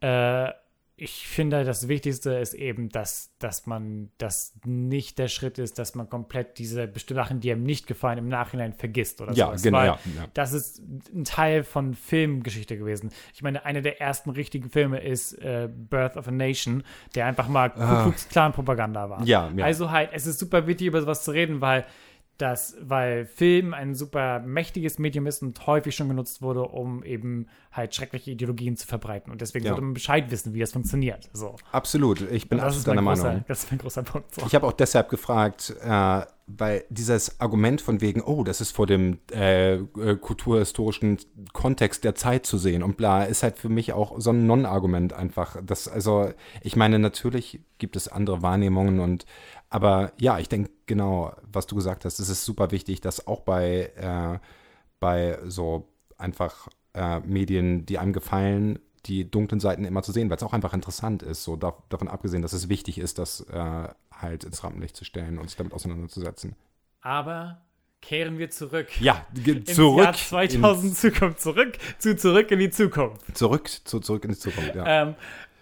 äh, 0.00 0.52
ich 0.96 1.26
finde, 1.26 1.64
das 1.64 1.88
Wichtigste 1.88 2.34
ist 2.34 2.54
eben, 2.54 2.88
dass, 2.88 3.34
dass 3.40 3.66
man, 3.66 4.10
dass 4.18 4.54
nicht 4.64 5.18
der 5.18 5.26
Schritt 5.26 5.58
ist, 5.58 5.78
dass 5.80 5.96
man 5.96 6.08
komplett 6.08 6.56
diese 6.58 6.86
bestimmten 6.86 7.22
Sachen, 7.24 7.40
die 7.40 7.50
einem 7.50 7.64
nicht 7.64 7.88
gefallen, 7.88 8.18
im 8.18 8.28
Nachhinein 8.28 8.72
vergisst 8.74 9.20
oder 9.20 9.32
Ja, 9.32 9.46
sowas. 9.46 9.62
genau, 9.62 9.78
Weil 9.78 9.86
ja, 9.86 9.98
ja. 10.16 10.26
Das 10.34 10.52
ist 10.52 10.80
ein 11.12 11.24
Teil 11.24 11.64
von 11.64 11.94
Filmgeschichte 11.94 12.78
gewesen. 12.78 13.10
Ich 13.34 13.42
meine, 13.42 13.64
einer 13.64 13.80
der 13.82 14.00
ersten 14.00 14.30
richtigen 14.30 14.70
Filme 14.70 15.00
ist 15.00 15.32
äh, 15.34 15.68
Birth 15.68 16.16
of 16.16 16.28
a 16.28 16.30
Nation, 16.30 16.84
der 17.16 17.26
einfach 17.26 17.48
mal 17.48 17.70
Ku 17.70 17.80
Klux 18.04 18.28
Klan 18.28 18.52
Propaganda 18.52 19.10
war. 19.10 19.20
Ah. 19.20 19.24
Ja, 19.24 19.50
ja. 19.56 19.64
Also 19.64 19.90
halt, 19.90 20.10
es 20.12 20.26
ist 20.26 20.38
super 20.38 20.68
wichtig, 20.68 20.86
über 20.86 21.00
sowas 21.00 21.24
zu 21.24 21.32
reden, 21.32 21.60
weil 21.60 21.84
das, 22.38 22.76
weil 22.80 23.26
Film 23.26 23.74
ein 23.74 23.94
super 23.94 24.40
mächtiges 24.40 24.98
Medium 24.98 25.26
ist 25.26 25.42
und 25.42 25.66
häufig 25.66 25.94
schon 25.94 26.08
genutzt 26.08 26.42
wurde, 26.42 26.62
um 26.62 27.04
eben 27.04 27.46
halt 27.70 27.94
schreckliche 27.94 28.32
Ideologien 28.32 28.76
zu 28.76 28.86
verbreiten. 28.86 29.30
Und 29.32 29.40
deswegen 29.40 29.64
Ja. 29.64 29.70
sollte 29.70 29.82
man 29.84 29.94
Bescheid 29.94 30.30
wissen, 30.30 30.52
wie 30.52 30.60
das 30.60 30.72
funktioniert. 30.72 31.28
So. 31.32 31.56
Absolut, 31.70 32.20
ich 32.30 32.48
bin 32.48 32.58
absolut 32.60 32.88
deiner 32.88 33.02
großer, 33.02 33.24
Meinung. 33.28 33.44
das 33.46 33.64
ist 33.64 33.70
mein 33.70 33.78
großer 33.78 34.02
Punkt. 34.02 34.34
So. 34.34 34.42
Ich 34.46 34.54
habe 34.54 34.66
auch 34.66 34.72
deshalb 34.72 35.10
gefragt, 35.10 35.74
äh, 35.80 36.22
weil 36.46 36.84
dieses 36.90 37.40
Argument 37.40 37.80
von 37.80 38.00
wegen, 38.00 38.20
oh, 38.20 38.44
das 38.44 38.60
ist 38.60 38.72
vor 38.72 38.86
dem 38.86 39.18
äh, 39.32 39.74
äh, 39.76 40.16
kulturhistorischen 40.20 41.18
Kontext 41.52 42.04
der 42.04 42.14
Zeit 42.14 42.46
zu 42.46 42.58
sehen 42.58 42.82
und 42.82 42.96
bla, 42.96 43.24
ist 43.24 43.42
halt 43.42 43.58
für 43.58 43.68
mich 43.68 43.92
auch 43.92 44.20
so 44.20 44.30
ein 44.30 44.46
Non-Argument 44.46 45.12
einfach. 45.12 45.56
Das, 45.64 45.88
also, 45.88 46.30
ich 46.62 46.76
meine, 46.76 46.98
natürlich 46.98 47.60
gibt 47.78 47.96
es 47.96 48.08
andere 48.08 48.42
Wahrnehmungen 48.42 49.00
und 49.00 49.24
aber 49.74 50.12
ja, 50.20 50.38
ich 50.38 50.48
denke 50.48 50.70
genau, 50.86 51.34
was 51.50 51.66
du 51.66 51.74
gesagt 51.74 52.04
hast, 52.04 52.20
es 52.20 52.28
ist 52.28 52.44
super 52.44 52.70
wichtig, 52.70 53.00
dass 53.00 53.26
auch 53.26 53.40
bei, 53.40 53.90
äh, 53.96 54.38
bei 55.00 55.36
so 55.46 55.88
einfach 56.16 56.68
äh, 56.94 57.18
Medien, 57.18 57.84
die 57.84 57.98
einem 57.98 58.12
gefallen, 58.12 58.78
die 59.06 59.28
dunklen 59.28 59.58
Seiten 59.58 59.84
immer 59.84 60.04
zu 60.04 60.12
sehen, 60.12 60.30
weil 60.30 60.36
es 60.36 60.44
auch 60.44 60.52
einfach 60.52 60.74
interessant 60.74 61.24
ist, 61.24 61.42
so 61.42 61.56
dav 61.56 61.74
davon 61.88 62.06
abgesehen, 62.06 62.40
dass 62.40 62.52
es 62.52 62.68
wichtig 62.68 62.98
ist, 62.98 63.18
das 63.18 63.40
äh, 63.50 63.88
halt 64.12 64.44
ins 64.44 64.62
Rampenlicht 64.62 64.94
zu 64.94 65.04
stellen 65.04 65.40
und 65.40 65.48
sich 65.48 65.56
damit 65.56 65.72
auseinanderzusetzen. 65.72 66.54
Aber 67.00 67.60
kehren 68.00 68.38
wir 68.38 68.50
zurück. 68.50 69.00
Ja, 69.00 69.26
zurück, 69.64 70.04
Jahr 70.04 70.14
2000 70.14 70.96
Zukunft. 70.96 71.40
Zurück 71.40 71.78
zu 71.98 72.14
Zurück 72.14 72.48
in 72.52 72.60
die 72.60 72.70
Zukunft. 72.70 73.36
zurück, 73.36 73.68
zu, 73.68 73.98
zurück 73.98 74.24
in 74.24 74.30
die 74.30 74.38
Zukunft. 74.38 74.76
Ja. 74.76 75.02
Ähm, 75.02 75.14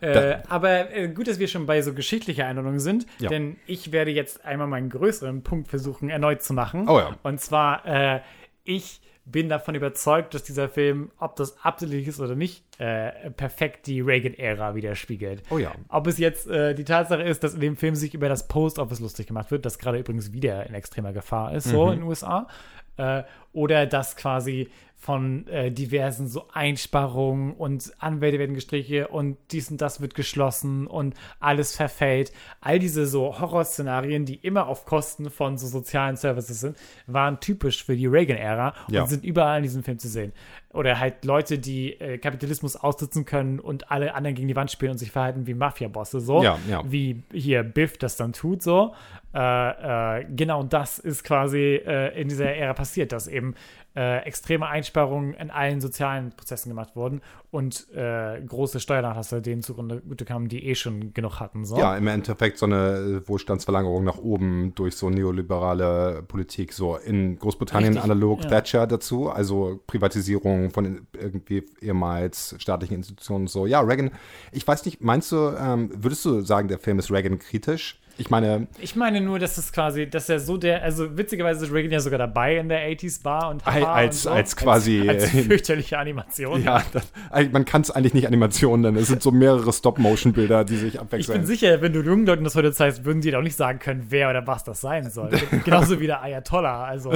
äh, 0.02 0.38
aber 0.48 0.94
äh, 0.94 1.08
gut, 1.08 1.28
dass 1.28 1.38
wir 1.38 1.48
schon 1.48 1.66
bei 1.66 1.80
so 1.82 1.94
geschichtlicher 1.94 2.46
Einordnung 2.46 2.78
sind, 2.80 3.06
Ja. 3.18 3.28
denn 3.30 3.56
ich 3.66 3.92
werde 3.92 4.10
jetzt 4.10 4.44
einmal 4.44 4.66
meinen 4.66 4.90
größeren 4.90 5.42
Punkt 5.42 5.68
versuchen, 5.68 6.10
erneut 6.10 6.42
zu 6.42 6.52
machen. 6.54 6.88
Oh 6.88 6.98
ja. 6.98 7.16
Und 7.22 7.40
zwar, 7.40 7.86
äh, 7.86 8.20
ich 8.64 9.00
bin 9.24 9.48
davon 9.48 9.76
überzeugt, 9.76 10.34
dass 10.34 10.42
dieser 10.42 10.68
Film, 10.68 11.12
ob 11.18 11.36
das 11.36 11.56
absichtlich 11.64 12.08
ist 12.08 12.18
oder 12.18 12.34
nicht, 12.34 12.64
äh, 12.80 13.30
perfekt 13.30 13.86
die 13.86 14.00
Reagan-Ära 14.00 14.74
widerspiegelt. 14.74 15.44
Oh 15.50 15.58
ja. 15.58 15.72
Ob 15.88 16.08
es 16.08 16.18
jetzt 16.18 16.48
äh, 16.48 16.74
die 16.74 16.82
Tatsache 16.84 17.22
ist, 17.22 17.44
dass 17.44 17.54
in 17.54 17.60
dem 17.60 17.76
Film 17.76 17.94
sich 17.94 18.14
über 18.14 18.28
das 18.28 18.48
Post-Office 18.48 18.98
lustig 18.98 19.28
gemacht 19.28 19.52
wird, 19.52 19.64
das 19.64 19.78
gerade 19.78 19.98
übrigens 19.98 20.32
wieder 20.32 20.66
in 20.66 20.74
extremer 20.74 21.12
Gefahr 21.12 21.54
ist, 21.54 21.68
so 21.68 21.88
in 21.90 22.00
den 22.00 22.02
USA, 22.08 22.48
äh, 22.96 23.22
oder 23.52 23.86
dass 23.86 24.16
quasi 24.16 24.68
von 25.02 25.48
äh, 25.48 25.72
diversen 25.72 26.28
so 26.28 26.46
Einsparungen 26.52 27.54
und 27.54 27.92
Anwälte 27.98 28.38
werden 28.38 28.54
gestrichen 28.54 29.06
und 29.06 29.36
dies 29.50 29.68
und 29.68 29.80
das 29.80 30.00
wird 30.00 30.14
geschlossen 30.14 30.86
und 30.86 31.14
alles 31.40 31.74
verfällt. 31.74 32.30
All 32.60 32.78
diese 32.78 33.06
so 33.06 33.40
Horrorszenarien, 33.40 34.26
die 34.26 34.36
immer 34.36 34.68
auf 34.68 34.84
Kosten 34.84 35.28
von 35.28 35.58
so 35.58 35.66
sozialen 35.66 36.16
Services 36.16 36.60
sind, 36.60 36.76
waren 37.08 37.40
typisch 37.40 37.84
für 37.84 37.96
die 37.96 38.06
Reagan-Ära 38.06 38.74
und 38.86 38.94
Ja. 38.94 39.06
sind 39.08 39.24
überall 39.24 39.56
in 39.56 39.64
diesem 39.64 39.82
Film 39.82 39.98
zu 39.98 40.06
sehen. 40.08 40.32
Oder 40.72 40.98
halt 40.98 41.24
Leute, 41.24 41.58
die 41.58 41.92
äh, 42.00 42.18
Kapitalismus 42.18 42.76
aussitzen 42.76 43.24
können 43.24 43.60
und 43.60 43.90
alle 43.90 44.14
anderen 44.14 44.34
gegen 44.34 44.48
die 44.48 44.56
Wand 44.56 44.70
spielen 44.70 44.92
und 44.92 44.98
sich 44.98 45.10
verhalten 45.10 45.46
wie 45.46 45.54
Mafia-Bosse, 45.54 46.20
so. 46.20 46.42
Ja, 46.42 46.58
ja. 46.68 46.82
Wie 46.84 47.22
hier 47.32 47.62
Biff 47.62 47.98
das 47.98 48.16
dann 48.16 48.32
tut, 48.32 48.62
so. 48.62 48.94
Äh, 49.34 50.20
äh, 50.20 50.24
genau 50.34 50.62
das 50.62 50.98
ist 50.98 51.24
quasi 51.24 51.80
äh, 51.86 52.18
in 52.20 52.28
dieser 52.28 52.54
Ära 52.54 52.74
passiert, 52.74 53.12
dass 53.12 53.28
eben 53.28 53.54
äh, 53.94 54.24
extreme 54.24 54.66
Einsparungen 54.66 55.34
in 55.34 55.50
allen 55.50 55.80
sozialen 55.80 56.30
Prozessen 56.30 56.70
gemacht 56.70 56.96
wurden 56.96 57.20
und 57.52 57.86
äh, 57.94 58.40
große 58.40 58.80
Steuernachlässe 58.80 59.42
denen 59.42 59.60
zugrunde 59.60 60.00
kamen, 60.24 60.48
die 60.48 60.64
eh 60.64 60.74
schon 60.74 61.12
genug 61.12 61.38
hatten. 61.38 61.66
So. 61.66 61.76
ja, 61.76 61.94
im 61.98 62.06
Endeffekt 62.06 62.56
so 62.56 62.64
eine 62.64 63.22
Wohlstandsverlagerung 63.26 64.04
nach 64.04 64.16
oben 64.16 64.72
durch 64.74 64.96
so 64.96 65.10
neoliberale 65.10 66.22
Politik, 66.26 66.72
so 66.72 66.96
in 66.96 67.38
Großbritannien 67.38 67.92
Richtig, 67.92 68.04
analog 68.04 68.42
ja. 68.44 68.48
Thatcher 68.48 68.86
dazu, 68.86 69.28
also 69.28 69.82
Privatisierung 69.86 70.70
von 70.70 71.06
irgendwie 71.12 71.66
ehemals 71.82 72.54
staatlichen 72.58 72.96
Institutionen 72.96 73.42
und 73.42 73.50
so. 73.50 73.66
Ja, 73.66 73.80
Reagan, 73.82 74.12
ich 74.50 74.66
weiß 74.66 74.86
nicht, 74.86 75.02
meinst 75.02 75.30
du, 75.30 75.50
ähm, 75.50 75.90
würdest 75.94 76.24
du 76.24 76.40
sagen, 76.40 76.68
der 76.68 76.78
Film 76.78 76.98
ist 77.00 77.10
Reagan 77.10 77.38
kritisch? 77.38 78.00
Ich 78.18 78.30
meine, 78.30 78.66
Ich 78.78 78.94
meine 78.94 79.20
nur, 79.20 79.38
dass 79.38 79.56
es 79.58 79.72
quasi, 79.72 80.08
dass 80.08 80.28
er 80.28 80.38
so 80.38 80.56
der, 80.56 80.82
also 80.82 81.16
witzigerweise 81.16 81.64
ist 81.64 81.72
Reagan 81.72 81.90
ja 81.92 82.00
sogar 82.00 82.18
dabei 82.18 82.58
in 82.58 82.68
der 82.68 82.80
80s 82.88 83.22
Bar 83.22 83.48
und 83.50 83.66
Als- 83.66 84.16
und 84.18 84.22
so. 84.22 84.30
als 84.30 84.56
quasi- 84.56 85.08
als, 85.08 85.22
als 85.24 85.30
fürchterliche 85.46 85.98
Animation. 85.98 86.62
ja, 86.62 86.82
das, 86.92 87.06
man 87.52 87.64
kann 87.64 87.80
es 87.82 87.90
eigentlich 87.90 88.14
nicht 88.14 88.26
Animationen 88.26 88.82
nennen. 88.82 88.96
Es 88.98 89.08
sind 89.08 89.22
so 89.22 89.30
mehrere 89.30 89.72
Stop-Motion-Bilder, 89.72 90.64
die 90.64 90.76
sich 90.76 90.94
Ich 90.94 91.00
abwechseln. 91.00 91.38
bin 91.38 91.46
sicher, 91.46 91.80
wenn 91.80 91.92
du 91.92 92.02
jungen 92.02 92.26
Leuten 92.26 92.44
das 92.44 92.54
heute 92.54 92.72
zeigst, 92.72 93.04
würden 93.04 93.22
die 93.22 93.30
doch 93.30 93.42
nicht 93.42 93.56
sagen 93.56 93.78
können, 93.78 94.06
wer 94.10 94.28
oder 94.30 94.46
was 94.46 94.62
das 94.64 94.80
sein 94.80 95.10
soll. 95.10 95.30
Genauso 95.64 95.98
wie 96.00 96.06
der 96.06 96.22
Ayatollah. 96.22 96.84
Also. 96.84 97.12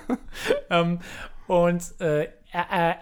ähm, 0.70 1.00
und 1.46 1.82
äh, 2.00 2.24
äh, 2.24 2.28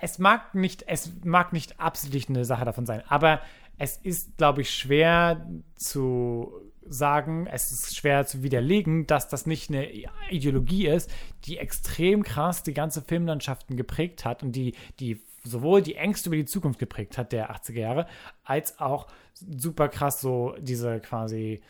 es 0.00 0.18
mag 0.18 0.54
nicht, 0.54 0.84
es 0.86 1.12
mag 1.24 1.52
nicht 1.52 1.78
absichtlich 1.80 2.28
eine 2.28 2.44
Sache 2.44 2.64
davon 2.64 2.86
sein, 2.86 3.02
aber 3.08 3.40
es 3.76 3.96
ist, 3.96 4.36
glaube 4.38 4.62
ich, 4.62 4.70
schwer 4.70 5.46
zu 5.76 6.52
sagen, 6.90 7.46
es 7.46 7.70
ist 7.72 7.96
schwer 7.96 8.26
zu 8.26 8.42
widerlegen, 8.42 9.06
dass 9.06 9.28
das 9.28 9.46
nicht 9.46 9.70
eine 9.70 9.88
Ideologie 10.30 10.86
ist, 10.86 11.10
die 11.44 11.58
extrem 11.58 12.22
krass 12.22 12.62
die 12.62 12.74
ganze 12.74 13.02
Filmlandschaften 13.02 13.76
geprägt 13.76 14.24
hat 14.24 14.42
und 14.42 14.52
die, 14.52 14.74
die 15.00 15.20
sowohl 15.44 15.82
die 15.82 15.96
Ängste 15.96 16.28
über 16.28 16.36
die 16.36 16.44
Zukunft 16.44 16.78
geprägt 16.78 17.18
hat 17.18 17.32
der 17.32 17.54
80er 17.54 17.80
Jahre, 17.80 18.06
als 18.44 18.78
auch 18.78 19.06
super 19.34 19.88
krass 19.88 20.20
so 20.20 20.54
diese 20.60 21.00
quasi 21.00 21.60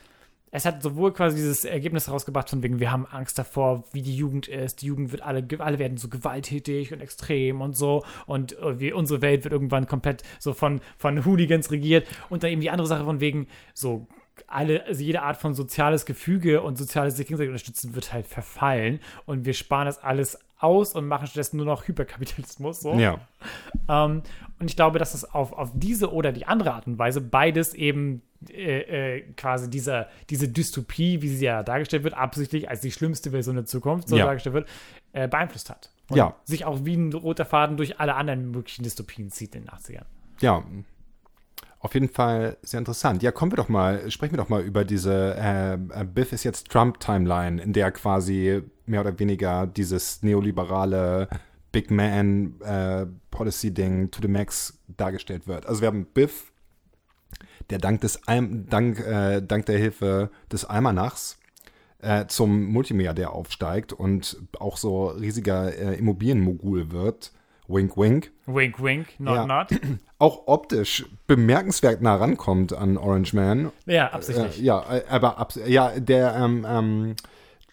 es 0.50 0.64
hat 0.64 0.82
sowohl 0.82 1.12
quasi 1.12 1.36
dieses 1.36 1.64
Ergebnis 1.64 2.10
rausgebracht 2.10 2.48
von 2.48 2.62
wegen, 2.62 2.80
wir 2.80 2.90
haben 2.90 3.06
Angst 3.06 3.38
davor, 3.38 3.84
wie 3.92 4.02
die 4.02 4.16
Jugend 4.16 4.48
ist. 4.48 4.80
Die 4.80 4.86
Jugend 4.86 5.12
wird 5.12 5.22
alle, 5.22 5.46
alle 5.58 5.78
werden 5.78 5.98
so 5.98 6.08
gewalttätig 6.08 6.92
und 6.92 7.00
extrem 7.00 7.60
und 7.60 7.76
so. 7.76 8.04
Und 8.26 8.58
äh, 8.58 8.80
wir, 8.80 8.96
unsere 8.96 9.20
Welt 9.20 9.44
wird 9.44 9.52
irgendwann 9.52 9.86
komplett 9.86 10.22
so 10.38 10.54
von, 10.54 10.80
von 10.96 11.24
Hooligans 11.24 11.70
regiert. 11.70 12.06
Und 12.30 12.42
dann 12.42 12.50
eben 12.50 12.62
die 12.62 12.70
andere 12.70 12.88
Sache 12.88 13.04
von 13.04 13.20
wegen, 13.20 13.46
so 13.74 14.06
alle, 14.46 14.84
also 14.86 15.02
jede 15.02 15.22
Art 15.22 15.36
von 15.36 15.54
soziales 15.54 16.06
Gefüge 16.06 16.62
und 16.62 16.76
soziales 16.78 17.16
sich 17.16 17.26
gegenseitig 17.26 17.50
unterstützen 17.50 17.94
wird 17.94 18.12
halt 18.12 18.26
verfallen. 18.26 19.00
Und 19.26 19.44
wir 19.44 19.54
sparen 19.54 19.86
das 19.86 20.02
alles 20.02 20.38
aus 20.60 20.94
und 20.94 21.06
machen 21.06 21.26
stattdessen 21.26 21.56
nur 21.56 21.66
noch 21.66 21.86
Hyperkapitalismus. 21.88 22.80
So. 22.80 22.94
ja. 22.94 23.18
Ähm, 23.88 24.22
und 24.58 24.68
ich 24.68 24.76
glaube, 24.76 24.98
dass 24.98 25.14
es 25.14 25.24
auf, 25.24 25.52
auf 25.52 25.70
diese 25.74 26.12
oder 26.12 26.32
die 26.32 26.46
andere 26.46 26.72
Art 26.74 26.86
und 26.86 26.98
Weise 26.98 27.20
beides 27.20 27.74
eben 27.74 28.22
äh, 28.50 29.16
äh, 29.18 29.20
quasi 29.36 29.70
dieser, 29.70 30.08
diese 30.30 30.48
Dystopie, 30.48 31.22
wie 31.22 31.28
sie 31.28 31.44
ja 31.44 31.62
dargestellt 31.62 32.04
wird, 32.04 32.14
absichtlich 32.14 32.68
als 32.68 32.80
die 32.80 32.90
schlimmste 32.92 33.30
Version 33.30 33.54
der 33.56 33.66
Zukunft 33.66 34.08
so 34.08 34.16
Ja. 34.16 34.24
dargestellt 34.26 34.54
wird, 34.54 34.68
äh, 35.12 35.28
beeinflusst 35.28 35.70
hat. 35.70 35.90
Und 36.10 36.16
Ja. 36.16 36.34
sich 36.44 36.64
auch 36.64 36.84
wie 36.84 36.96
ein 36.96 37.12
roter 37.12 37.44
Faden 37.44 37.76
durch 37.76 38.00
alle 38.00 38.14
anderen 38.14 38.50
möglichen 38.50 38.82
Dystopien 38.82 39.30
zieht 39.30 39.54
in 39.54 39.62
den 39.64 39.70
80ern. 39.70 40.06
Ja, 40.40 40.64
auf 41.80 41.94
jeden 41.94 42.08
Fall 42.08 42.56
sehr 42.62 42.78
interessant. 42.78 43.22
Ja, 43.22 43.30
kommen 43.30 43.52
wir 43.52 43.56
doch 43.56 43.68
mal, 43.68 44.10
sprechen 44.10 44.32
wir 44.32 44.38
doch 44.38 44.48
mal 44.48 44.62
über 44.62 44.84
diese 44.84 45.36
äh, 45.38 45.74
äh, 45.74 46.04
Biff 46.04 46.32
ist 46.32 46.44
jetzt 46.44 46.68
Trump-Timeline, 46.70 47.62
in 47.62 47.72
der 47.72 47.92
quasi 47.92 48.62
mehr 48.86 49.02
oder 49.02 49.18
weniger 49.18 49.66
dieses 49.66 50.22
neoliberale 50.22 51.28
Big 51.70 51.90
Man 51.90 52.60
äh, 52.62 53.06
to 53.30 54.20
the 54.22 54.28
max 54.28 54.78
dargestellt 54.88 55.46
wird. 55.46 55.66
Also 55.66 55.82
wir 55.82 55.88
haben 55.88 56.06
Biff, 56.06 56.50
der 57.70 57.78
dank, 57.78 58.00
des, 58.00 58.20
dank, 58.26 58.98
äh, 59.00 59.40
dank 59.40 59.66
der 59.66 59.78
Hilfe 59.78 60.30
des 60.50 60.64
Almanachs 60.64 61.38
äh, 62.00 62.26
zum 62.26 62.64
Multimilliardär 62.64 63.32
aufsteigt 63.32 63.92
und 63.92 64.38
auch 64.58 64.76
so 64.76 65.08
riesiger 65.08 65.76
äh, 65.76 65.96
Immobilienmogul 65.96 66.90
wird. 66.90 67.32
Wink, 67.68 67.96
wink. 67.96 68.30
Wink, 68.46 68.82
wink, 68.82 69.20
not, 69.20 69.36
Ja. 69.36 69.46
not. 69.46 69.68
Auch 70.18 70.46
optisch 70.46 71.04
bemerkenswert 71.26 72.00
nah 72.02 72.16
rankommt 72.16 72.72
an 72.72 72.96
Orange 72.96 73.34
Man. 73.34 73.70
Ja, 73.86 74.08
absichtlich. 74.08 74.60
Äh, 74.60 74.64
ja, 74.64 74.84
äh, 74.90 75.04
aber 75.08 75.38
abs 75.38 75.60
ja, 75.66 75.92
der 76.00 76.34
ähm, 76.34 76.66
ähm, 76.68 77.16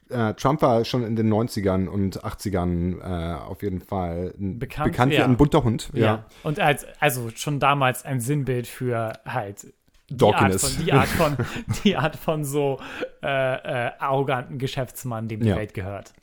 äh, 0.10 0.34
Trump 0.34 0.62
war 0.62 0.84
schon 0.86 1.04
in 1.04 1.16
den 1.16 1.34
90ern 1.34 1.88
und 1.88 2.24
80ern 2.24 3.00
äh, 3.00 3.36
auf 3.36 3.64
jeden 3.64 3.82
Fall 3.82 4.34
ein, 4.38 4.60
Bekannt, 4.60 4.92
bekannt 4.92 5.12
wie 5.14 5.18
ja. 5.18 5.26
ein 5.26 5.38
bunter 5.38 5.64
Hund. 5.64 5.90
ja. 5.94 6.06
Ja. 6.06 6.26
Und 6.44 6.60
als, 6.60 6.86
also 7.00 7.30
schon 7.34 7.60
damals 7.60 8.06
ein 8.06 8.20
Sinnbild 8.20 8.68
für 8.68 9.14
halt 9.26 9.74
die 10.10 10.24
Art, 10.24 10.62
von, 10.62 10.86
die, 10.86 10.94
Art 10.94 11.08
von, 11.08 11.38
die 11.84 11.96
Art 11.96 12.16
von 12.16 12.44
so 12.44 12.80
äh, 13.22 13.28
arroganten 13.28 14.60
Geschäftsmann, 14.60 15.28
dem 15.28 15.40
die. 15.40 15.56
Welt 15.56 15.74
gehört. 15.74 16.14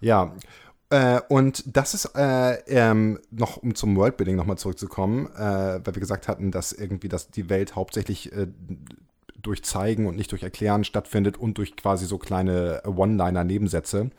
Ja. 0.00 0.32
Äh, 0.92 1.22
und 1.30 1.64
das 1.74 1.94
ist 1.94 2.10
äh, 2.16 2.58
ähm, 2.66 3.18
noch, 3.30 3.56
um 3.56 3.74
zum 3.74 3.96
Worldbuilding 3.96 4.36
nochmal 4.36 4.58
zurückzukommen, 4.58 5.26
äh, 5.34 5.80
weil 5.82 5.94
wir 5.94 6.00
gesagt 6.00 6.28
hatten, 6.28 6.50
dass 6.50 6.72
irgendwie 6.72 7.08
das, 7.08 7.30
die 7.30 7.48
Welt 7.48 7.76
hauptsächlich 7.76 8.30
äh, 8.32 8.46
durch 9.40 9.64
Zeigen 9.64 10.06
und 10.06 10.16
nicht 10.16 10.30
durch 10.32 10.42
Erklären 10.42 10.84
stattfindet 10.84 11.38
und 11.38 11.56
durch 11.56 11.76
quasi 11.76 12.04
so 12.04 12.18
kleine 12.18 12.82
One-Liner-Nebensätze. 12.84 14.10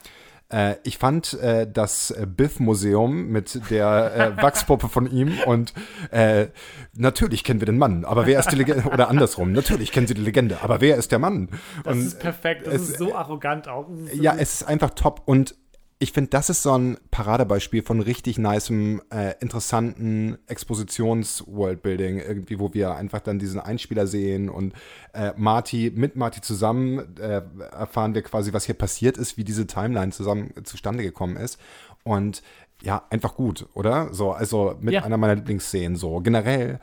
Äh, 0.49 0.76
ich 0.84 0.97
fand 0.97 1.34
äh, 1.36 1.67
das 1.71 2.09
äh, 2.09 2.26
Biff-Museum 2.26 3.28
mit 3.28 3.69
der 3.69 4.36
äh, 4.38 4.41
Wachspuppe 4.41 4.89
von 4.89 5.09
ihm 5.09 5.38
und 5.45 5.74
äh, 6.09 6.47
natürlich 6.93 7.43
kennen 7.43 7.61
wir 7.61 7.67
den 7.67 7.78
Mann, 7.78 8.03
aber 8.03 8.26
wer 8.26 8.39
ist 8.39 8.51
die 8.51 8.55
Legende? 8.55 8.89
Oder 8.89 9.09
andersrum, 9.09 9.51
natürlich 9.51 9.91
kennen 9.91 10.07
sie 10.07 10.15
die 10.15 10.21
Legende, 10.21 10.61
aber 10.63 10.82
wer 10.82 10.97
ist 10.97 11.11
der 11.11 11.19
Mann? 11.19 11.49
Das 11.84 11.95
und, 11.95 12.01
ist 12.07 12.19
perfekt. 12.19 12.65
Das 12.65 12.74
es- 12.76 12.89
ist 12.89 12.97
so 12.97 13.15
arrogant 13.15 13.67
auch. 13.67 13.88
So 13.89 14.21
ja, 14.21 14.34
es 14.38 14.55
ist 14.61 14.63
einfach 14.63 14.89
top 14.89 15.21
und 15.26 15.55
ich 16.04 16.12
finde, 16.12 16.32
das 16.32 16.49
ist 16.49 16.64
so 16.64 16.78
ein 16.78 16.97
Paradebeispiel 17.12 17.82
von 17.82 18.01
richtig 18.01 18.38
nicem, 18.38 19.01
äh, 19.10 19.36
interessanten 19.39 20.38
Expositions-Worldbuilding, 20.47 22.20
irgendwie, 22.20 22.60
wo 22.60 22.74
wir 22.74 22.95
einfach 22.95 23.22
dann 23.22 23.39
diesen 23.39 23.60
Einspieler 23.62 24.06
sehen 24.06 24.49
und 24.49 24.74
äh, 25.14 25.32
Marty, 25.38 25.93
mit 25.95 26.18
Marty 26.18 26.41
zusammen 26.41 27.16
äh, 27.18 27.41
erfahren 27.72 28.14
wir 28.16 28.22
quasi, 28.22 28.51
was 28.51 28.66
hier 28.66 28.76
passiert 28.76 29.18
ist, 29.18 29.38
wie 29.38 29.45
diese 29.45 29.66
Timeline 29.66 30.12
zusammen 30.12 30.51
zustande 30.66 31.04
gekommen 31.04 31.38
ist. 31.38 31.58
Und 32.04 32.43
ja, 32.82 33.04
einfach 33.10 33.36
gut, 33.36 33.68
oder? 33.74 34.14
So, 34.14 34.34
also 34.34 34.76
mit 34.82 34.93
Ja. 34.93 35.04
einer 35.04 35.16
meiner 35.18 35.36
Lieblingsszenen 35.36 35.95
so. 35.95 36.20
Generell 36.20 36.80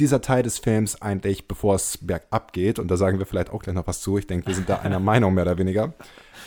dieser 0.00 0.20
Teil 0.20 0.42
des 0.42 0.58
Films 0.58 1.00
eigentlich, 1.00 1.46
bevor 1.46 1.76
es 1.76 1.98
bergab 1.98 2.52
geht, 2.52 2.78
und 2.80 2.88
da 2.88 2.96
sagen 2.96 3.18
wir 3.20 3.26
vielleicht 3.26 3.50
auch 3.50 3.62
gleich 3.62 3.74
noch 3.74 3.86
was 3.86 4.00
zu, 4.00 4.18
ich 4.18 4.26
denke, 4.26 4.48
wir 4.48 4.54
sind 4.54 4.68
da 4.68 4.78
einer 4.80 4.98
Meinung 5.12 5.34
mehr 5.34 5.44
oder 5.44 5.58
weniger. 5.58 5.94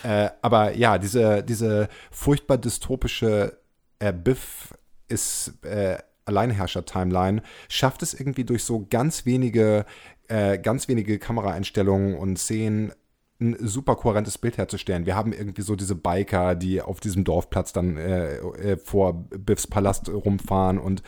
Äh, 0.03 0.29
aber 0.41 0.75
ja, 0.75 0.97
diese, 0.97 1.43
diese 1.43 1.87
furchtbar 2.11 2.57
dystopische 2.57 3.57
äh, 3.99 4.13
Biff 4.13 4.73
ist 5.07 5.53
äh, 5.63 5.97
Alleinherrscher-Timeline, 6.25 7.41
schafft 7.67 8.03
es 8.03 8.13
irgendwie 8.13 8.43
durch 8.43 8.63
so 8.63 8.85
ganz 8.89 9.25
wenige, 9.25 9.85
äh, 10.27 10.57
ganz 10.57 10.87
wenige 10.87 11.19
Kameraeinstellungen 11.19 12.15
und 12.15 12.37
Szenen 12.37 12.93
ein 13.41 13.57
super 13.59 13.95
kohärentes 13.95 14.37
Bild 14.37 14.57
herzustellen. 14.57 15.07
Wir 15.07 15.15
haben 15.15 15.33
irgendwie 15.33 15.63
so 15.63 15.75
diese 15.75 15.95
Biker, 15.95 16.53
die 16.53 16.79
auf 16.79 16.99
diesem 16.99 17.23
Dorfplatz 17.23 17.73
dann 17.73 17.97
äh, 17.97 18.35
äh, 18.35 18.77
vor 18.77 19.13
Biffs 19.13 19.65
Palast 19.65 20.09
rumfahren 20.09 20.77
und 20.77 21.01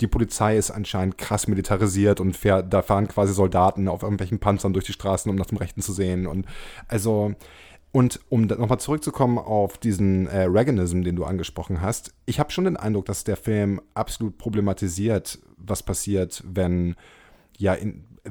die 0.00 0.06
Polizei 0.06 0.56
ist 0.56 0.70
anscheinend 0.70 1.18
krass 1.18 1.48
militarisiert 1.48 2.20
und 2.20 2.36
fährt, 2.36 2.72
da 2.72 2.82
fahren 2.82 3.08
quasi 3.08 3.34
Soldaten 3.34 3.88
auf 3.88 4.02
irgendwelchen 4.04 4.38
Panzern 4.38 4.72
durch 4.72 4.86
die 4.86 4.92
Straßen, 4.92 5.28
um 5.28 5.36
nach 5.36 5.46
dem 5.46 5.58
Rechten 5.58 5.82
zu 5.82 5.92
sehen. 5.92 6.28
Und 6.28 6.46
also, 6.86 7.34
und 7.92 8.20
um 8.28 8.42
nochmal 8.42 8.78
zurückzukommen 8.78 9.38
auf 9.38 9.78
diesen 9.78 10.26
äh, 10.28 10.42
Reaganism, 10.42 11.02
den 11.02 11.16
du 11.16 11.24
angesprochen 11.24 11.80
hast, 11.80 12.12
ich 12.26 12.38
habe 12.38 12.52
schon 12.52 12.64
den 12.64 12.76
Eindruck, 12.76 13.06
dass 13.06 13.24
der 13.24 13.36
Film 13.36 13.80
absolut 13.94 14.38
problematisiert, 14.38 15.40
was 15.56 15.82
passiert, 15.82 16.42
wenn 16.46 16.94
ja 17.58 17.76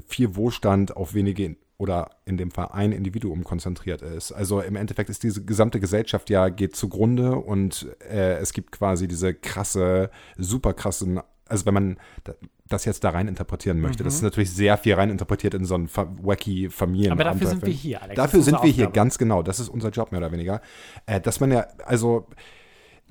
viel 0.07 0.35
Wohlstand 0.35 0.95
auf 0.95 1.13
wenige 1.13 1.57
oder 1.77 2.09
in 2.25 2.37
dem 2.37 2.51
Fall 2.51 2.69
ein 2.73 2.91
Individuum 2.91 3.43
konzentriert 3.45 4.01
ist. 4.01 4.33
Also 4.33 4.59
im 4.59 4.75
Endeffekt 4.75 5.09
ist 5.09 5.23
diese 5.23 5.45
gesamte 5.45 5.79
Gesellschaft 5.79 6.29
ja 6.29 6.49
geht 6.49 6.75
zugrunde 6.75 7.35
und 7.35 7.87
äh, 8.09 8.35
es 8.35 8.51
gibt 8.51 8.71
quasi 8.73 9.07
diese 9.07 9.33
krasse, 9.33 10.11
super 10.37 10.73
krassen, 10.73 11.21
also 11.49 11.65
wenn 11.65 11.73
man 11.73 11.97
da- 12.23 12.35
das 12.67 12.85
jetzt 12.85 13.03
da 13.03 13.09
rein 13.09 13.27
interpretieren 13.27 13.79
möchte, 13.81 14.03
das 14.03 14.15
ist 14.15 14.21
natürlich 14.21 14.51
sehr 14.51 14.77
viel 14.77 14.93
rein 14.93 15.09
interpretiert 15.09 15.53
in 15.55 15.65
so 15.65 15.75
einen 15.75 15.89
wacky 15.93 16.69
Familien. 16.69 17.11
Aber 17.11 17.23
dafür 17.23 17.47
sind 17.47 17.65
wir 17.65 17.73
hier, 17.73 18.01
Alex. 18.01 18.15
Dafür 18.15 18.41
sind 18.43 18.61
wir 18.61 18.69
hier, 18.69 18.85
Aufgabe. 18.87 18.93
ganz 18.93 19.17
genau. 19.17 19.41
Das 19.43 19.59
ist 19.59 19.69
unser 19.69 19.89
Job 19.89 20.11
mehr 20.11 20.19
oder 20.19 20.31
weniger. 20.31 20.61
Äh, 21.05 21.19
dass 21.19 21.39
man 21.39 21.51
ja, 21.51 21.67
also 21.85 22.27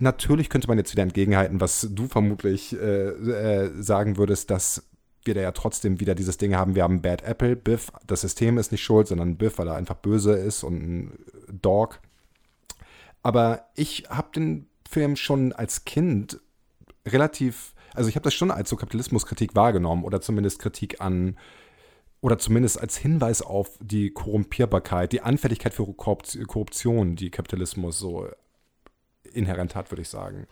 Natürlich 0.00 0.48
könnte 0.48 0.68
man 0.68 0.78
jetzt 0.78 0.92
wieder 0.92 1.02
entgegenhalten, 1.02 1.60
was 1.60 1.88
du 1.90 2.06
vermutlich 2.06 2.72
äh, 2.72 3.08
äh, 3.08 3.82
sagen 3.82 4.16
würdest, 4.16 4.48
dass 4.48 4.84
wir 5.24 5.34
da 5.34 5.40
ja 5.40 5.50
trotzdem 5.50 5.98
wieder 5.98 6.14
dieses 6.14 6.38
Ding 6.38 6.54
haben, 6.54 6.76
wir 6.76 6.84
haben 6.84 7.02
Bad 7.02 7.22
Apple, 7.22 7.56
Biff, 7.56 7.90
das 8.06 8.20
System 8.20 8.58
ist 8.58 8.70
nicht 8.70 8.84
schuld, 8.84 9.08
sondern 9.08 9.36
Biff, 9.36 9.58
weil 9.58 9.66
er 9.66 9.74
einfach 9.74 9.96
böse 9.96 10.34
ist 10.34 10.62
und 10.62 10.74
ein 10.76 11.18
Dog. 11.50 11.98
Aber 13.22 13.66
ich 13.74 14.04
habe 14.08 14.28
den 14.32 14.68
Film 14.88 15.16
schon 15.16 15.52
als 15.52 15.84
Kind 15.84 16.40
relativ, 17.06 17.74
also 17.98 18.08
ich 18.08 18.16
habe 18.16 18.24
das 18.24 18.34
schon 18.34 18.50
als 18.50 18.70
so 18.70 18.76
Kapitalismuskritik 18.76 19.54
wahrgenommen 19.54 20.04
oder 20.04 20.20
zumindest 20.20 20.60
Kritik 20.60 21.00
an 21.00 21.36
oder 22.20 22.38
zumindest 22.38 22.80
als 22.80 22.96
Hinweis 22.96 23.42
auf 23.42 23.70
die 23.80 24.10
Korrumpierbarkeit, 24.10 25.12
die 25.12 25.20
Anfälligkeit 25.20 25.74
für 25.74 25.84
Korrupt- 25.84 26.38
Korruption, 26.46 27.16
die 27.16 27.30
Kapitalismus 27.30 27.98
so 27.98 28.28
inhärent 29.32 29.74
hat, 29.74 29.90
würde 29.90 30.02
ich 30.02 30.08
sagen. 30.08 30.46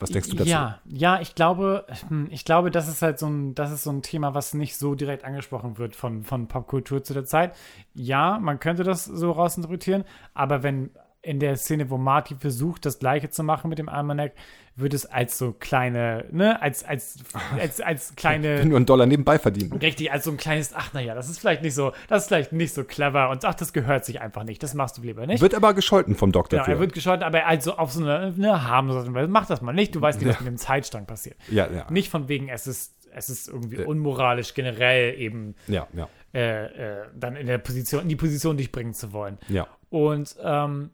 Was 0.00 0.10
denkst 0.10 0.28
du 0.28 0.36
dazu? 0.36 0.48
Ja, 0.48 0.80
ja, 0.84 1.20
ich 1.20 1.34
glaube, 1.34 1.86
hm, 2.08 2.28
ich 2.30 2.44
glaube, 2.44 2.70
das 2.70 2.88
ist 2.88 3.02
halt 3.02 3.18
so 3.18 3.26
ein, 3.26 3.54
das 3.54 3.72
ist 3.72 3.82
so 3.82 3.90
ein 3.90 4.02
Thema, 4.02 4.34
was 4.34 4.54
nicht 4.54 4.76
so 4.76 4.94
direkt 4.94 5.24
angesprochen 5.24 5.78
wird 5.78 5.96
von, 5.96 6.22
von 6.22 6.46
Popkultur 6.46 7.02
zu 7.02 7.14
der 7.14 7.24
Zeit. 7.24 7.56
Ja, 7.94 8.38
man 8.40 8.60
könnte 8.60 8.84
das 8.84 9.04
so 9.04 9.32
rausinterpretieren, 9.32 10.04
aber 10.34 10.62
wenn 10.62 10.90
in 11.22 11.40
der 11.40 11.56
Szene, 11.56 11.90
wo 11.90 11.98
Marty 11.98 12.36
versucht, 12.36 12.86
das 12.86 12.98
Gleiche 12.98 13.28
zu 13.30 13.42
machen 13.42 13.68
mit 13.68 13.78
dem 13.78 13.88
Almanac, 13.88 14.32
wird 14.76 14.94
es 14.94 15.06
als 15.06 15.36
so 15.36 15.52
kleine, 15.52 16.24
ne, 16.30 16.62
als, 16.62 16.84
als, 16.84 17.18
als, 17.58 17.80
als 17.80 18.14
kleine. 18.14 18.64
Nur 18.64 18.76
einen 18.76 18.86
Dollar 18.86 19.06
nebenbei 19.06 19.38
verdienen. 19.38 19.72
Richtig, 19.72 20.12
als 20.12 20.24
so 20.24 20.30
ein 20.30 20.36
kleines, 20.36 20.72
ach 20.74 20.92
naja, 20.92 21.14
das 21.14 21.28
ist 21.28 21.40
vielleicht 21.40 21.62
nicht 21.62 21.74
so, 21.74 21.92
das 22.08 22.22
ist 22.22 22.28
vielleicht 22.28 22.52
nicht 22.52 22.72
so 22.72 22.84
clever 22.84 23.30
und 23.30 23.44
ach, 23.44 23.54
das 23.54 23.72
gehört 23.72 24.04
sich 24.04 24.20
einfach 24.20 24.44
nicht, 24.44 24.62
das 24.62 24.74
machst 24.74 24.98
du 24.98 25.02
lieber 25.02 25.26
nicht. 25.26 25.40
Wird 25.40 25.54
aber 25.54 25.74
gescholten 25.74 26.14
vom 26.14 26.30
Doc 26.30 26.50
Genau, 26.50 26.64
er 26.64 26.78
wird 26.78 26.92
gescholten, 26.92 27.24
aber 27.24 27.46
also 27.46 27.76
auf 27.76 27.90
so 27.92 28.02
eine, 28.02 28.32
eine 28.36 28.68
harmlose 28.68 29.12
Weise. 29.12 29.28
Mach 29.28 29.46
das 29.46 29.60
mal 29.60 29.72
nicht, 29.72 29.94
du 29.94 30.00
weißt 30.00 30.20
nicht, 30.20 30.28
was 30.28 30.40
mit 30.40 30.48
dem 30.48 30.56
Zeitstrang 30.56 31.06
passiert. 31.06 31.36
ja, 31.50 31.68
ja. 31.70 31.90
Nicht 31.90 32.10
von 32.10 32.28
wegen, 32.28 32.48
es 32.48 32.66
ist, 32.68 33.08
es 33.12 33.28
ist 33.28 33.48
irgendwie 33.48 33.82
unmoralisch 33.82 34.54
generell 34.54 35.18
eben 35.18 35.56
Ja, 35.66 35.88
ja. 35.92 36.08
äh, 36.32 37.00
äh, 37.00 37.06
dann 37.14 37.34
in 37.34 37.48
der 37.48 37.58
Position, 37.58 38.02
in 38.02 38.08
die 38.08 38.16
Position 38.16 38.56
dich 38.56 38.70
bringen 38.70 38.94
zu 38.94 39.12
wollen. 39.12 39.38
Ja. 39.48 39.66
Und 39.90 40.36
ähm, 40.42 40.90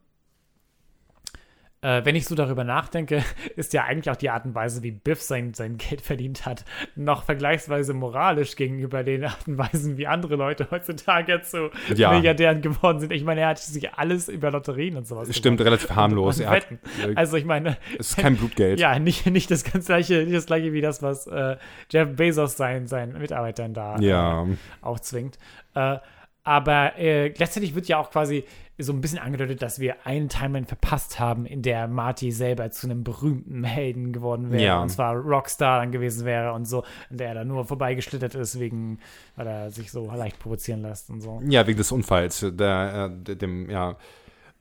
äh, 1.84 2.02
wenn 2.04 2.16
ich 2.16 2.24
so 2.24 2.34
darüber 2.34 2.64
nachdenke, 2.64 3.22
ist 3.56 3.74
ja 3.74 3.84
eigentlich 3.84 4.10
auch 4.10 4.16
die 4.16 4.30
Art 4.30 4.46
und 4.46 4.54
Weise, 4.54 4.82
wie 4.82 4.90
Biff 4.90 5.20
sein, 5.20 5.52
sein 5.52 5.76
Geld 5.76 6.00
verdient 6.00 6.46
hat, 6.46 6.64
noch 6.96 7.24
vergleichsweise 7.24 7.92
moralisch 7.92 8.56
gegenüber 8.56 9.04
den 9.04 9.24
Arten 9.24 9.52
und 9.52 9.58
Weisen, 9.58 9.98
wie 9.98 10.06
andere 10.06 10.36
Leute 10.36 10.68
heutzutage 10.70 11.42
zu 11.42 11.70
Ja. 11.94 12.10
Milliardären 12.12 12.62
geworden 12.62 13.00
sind. 13.00 13.12
Ich 13.12 13.22
meine, 13.24 13.42
er 13.42 13.48
hat 13.48 13.58
sich 13.58 13.92
alles 13.92 14.28
über 14.28 14.50
Lotterien 14.50 14.96
und 14.96 15.06
sowas 15.06 15.28
Stimmt, 15.36 15.58
gemacht. 15.58 15.66
relativ 15.66 15.90
harmlos. 15.94 16.40
Und 16.40 16.46
hat, 16.48 16.66
äh, 16.70 16.76
Also 17.14 17.36
ich 17.36 17.44
meine, 17.44 17.76
es 17.98 18.10
ist 18.10 18.16
kein 18.16 18.36
Blutgeld. 18.36 18.80
ja, 18.80 18.98
nicht, 18.98 19.26
nicht 19.26 19.50
das 19.50 19.62
ganz 19.64 19.86
gleiche, 19.86 20.14
nicht 20.24 20.34
das 20.34 20.46
gleiche 20.46 20.72
wie 20.72 20.80
das, 20.80 21.02
was 21.02 21.26
äh, 21.26 21.56
Jeff 21.90 22.16
Bezos 22.16 22.56
seinen, 22.56 22.86
seinen 22.86 23.18
Mitarbeitern 23.18 23.74
da 23.74 23.98
Ja. 23.98 24.44
äh, 24.44 24.56
auch 24.80 25.00
zwingt. 25.00 25.38
Äh, 25.74 25.98
aber 26.46 26.98
äh, 26.98 27.30
gleichzeitig 27.30 27.74
wird 27.74 27.88
ja 27.88 27.98
auch 27.98 28.10
quasi 28.10 28.44
so 28.78 28.92
ein 28.92 29.00
bisschen 29.00 29.20
angedeutet, 29.20 29.62
dass 29.62 29.78
wir 29.78 30.04
einen 30.04 30.28
Timeline 30.28 30.66
verpasst 30.66 31.20
haben, 31.20 31.46
in 31.46 31.62
der 31.62 31.86
Marty 31.86 32.32
selber 32.32 32.70
zu 32.70 32.88
einem 32.88 33.04
berühmten 33.04 33.62
Helden 33.62 34.12
geworden 34.12 34.50
wäre. 34.50 34.62
Ja. 34.62 34.82
Und 34.82 34.88
zwar 34.88 35.14
Rockstar 35.14 35.80
dann 35.80 35.92
gewesen 35.92 36.24
wäre 36.24 36.52
und 36.52 36.64
so, 36.64 36.82
in 37.08 37.18
der 37.18 37.28
er 37.28 37.34
da 37.34 37.44
nur 37.44 37.64
vorbeigeschlittert 37.64 38.34
ist, 38.34 38.58
wegen, 38.58 38.98
weil 39.36 39.46
er 39.46 39.70
sich 39.70 39.92
so 39.92 40.10
leicht 40.10 40.40
provozieren 40.40 40.82
lässt 40.82 41.08
und 41.10 41.20
so. 41.20 41.40
Ja, 41.48 41.66
wegen 41.66 41.78
des 41.78 41.92
Unfalls. 41.92 42.44
Der, 42.52 43.10
äh, 43.12 43.22
de- 43.22 43.36
dem, 43.36 43.70
ja. 43.70 43.96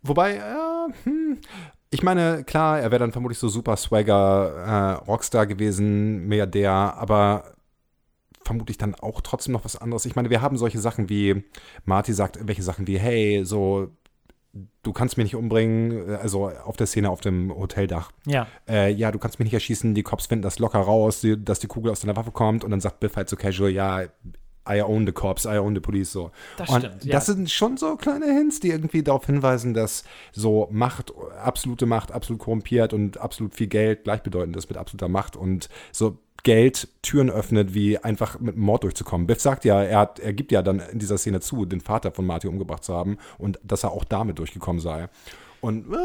Wobei, 0.04 0.36
äh, 0.36 0.94
hm, 1.06 1.40
ich 1.90 2.04
meine, 2.04 2.44
klar, 2.44 2.80
er 2.80 2.92
wäre 2.92 3.00
dann 3.00 3.12
vermutlich 3.12 3.40
so 3.40 3.48
super 3.48 3.78
Swagger 3.78 5.00
äh, 5.02 5.06
Rockstar 5.06 5.48
gewesen, 5.48 6.28
Milliardär, 6.28 6.72
aber 6.72 7.54
vermutlich 8.44 8.78
dann 8.78 8.94
auch 8.96 9.22
trotzdem 9.22 9.54
noch 9.54 9.64
was 9.64 9.78
anderes. 9.78 10.06
Ich 10.06 10.16
meine, 10.16 10.30
wir 10.30 10.42
haben 10.42 10.58
solche 10.58 10.80
Sachen 10.80 11.10
wie, 11.10 11.44
Marty 11.86 12.14
sagt 12.14 12.36
irgendwelche 12.36 12.64
Sachen 12.64 12.88
wie, 12.88 13.00
hey, 13.00 13.46
so, 13.46 13.88
du 14.84 14.94
kannst 14.94 15.18
mich 15.18 15.26
nicht 15.26 15.36
umbringen, 15.36 16.10
äh, 16.10 16.16
also 16.16 16.50
auf 16.50 16.78
der 16.78 16.88
Szene 16.88 17.10
auf 17.10 17.22
dem 17.22 17.54
Hoteldach. 17.54 18.12
Ja. 18.26 18.48
Äh, 18.68 18.92
ja, 18.92 19.12
du 19.12 19.20
kannst 19.20 19.40
mich 19.40 19.46
nicht 19.46 19.54
erschießen, 19.54 19.96
die 19.96 20.04
Cops 20.04 20.28
finden 20.28 20.44
das 20.44 20.60
locker 20.60 20.80
raus, 20.80 21.26
dass 21.40 21.60
die 21.60 21.68
Kugel 21.68 21.92
aus 21.92 22.02
deiner 22.02 22.16
Waffe 22.16 22.32
kommt 22.32 22.64
und 22.64 22.72
dann 22.72 22.82
sagt 22.82 23.00
Biff 23.00 23.16
halt 23.16 23.30
so 23.30 23.36
casual, 23.36 23.72
ja, 23.72 24.04
I 24.70 24.82
own 24.82 25.06
the 25.06 25.12
cops, 25.12 25.44
I 25.46 25.58
own 25.58 25.76
the 25.76 25.82
police, 25.82 26.12
so. 26.12 26.32
Das 26.58 26.70
und 26.70 26.80
stimmt, 26.80 27.04
ja. 27.04 27.12
das 27.12 27.26
sind 27.26 27.52
schon 27.52 27.76
so 27.76 27.98
kleine 27.98 28.28
Hints, 28.28 28.62
die 28.62 28.70
irgendwie 28.70 29.04
darauf 29.04 29.26
hinweisen, 29.26 29.74
dass 29.74 30.06
so 30.32 30.70
Macht, 30.72 31.12
absolute 31.44 31.86
Macht, 31.86 32.14
absolut 32.14 32.42
korrumpiert 32.42 32.94
und 32.94 33.18
absolut 33.18 33.54
viel 33.56 33.68
Geld 33.68 34.06
gleichbedeutend 34.06 34.56
ist 34.56 34.70
mit 34.70 34.78
absoluter 34.78 35.10
Macht 35.10 35.36
und 35.36 35.68
so 35.92 36.18
Geld 36.44 36.90
Türen 37.02 37.30
öffnet, 37.30 37.74
wie 37.74 37.98
einfach 37.98 38.40
mit 38.40 38.56
einem 38.56 38.64
Mord 38.66 38.84
durchzukommen. 38.84 39.28
Biff 39.28 39.40
sagt 39.40 39.64
ja, 39.66 39.82
er, 39.82 40.00
hat, 40.00 40.20
er 40.20 40.34
gibt 40.34 40.52
ja 40.52 40.62
dann 40.62 40.80
in 40.80 41.00
dieser 41.00 41.18
Szene 41.18 41.40
zu, 41.40 41.66
den 41.66 41.80
Vater 41.82 42.12
von 42.12 42.26
Marty 42.26 42.48
umgebracht 42.48 42.84
zu 42.84 42.94
haben 42.94 43.18
und 43.38 43.60
dass 43.64 43.84
er 43.84 43.92
auch 43.92 44.04
damit 44.04 44.40
durchgekommen 44.40 44.82
sei. 44.82 45.08
Und 45.62 45.94
äh, 45.94 45.96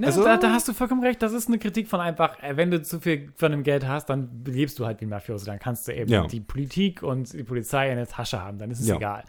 Ja, 0.00 0.06
also, 0.06 0.22
da, 0.22 0.36
da 0.36 0.52
hast 0.52 0.68
du 0.68 0.72
vollkommen 0.72 1.02
recht. 1.02 1.20
Das 1.20 1.32
ist 1.32 1.48
eine 1.48 1.58
Kritik 1.58 1.88
von 1.88 1.98
einfach, 1.98 2.40
äh, 2.40 2.56
wenn 2.56 2.70
du 2.70 2.80
zu 2.80 3.00
viel 3.00 3.32
von 3.36 3.50
dem 3.50 3.64
Geld 3.64 3.84
hast, 3.84 4.06
dann 4.08 4.44
lebst 4.46 4.78
du 4.78 4.86
halt 4.86 5.00
wie 5.00 5.06
ein 5.06 5.08
Mafioso. 5.08 5.46
Dann 5.46 5.58
kannst 5.58 5.88
du 5.88 5.92
eben 5.94 6.08
Ja. 6.08 6.24
die 6.28 6.38
Politik 6.40 7.02
und 7.02 7.32
die 7.32 7.42
Polizei 7.42 7.90
in 7.90 7.96
der 7.96 8.06
Tasche 8.06 8.40
haben. 8.40 8.58
Dann 8.58 8.70
ist 8.70 8.78
es 8.78 8.86
Ja. 8.86 8.96
egal. 8.96 9.24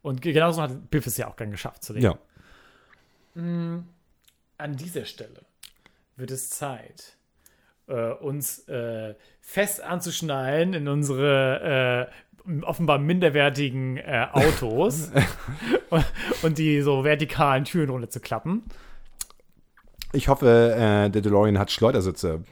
Und 0.00 0.22
ge- 0.22 0.32
genauso 0.32 0.62
hat 0.62 0.90
Biff 0.90 1.06
es 1.06 1.18
ja 1.18 1.28
auch 1.28 1.36
dann 1.36 1.50
geschafft 1.50 1.84
zu 1.84 1.92
leben. 1.92 2.04
ja. 2.06 2.18
An 4.58 4.76
dieser 4.76 5.04
Stelle 5.04 5.42
wird 6.16 6.30
es 6.30 6.48
Zeit, 6.48 7.15
äh, 7.86 8.10
uns 8.12 8.60
äh, 8.68 9.14
fest 9.40 9.82
anzuschnallen 9.82 10.74
in 10.74 10.88
unsere 10.88 12.10
äh, 12.10 12.62
offenbar 12.62 12.98
minderwertigen 12.98 13.96
äh, 13.96 14.26
Autos 14.32 15.10
und, 15.90 16.04
und 16.42 16.58
die 16.58 16.80
so 16.82 17.04
vertikalen 17.04 17.64
Türen 17.64 17.90
runter 17.90 18.10
zu 18.10 18.20
klappen. 18.20 18.64
Ich 20.12 20.28
hoffe, 20.28 20.74
äh, 20.74 21.10
der 21.10 21.22
DeLorean 21.22 21.58
hat 21.58 21.70
Schleudersitze. 21.70 22.44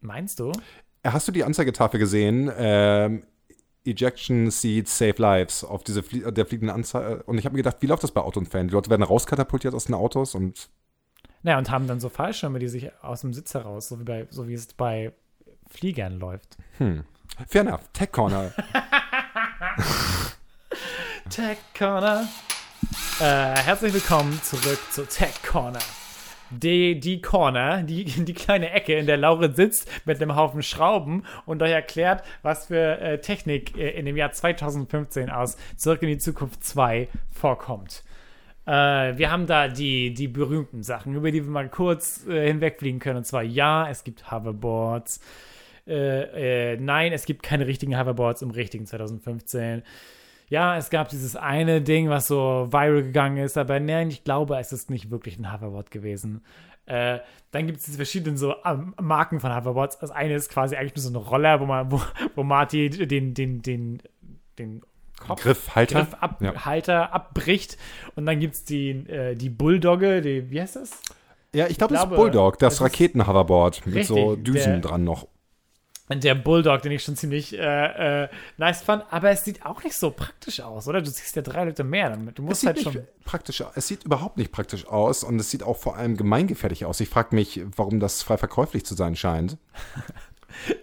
Meinst 0.00 0.38
du? 0.40 0.52
Hast 1.04 1.28
du 1.28 1.32
die 1.32 1.44
Anzeigetafel 1.44 1.98
gesehen? 1.98 2.50
Ähm, 2.56 3.24
Ejection 3.84 4.50
Seats 4.50 4.96
Save 4.96 5.16
Lives 5.18 5.64
auf 5.64 5.84
diese 5.84 6.02
Flie 6.02 6.32
der 6.32 6.46
fliegenden 6.46 6.74
Anzeige. 6.74 7.22
Und 7.24 7.38
ich 7.38 7.44
habe 7.44 7.54
mir 7.54 7.62
gedacht, 7.62 7.76
wie 7.80 7.86
läuft 7.86 8.02
das 8.02 8.12
bei 8.12 8.22
Autounfällen? 8.22 8.68
Die 8.68 8.74
Leute 8.74 8.90
werden 8.90 9.02
rauskatapultiert 9.02 9.74
aus 9.74 9.86
den 9.86 9.94
Autos 9.94 10.34
und 10.34 10.70
Naja, 11.44 11.58
und 11.58 11.70
haben 11.70 11.86
dann 11.86 12.00
so 12.00 12.08
Fallschirme, 12.08 12.58
die 12.58 12.68
sich 12.68 12.90
aus 13.02 13.20
dem 13.20 13.34
Sitz 13.34 13.52
heraus, 13.52 13.88
so 13.88 14.00
wie, 14.00 14.04
bei, 14.04 14.26
so 14.30 14.48
wie 14.48 14.54
es 14.54 14.66
bei 14.72 15.12
Fliegern 15.68 16.18
läuft. 16.18 16.56
fair 17.46 17.60
enough. 17.60 17.82
Tech 17.92 18.12
Corner. 18.12 18.50
Tech 21.28 21.58
Corner. 21.76 22.26
Äh, 23.20 23.24
herzlich 23.24 23.92
willkommen 23.92 24.40
zurück 24.42 24.78
zu 24.90 25.06
Tech 25.06 25.34
Corner. 25.46 25.80
Die, 26.48 26.98
die 26.98 27.20
Corner, 27.20 27.82
die, 27.82 28.04
die 28.04 28.32
kleine 28.32 28.70
Ecke, 28.70 28.94
in 28.94 29.04
der 29.04 29.18
Laure 29.18 29.52
sitzt 29.52 29.86
mit 30.06 30.22
einem 30.22 30.36
Haufen 30.36 30.62
Schrauben 30.62 31.26
und 31.44 31.62
euch 31.62 31.72
erklärt, 31.72 32.24
was 32.40 32.68
für 32.68 32.98
äh, 33.00 33.20
Technik 33.20 33.76
äh, 33.76 33.90
in 33.90 34.06
dem 34.06 34.16
Jahr 34.16 34.32
2015 34.32 35.28
aus 35.28 35.58
Zurück 35.76 36.00
in 36.00 36.08
die 36.08 36.18
Zukunft 36.18 36.64
2 36.64 37.08
vorkommt. 37.30 38.02
Äh, 38.66 39.18
wir 39.18 39.30
haben 39.30 39.46
da 39.46 39.68
die, 39.68 40.14
die 40.14 40.28
berühmten 40.28 40.82
Sachen, 40.82 41.14
über 41.14 41.30
die 41.30 41.44
wir 41.44 41.50
mal 41.50 41.68
kurz 41.68 42.26
äh, 42.26 42.46
hinwegfliegen 42.48 43.00
können. 43.00 43.18
Und 43.18 43.24
zwar, 43.24 43.42
ja, 43.42 43.88
es 43.88 44.04
gibt 44.04 44.30
Hoverboards. 44.30 45.20
Äh, 45.86 46.72
äh, 46.72 46.76
nein, 46.78 47.12
es 47.12 47.26
gibt 47.26 47.42
keine 47.42 47.66
richtigen 47.66 47.98
Hoverboards 47.98 48.42
im 48.42 48.50
richtigen 48.50 48.86
2015. 48.86 49.82
Ja, 50.48 50.76
es 50.76 50.90
gab 50.90 51.08
dieses 51.08 51.36
eine 51.36 51.82
Ding, 51.82 52.08
was 52.08 52.26
so 52.26 52.68
viral 52.70 53.02
gegangen 53.02 53.38
ist, 53.38 53.56
aber 53.56 53.80
nein, 53.80 54.08
ich 54.08 54.24
glaube, 54.24 54.56
es 54.58 54.72
ist 54.72 54.90
nicht 54.90 55.10
wirklich 55.10 55.38
ein 55.38 55.52
Hoverboard 55.52 55.90
gewesen. 55.90 56.42
Äh, 56.86 57.20
dann 57.50 57.66
gibt 57.66 57.78
es 57.78 57.84
diese 57.86 57.96
verschiedenen 57.96 58.36
so 58.36 58.54
ähm, 58.64 58.94
Marken 59.00 59.40
von 59.40 59.54
Hoverboards. 59.54 59.98
Das 59.98 60.10
eine 60.10 60.34
ist 60.34 60.50
quasi 60.50 60.76
eigentlich 60.76 60.94
nur 60.96 61.02
so 61.02 61.10
ein 61.10 61.16
Roller, 61.16 61.60
wo 61.60 61.66
man, 61.66 61.90
wo, 61.90 62.00
wo 62.34 62.42
Marty 62.42 62.90
den, 62.90 63.34
den, 63.34 63.62
den, 63.62 64.02
den 64.58 64.82
Kopf, 65.18 65.42
Griffhalter? 65.42 66.00
Griffab 66.04 66.42
Ja. 66.42 66.64
Halter 66.64 67.12
abbricht. 67.12 67.76
Und 68.14 68.26
dann 68.26 68.40
gibt 68.40 68.54
es 68.54 68.64
die, 68.64 68.90
äh, 68.90 69.34
die 69.34 69.50
Bulldogge, 69.50 70.20
die, 70.20 70.50
wie 70.50 70.60
heißt 70.60 70.76
das? 70.76 70.90
Ja, 71.54 71.66
ich 71.68 71.78
glaube, 71.78 71.94
das 71.94 72.04
ist 72.04 72.10
Bulldog, 72.10 72.58
das 72.58 72.74
es 72.74 72.80
ist- 72.80 72.84
Raketen-Hoverboard 72.84 73.86
mit 73.86 74.06
so 74.06 74.34
Düsen 74.36 74.72
der- 74.72 74.80
dran 74.80 75.04
noch. 75.04 75.28
Der 76.10 76.34
Bulldog, 76.34 76.82
den 76.82 76.92
ich 76.92 77.02
schon 77.02 77.16
ziemlich 77.16 77.56
äh, 77.58 78.24
äh, 78.24 78.28
nice 78.58 78.82
fand, 78.82 79.04
aber 79.10 79.30
es 79.30 79.42
sieht 79.42 79.64
auch 79.64 79.82
nicht 79.84 79.96
so 79.96 80.10
praktisch 80.10 80.60
aus, 80.60 80.86
oder? 80.86 81.00
Du 81.00 81.10
siehst 81.10 81.34
ja 81.34 81.40
drei 81.40 81.64
Leute 81.64 81.82
mehr 81.82 82.10
damit. 82.10 82.36
Du 82.38 82.42
Es 82.42 82.48
musst 82.48 82.60
sieht 82.60 82.66
halt 82.68 82.76
nicht 82.76 82.92
schon. 82.92 83.06
praktisch. 83.24 83.64
Es 83.74 83.88
sieht 83.88 84.04
überhaupt 84.04 84.36
nicht 84.36 84.52
praktisch 84.52 84.86
aus 84.86 85.24
und 85.24 85.40
es 85.40 85.50
sieht 85.50 85.62
auch 85.62 85.78
vor 85.78 85.96
allem 85.96 86.18
gemeingefährlich 86.18 86.84
aus. 86.84 87.00
Ich 87.00 87.08
frage 87.08 87.34
mich, 87.34 87.62
warum 87.76 88.00
das 88.00 88.22
frei 88.22 88.36
verkäuflich 88.36 88.84
zu 88.84 88.94
sein 88.94 89.16
scheint. 89.16 89.56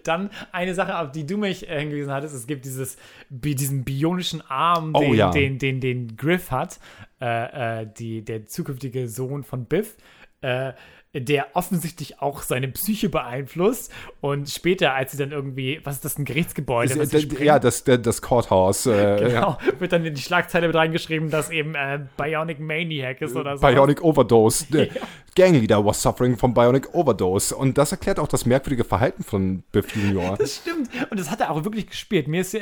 Dann 0.04 0.30
eine 0.52 0.74
Sache, 0.74 0.98
auf 0.98 1.12
die 1.12 1.26
du 1.26 1.38
mich 1.38 1.70
äh, 1.70 1.80
hingewiesen 1.80 2.12
hattest: 2.12 2.36
Es 2.36 2.48
gibt 2.48 2.66
dieses, 2.66 2.98
diesen 3.30 3.84
bionischen 3.84 4.42
Arm, 4.42 4.92
Oh, 4.94 5.00
den, 5.02 5.14
ja. 5.14 5.32
den, 5.32 5.60
den, 5.60 5.80
den 5.80 6.16
Griff 6.18 6.52
hat, 6.52 6.80
äh, 7.20 7.82
äh, 7.82 7.88
die, 7.98 8.24
der 8.24 8.46
zukünftige 8.46 9.08
Sohn 9.08 9.44
von 9.44 9.66
Biff. 9.66 9.96
Äh, 10.42 10.74
der 11.14 11.48
offensichtlich 11.56 12.22
auch 12.22 12.42
seine 12.42 12.70
Psyche 12.70 13.10
beeinflusst 13.10 13.92
und 14.22 14.50
später, 14.50 14.94
als 14.94 15.12
sie 15.12 15.18
dann 15.18 15.32
irgendwie, 15.32 15.82
was 15.84 15.96
ist 15.96 16.06
das, 16.06 16.18
ein 16.18 16.24
Gerichtsgebäude, 16.26 16.98
was 16.98 17.10
sie 17.10 17.28
Das- 17.28 17.40
ja, 17.40 17.60
das, 17.60 17.84
das, 17.84 18.02
das 18.02 18.22
Courthouse. 18.22 18.86
Äh, 18.86 19.18
Genau, 19.32 19.58
wird 19.80 19.92
dann 19.92 20.06
in 20.06 20.16
die 20.16 20.22
Schlagzeile 20.22 20.68
mit 20.68 20.76
reingeschrieben, 20.76 21.30
dass 21.30 21.50
eben 21.50 21.76
äh, 21.76 22.00
Bionic 22.18 22.60
Maniac 22.60 23.22
ist 23.22 23.36
oder 23.36 23.58
so. 23.58 23.66
Bionic 23.68 24.02
Overdose. 24.04 24.66
Der 24.72 24.88
Gangleader 25.36 25.86
was 25.86 26.02
suffering 26.02 26.38
from 26.38 26.54
Bionic 26.54 26.94
Overdose. 26.94 27.56
Und 27.56 27.78
das 27.78 27.92
erklärt 27.92 28.20
auch 28.20 28.28
das 28.28 28.46
merkwürdige 28.46 28.84
Verhalten 28.84 29.24
von 29.24 29.64
Biff 29.72 29.96
Junior. 29.96 30.38
Das 30.42 30.58
stimmt. 30.58 30.90
Und 31.10 31.20
das 31.20 31.30
hat 31.30 31.40
er 31.42 31.52
auch 31.52 31.64
wirklich 31.64 31.88
gespielt. 31.88 32.28
Mir 32.28 32.42
ist 32.42 32.54
äh, 32.54 32.60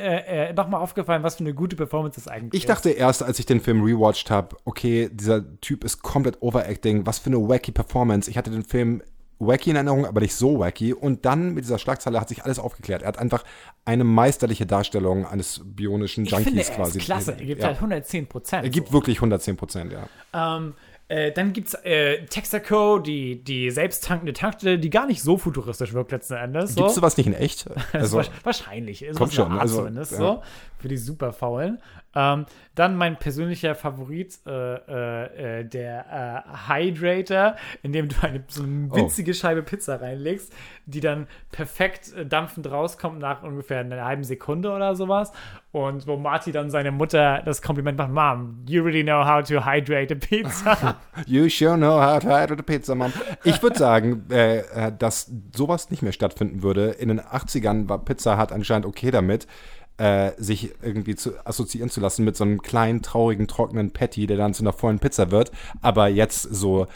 äh, 0.50 0.54
nochmal 0.54 0.82
aufgefallen, 0.82 1.24
was 1.24 1.36
für 1.36 1.42
eine 1.44 1.54
gute 1.54 1.76
Performance 1.76 2.16
das 2.20 2.28
eigentlich 2.28 2.62
Ich 2.62 2.68
dachte 2.68 2.90
erst, 2.90 3.24
als 3.24 3.40
ich 3.40 3.46
den 3.46 3.62
Film 3.62 3.82
rewatcht 3.84 4.30
habe, 4.32 4.56
okay, 4.66 5.10
dieser 5.12 5.44
Typ 5.62 5.84
ist 5.84 6.02
komplett 6.02 6.42
overacting. 6.42 7.06
Was 7.06 7.20
für 7.20 7.28
eine 7.28 7.38
wacky 7.38 7.72
Performance. 7.72 8.30
Ich 8.30 8.38
hatte 8.40 8.52
den 8.52 8.64
Film 8.64 9.02
wacky 9.40 9.70
in 9.70 9.76
Erinnerung, 9.78 10.06
aber 10.06 10.22
nicht 10.22 10.36
so 10.36 10.60
wacky. 10.60 10.94
Und 10.94 11.26
dann 11.26 11.54
mit 11.54 11.64
dieser 11.64 11.80
Schlagzeile 11.80 12.20
hat 12.20 12.30
sich 12.30 12.44
alles 12.44 12.60
aufgeklärt. 12.60 13.04
Er 13.04 13.10
hat 13.10 13.20
einfach 13.20 13.44
eine 13.86 14.04
meisterliche 14.04 14.66
Darstellung 14.66 15.26
eines 15.26 15.62
bionischen 15.64 16.26
ist. 16.26 16.32
Junkies 16.32 16.48
Ich 16.48 16.54
finde, 16.54 16.70
er 16.70 16.76
quasi. 16.76 16.98
ist 17.00 17.06
klasse. 17.06 17.32
Er 17.32 17.46
gibt 17.46 17.62
ja. 17.62 17.68
halt 17.68 17.78
110 17.78 18.28
Prozent. 18.28 18.64
Er 18.64 18.70
gibt 18.70 18.92
wirklich 18.92 19.18
110 19.18 19.56
Prozent, 19.56 19.94
ja. 19.94 20.08
Ähm, 20.34 20.74
äh, 21.08 21.32
dann 21.32 21.54
gibt 21.54 21.70
es 21.70 21.74
äh, 21.74 22.26
Texaco, 22.26 23.00
die, 23.00 23.44
die 23.44 23.72
selbsttankende 23.72 24.32
Tankstelle, 24.32 24.78
die 24.78 24.92
gar 24.92 25.08
nicht 25.08 25.24
so 25.24 25.40
futuristisch 25.40 25.94
wirkt 25.94 26.12
letzten 26.12 26.36
Endes. 26.36 26.76
So. 26.76 26.82
Gibt's 26.82 26.96
sowas 26.96 27.18
nicht 27.18 27.26
in 27.26 27.34
echt? 27.34 27.66
Also, 27.94 28.22
wahrscheinlich. 28.44 29.02
Ist 29.02 29.18
Kommt 29.18 29.34
schon, 29.34 29.58
also, 29.58 29.78
zumindest 29.78 30.12
ja. 30.12 30.18
so. 30.18 30.44
Für 30.78 30.88
die 30.88 30.98
super 30.98 31.34
faulen. 31.34 31.80
Ähm, 32.16 32.46
dann 32.76 32.96
mein 32.96 33.18
persönlicher 33.20 33.76
Favorit, 33.76 34.40
äh, 34.48 34.76
äh, 34.76 35.60
äh, 35.60 35.64
der 35.66 36.44
äh, 36.46 36.70
Hydrator, 36.70 37.56
in 37.84 37.92
dem 37.94 38.08
du 38.10 38.16
eine, 38.22 38.44
so 38.48 38.64
eine 38.64 38.88
Oh. 38.92 38.96
winzige 38.96 39.34
Scheibe 39.34 39.62
Pizza 39.64 39.98
reinlegst, 40.02 40.52
die 40.86 41.02
dann 41.02 41.28
perfekt 41.52 42.14
äh, 42.16 42.26
dampfend 42.26 42.70
rauskommt 42.72 43.20
nach 43.20 43.44
ungefähr 43.44 43.80
einer 43.82 44.04
halben 44.06 44.24
Sekunde 44.24 44.72
oder 44.72 44.96
sowas. 44.96 45.32
Und 45.72 46.08
wo 46.08 46.18
Marty 46.18 46.52
dann 46.52 46.72
seine 46.72 46.92
Mutter 46.92 47.44
das 47.46 47.62
Kompliment 47.62 47.98
macht: 47.98 48.12
Mom, 48.12 48.64
you 48.68 48.82
really 48.82 49.04
know 49.04 49.24
how 49.24 49.44
to 49.44 49.64
hydrate 49.66 50.12
a 50.12 50.18
pizza. 50.18 50.96
you 51.28 51.48
sure 51.48 51.78
know 51.78 52.02
how 52.02 52.18
to 52.20 52.28
hide 52.30 52.56
the 52.56 52.64
pizza, 52.64 52.96
Mom. 52.96 53.14
Ich 53.44 53.62
würde 53.62 53.78
sagen, 53.78 54.26
äh, 54.30 54.64
dass 54.98 55.32
sowas 55.56 55.92
nicht 55.92 56.02
mehr 56.02 56.12
stattfinden 56.14 56.64
würde. 56.64 56.90
In 56.92 57.10
den 57.10 57.22
80ern 57.22 57.88
war 57.88 58.04
Pizza 58.04 58.40
Hut 58.42 58.52
anscheinend 58.52 58.88
okay 58.88 59.12
damit, 59.12 59.46
äh, 60.00 60.32
sich 60.38 60.72
irgendwie 60.82 61.16
zu 61.16 61.32
assoziieren 61.46 61.90
zu 61.90 62.00
lassen 62.00 62.24
mit 62.26 62.36
so 62.36 62.44
einem 62.44 62.62
kleinen, 62.62 63.02
traurigen, 63.02 63.48
trockenen 63.48 63.92
Patty, 63.92 64.26
der 64.28 64.38
dann 64.38 64.54
zu 64.54 64.64
einer 64.64 64.74
vollen 64.74 65.00
Pizza 65.00 65.30
wird. 65.32 65.52
Aber 65.82 66.08
jetzt 66.08 66.42
so 66.44 66.88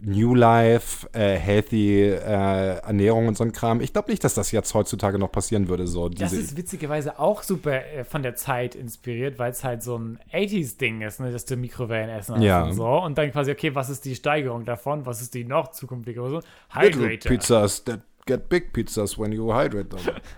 New 0.00 0.34
Life, 0.36 1.08
äh, 1.12 1.34
healthy 1.36 2.02
äh, 2.04 2.78
Ernährung 2.78 3.26
und 3.26 3.36
so 3.36 3.42
ein 3.42 3.50
Kram. 3.50 3.80
Ich 3.80 3.92
glaube 3.92 4.10
nicht, 4.12 4.22
dass 4.22 4.34
das 4.34 4.52
jetzt 4.52 4.72
heutzutage 4.72 5.18
noch 5.18 5.32
passieren 5.32 5.68
würde. 5.68 5.88
So 5.88 6.08
Das 6.08 6.32
ist 6.32 6.56
witzigerweise 6.56 7.18
auch 7.18 7.42
super 7.42 7.84
äh, 7.84 8.04
von 8.04 8.22
der 8.22 8.36
Zeit 8.36 8.76
inspiriert, 8.76 9.40
weil 9.40 9.50
es 9.50 9.64
halt 9.64 9.82
so 9.82 9.98
ein 9.98 10.20
80s-Ding 10.32 11.00
ist, 11.00 11.18
ne, 11.18 11.32
dass 11.32 11.46
du 11.46 11.56
Mikrowellen 11.56 12.10
essen 12.10 12.36
hast 12.36 12.42
Ja. 12.44 12.62
und 12.64 12.74
so. 12.74 12.86
Und 12.86 13.18
dann 13.18 13.32
quasi, 13.32 13.50
okay, 13.50 13.74
was 13.74 13.90
ist 13.90 14.04
die 14.04 14.14
Steigerung 14.14 14.64
davon? 14.64 15.04
Was 15.04 15.20
ist 15.20 15.34
die 15.34 15.44
noch 15.44 15.72
zukünftige? 15.72 16.20
So, 16.20 16.40
Little 16.80 17.02
Hydrator. 17.08 17.30
pizzas 17.32 17.82
that 17.84 18.00
get 18.26 18.48
big 18.48 18.72
pizzas 18.72 19.18
when 19.18 19.32
you 19.32 19.52
hydrate 19.52 19.88
them. 19.88 20.00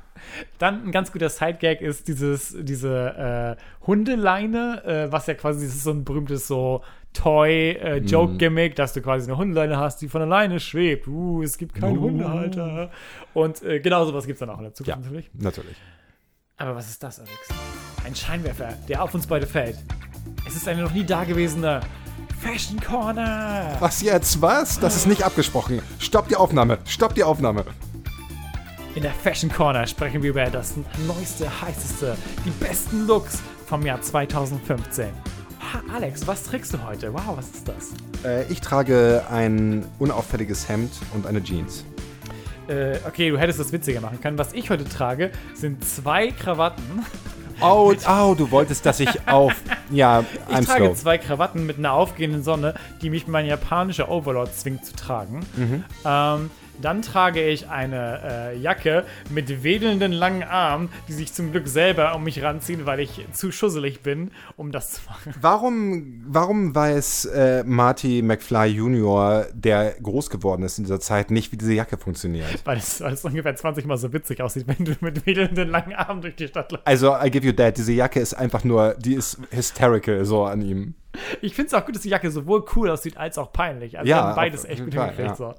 Dann 0.59 0.85
ein 0.87 0.93
ganz 0.93 1.13
guter 1.13 1.29
Sidegag 1.29 1.81
ist 1.81 2.09
dieses, 2.09 2.57
diese 2.59 3.57
äh, 3.59 3.87
Hundeleine, 3.87 4.85
äh, 4.85 5.13
was 5.13 5.27
ja 5.27 5.35
quasi, 5.35 5.67
ist 5.67 5.83
so 5.83 5.91
ein 5.91 6.05
berühmtes 6.05 6.47
so 6.47 6.83
Toy-Joke-Gimmick, 7.13 8.77
dass 8.77 8.93
du 8.93 9.03
quasi 9.03 9.29
eine 9.29 9.37
Hundeleine 9.37 9.79
hast, 9.79 10.01
die 10.01 10.09
von 10.09 10.23
alleine 10.23 10.61
schwebt. 10.61 11.09
Uh, 11.09 11.43
es 11.43 11.59
gibt 11.59 11.75
keinen 11.75 11.99
Hundehalter. 11.99 12.91
Und 13.35 13.63
äh, 13.63 13.81
genau 13.81 14.05
sowas 14.05 14.27
gibt 14.27 14.37
es 14.37 14.41
dann 14.41 14.51
auch 14.51 14.59
in 14.59 14.65
der 14.65 14.75
Zukunft 14.75 14.97
Ja, 14.99 15.05
natürlich. 15.05 15.31
natürlich. 15.35 15.77
Aber 16.57 16.77
was 16.77 16.89
ist 16.89 17.03
das, 17.03 17.19
Alex? 17.19 17.49
Ein 18.05 18.15
Scheinwerfer, 18.15 18.75
der 18.89 19.03
auf 19.03 19.15
uns 19.15 19.27
beide 19.27 19.47
fällt. 19.47 19.77
Es 20.47 20.55
ist 20.55 20.69
eine 20.69 20.83
noch 20.83 20.93
nie 20.93 21.05
dagewesene 21.05 21.81
Fashion 22.41 22.81
Corner. 22.81 23.77
Was 23.81 24.03
jetzt? 24.03 24.41
Was? 24.41 24.79
Das 24.79 24.97
ist 24.97 25.07
nicht 25.07 25.25
abgesprochen. 25.25 25.83
Stopp 25.99 26.29
die 26.29 26.37
Aufnahme. 26.37 26.79
Stopp 26.85 27.15
die 27.15 27.25
Aufnahme. 27.25 27.65
In 28.95 29.03
der 29.03 29.13
Fashion 29.13 29.51
Corner 29.51 29.87
sprechen 29.87 30.23
wir 30.23 30.31
über 30.31 30.45
das 30.47 30.75
neueste, 31.07 31.49
heißeste, 31.63 32.17
die 32.45 32.51
besten 32.51 33.07
Looks 33.07 33.41
vom 33.67 33.87
Jahr 33.87 34.01
2015. 34.01 35.07
Ha, 35.73 35.83
Alex, 35.95 36.27
was 36.27 36.43
trägst 36.43 36.75
du 36.75 36.79
heute? 36.85 37.13
Wow, 37.13 37.37
was 37.37 37.47
ist 37.51 37.69
das? 37.69 37.91
Äh, 38.25 38.51
ich 38.51 38.61
trage 38.61 39.25
ein 39.31 39.85
unauffälliges 40.01 40.69
Hemd 40.69 40.91
und 41.15 41.27
eine 41.27 41.43
Jeans. 41.43 41.85
Äh, 42.69 42.97
okay, 43.07 43.31
du 43.31 43.39
hättest 43.39 43.61
das 43.61 43.73
witziger 43.73 44.01
machen 44.01 44.21
können. 44.21 44.39
Was 44.39 44.53
ich 44.53 44.71
heute 44.71 44.85
trage, 44.85 45.31
sind 45.55 45.85
zwei 45.85 46.33
Krawatten. 46.33 47.05
Oh, 47.61 47.93
oh, 48.09 48.35
du 48.37 48.51
wolltest, 48.51 48.87
dass 48.87 49.01
ich 49.01 49.29
auf. 49.29 49.55
Ja, 49.93 50.21
Ich 50.49 50.55
I'm 50.55 50.65
trage 50.65 50.85
slow. 50.85 50.95
zwei 50.95 51.19
Krawatten 51.19 51.67
mit 51.67 51.79
einer 51.79 51.93
aufgehenden 51.93 52.45
Sonne, 52.45 52.75
die 53.03 53.11
mich 53.11 53.27
mein 53.27 53.45
japanischer 53.45 54.09
Overlord 54.09 54.57
zwingt 54.57 54.85
zu 54.87 54.95
tragen. 54.95 55.41
Mhm. 55.57 55.85
Ähm, 56.05 56.51
dann 56.83 57.03
trage 57.03 57.47
ich 57.47 57.69
eine 57.69 58.53
äh, 58.53 58.59
Jacke 58.59 59.05
mit 59.31 59.63
wedelnden 59.63 60.13
langen 60.13 60.43
Armen, 60.43 60.89
die 61.09 61.13
sich 61.13 61.33
zum 61.33 61.53
Glück 61.53 61.69
selber 61.69 62.15
um 62.15 62.25
mich 62.25 62.43
ranziehen, 62.43 62.87
weil 62.87 63.01
ich 63.01 63.27
zu 63.33 63.53
schusselig 63.53 64.01
bin, 64.03 64.31
um 64.57 64.73
das 64.73 64.93
zu 64.93 65.01
machen. 65.09 65.35
Warum, 65.41 66.23
warum 66.27 66.75
weiß 66.75 67.27
äh, 67.27 67.65
Marty 67.65 68.23
McFly 68.23 68.69
Jr., 68.69 69.47
der 69.53 69.95
groß 70.03 70.31
geworden 70.31 70.63
ist 70.63 70.79
in 70.79 70.85
dieser 70.85 71.01
Zeit, 71.01 71.31
nicht, 71.31 71.53
wie 71.53 71.57
diese 71.57 71.75
Jacke 71.75 71.97
funktioniert? 71.97 72.65
Weil 72.65 72.79
es, 72.79 73.01
weil 73.01 73.13
es 73.13 73.25
ungefähr 73.25 73.55
20 73.55 73.87
Mal 73.87 73.97
so 73.97 74.13
witzig 74.13 74.41
aussieht, 74.41 74.67
wenn 74.67 74.85
du 74.85 74.95
mit 75.01 75.27
wedelnden 75.27 75.69
langen 75.69 75.95
Armen 75.95 76.23
durch 76.23 76.37
die 76.37 76.49
Stadt 76.49 76.73
läufst. 76.73 76.87
Also, 76.87 77.17
I 77.23 77.31
give 77.31 77.47
you 77.47 77.53
that. 77.53 77.77
Diese 77.77 77.93
Jacke 77.93 78.21
ist 78.21 78.35
einfach 78.35 78.65
nur, 78.65 78.95
die 78.95 79.15
ist 79.15 79.39
hysterical 79.51 80.25
so 80.25 80.45
an 80.45 80.63
ihm. 80.63 80.95
Ich 81.41 81.55
finde 81.55 81.69
es 81.69 81.75
auch 81.75 81.85
gut, 81.85 81.97
dass 81.97 82.03
die 82.03 82.09
Jacke 82.09 82.31
sowohl 82.31 82.65
cool 82.77 82.89
aussieht 82.91 83.17
als 83.17 83.37
auch 83.37 83.53
peinlich. 83.53 83.99
Also 83.99 84.09
Ja, 84.09 84.33
beides 84.35 84.65
echt 84.65 84.85
gut 84.85 84.95
hingekriegt. 84.95 85.31
ja. 85.31 85.35
So. 85.35 85.55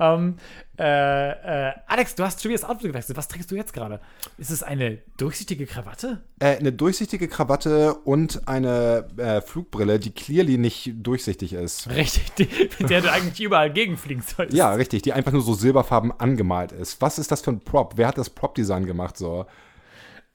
Ähm, 0.00 0.36
äh, 0.78 1.68
äh, 1.68 1.72
Alex, 1.86 2.14
du 2.14 2.24
hast 2.24 2.40
schon 2.40 2.50
wieder 2.50 2.60
das 2.60 2.68
Outfit 2.68 2.88
gewechselt. 2.88 3.16
Was 3.16 3.28
trägst 3.28 3.50
du 3.50 3.56
jetzt 3.56 3.72
gerade? 3.72 4.00
Ist 4.36 4.50
es 4.50 4.62
eine 4.62 4.98
durchsichtige 5.16 5.66
Krawatte? 5.66 6.20
Äh, 6.38 6.56
eine 6.56 6.72
durchsichtige 6.72 7.26
Krawatte 7.26 7.94
und 7.94 8.46
eine 8.46 9.08
äh, 9.16 9.40
Flugbrille, 9.40 9.98
die 9.98 10.10
clearly 10.10 10.56
nicht 10.56 10.92
durchsichtig 10.94 11.52
ist. 11.52 11.90
Richtig, 11.90 12.32
die, 12.34 12.48
mit 12.78 12.90
der 12.90 13.00
du 13.00 13.10
eigentlich 13.10 13.40
überall 13.40 13.72
gegenfliegen 13.72 14.22
solltest. 14.22 14.56
Ja, 14.56 14.72
richtig, 14.72 15.02
die 15.02 15.12
einfach 15.12 15.32
nur 15.32 15.42
so 15.42 15.54
silberfarben 15.54 16.12
angemalt 16.18 16.72
ist. 16.72 17.00
Was 17.02 17.18
ist 17.18 17.32
das 17.32 17.40
für 17.40 17.50
ein 17.50 17.60
Prop? 17.60 17.94
Wer 17.96 18.08
hat 18.08 18.18
das 18.18 18.30
Prop-Design 18.30 18.86
gemacht 18.86 19.16
so? 19.16 19.46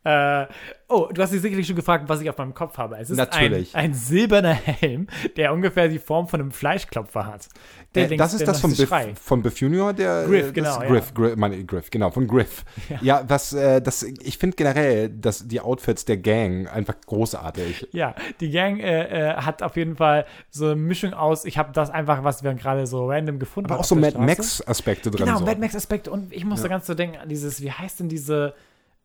Äh, 0.03 0.47
oh, 0.89 1.07
du 1.13 1.21
hast 1.21 1.31
dich 1.31 1.41
sicherlich 1.41 1.65
schon 1.65 1.75
gefragt, 1.75 2.05
was 2.07 2.19
ich 2.21 2.29
auf 2.29 2.37
meinem 2.37 2.53
Kopf 2.53 2.77
habe. 2.77 2.97
Es 2.97 3.09
ist. 3.09 3.19
Ein, 3.33 3.65
ein 3.73 3.93
silberner 3.93 4.53
Helm, 4.53 5.07
der 5.37 5.53
ungefähr 5.53 5.87
die 5.87 5.99
Form 5.99 6.27
von 6.27 6.41
einem 6.41 6.51
Fleischklopfer 6.51 7.25
hat. 7.25 7.47
Der 7.95 8.05
Äh, 8.05 8.07
links- 8.07 8.23
das 8.23 8.33
ist 8.33 8.39
der 8.41 8.47
das 8.47 8.59
von 8.59 8.75
Biff, 8.75 8.91
von 9.21 9.41
Biff 9.43 9.57
Junior, 9.59 9.93
der 9.93 10.25
Griff, 10.25 10.41
äh, 10.41 10.43
das 10.45 10.53
genau, 10.53 10.81
ja. 10.81 10.87
Griff, 10.87 11.13
Griff, 11.13 11.35
meine 11.35 11.63
Griff, 11.63 11.89
genau, 11.89 12.09
von 12.11 12.27
Griff. 12.27 12.65
Ja, 13.01 13.23
was, 13.27 13.53
äh, 13.53 13.81
das, 13.81 14.03
ich 14.03 14.37
finde 14.37 14.55
generell, 14.57 15.09
dass 15.09 15.47
die 15.47 15.61
Outfits 15.61 16.03
der 16.05 16.17
Gang 16.17 16.67
einfach 16.73 16.95
großartig. 17.05 17.87
Ja, 17.91 18.15
die 18.39 18.49
Gang 18.51 18.79
äh, 18.79 19.29
äh, 19.29 19.33
hat 19.35 19.63
auf 19.63 19.77
jeden 19.77 19.95
Fall 19.95 20.25
so 20.49 20.65
eine 20.65 20.75
Mischung 20.75 21.13
aus, 21.13 21.45
ich 21.45 21.57
habe 21.57 21.71
das 21.71 21.89
einfach, 21.91 22.23
was 22.23 22.43
wir 22.43 22.53
gerade 22.55 22.87
so 22.87 23.07
random 23.09 23.39
gefunden 23.39 23.67
Aber 23.67 23.75
haben. 23.75 23.79
auch 23.79 23.83
auf 23.83 23.87
so 23.87 23.95
der 23.95 24.11
Mad. 24.13 24.25
Max-Aspekte 24.25 25.11
drin. 25.11 25.25
Genau, 25.25 25.37
so. 25.39 25.45
Mad 25.45 25.59
Max-Aspekte. 25.59 26.11
Und 26.11 26.33
ich 26.33 26.43
musste 26.45 26.67
ganz 26.69 26.87
so 26.87 26.93
denken 26.93 27.17
an 27.17 27.29
dieses, 27.29 27.61
wie 27.61 27.71
heißt 27.71 27.99
denn 27.99 28.09
diese 28.09 28.53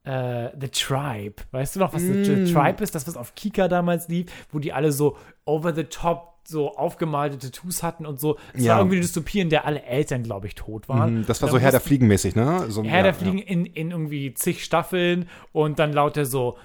äh, 0.04 0.48
The 0.58 0.68
Tribe? 0.68 1.36
Weißt 1.50 1.76
du 1.76 1.80
noch, 1.80 1.92
was 1.92 2.02
Mm. 2.02 2.24
The 2.24 2.52
Tribe 2.52 2.82
ist? 2.82 2.94
Das, 2.94 3.06
was 3.06 3.16
auf 3.16 3.34
Kika 3.34 3.68
damals 3.68 4.08
lief, 4.08 4.26
wo 4.52 4.58
die 4.58 4.72
alle 4.72 4.92
so 4.92 5.16
over 5.44 5.74
the 5.74 5.84
top 5.84 6.38
so 6.44 6.74
aufgemalte 6.76 7.36
Tattoos 7.38 7.82
hatten 7.82 8.06
und 8.06 8.18
so. 8.18 8.38
Es 8.54 8.64
Ja. 8.64 8.72
war 8.72 8.78
irgendwie 8.80 8.96
eine 8.96 9.02
Dystopie, 9.04 9.40
in 9.40 9.50
der 9.50 9.66
alle 9.66 9.82
Eltern, 9.82 10.22
glaube 10.22 10.46
ich, 10.46 10.54
tot 10.54 10.88
waren. 10.88 11.18
Mhm, 11.20 11.26
Das 11.26 11.42
war 11.42 11.48
Und 11.48 11.52
so 11.52 11.58
Herr 11.58 11.72
der 11.72 11.80
Fliegen 11.80 12.06
mäßig, 12.06 12.36
ne? 12.36 12.64
So, 12.70 12.82
Herr 12.84 12.96
ja, 12.98 13.02
der 13.02 13.12
Fliegen 13.14 13.36
in, 13.38 13.66
in 13.66 13.90
irgendwie 13.90 14.32
zig 14.32 14.64
Staffeln 14.64 15.28
und 15.52 15.78
dann 15.78 15.92
lauter 15.92 16.24
so, 16.24 16.56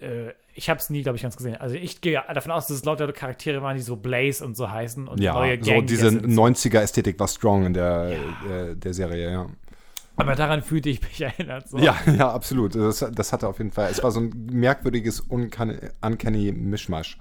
äh, 0.00 0.30
ich 0.54 0.68
habe 0.68 0.80
es 0.80 0.90
nie, 0.90 1.02
glaube 1.04 1.14
ich, 1.14 1.22
ganz 1.22 1.36
gesehen. 1.36 1.54
Also 1.56 1.76
ich 1.76 2.00
gehe 2.00 2.20
davon 2.34 2.50
aus, 2.50 2.66
dass 2.66 2.78
es 2.78 2.84
lauter 2.84 3.12
Charaktere 3.12 3.62
waren, 3.62 3.76
die 3.76 3.82
so 3.82 3.94
Blaze 3.94 4.44
und 4.44 4.56
so 4.56 4.68
heißen 4.68 5.06
und 5.06 5.20
Ja, 5.20 5.34
neue 5.34 5.54
ja 5.58 5.62
so 5.64 5.70
Gang. 5.70 5.86
diese 5.86 6.10
sind. 6.10 6.26
90er-Ästhetik 6.26 7.16
war 7.20 7.28
strong 7.28 7.64
in 7.66 7.74
der, 7.74 8.10
äh, 8.50 8.74
der 8.74 8.92
Serie, 8.92 9.30
ja. 9.30 9.46
Aber 10.18 10.34
daran 10.34 10.62
fühlte 10.62 10.88
ich 10.90 11.02
mich 11.02 11.20
erinnert. 11.20 11.68
So. 11.68 11.78
Ja, 11.78 11.96
ja, 12.06 12.30
absolut. 12.30 12.74
Das, 12.74 13.04
das 13.12 13.32
hatte 13.32 13.48
auf 13.48 13.58
jeden 13.58 13.70
Fall, 13.70 13.90
es 13.90 14.02
war 14.02 14.10
so 14.10 14.20
ein 14.20 14.48
merkwürdiges, 14.50 15.20
uncanny, 15.20 16.52
Mischmasch. 16.52 17.18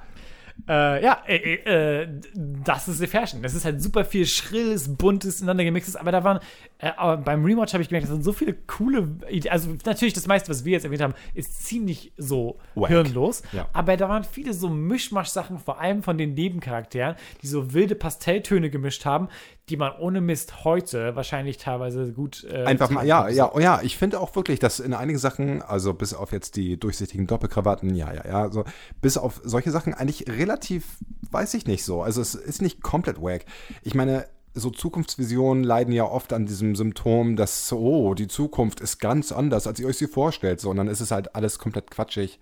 Äh, 0.68 1.04
ja, 1.04 1.24
äh, 1.28 1.36
äh, 1.36 2.02
äh, 2.04 2.08
das 2.34 2.88
ist 2.88 3.00
die 3.00 3.08
Fashion. 3.08 3.42
Das 3.42 3.54
ist 3.54 3.64
halt 3.64 3.82
super 3.82 4.04
viel 4.04 4.26
schrilles, 4.26 4.96
buntes, 4.98 5.40
ineinander 5.40 5.66
gemixtes. 5.66 5.96
Aber 5.96 6.12
da 6.12 6.24
waren, 6.24 6.40
äh, 6.80 6.92
aber 6.98 7.18
beim 7.18 7.46
Rewatch 7.46 7.74
habe 7.74 7.84
ich 7.84 7.90
gemerkt, 7.90 8.08
da 8.08 8.14
sind 8.14 8.24
so 8.24 8.34
viele 8.34 8.54
coole 8.54 9.08
Ideen. 9.30 9.52
Also 9.52 9.70
natürlich 9.86 10.14
das 10.14 10.28
meiste, 10.28 10.50
was 10.50 10.66
wir 10.66 10.74
jetzt 10.74 10.84
erwähnt 10.84 11.02
haben, 11.04 11.14
ist 11.36 11.66
ziemlich 11.66 12.12
so 12.18 12.58
Wack. 12.76 12.90
hirnlos. 12.90 13.44
Ja. 13.52 13.68
Aber 13.74 13.96
da 13.98 14.10
waren 14.10 14.24
viele 14.24 14.54
so 14.54 14.70
Mischmasch-Sachen, 14.70 15.60
vor 15.60 15.80
allem 15.80 16.02
von 16.02 16.18
den 16.18 16.34
Nebencharakteren, 16.34 17.16
die 17.44 17.48
so 17.48 17.74
wilde 17.74 17.96
Pastelltöne 17.96 18.70
gemischt 18.70 19.06
haben, 19.06 19.30
die 19.70 19.78
man 19.78 19.94
ohne 19.98 20.22
Mist 20.22 20.64
heute 20.64 21.16
wahrscheinlich 21.16 21.58
teilweise 21.58 22.14
gut 22.14 22.46
äh, 22.50 22.64
Einfach 22.64 22.90
mal, 22.90 23.06
ja, 23.06 23.28
ja, 23.28 23.52
oh 23.54 23.60
ja, 23.60 23.82
ich 23.82 23.98
finde 23.98 24.20
auch 24.20 24.36
wirklich, 24.36 24.60
dass 24.60 24.80
in 24.80 24.94
einigen 24.94 25.20
Sachen, 25.20 25.62
also 25.62 25.94
bis 25.94 26.14
auf 26.14 26.32
jetzt 26.32 26.56
die 26.56 26.80
durchsichtigen 26.80 27.28
Doppelkrawatten, 27.28 27.94
ja, 27.94 28.14
ja, 28.14 28.26
ja, 28.26 28.52
so, 28.52 28.64
bis 29.02 29.18
auf 29.18 29.42
solche 29.44 29.72
Sachen 29.72 29.94
eigentlich 29.94 30.30
relativ, 30.30 30.86
weiß 31.32 31.54
ich 31.56 31.66
nicht 31.68 31.84
so. 31.84 32.02
Also 32.02 32.22
es 32.22 32.34
ist 32.34 32.62
nicht 32.62 32.82
komplett 32.82 33.22
wack. 33.22 33.46
Ich 33.84 33.94
meine, 33.94 34.28
so 34.54 34.70
Zukunftsvisionen 34.70 35.66
leiden 35.66 35.94
ja 35.94 36.06
oft 36.06 36.32
an 36.32 36.46
diesem 36.46 36.76
Symptom, 36.76 37.36
dass, 37.36 37.72
oh, 37.74 38.14
die 38.14 38.28
Zukunft 38.30 38.80
ist 38.80 39.00
ganz 39.00 39.34
anders, 39.34 39.68
als 39.68 39.80
ihr 39.80 39.88
euch 39.88 39.98
sie 39.98 40.08
vorstellt, 40.08 40.62
so, 40.62 40.70
und 40.70 40.78
dann 40.78 40.88
ist 40.88 41.02
es 41.02 41.12
halt 41.12 41.36
alles 41.36 41.60
komplett 41.60 41.92
quatschig. 41.92 42.40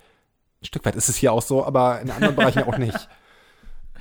Ein 0.61 0.65
Stück 0.65 0.85
weit 0.85 0.95
ist 0.95 1.09
es 1.09 1.15
hier 1.15 1.33
auch 1.33 1.41
so, 1.41 1.65
aber 1.65 2.01
in 2.01 2.11
anderen 2.11 2.35
Bereichen 2.35 2.63
auch 2.63 2.77
nicht. 2.77 3.09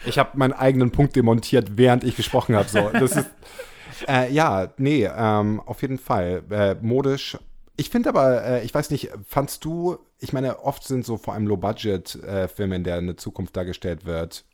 Ich 0.07 0.19
habe 0.19 0.37
meinen 0.39 0.53
eigenen 0.53 0.91
Punkt 0.91 1.17
demontiert, 1.17 1.77
während 1.77 2.05
ich 2.05 2.17
gesprochen 2.17 2.55
habe. 2.57 2.69
So. 2.69 2.91
Das 2.93 3.17
ist, 3.17 3.31
äh, 4.09 4.31
ja, 4.33 4.73
nee, 4.77 5.05
ähm, 5.15 5.61
auf 5.61 5.83
jeden 5.83 5.99
Fall. 5.99 6.43
Äh, 6.51 6.75
modisch. 6.81 7.39
Ich 7.77 7.91
finde 7.91 8.11
aber, 8.11 8.45
äh, 8.45 8.65
ich 8.65 8.73
weiß 8.75 8.91
nicht, 8.91 9.11
fandst 9.27 9.65
du, 9.65 9.99
ich 10.21 10.33
meine, 10.33 10.61
oft 10.61 10.85
sind 10.85 11.05
so 11.05 11.17
vor 11.17 11.35
allem 11.35 11.47
Low-Budget-Filme, 11.47 12.77
in 12.77 12.85
der 12.85 12.97
eine 12.97 13.17
Zukunft 13.17 13.57
dargestellt 13.57 14.05
wird, 14.05 14.45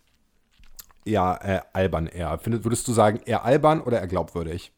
eher 1.04 1.38
äh, 1.42 1.60
albern 1.76 2.06
eher. 2.06 2.38
Findest, 2.38 2.64
würdest 2.64 2.86
du 2.88 2.92
sagen, 2.92 3.20
eher 3.24 3.44
albern 3.44 3.80
oder 3.80 4.00
eher 4.00 4.06
glaubwürdig? 4.06 4.72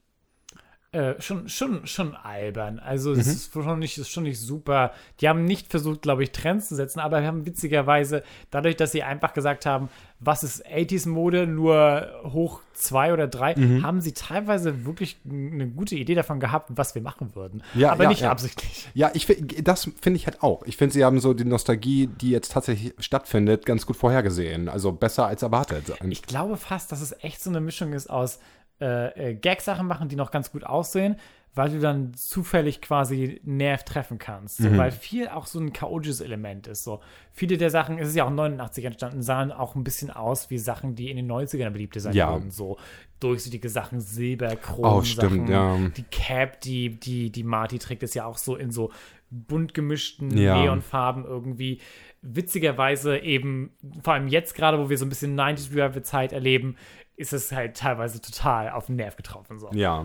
Äh, 0.92 1.20
schon, 1.22 1.48
schon, 1.48 1.86
schon 1.86 2.14
albern. 2.14 2.78
Also 2.78 3.12
Mhm. 3.14 3.20
es 3.20 3.26
ist 3.28 3.52
schon 3.54 3.78
nicht, 3.78 3.96
ist 3.96 4.10
schon 4.10 4.24
nicht 4.24 4.38
super. 4.38 4.92
Die 5.20 5.28
haben 5.28 5.44
nicht 5.46 5.68
versucht, 5.70 6.02
glaube 6.02 6.22
ich, 6.22 6.32
Trends 6.32 6.68
zu 6.68 6.74
setzen, 6.74 7.00
aber 7.00 7.20
wir 7.20 7.26
haben 7.28 7.46
witzigerweise, 7.46 8.22
dadurch, 8.50 8.76
dass 8.76 8.92
sie 8.92 9.02
einfach 9.02 9.32
gesagt 9.32 9.64
haben, 9.64 9.88
was 10.24 10.44
ist 10.44 10.66
80s-Mode, 10.66 11.46
nur 11.46 12.06
hoch 12.24 12.60
zwei 12.74 13.12
oder 13.12 13.26
drei, 13.26 13.54
Mhm. 13.56 13.82
haben 13.82 14.00
sie 14.00 14.12
teilweise 14.12 14.84
wirklich 14.86 15.18
eine 15.28 15.68
gute 15.68 15.94
Idee 15.96 16.14
davon 16.14 16.40
gehabt, 16.40 16.70
was 16.74 16.94
wir 16.94 17.02
machen 17.02 17.34
würden. 17.34 17.62
Ja, 17.74 17.92
aber 17.92 18.04
ja, 18.04 18.08
nicht 18.10 18.22
ja. 18.22 18.30
absichtlich. 18.30 18.88
Ja, 18.94 19.10
ich 19.14 19.26
das 19.62 19.90
finde 20.00 20.16
ich 20.16 20.26
halt 20.26 20.42
auch. 20.42 20.62
Ich 20.64 20.76
finde, 20.76 20.94
sie 20.94 21.04
haben 21.04 21.20
so 21.20 21.34
die 21.34 21.44
Nostalgie, 21.44 22.06
die 22.06 22.30
jetzt 22.30 22.52
tatsächlich 22.52 22.94
stattfindet, 22.98 23.66
ganz 23.66 23.86
gut 23.86 23.96
vorhergesehen. 23.96 24.68
Also 24.68 24.92
besser 24.92 25.26
als 25.26 25.42
erwartet. 25.42 25.92
Ich 26.08 26.22
glaube 26.22 26.56
fast, 26.56 26.92
dass 26.92 27.00
es 27.00 27.12
echt 27.22 27.42
so 27.42 27.50
eine 27.50 27.60
Mischung 27.60 27.92
ist 27.92 28.08
aus 28.08 28.38
äh, 28.80 29.30
äh, 29.30 29.34
Gag-Sachen 29.34 29.86
machen, 29.86 30.08
die 30.08 30.16
noch 30.16 30.30
ganz 30.30 30.50
gut 30.50 30.64
aussehen, 30.64 31.16
weil 31.54 31.68
du 31.70 31.80
dann 31.80 32.14
zufällig 32.14 32.80
quasi 32.80 33.40
Nerv 33.44 33.84
treffen 33.84 34.18
kannst. 34.18 34.60
Mhm. 34.60 34.78
Weil 34.78 34.90
viel 34.90 35.28
auch 35.28 35.46
so 35.46 35.58
ein 35.60 35.72
chaotisches 35.74 36.20
Element 36.22 36.66
ist. 36.66 36.82
So. 36.84 37.00
Viele 37.30 37.58
der 37.58 37.68
Sachen, 37.68 37.98
es 37.98 38.08
ist 38.08 38.16
ja 38.16 38.24
auch 38.24 38.30
89 38.30 38.84
entstanden, 38.86 39.20
sahen 39.22 39.52
auch 39.52 39.74
ein 39.74 39.84
bisschen 39.84 40.10
aus 40.10 40.48
wie 40.50 40.56
Sachen, 40.58 40.94
die 40.94 41.10
in 41.10 41.16
den 41.16 41.30
90ern 41.30 41.70
beliebte 41.70 42.00
sein 42.00 42.14
Ja. 42.14 42.32
würden. 42.32 42.50
So 42.50 42.78
durchsichtige 43.20 43.68
Sachen, 43.68 44.00
Silber, 44.00 44.56
Chrom, 44.56 44.84
Oh, 44.84 45.02
stimmt, 45.02 45.46
Sachen. 45.46 45.48
ja. 45.48 45.78
Die 45.96 46.04
Cap, 46.04 46.60
die, 46.62 46.98
die, 46.98 47.30
die 47.30 47.44
Marty 47.44 47.78
trägt, 47.78 48.02
ist 48.02 48.14
ja 48.14 48.24
auch 48.24 48.38
so 48.38 48.56
in 48.56 48.70
so 48.70 48.90
bunt 49.30 49.74
gemischten 49.74 50.36
Ja. 50.36 50.60
Neonfarben 50.62 51.24
irgendwie. 51.24 51.80
Witzigerweise 52.22 53.18
eben, 53.18 53.70
vor 54.02 54.14
allem 54.14 54.28
jetzt 54.28 54.54
gerade, 54.54 54.78
wo 54.78 54.88
wir 54.88 54.96
so 54.96 55.04
ein 55.04 55.08
bisschen 55.08 55.38
90s 55.38 55.70
Revival 55.72 56.02
Zeit 56.02 56.32
erleben, 56.32 56.76
ist 57.22 57.32
es 57.32 57.52
halt 57.52 57.76
teilweise 57.76 58.20
total 58.20 58.70
auf 58.70 58.86
den 58.86 58.96
Nerv 58.96 59.16
getroffen. 59.16 59.58
So. 59.58 59.70
Ja. 59.72 60.04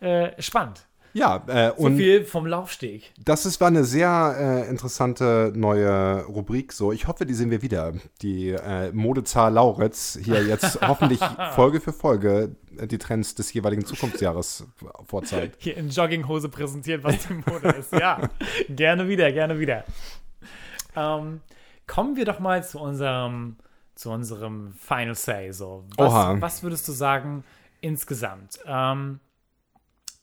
Äh, 0.00 0.30
spannend. 0.42 0.86
Ja, 1.14 1.42
äh, 1.46 1.72
So 1.74 1.84
und 1.84 1.96
viel 1.96 2.24
vom 2.26 2.44
Laufsteg. 2.46 3.10
das 3.24 3.46
ist, 3.46 3.58
war 3.62 3.68
eine 3.68 3.84
sehr 3.84 4.36
äh, 4.38 4.68
interessante 4.68 5.50
neue 5.56 6.22
Rubrik. 6.24 6.74
So, 6.74 6.92
ich 6.92 7.08
hoffe, 7.08 7.24
die 7.24 7.32
sehen 7.32 7.50
wir 7.50 7.62
wieder. 7.62 7.94
Die 8.20 8.50
äh, 8.50 8.92
Modezar 8.92 9.50
Lauritz 9.50 10.18
hier 10.22 10.44
jetzt 10.44 10.78
hoffentlich 10.86 11.20
Folge 11.54 11.80
für 11.80 11.94
Folge 11.94 12.54
äh, 12.76 12.86
die 12.86 12.98
Trends 12.98 13.34
des 13.34 13.50
jeweiligen 13.54 13.86
Zukunftsjahres 13.86 14.66
vorzeigt. 15.06 15.56
Hier 15.58 15.78
in 15.78 15.88
Jogginghose 15.88 16.50
präsentiert, 16.50 17.02
was 17.02 17.26
die 17.26 17.32
Mode 17.32 17.68
ist. 17.78 17.92
Ja, 17.94 18.20
gerne 18.68 19.08
wieder, 19.08 19.32
gerne 19.32 19.58
wieder. 19.58 19.84
Ähm, 20.94 21.40
kommen 21.86 22.16
wir 22.16 22.26
doch 22.26 22.40
mal 22.40 22.62
zu 22.62 22.78
unserem 22.78 23.56
zu 23.96 24.10
unserem 24.10 24.72
Final 24.74 25.14
Say. 25.16 25.50
So, 25.50 25.84
was, 25.96 26.08
Oha. 26.12 26.36
was 26.40 26.62
würdest 26.62 26.86
du 26.86 26.92
sagen 26.92 27.42
insgesamt? 27.80 28.60
Ähm, 28.66 29.18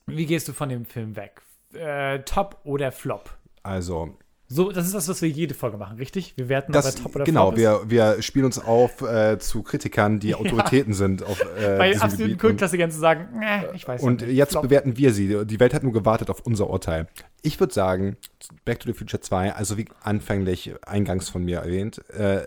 wie 0.08 0.26
gehst 0.26 0.48
du 0.48 0.54
von 0.54 0.70
dem 0.70 0.86
Film 0.86 1.16
weg? 1.18 1.42
Äh, 1.74 2.20
top 2.20 2.60
oder 2.64 2.92
Flop? 2.92 3.36
Also, 3.64 4.16
So, 4.48 4.72
das 4.72 4.86
ist 4.86 4.94
das, 4.94 5.08
was 5.08 5.22
wir 5.22 5.30
jede 5.30 5.54
Folge 5.56 5.78
machen, 5.78 5.98
richtig? 5.98 6.34
Wir 6.38 6.50
werten, 6.50 6.72
das, 6.74 6.94
Top 6.96 7.16
oder 7.16 7.24
genau, 7.26 7.56
wir, 7.56 7.82
wir 7.90 8.22
spielen 8.22 8.46
uns 8.46 8.60
auf 8.60 9.02
äh, 9.02 9.40
zu 9.40 9.64
Kritikern, 9.64 10.20
die 10.20 10.36
Autoritäten 10.36 10.94
sind 10.94 11.24
auf 11.24 11.42
äh, 11.58 11.78
Bei 11.80 12.00
absoluten. 12.00 12.34
Und- 12.34 12.38
Kultklassikern 12.40 12.92
zu 12.92 13.00
sagen, 13.00 13.42
äh, 13.42 13.74
ich 13.76 13.88
weiß 13.88 14.04
Und 14.04 14.22
nicht. 14.22 14.34
jetzt 14.34 14.52
Flop. 14.52 14.64
bewerten 14.64 14.98
wir 14.98 15.14
sie. 15.14 15.46
Die 15.48 15.60
Welt 15.60 15.74
hat 15.74 15.82
nur 15.84 15.94
gewartet 15.94 16.30
auf 16.30 16.42
unser 16.42 16.70
Urteil. 16.70 17.08
Ich 17.42 17.60
würde 17.60 17.74
sagen, 17.74 18.18
Back 18.66 18.82
to 18.82 18.92
the 18.92 18.94
Future 18.94 19.22
2, 19.22 19.54
also 19.54 19.78
wie 19.78 19.86
anfänglich 20.04 20.76
eingangs 20.86 21.30
von 21.30 21.44
mir 21.44 21.60
erwähnt, 21.60 22.08
äh, 22.10 22.44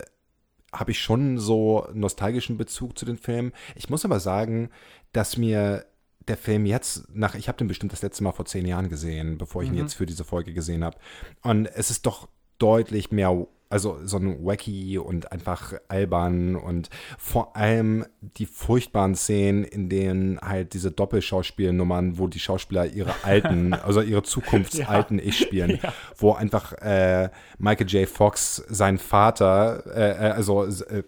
habe 0.79 0.91
ich 0.91 0.99
schon 0.99 1.37
so 1.37 1.87
nostalgischen 1.93 2.57
Bezug 2.57 2.97
zu 2.97 3.05
den 3.05 3.17
Filmen. 3.17 3.51
Ich 3.75 3.89
muss 3.89 4.05
aber 4.05 4.19
sagen, 4.19 4.69
dass 5.11 5.37
mir 5.37 5.85
der 6.27 6.37
Film 6.37 6.65
jetzt 6.65 7.07
nach, 7.13 7.35
ich 7.35 7.47
habe 7.47 7.57
den 7.57 7.67
bestimmt 7.67 7.93
das 7.93 8.01
letzte 8.01 8.23
Mal 8.23 8.33
vor 8.33 8.45
zehn 8.45 8.65
Jahren 8.65 8.89
gesehen, 8.89 9.37
bevor 9.37 9.63
ich 9.63 9.69
ihn 9.69 9.75
jetzt 9.75 9.93
für 9.93 10.05
diese 10.05 10.25
Folge 10.25 10.53
gesehen 10.53 10.83
habe. 10.83 10.97
Und 11.41 11.67
es 11.67 11.89
ist 11.89 12.05
doch 12.05 12.27
deutlich 12.59 13.11
mehr, 13.11 13.47
also 13.69 13.99
so 14.03 14.17
ein 14.17 14.45
wacky 14.45 14.97
und 14.97 15.31
einfach 15.31 15.73
albern 15.87 16.55
und 16.55 16.89
vor 17.17 17.55
allem 17.55 18.05
die 18.21 18.45
furchtbaren 18.45 19.15
Szenen, 19.15 19.63
in 19.63 19.89
denen 19.89 20.39
halt 20.39 20.73
diese 20.73 20.91
Doppelschauspielnummern, 20.91 22.17
wo 22.17 22.27
die 22.27 22.39
Schauspieler 22.39 22.85
ihre 22.85 23.13
alten, 23.23 23.73
also 23.73 24.01
ihre 24.01 24.23
zukunftsalten 24.23 25.19
Ich 25.19 25.37
spielen, 25.37 25.79
wo 26.17 26.33
einfach 26.33 26.73
äh, 26.73 27.29
Michael 27.57 27.87
J. 27.87 28.09
Fox 28.09 28.63
seinen 28.67 28.97
Vater, 28.97 29.83
äh, 29.87 30.27
äh, 30.27 30.31
also 30.31 30.65
äh, 30.65 31.03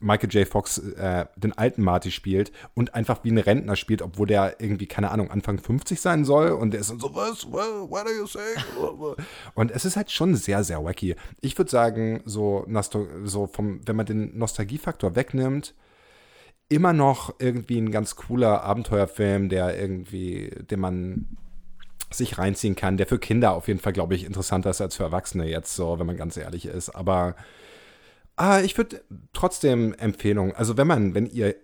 Michael 0.00 0.30
J. 0.30 0.46
Fox 0.46 0.78
äh, 0.78 1.26
den 1.36 1.56
alten 1.56 1.82
Marty 1.82 2.10
spielt 2.10 2.52
und 2.74 2.94
einfach 2.94 3.24
wie 3.24 3.30
ein 3.30 3.38
Rentner 3.38 3.76
spielt, 3.76 4.02
obwohl 4.02 4.26
der 4.26 4.60
irgendwie, 4.60 4.86
keine 4.86 5.10
Ahnung, 5.10 5.30
Anfang 5.30 5.58
50 5.58 6.00
sein 6.00 6.24
soll 6.24 6.50
und 6.50 6.72
der 6.72 6.80
ist 6.80 6.90
dann 6.90 7.00
so, 7.00 7.14
was, 7.14 7.50
what, 7.50 7.90
what 7.90 8.06
are 8.06 8.14
you 8.14 8.26
saying? 8.26 9.16
Und 9.54 9.70
es 9.70 9.84
ist 9.84 9.96
halt 9.96 10.10
schon 10.10 10.34
sehr, 10.34 10.64
sehr 10.64 10.84
wacky. 10.84 11.16
Ich 11.40 11.56
würde 11.56 11.70
sagen, 11.70 12.20
so, 12.24 12.66
so 13.24 13.46
vom, 13.46 13.80
wenn 13.86 13.96
man 13.96 14.06
den 14.06 14.36
Nostalgiefaktor 14.36 15.16
wegnimmt, 15.16 15.74
immer 16.68 16.92
noch 16.92 17.34
irgendwie 17.38 17.78
ein 17.78 17.90
ganz 17.90 18.16
cooler 18.16 18.62
Abenteuerfilm, 18.62 19.48
der 19.48 19.78
irgendwie, 19.78 20.50
den 20.70 20.80
man 20.80 21.26
sich 22.10 22.38
reinziehen 22.38 22.76
kann, 22.76 22.96
der 22.96 23.06
für 23.06 23.18
Kinder 23.18 23.52
auf 23.52 23.68
jeden 23.68 23.80
Fall, 23.80 23.92
glaube 23.92 24.14
ich, 24.14 24.24
interessanter 24.24 24.70
ist 24.70 24.80
als 24.80 24.96
für 24.96 25.04
Erwachsene 25.04 25.48
jetzt 25.48 25.74
so, 25.74 25.98
wenn 25.98 26.06
man 26.06 26.16
ganz 26.16 26.36
ehrlich 26.36 26.66
ist. 26.66 26.90
Aber 26.90 27.34
ah, 28.36 28.60
ich 28.60 28.76
würde 28.76 29.02
trotzdem 29.32 29.94
Empfehlung, 29.94 30.52
also 30.54 30.76
wenn 30.76 30.86
man, 30.86 31.14
wenn 31.14 31.26
ihr 31.26 31.54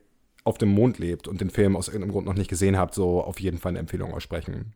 auf 0.45 0.59
dem 0.59 0.71
Mond 0.71 0.99
lebt 0.99 1.29
und 1.29 1.41
den 1.41 1.51
Film 1.51 1.77
aus 1.77 1.89
irgendeinem 1.89 2.13
Grund 2.13 2.27
noch 2.27 2.35
nicht 2.35 2.49
gesehen 2.51 2.77
habt, 2.77 2.95
so 2.95 3.23
auf 3.23 3.39
jeden 3.41 3.59
Fall 3.59 3.71
eine 3.71 3.79
Empfehlung 3.79 4.13
aussprechen. 4.13 4.75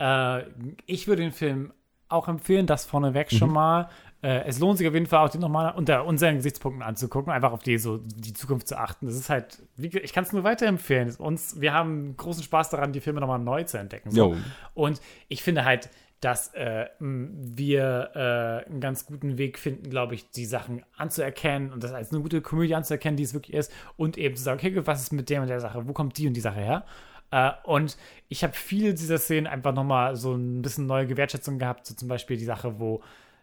Äh, 0.00 0.42
ich 0.86 1.06
würde 1.08 1.22
den 1.22 1.32
Film 1.32 1.72
auch 2.08 2.28
empfehlen, 2.28 2.66
das 2.66 2.84
vorneweg 2.86 3.30
Mhm. 3.32 3.36
schon 3.36 3.52
mal. 3.52 3.88
Äh, 4.22 4.44
es 4.46 4.58
lohnt 4.58 4.78
sich 4.78 4.88
auf 4.88 4.94
jeden 4.94 5.06
Fall 5.06 5.24
auch, 5.24 5.28
den 5.28 5.40
nochmal 5.40 5.74
unter 5.76 6.04
unseren 6.04 6.36
Gesichtspunkten 6.36 6.82
anzugucken, 6.82 7.32
einfach 7.32 7.52
auf 7.52 7.62
die, 7.62 7.78
so, 7.78 7.98
die 7.98 8.32
Zukunft 8.32 8.66
zu 8.66 8.76
achten. 8.76 9.06
Das 9.06 9.14
ist 9.14 9.30
halt, 9.30 9.62
ich 9.76 10.12
kann 10.12 10.24
es 10.24 10.32
nur 10.32 10.42
weiterempfehlen. 10.42 11.14
Uns, 11.16 11.60
wir 11.60 11.72
haben 11.72 12.16
großen 12.16 12.42
Spaß 12.42 12.70
daran, 12.70 12.92
die 12.92 13.00
Filme 13.00 13.20
nochmal 13.20 13.38
neu 13.38 13.62
zu 13.64 13.78
entdecken. 13.78 14.10
So. 14.10 14.36
Und 14.74 15.00
ich 15.28 15.42
finde 15.44 15.64
halt, 15.64 15.88
dass 16.20 16.52
äh, 16.54 16.86
wir 16.98 18.10
äh, 18.14 18.68
einen 18.68 18.80
ganz 18.80 19.06
guten 19.06 19.38
Weg 19.38 19.58
finden, 19.58 19.88
glaube 19.88 20.14
ich, 20.14 20.30
die 20.30 20.46
Sachen 20.46 20.84
anzuerkennen 20.96 21.72
und 21.72 21.84
das 21.84 21.92
als 21.92 22.12
eine 22.12 22.20
gute 22.20 22.40
Komödie 22.40 22.74
anzuerkennen, 22.74 23.16
die 23.16 23.22
es 23.22 23.34
wirklich 23.34 23.56
ist 23.56 23.72
und 23.96 24.18
eben 24.18 24.34
zu 24.34 24.42
sagen, 24.42 24.58
okay, 24.58 24.86
was 24.86 25.02
ist 25.02 25.12
mit 25.12 25.30
der 25.30 25.42
und 25.42 25.48
der 25.48 25.60
Sache, 25.60 25.86
wo 25.86 25.92
kommt 25.92 26.18
die 26.18 26.26
und 26.26 26.34
die 26.34 26.40
Sache 26.40 26.60
her? 26.60 26.84
Äh, 27.30 27.52
und 27.64 27.96
ich 28.28 28.42
habe 28.42 28.52
viele 28.54 28.94
dieser 28.94 29.18
Szenen 29.18 29.46
einfach 29.46 29.74
nochmal 29.74 30.16
so 30.16 30.34
ein 30.34 30.62
bisschen 30.62 30.86
neue 30.86 31.06
Gewertschätzung 31.06 31.58
gehabt, 31.58 31.86
so 31.86 31.94
zum 31.94 32.08
Beispiel 32.08 32.36
die 32.36 32.44
Sache, 32.44 32.80
wo 32.80 33.00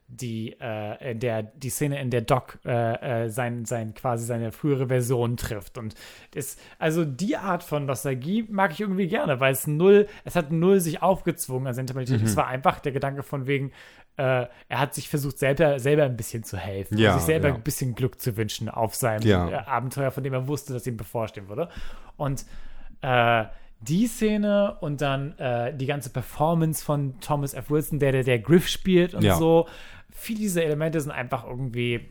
die, 0.07 0.55
äh, 0.61 1.11
in 1.11 1.19
der, 1.19 1.43
die 1.43 1.69
Szene, 1.69 1.99
in 1.99 2.11
der 2.11 2.21
Doc 2.21 2.59
äh, 2.63 3.23
äh, 3.25 3.29
sein, 3.29 3.65
sein, 3.65 3.93
quasi 3.95 4.25
seine 4.25 4.51
frühere 4.51 4.87
Version 4.87 5.35
trifft. 5.35 5.77
Und 5.77 5.95
das, 6.31 6.57
also 6.77 7.05
die 7.05 7.37
Art 7.37 7.63
von 7.63 7.85
Nostalgie 7.85 8.45
mag 8.49 8.71
ich 8.71 8.81
irgendwie 8.81 9.07
gerne, 9.07 9.39
weil 9.39 9.53
es 9.53 9.65
null, 9.65 10.07
es 10.23 10.35
hat 10.35 10.51
null 10.51 10.79
sich 10.79 11.01
aufgezwungen 11.01 11.67
an 11.67 11.73
Sentimentalität. 11.73 12.27
Es 12.27 12.37
war 12.37 12.47
einfach 12.47 12.79
der 12.79 12.91
Gedanke 12.91 13.23
von 13.23 13.47
wegen, 13.47 13.71
äh, 14.17 14.45
er 14.69 14.79
hat 14.79 14.93
sich 14.93 15.09
versucht, 15.09 15.39
selber, 15.39 15.79
selber 15.79 16.03
ein 16.03 16.15
bisschen 16.15 16.43
zu 16.43 16.57
helfen, 16.57 16.97
Ja, 16.97 17.13
sich 17.15 17.23
selber 17.23 17.49
ja. 17.49 17.55
ein 17.55 17.63
bisschen 17.63 17.95
Glück 17.95 18.21
zu 18.21 18.37
wünschen 18.37 18.69
auf 18.69 18.95
seinem 18.95 19.27
Ja. 19.27 19.49
äh, 19.49 19.53
Abenteuer, 19.55 20.11
von 20.11 20.23
dem 20.23 20.33
er 20.33 20.47
wusste, 20.47 20.71
dass 20.71 20.85
ihm 20.87 20.97
bevorstehen 20.97 21.49
würde. 21.49 21.67
Und 22.15 22.45
äh, 23.01 23.45
die 23.87 24.07
Szene 24.07 24.75
und 24.81 25.01
dann 25.01 25.37
äh, 25.39 25.75
die 25.75 25.85
ganze 25.85 26.09
Performance 26.09 26.83
von 26.83 27.19
Thomas 27.21 27.53
F. 27.53 27.69
Wilson, 27.69 27.99
der 27.99 28.11
der, 28.11 28.23
der 28.23 28.39
Griff 28.39 28.67
spielt 28.67 29.13
und 29.13 29.23
Ja. 29.23 29.35
so. 29.37 29.67
Viele 30.17 30.39
dieser 30.39 30.63
Elemente 30.63 30.99
sind 31.01 31.11
einfach 31.11 31.45
irgendwie, 31.45 32.07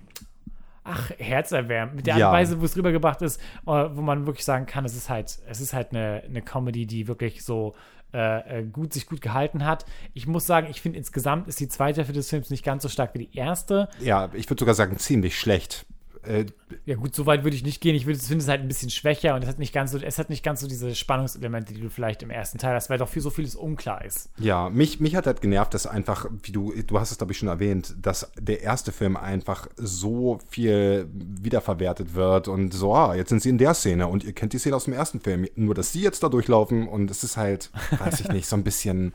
ach, 0.85 1.11
herzerwärmend. 1.19 1.97
Mit 1.97 2.07
der 2.07 2.15
Art 2.15 2.21
Ja. 2.21 2.29
und 2.29 2.35
Weise, 2.35 2.61
wo 2.61 2.65
es 2.65 2.77
rübergebracht 2.77 3.23
ist, 3.23 3.41
äh, 3.67 3.67
wo 3.67 4.03
man 4.03 4.27
wirklich 4.27 4.45
sagen 4.45 4.67
kann, 4.67 4.85
es 4.85 4.95
ist 4.95 5.09
halt, 5.09 5.39
es 5.49 5.61
ist 5.61 5.73
halt 5.73 5.91
eine, 5.93 6.23
eine 6.29 6.43
Comedy, 6.43 6.87
die 6.87 7.09
wirklich 7.09 7.45
so 7.45 7.75
äh, 8.13 8.61
äh, 8.61 8.65
gut 8.65 8.93
sich 8.93 9.07
gut 9.07 9.21
gehalten 9.21 9.65
hat. 9.65 9.87
Ich 10.13 10.27
muss 10.29 10.47
sagen, 10.47 10.69
ich 10.71 10.81
finde 10.81 10.99
insgesamt 10.99 11.49
ist 11.49 11.59
die 11.59 11.69
zweite 11.69 11.97
Hälfte 11.99 12.13
des 12.13 12.29
Films 12.31 12.49
nicht 12.51 12.65
ganz 12.65 12.83
so 12.85 12.89
stark 12.89 13.13
wie 13.15 13.27
die 13.27 13.37
erste. 13.37 13.89
Ja, 14.01 14.31
ich 14.35 14.49
würde 14.49 14.61
sogar 14.61 14.75
sagen, 14.75 14.97
ziemlich 14.99 15.37
schlecht. 15.39 15.85
Äh, 16.27 16.47
Ja 16.87 16.97
gut, 16.97 17.15
so 17.15 17.27
weit 17.27 17.45
würde 17.45 17.57
ich 17.57 17.63
nicht 17.65 17.81
gehen. 17.81 17.95
Ich 17.95 18.07
würde- 18.07 18.19
finde 18.19 18.43
es 18.43 18.49
halt 18.49 18.61
ein 18.61 18.69
bisschen 18.69 18.91
schwächer 18.91 19.35
und 19.35 19.43
es 19.43 19.49
hat 19.49 19.59
nicht 19.59 19.73
ganz 19.73 19.93
so, 19.93 19.99
es 19.99 20.19
hat 20.19 20.29
nicht 20.31 20.43
ganz 20.43 20.61
so 20.61 20.67
diese 20.67 20.95
Spannungselemente, 20.95 21.73
die 21.75 21.81
du 21.81 21.89
vielleicht 21.89 22.23
im 22.23 22.31
ersten 22.31 22.59
Teil 22.59 22.75
hast, 22.75 22.91
weil 22.91 22.99
doch 22.99 23.09
viel 23.09 23.23
so 23.23 23.31
vieles 23.31 23.55
unklar 23.55 24.05
ist. 24.05 24.29
Ja, 24.39 24.69
mich, 24.71 25.01
mich 25.01 25.15
hat 25.17 25.27
halt 25.27 25.41
genervt, 25.41 25.73
dass 25.75 25.87
einfach, 25.87 26.27
wie 26.43 26.53
du, 26.53 26.73
du 26.87 26.99
hast 26.99 27.11
es 27.13 27.19
glaube 27.19 27.33
ich 27.33 27.39
schon 27.39 27.49
erwähnt, 27.49 27.95
dass 28.01 28.31
der 28.41 28.63
erste 28.63 28.93
Film 28.93 29.17
einfach 29.17 29.69
so 29.77 30.39
viel 30.49 31.09
wiederverwertet 31.13 32.15
wird 32.15 32.49
und 32.49 32.73
so, 32.75 32.95
ah, 32.95 33.15
jetzt 33.15 33.29
sind 33.29 33.43
sie 33.43 33.51
in 33.51 33.59
der 33.59 33.75
Szene 33.75 34.07
und 34.09 34.25
ihr 34.25 34.33
kennt 34.33 34.53
die 34.53 34.59
Szene 34.59 34.77
aus 34.77 34.85
dem 34.85 34.95
ersten 34.95 35.21
Film, 35.21 35.47
nur 35.57 35.75
dass 35.75 35.93
sie 35.93 36.03
jetzt 36.03 36.23
da 36.23 36.29
durchlaufen 36.29 36.89
und 36.89 37.11
es 37.11 37.23
ist 37.25 37.37
halt, 37.37 37.71
weiß 37.99 38.21
ich 38.21 38.29
nicht, 38.29 38.47
so 38.47 38.57
ein 38.57 38.65
bisschen, 38.65 39.15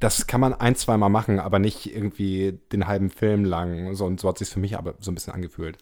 das 0.00 0.26
kann 0.26 0.40
man 0.40 0.54
ein, 0.54 0.76
zweimal 0.76 1.10
machen, 1.10 1.38
aber 1.40 1.58
nicht 1.58 1.94
irgendwie 1.94 2.58
den 2.72 2.86
halben 2.86 3.10
Film 3.10 3.44
lang, 3.44 3.94
so, 3.94 4.04
und 4.06 4.20
so 4.20 4.28
hat 4.28 4.38
sich 4.38 4.48
für 4.48 4.60
mich 4.60 4.76
aber 4.78 4.94
so 5.00 5.10
ein 5.10 5.14
bisschen 5.14 5.32
angefühlt. 5.32 5.78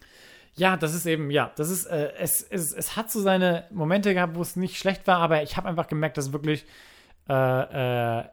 Ja, 0.59 0.75
das 0.75 0.93
ist 0.93 1.05
eben, 1.05 1.31
ja, 1.31 1.53
das 1.55 1.69
ist, 1.69 1.85
äh, 1.85 2.11
es, 2.19 2.41
es, 2.41 2.73
es 2.73 2.97
hat 2.97 3.09
so 3.09 3.21
seine 3.21 3.63
Momente 3.71 4.13
gehabt, 4.13 4.35
wo 4.35 4.41
es 4.41 4.57
nicht 4.57 4.77
schlecht 4.77 5.07
war, 5.07 5.19
aber 5.19 5.41
ich 5.41 5.55
habe 5.55 5.69
einfach 5.69 5.87
gemerkt, 5.87 6.17
dass 6.17 6.33
wirklich 6.33 6.65
äh, 7.29 8.19
äh, 8.19 8.23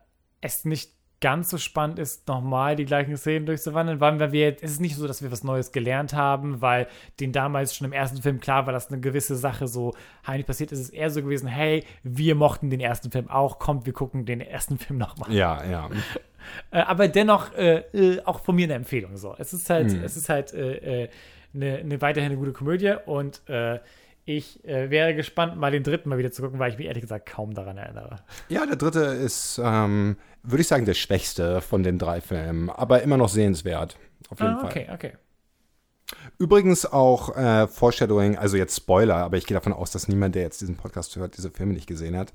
es 0.41 0.65
nicht 0.65 0.91
ganz 1.21 1.51
so 1.51 1.57
spannend 1.57 2.01
ist, 2.01 2.27
nochmal 2.27 2.75
die 2.75 2.85
gleichen 2.85 3.17
Szenen 3.17 3.47
durchzuwandeln, 3.47 4.01
weil 4.01 4.19
wir, 4.19 4.33
wir 4.33 4.57
es 4.61 4.73
ist 4.73 4.81
nicht 4.81 4.97
so, 4.97 5.07
dass 5.07 5.23
wir 5.23 5.31
was 5.31 5.45
Neues 5.45 5.71
gelernt 5.71 6.15
haben, 6.15 6.61
weil 6.61 6.89
den 7.21 7.31
damals 7.31 7.77
schon 7.77 7.85
im 7.87 7.93
ersten 7.93 8.21
Film 8.21 8.41
klar 8.41 8.67
war, 8.67 8.73
dass 8.73 8.89
eine 8.89 9.01
gewisse 9.01 9.37
Sache 9.37 9.69
so 9.69 9.95
heimlich 10.27 10.47
passiert 10.47 10.73
ist. 10.73 10.81
Es 10.81 10.87
ist 10.87 10.95
eher 10.95 11.11
so 11.11 11.23
gewesen, 11.23 11.47
hey, 11.47 11.85
wir 12.03 12.35
mochten 12.35 12.71
den 12.71 12.81
ersten 12.81 13.13
Film 13.13 13.31
auch, 13.31 13.61
kommt, 13.61 13.87
wir 13.87 13.93
gucken 13.93 14.27
den 14.27 14.41
ersten 14.41 14.79
Film 14.79 14.99
nochmal. 14.99 15.33
Ja, 15.33 15.65
ja. 15.65 15.89
Äh, 16.73 16.81
aber 16.81 17.07
dennoch 17.07 17.55
äh, 17.55 17.79
äh, 17.93 18.23
auch 18.25 18.41
von 18.41 18.57
mir 18.57 18.65
eine 18.65 18.75
Empfehlung. 18.75 19.17
So, 19.17 19.37
es 19.39 19.53
ist 19.53 19.71
halt, 19.71 19.93
es 19.93 20.17
ist 20.17 20.29
halt 20.29 20.53
eine, 21.57 21.79
eine 21.79 22.01
weiterhin 22.01 22.31
eine 22.31 22.39
gute 22.39 22.53
Komödie 22.53 22.95
und 23.07 23.43
äh, 23.49 23.81
ich 24.25 24.65
äh, 24.65 24.91
wäre 24.91 25.15
gespannt, 25.15 25.57
mal 25.57 25.71
den 25.71 25.83
dritten 25.85 26.09
mal 26.09 26.19
wieder 26.19 26.33
zu 26.33 26.43
gucken, 26.43 26.59
weil 26.59 26.73
ich 26.73 26.79
mich 26.79 26.87
ehrlich 26.89 27.03
gesagt 27.03 27.27
kaum 27.27 27.55
daran 27.55 27.79
erinnere. 27.79 28.17
Ja, 28.49 28.67
der 28.67 28.77
dritte 28.77 29.01
ist, 29.01 29.61
ähm, 29.63 30.17
würde 30.43 30.63
ich 30.63 30.69
sagen, 30.69 30.85
der 30.85 30.95
schwächste 30.95 31.61
von 31.61 31.83
den 31.83 31.99
drei 31.99 32.21
Filmen, 32.21 32.69
aber 32.71 33.03
immer 33.03 33.17
noch 33.17 33.29
sehenswert. 33.29 33.97
Auf 34.29 34.41
jeden 34.41 34.55
Ah, 34.55 34.61
Fall. 34.61 34.71
okay, 34.71 34.87
okay. 34.93 35.13
Übrigens 36.39 36.87
auch 36.87 37.37
äh, 37.37 37.67
Foreshadowing, 37.67 38.37
also 38.37 38.57
jetzt 38.57 38.77
Spoiler, 38.77 39.17
aber 39.17 39.37
ich 39.37 39.47
gehe 39.47 39.55
davon 39.57 39.73
aus, 39.73 39.91
dass 39.91 40.07
niemand, 40.09 40.35
der 40.35 40.43
jetzt 40.43 40.61
diesen 40.61 40.77
Podcast 40.77 41.17
hört, 41.17 41.37
diese 41.37 41.51
Filme 41.51 41.73
nicht 41.73 41.87
gesehen 41.87 42.17
hat. 42.17 42.33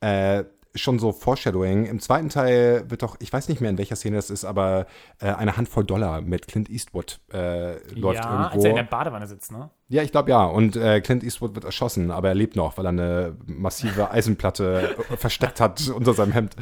Äh, 0.00 0.44
schon 0.74 0.98
so 0.98 1.12
Foreshadowing. 1.12 1.86
Im 1.86 2.00
zweiten 2.00 2.28
Teil 2.28 2.84
wird 2.88 3.02
doch, 3.02 3.16
ich 3.20 3.32
weiß 3.32 3.48
nicht 3.48 3.60
mehr, 3.60 3.70
in 3.70 3.78
welcher 3.78 3.96
Szene 3.96 4.16
das 4.16 4.30
ist, 4.30 4.44
aber 4.44 4.86
äh, 5.18 5.26
eine 5.32 5.56
Handvoll 5.56 5.84
Dollar 5.84 6.20
mit 6.20 6.46
Clint 6.48 6.70
Eastwood 6.70 7.20
äh, 7.32 7.78
läuft 7.94 8.24
ja, 8.24 8.48
als 8.48 8.54
irgendwo. 8.54 8.64
er 8.64 8.70
in 8.70 8.76
der 8.76 8.82
Badewanne 8.84 9.26
sitzt, 9.26 9.52
ne? 9.52 9.70
Ja, 9.88 10.02
ich 10.02 10.12
glaube 10.12 10.30
ja. 10.30 10.44
Und 10.44 10.76
äh, 10.76 11.00
Clint 11.00 11.24
Eastwood 11.24 11.54
wird 11.54 11.64
erschossen, 11.64 12.10
aber 12.10 12.28
er 12.28 12.34
lebt 12.34 12.56
noch, 12.56 12.78
weil 12.78 12.86
er 12.86 12.90
eine 12.90 13.36
massive 13.46 14.10
Eisenplatte 14.12 14.96
äh, 15.10 15.16
versteckt 15.16 15.60
hat 15.60 15.88
unter 15.88 16.14
seinem 16.14 16.32
Hemd. 16.32 16.54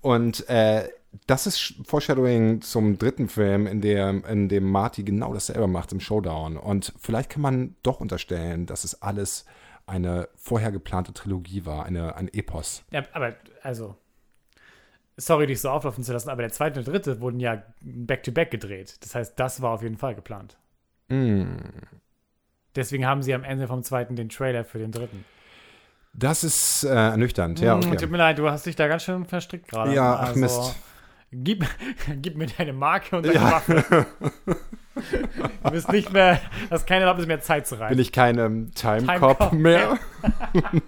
Und 0.00 0.48
äh, 0.48 0.88
das 1.26 1.46
ist 1.46 1.74
Foreshadowing 1.84 2.62
zum 2.62 2.98
dritten 2.98 3.28
Film, 3.28 3.66
in 3.66 3.80
dem, 3.80 4.24
in 4.24 4.48
dem 4.48 4.70
Marty 4.70 5.02
genau 5.02 5.34
dasselbe 5.34 5.66
macht 5.66 5.92
im 5.92 6.00
Showdown. 6.00 6.56
Und 6.56 6.92
vielleicht 6.98 7.30
kann 7.30 7.42
man 7.42 7.74
doch 7.82 8.00
unterstellen, 8.00 8.66
dass 8.66 8.84
es 8.84 9.02
alles 9.02 9.44
eine 9.86 10.28
vorher 10.36 10.70
geplante 10.72 11.12
Trilogie 11.12 11.66
war, 11.66 11.84
eine, 11.84 12.16
ein 12.16 12.28
Epos. 12.28 12.84
Ja, 12.90 13.02
aber 13.12 13.34
also, 13.62 13.96
sorry, 15.16 15.46
dich 15.46 15.60
so 15.60 15.70
auflaufen 15.70 16.04
zu 16.04 16.12
lassen, 16.12 16.30
aber 16.30 16.42
der 16.42 16.52
zweite 16.52 16.80
und 16.80 16.86
der 16.86 16.94
dritte 16.94 17.20
wurden 17.20 17.40
ja 17.40 17.62
back-to-back 17.80 18.50
gedreht. 18.50 18.96
Das 19.00 19.14
heißt, 19.14 19.38
das 19.38 19.62
war 19.62 19.70
auf 19.72 19.82
jeden 19.82 19.96
Fall 19.96 20.14
geplant. 20.14 20.56
deswegen 22.76 23.06
haben 23.06 23.22
sie 23.22 23.34
am 23.34 23.44
Ende 23.44 23.66
vom 23.66 23.82
zweiten 23.82 24.16
den 24.16 24.28
Trailer 24.28 24.64
für 24.64 24.78
den 24.78 24.92
dritten. 24.92 25.24
Das 26.12 26.42
ist 26.44 26.84
äh, 26.84 26.88
ernüchternd, 26.88 27.60
ja, 27.60 27.74
Hm, 27.74 27.86
okay. 27.86 27.96
Tut 27.96 28.10
mir 28.10 28.18
leid, 28.18 28.38
du 28.38 28.48
hast 28.50 28.66
dich 28.66 28.76
da 28.76 28.88
ganz 28.88 29.04
schön 29.04 29.24
verstrickt 29.26 29.68
gerade. 29.68 29.94
Ja, 29.94 30.14
ach, 30.14 30.28
Also, 30.28 30.40
Mist. 30.40 30.76
Gib, 31.32 31.64
gib 32.22 32.36
mir 32.36 32.46
deine 32.46 32.72
Marke 32.72 33.16
und 33.16 33.26
deine 33.26 33.36
Ja. 33.36 33.52
Waffe. 33.52 34.06
Du 35.62 35.70
bist 35.70 35.90
nicht 35.92 36.12
mehr, 36.12 36.40
hast 36.70 36.86
keine 36.86 37.02
Erlaubnis 37.02 37.26
mehr 37.26 37.40
Zeit 37.40 37.66
zu 37.66 37.76
reisen. 37.76 37.96
Bin 37.96 38.02
ich 38.02 38.12
keinem 38.12 38.74
Time 38.74 38.98
Time 39.06 39.18
Cop 39.18 39.38
Cop, 39.38 39.52
mehr? 39.52 39.98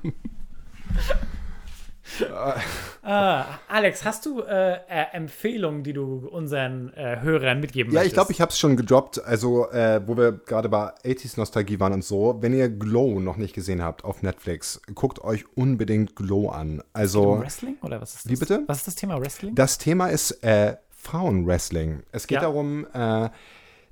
Ah, 3.03 3.45
Alex, 3.69 4.05
hast 4.05 4.27
du 4.27 4.41
äh, 4.43 4.75
äh, 4.75 4.79
Empfehlungen, 5.13 5.83
die 5.83 5.93
du 5.93 6.29
unseren 6.31 6.93
äh, 6.95 7.21
Hörern 7.21 7.61
mitgeben 7.61 7.93
Ja, 7.93 8.01
ich 8.01 8.07
möchtest? 8.07 8.15
glaube, 8.15 8.33
ich 8.33 8.41
habe 8.41 8.51
es 8.51 8.59
schon 8.59 8.77
gedroppt. 8.77 9.23
Also, 9.25 9.71
äh, 9.71 10.01
wo 10.07 10.17
wir 10.17 10.33
gerade 10.33 10.69
bei 10.69 10.93
80s 11.05 11.37
Nostalgie 11.37 11.81
waren 11.81 11.93
und 11.95 12.05
so. 12.05 12.39
Wenn 12.41 12.53
ihr 12.55 12.69
Glow 12.69 13.19
noch 13.21 13.37
nicht 13.37 13.55
gesehen 13.55 13.83
habt 13.83 14.05
auf 14.05 14.23
Netflix, 14.23 14.81
guckt 14.95 15.21
euch 15.25 15.45
unbedingt 15.57 16.15
Glow 16.17 16.49
an. 16.51 16.79
Um 16.81 16.85
Also, 16.93 17.41
Wrestling 17.41 17.77
oder 17.83 18.01
was 18.01 18.15
ist 18.15 18.25
das? 18.27 18.33
Wie 18.33 18.37
bitte? 18.37 18.63
Was 18.67 18.79
ist 18.79 18.87
das 18.87 18.95
Thema 18.95 19.21
Wrestling? 19.21 19.55
das 19.55 19.79
Thema 19.79 20.09
ist 20.09 20.43
äh, 20.45 20.77
Frauenwrestling. 20.91 22.03
Es 22.13 22.27
geht 22.27 22.37
Ja. 22.37 22.43
darum, 22.43 22.87
äh, 22.93 23.29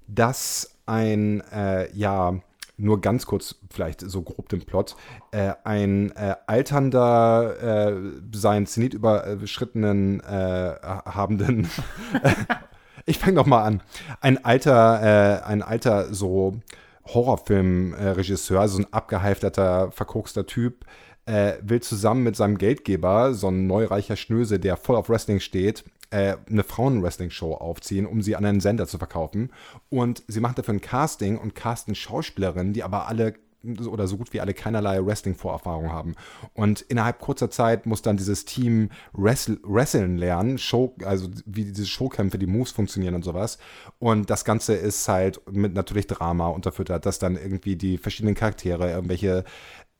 dass 0.07 0.77
ein, 0.87 1.43
ja, 1.95 2.35
nur 2.81 3.01
ganz 3.01 3.27
kurz, 3.27 3.57
vielleicht 3.71 4.01
so 4.01 4.23
grob 4.23 4.49
den 4.49 4.63
Plot, 4.63 4.97
äh, 5.31 5.53
ein 5.65 6.11
äh, 6.17 6.35
alternder, 6.47 7.91
äh, 7.91 7.97
seinen 8.35 8.67
Zenit 8.67 8.95
überschrittenen, 8.95 10.21
äh, 10.21 10.75
habenden, 10.83 11.69
ich 13.07 13.19
fange 13.19 13.35
noch 13.35 13.47
mal 13.47 13.63
an, 13.63 13.83
ein 14.21 14.45
alter, 14.45 15.43
äh, 15.43 15.45
ein 15.45 15.63
alter 15.63 16.13
so 16.15 16.61
Horrorfilmregisseur, 17.07 18.69
so 18.69 18.79
ein 18.79 18.93
abgehalfterter, 18.93 19.91
verkokster 19.93 20.47
Typ, 20.47 20.85
äh, 21.27 21.55
will 21.63 21.81
zusammen 21.81 22.23
mit 22.23 22.37
seinem 22.37 22.59
Geldgeber, 22.59 23.35
so 23.35 23.49
ein 23.49 23.67
neureicher 23.67 24.17
Schnöse, 24.17 24.59
der 24.59 24.77
voll 24.77 24.97
auf 24.97 25.09
Wrestling 25.09 25.41
steht, 25.41 25.85
äh, 26.11 26.37
eine 26.49 26.65
Frauen-Wrestling-Show 26.65 27.55
aufziehen, 27.55 28.07
um 28.07 28.23
sie 28.23 28.37
an 28.37 28.45
einen 28.45 28.61
Sender 28.61 28.87
zu 28.87 28.99
verkaufen. 28.99 29.53
Und 29.89 30.23
sie 30.29 30.41
machen 30.41 30.57
dafür 30.57 30.75
ein 30.75 30.81
Casting 30.81 31.39
und 31.39 31.55
casten 31.55 31.95
Schauspielerinnen, 31.95 32.73
die 32.73 32.83
aber 32.83 33.09
alle 33.09 33.35
oder 33.87 34.07
so 34.07 34.17
gut 34.17 34.33
wie 34.33 34.41
alle 34.41 34.55
keinerlei 34.55 35.05
Wrestling-Vorerfahrung 35.05 35.93
haben. 35.93 36.15
Und 36.55 36.81
innerhalb 36.81 37.19
kurzer 37.19 37.51
Zeit 37.51 37.85
muss 37.87 38.03
dann 38.03 38.17
dieses 38.17 38.45
Team 38.45 38.89
Wrestle, 39.13 39.59
Wrestlen 39.63 40.17
lernen, 40.17 40.59
Show, 40.59 40.95
also 41.05 41.29
wie 41.45 41.65
diese 41.65 41.87
Showkämpfe, 41.87 42.39
die 42.39 42.47
Moves 42.47 42.71
funktionieren 42.71 43.15
und 43.15 43.23
sowas. 43.23 43.59
Und 43.99 44.31
das 44.31 44.45
Ganze 44.45 44.75
ist 44.75 45.07
halt 45.09 45.41
mit 45.51 45.75
natürlich 45.75 46.07
Drama 46.07 46.49
unterfüttert, 46.49 47.05
dass 47.05 47.19
dann 47.19 47.37
irgendwie 47.37 47.77
die 47.77 47.99
verschiedenen 47.99 48.35
Charaktere 48.35 48.91
irgendwelche 48.91 49.45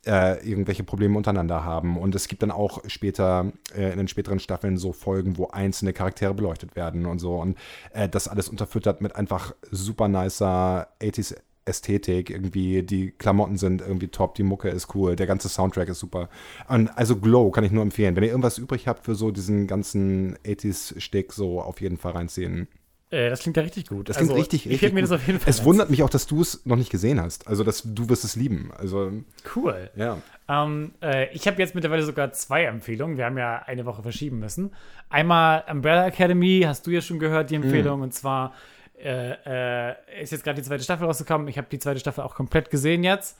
äh, 0.07 0.49
irgendwelche 0.49 0.85
Probleme 0.85 1.17
untereinander 1.17 1.65
haben. 1.65 1.99
Und 1.99 2.15
es 2.15 2.29
gibt 2.29 2.43
dann 2.43 2.51
auch 2.51 2.83
später, 2.87 3.53
äh, 3.77 3.91
in 3.93 3.99
den 3.99 4.09
späteren 4.09 4.39
Staffeln 4.39 4.79
so 4.79 4.93
Folgen, 4.93 5.37
wo 5.37 5.49
einzelne 5.49 5.93
Charaktere 5.93 6.35
beleuchtet 6.35 6.77
werden 6.77 7.07
und 7.07 7.19
so. 7.19 7.37
Und 7.37 7.59
äh, 7.93 8.09
das 8.09 8.29
alles 8.29 8.49
unterfüttert 8.49 9.01
mit 9.01 9.17
einfach 9.17 9.55
super 9.71 10.09
nicer 10.09 10.89
80s 11.01 11.37
Ästhetik. 11.67 12.31
Irgendwie, 12.31 12.83
die 12.83 13.11
Klamotten 13.13 13.59
sind 13.59 13.83
irgendwie 13.83 14.09
top, 14.09 14.35
die 14.35 14.43
Mucke 14.43 14.69
ist 14.69 14.95
cool, 14.95 15.17
der 15.17 15.27
ganze 15.27 15.49
Soundtrack 15.49 15.89
ist 15.89 16.01
super. 16.01 16.29
Und 16.69 16.89
also 16.97 17.17
Glow 17.17 17.51
kann 17.51 17.65
ich 17.65 17.73
nur 17.73 17.83
empfehlen. 17.83 18.17
Wenn 18.17 18.25
ihr 18.25 18.31
irgendwas 18.31 18.59
übrig 18.59 18.89
habt 18.89 19.05
für 19.05 19.15
so 19.15 19.31
diesen 19.31 19.67
ganzen 19.67 20.37
80s-Stick, 20.39 21.33
so 21.33 21.61
auf 21.61 21.81
jeden 21.81 21.99
Fall 21.99 22.13
reinziehen. 22.13 22.69
Äh, 23.11 23.29
das 23.29 23.41
klingt 23.41 23.57
ja 23.57 23.63
richtig 23.65 23.89
gut. 23.89 24.09
Das 24.09 24.17
klingt 24.17 24.31
Also, 24.31 24.41
richtig, 24.41 24.67
Ich 24.67 24.73
richtig 24.73 24.83
werde 24.83 24.95
mir 24.95 25.01
das 25.03 25.11
auf 25.11 25.27
jeden 25.27 25.41
Fall 25.41 25.51
Es 25.51 25.65
wundert 25.65 25.91
mich 25.91 26.03
auch, 26.03 26.11
dass 26.11 26.27
du 26.27 26.41
es 26.41 26.65
noch 26.65 26.77
nicht 26.77 26.91
gesehen 26.91 27.21
hast. 27.21 27.49
Also, 27.49 27.65
dass 27.65 27.83
du 27.85 28.09
wirst 28.09 28.25
es 28.25 28.37
lieben. 28.37 28.71
Also, 28.77 29.11
Cool. 29.57 29.91
ja. 29.97 30.19
Ähm, 30.49 30.93
äh, 31.03 31.33
ich 31.35 31.47
habe 31.47 31.59
jetzt 31.61 31.75
mittlerweile 31.75 32.03
sogar 32.05 32.33
zwei 32.33 32.65
Empfehlungen. 32.65 33.17
Wir 33.17 33.25
haben 33.27 33.39
ja 33.39 33.63
eine 33.67 33.85
Woche 33.85 34.03
verschieben 34.03 34.39
müssen. 34.39 34.73
Einmal 35.09 35.65
Umbrella 35.69 36.07
Academy, 36.07 36.63
hast 36.67 36.87
du 36.87 36.91
ja 36.91 37.01
schon 37.01 37.19
gehört, 37.19 37.51
die 37.51 37.57
Empfehlung. 37.57 38.01
Und 38.03 38.15
zwar 38.15 38.55
äh, 39.03 39.91
äh, 39.91 40.23
ist 40.23 40.31
jetzt 40.33 40.45
gerade 40.45 40.61
die 40.61 40.67
zweite 40.67 40.85
Staffel 40.85 41.07
rausgekommen. 41.07 41.49
Ich 41.49 41.59
habe 41.59 41.69
die 41.71 41.79
zweite 41.79 42.01
Staffel 42.01 42.23
auch 42.23 42.35
komplett 42.35 42.71
gesehen 42.71 43.03
jetzt. 43.03 43.37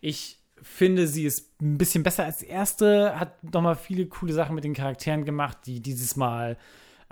Ich 0.00 0.38
finde, 0.60 1.06
sie 1.06 1.24
ist 1.24 1.60
ein 1.62 1.78
bisschen 1.78 2.02
besser 2.02 2.24
als 2.24 2.38
die 2.38 2.46
erste, 2.46 3.18
hat 3.18 3.42
nochmal 3.54 3.76
viele 3.76 4.06
coole 4.06 4.32
Sachen 4.32 4.54
mit 4.54 4.64
den 4.64 4.74
Charakteren 4.74 5.24
gemacht, 5.24 5.58
die 5.66 5.80
dieses 5.80 6.16
Mal 6.16 6.56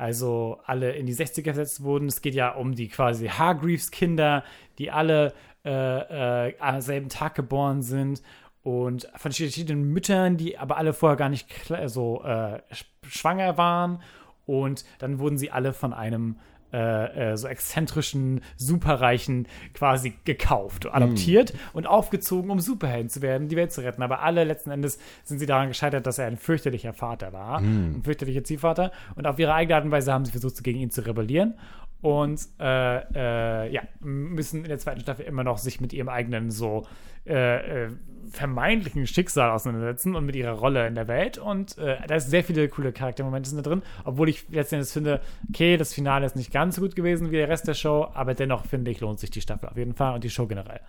also 0.03 0.59
alle 0.67 0.93
in 0.93 1.07
die 1.07 1.15
60er 1.15 1.43
gesetzt 1.43 1.83
wurden. 1.83 2.09
Es 2.09 2.21
geht 2.23 2.35
ja 2.35 2.51
um 2.51 2.75
die 2.75 2.89
quasi 2.89 3.29
Hargreaves-Kinder, 3.29 4.43
die 4.79 4.91
alle 4.91 5.33
äh, 5.65 6.49
äh, 6.49 6.55
am 6.59 6.81
selben 6.81 7.09
Tag 7.09 7.37
geboren 7.37 7.83
sind 7.83 8.21
und 8.65 9.05
von 9.17 9.33
verschiedenen 9.33 9.85
Müttern, 9.93 10.37
die 10.37 10.59
aber 10.59 10.77
alle 10.77 10.93
vorher 10.93 11.17
gar 11.17 11.29
nicht 11.29 11.49
so 11.87 12.23
äh, 12.25 12.61
sch- 12.73 12.85
schwanger 13.09 13.57
waren. 13.57 14.03
Und 14.45 14.85
dann 14.99 15.21
wurden 15.21 15.39
sie 15.39 15.53
alle 15.53 15.73
von 15.73 15.93
einem 15.93 16.37
äh, 16.73 17.33
äh, 17.33 17.37
so 17.37 17.49
exzentrischen, 17.49 18.41
superreichen 18.57 19.47
quasi 19.75 20.15
gekauft, 20.25 20.87
adoptiert 20.93 21.53
und 21.73 21.87
aufgezogen, 21.87 22.51
um 22.51 22.61
Superhelden 22.61 23.09
zu 23.09 23.23
werden, 23.23 23.49
die 23.49 23.57
Welt 23.57 23.73
zu 23.73 23.83
retten. 23.83 24.03
Aber 24.03 24.23
alle 24.23 24.45
letzten 24.45 24.71
Endes 24.71 24.99
sind 25.25 25.39
sie 25.39 25.47
daran 25.47 25.69
gescheitert, 25.69 26.07
dass 26.07 26.19
er 26.19 26.27
ein 26.27 26.37
fürchterlicher 26.37 26.93
Vater 26.93 27.33
war, 27.33 27.61
ein 27.97 28.03
fürchterlicher 28.03 28.45
Ziehvater. 28.45 28.93
Und 29.17 29.27
auf 29.27 29.39
ihre 29.39 29.55
eigene 29.55 29.77
Art 29.77 29.85
und 29.85 29.91
Weise 29.91 30.13
haben 30.13 30.25
sie 30.25 30.33
versucht, 30.33 30.63
gegen 30.65 30.81
ihn 30.81 30.91
zu 30.91 31.05
rebellieren. 31.07 31.55
Und 32.03 32.41
äh, 32.61 32.99
äh, 33.15 33.73
ja, 33.73 33.83
müssen 34.01 34.63
in 34.63 34.69
der 34.69 34.79
zweiten 34.79 35.01
Staffel 35.01 35.25
immer 35.25 35.45
noch 35.45 35.59
sich 35.59 35.81
mit 35.81 35.93
ihrem 35.93 36.09
eigenen 36.09 36.51
so 36.51 36.85
äh, 37.25 37.85
äh, 37.85 37.91
vermeintlichen 38.33 39.07
Schicksal 39.07 39.51
auseinandersetzen 39.51 40.17
und 40.17 40.27
mit 40.27 40.35
ihrer 40.35 40.53
Rolle 40.53 40.87
in 40.89 40.97
der 40.97 41.07
Welt. 41.07 41.39
Und 41.39 41.79
äh, 41.79 41.99
da 42.07 42.17
ist 42.17 42.31
sehr 42.31 42.43
viele 42.43 42.69
coole 42.69 42.93
Charaktermomente 42.93 43.49
sind 43.49 43.59
da 43.59 43.63
drin, 43.63 43.83
obwohl 44.05 44.29
ich 44.29 44.49
letztendlich 44.49 44.91
finde, 44.91 45.21
okay, 45.49 45.77
das 45.77 45.95
Finale 45.95 46.27
ist 46.27 46.35
nicht 46.35 46.53
ganz 46.53 46.77
so 46.77 46.83
gut 46.83 46.97
gewesen 46.97 47.31
wie 47.31 47.37
der 47.37 47.49
Rest 47.49 47.69
der 47.69 47.75
Show, 47.75 48.09
aber 48.15 48.35
dennoch 48.35 48.67
finde 48.67 48.91
ich, 48.91 49.01
lohnt 49.01 49.21
sich 49.21 49.31
die 49.31 49.41
Staffel 49.41 49.69
auf 49.69 49.77
jeden 49.77 49.95
Fall 49.95 50.15
und 50.15 50.25
die 50.25 50.31
Show 50.31 50.47
generell. 50.47 50.81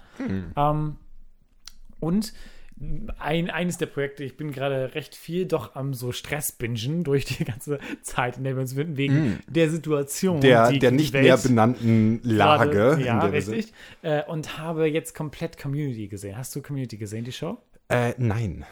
Ähm, 0.55 0.95
und 1.99 2.33
ein, 3.19 3.49
eines 3.49 3.77
der 3.77 3.85
Projekte, 3.85 4.23
ich 4.23 4.35
bin 4.35 4.51
gerade 4.51 4.95
recht 4.95 5.15
viel 5.15 5.45
doch 5.45 5.75
am 5.75 5.93
so 5.93 6.11
Stressbingen 6.11 7.03
durch 7.03 7.25
die 7.25 7.45
ganze 7.45 7.79
Zeit, 8.01 8.37
in 8.37 8.43
der 8.43 8.55
wir 8.55 8.61
uns 8.61 8.73
befinden, 8.73 8.97
wegen 8.97 9.39
der 9.47 9.69
Situation. 9.69 10.41
Der, 10.41 10.71
der 10.71 10.91
nicht 10.91 11.13
Welt 11.13 11.23
näher 11.23 11.37
benannten 11.37 12.19
Lage, 12.23 12.69
gerade- 12.71 12.99
in 13.01 13.05
Ja, 13.05 13.19
richtig. 13.25 13.73
Äh, 14.01 14.23
und 14.25 14.57
habe 14.57 14.87
jetzt 14.87 15.15
komplett 15.15 15.57
Community 15.57 16.07
gesehen. 16.07 16.37
Hast 16.37 16.55
du 16.55 16.61
Community 16.61 16.97
gesehen, 16.97 17.23
die 17.25 17.31
Show? 17.31 17.57
Äh, 17.89 18.13
nein. 18.17 18.65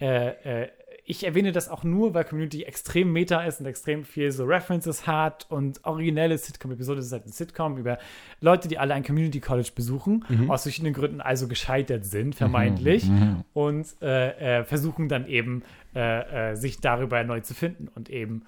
äh, 0.00 0.62
äh, 0.64 0.68
ich 1.06 1.24
erwähne 1.24 1.52
das 1.52 1.68
auch 1.68 1.84
nur, 1.84 2.14
weil 2.14 2.24
Community 2.24 2.62
extrem 2.62 3.12
meta 3.12 3.42
ist 3.42 3.60
und 3.60 3.66
extrem 3.66 4.04
viel 4.04 4.32
so 4.32 4.44
References 4.44 5.06
hat 5.06 5.46
und 5.50 5.84
originelle 5.84 6.38
Sitcom-Episode 6.38 7.00
ist 7.00 7.12
halt 7.12 7.26
ein 7.26 7.32
Sitcom 7.32 7.76
über 7.76 7.98
Leute, 8.40 8.68
die 8.68 8.78
alle 8.78 8.94
ein 8.94 9.04
Community 9.04 9.40
College 9.40 9.70
besuchen, 9.74 10.24
aus 10.48 10.62
verschiedenen 10.62 10.94
Gründen 10.94 11.20
also 11.20 11.46
gescheitert 11.46 12.04
sind, 12.06 12.34
vermeintlich, 12.34 13.04
und 13.52 13.86
äh, 14.00 14.60
äh, 14.60 14.64
versuchen 14.64 15.08
dann 15.08 15.26
eben 15.26 15.62
äh, 15.94 16.52
äh, 16.52 16.54
sich 16.56 16.80
darüber 16.80 17.22
neu 17.22 17.40
zu 17.40 17.54
finden 17.54 17.88
und 17.94 18.08
eben 18.08 18.44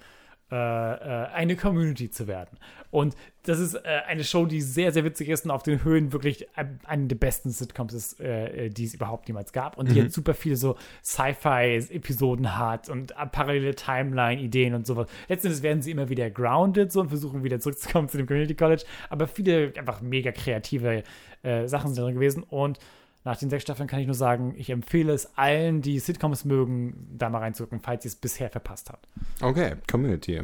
eine 0.55 1.55
Community 1.55 2.09
zu 2.09 2.27
werden. 2.27 2.57
Und 2.89 3.15
das 3.43 3.59
ist 3.59 3.75
äh, 3.75 3.79
eine 4.07 4.23
Show, 4.23 4.45
die 4.45 4.61
sehr, 4.61 4.91
sehr 4.93 5.03
witzig 5.03 5.27
ist 5.29 5.43
und 5.45 5.51
auf 5.51 5.61
den 5.63 5.83
Höhen 5.83 6.13
wirklich 6.13 6.47
ein- 6.57 6.79
eine 6.85 7.07
der 7.07 7.17
besten 7.17 7.49
Sitcoms 7.49 7.93
ist, 7.93 8.19
äh, 8.21 8.69
die 8.69 8.85
es 8.85 8.93
überhaupt 8.93 9.27
jemals 9.27 9.51
gab. 9.51 9.77
Und 9.77 9.91
die 9.91 10.01
hat 10.01 10.11
super 10.13 10.33
viele 10.33 10.55
so 10.55 10.77
Sci-Fi-Episoden 11.03 12.57
hat 12.57 12.89
und 12.89 13.11
äh, 13.11 13.25
parallele 13.31 13.75
Timeline-Ideen 13.75 14.73
und 14.73 14.85
sowas. 14.87 15.07
Letztendlich 15.27 15.63
werden 15.63 15.81
sie 15.81 15.91
immer 15.91 16.09
wieder 16.09 16.29
grounded 16.29 16.91
so 16.91 17.01
und 17.01 17.09
versuchen 17.09 17.43
wieder 17.43 17.59
zurückzukommen 17.59 18.07
zu 18.09 18.17
dem 18.17 18.25
Community 18.27 18.55
College. 18.55 18.83
Aber 19.09 19.27
viele 19.27 19.73
einfach 19.77 20.01
mega 20.01 20.31
kreative 20.31 21.03
äh, 21.43 21.67
Sachen 21.67 21.93
sind 21.93 22.03
drin 22.03 22.15
gewesen. 22.15 22.43
Und 22.43 22.79
nach 23.27 23.37
den 23.37 23.49
sechs 23.49 23.63
Staffeln 23.63 23.87
kann 23.87 23.99
ich 23.99 24.05
nur 24.07 24.15
sagen, 24.15 24.55
ich 24.57 24.69
empfehle 24.69 25.11
es 25.11 25.37
allen, 25.37 25.81
die 25.81 25.99
Sitcoms 25.99 26.45
mögen, 26.45 27.09
da 27.17 27.29
mal 27.29 27.39
reinzugucken, 27.39 27.81
falls 27.81 28.05
ihr 28.05 28.09
es 28.09 28.15
bisher 28.15 28.49
verpasst 28.49 28.89
habt. 28.89 29.05
Okay, 29.41 29.75
Community. 29.89 30.41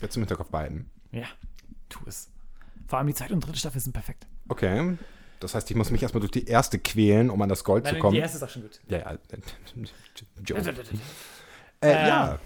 Jetzt 0.00 0.16
im 0.16 0.22
Hinterkopf 0.22 0.48
beiden. 0.50 0.88
Ja, 1.10 1.26
tu 1.88 1.98
es. 2.06 2.30
Vor 2.86 2.98
allem 2.98 3.08
die 3.08 3.14
zweite 3.14 3.34
und 3.34 3.44
dritte 3.44 3.58
Staffel 3.58 3.80
sind 3.80 3.92
perfekt. 3.92 4.26
Okay. 4.48 4.96
Das 5.40 5.56
heißt, 5.56 5.68
ich 5.72 5.76
muss 5.76 5.90
mich 5.90 6.02
erstmal 6.02 6.20
durch 6.20 6.30
die 6.30 6.46
erste 6.46 6.78
quälen, 6.78 7.30
um 7.30 7.42
an 7.42 7.48
das 7.48 7.64
Gold 7.64 7.84
zu 7.84 7.92
Nein, 7.94 8.00
kommen. 8.00 8.14
die 8.14 8.20
erste 8.20 8.36
ist 8.36 8.44
auch 8.44 8.48
schon 8.48 8.62
gut. 8.62 8.80
Ja, 8.86 8.98
ja. 8.98 9.18
Äh, 11.84 12.06
ja. 12.06 12.38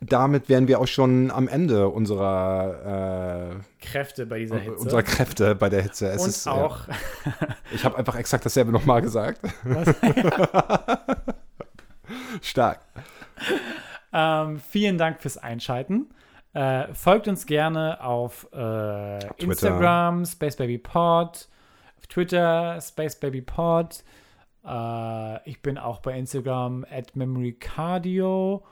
Damit 0.00 0.48
wären 0.48 0.68
wir 0.68 0.80
auch 0.80 0.86
schon 0.86 1.30
am 1.30 1.48
Ende 1.48 1.88
unserer, 1.88 3.60
Kräfte 3.80 4.26
bei 4.26 4.40
dieser 4.40 4.56
äh, 4.56 4.60
Hitze. 4.60 4.76
unserer 4.76 5.02
Kräfte 5.02 5.54
bei 5.54 5.68
der 5.68 5.82
Hitze. 5.82 6.08
Es 6.08 6.22
und 6.22 6.28
ist, 6.28 6.46
äh, 6.46 6.50
auch, 6.50 6.80
ich 7.72 7.84
habe 7.84 7.96
einfach 7.96 8.16
exakt 8.16 8.44
dasselbe 8.44 8.72
nochmal 8.72 9.02
gesagt. 9.02 9.40
Stark. 12.42 12.80
ähm, 14.12 14.60
vielen 14.60 14.98
Dank 14.98 15.20
fürs 15.20 15.38
Einschalten. 15.38 16.08
Äh, 16.54 16.92
folgt 16.94 17.28
uns 17.28 17.46
gerne 17.46 18.02
auf 18.02 18.48
äh, 18.52 19.26
Instagram, 19.36 20.24
SpaceBabyPod, 20.24 21.48
auf 21.98 22.06
Twitter 22.08 22.80
SpaceBabyPod. 22.80 24.02
Äh, 24.66 25.48
ich 25.48 25.62
bin 25.62 25.78
auch 25.78 26.00
bei 26.00 26.18
Instagram 26.18 26.84
at 26.90 27.14
MemoryCardio. 27.14 28.64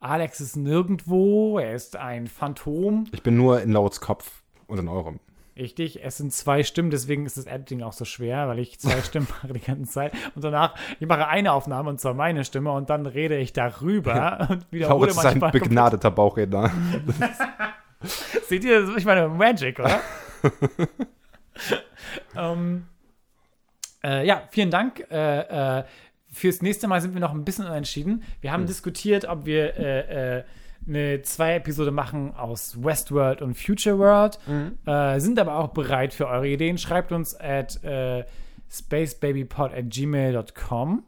Alex 0.00 0.40
ist 0.40 0.56
nirgendwo. 0.56 1.58
Er 1.58 1.74
ist 1.74 1.96
ein 1.96 2.26
Phantom. 2.26 3.04
Ich 3.12 3.22
bin 3.22 3.36
nur 3.36 3.60
in 3.62 3.72
Lauts 3.72 4.00
Kopf 4.00 4.42
und 4.66 4.78
in 4.78 4.88
eurem. 4.88 5.18
Richtig, 5.56 6.04
es 6.04 6.18
sind 6.18 6.32
zwei 6.32 6.62
Stimmen, 6.62 6.90
deswegen 6.90 7.26
ist 7.26 7.36
das 7.36 7.46
Editing 7.46 7.82
auch 7.82 7.92
so 7.92 8.04
schwer, 8.04 8.46
weil 8.46 8.60
ich 8.60 8.78
zwei 8.78 9.02
Stimmen 9.02 9.26
mache 9.28 9.52
die 9.52 9.60
ganze 9.60 9.90
Zeit. 9.90 10.12
Und 10.36 10.44
danach, 10.44 10.76
ich 11.00 11.08
mache 11.08 11.26
eine 11.26 11.52
Aufnahme 11.52 11.90
und 11.90 11.98
zwar 12.00 12.14
meine 12.14 12.44
Stimme 12.44 12.70
und 12.70 12.90
dann 12.90 13.06
rede 13.06 13.36
ich 13.38 13.52
darüber 13.52 14.46
und 14.50 14.70
wiederhole 14.70 15.06
Lauts 15.06 15.18
ist 15.18 15.24
ein 15.24 15.40
manchmal. 15.40 15.50
begnadeter 15.50 16.12
Bauchredner. 16.12 16.70
Seht 18.02 18.62
ihr, 18.64 18.82
das 18.82 18.90
ist- 18.90 18.98
ich 18.98 19.04
meine, 19.04 19.26
Magic, 19.28 19.80
oder? 19.80 20.00
ähm, 22.36 22.86
äh, 24.04 24.24
ja, 24.26 24.42
vielen 24.50 24.70
Dank. 24.70 25.04
Äh, 25.10 25.78
äh, 25.80 25.84
fürs 26.30 26.62
nächste 26.62 26.88
Mal 26.88 27.00
sind 27.00 27.14
wir 27.14 27.20
noch 27.20 27.32
ein 27.32 27.44
bisschen 27.44 27.66
unentschieden. 27.66 28.22
Wir 28.40 28.52
haben 28.52 28.66
diskutiert, 28.66 29.24
ob 29.26 29.46
wir 29.46 29.76
äh, 29.76 30.38
äh, 30.38 30.44
eine 30.86 31.22
zwei 31.22 31.56
Episode 31.56 31.90
machen 31.90 32.34
aus 32.34 32.82
Westworld 32.82 33.42
und 33.42 33.54
Future 33.54 33.98
World. 33.98 34.38
Äh, 34.86 35.20
sind 35.20 35.38
aber 35.38 35.56
auch 35.56 35.68
bereit 35.68 36.14
für 36.14 36.26
eure 36.26 36.48
Ideen. 36.48 36.78
Schreibt 36.78 37.12
uns 37.12 37.38
at 37.38 37.82
äh, 37.84 38.24
spacebabypod 38.70 39.72
at 39.74 39.90
gmail.com. 39.90 41.04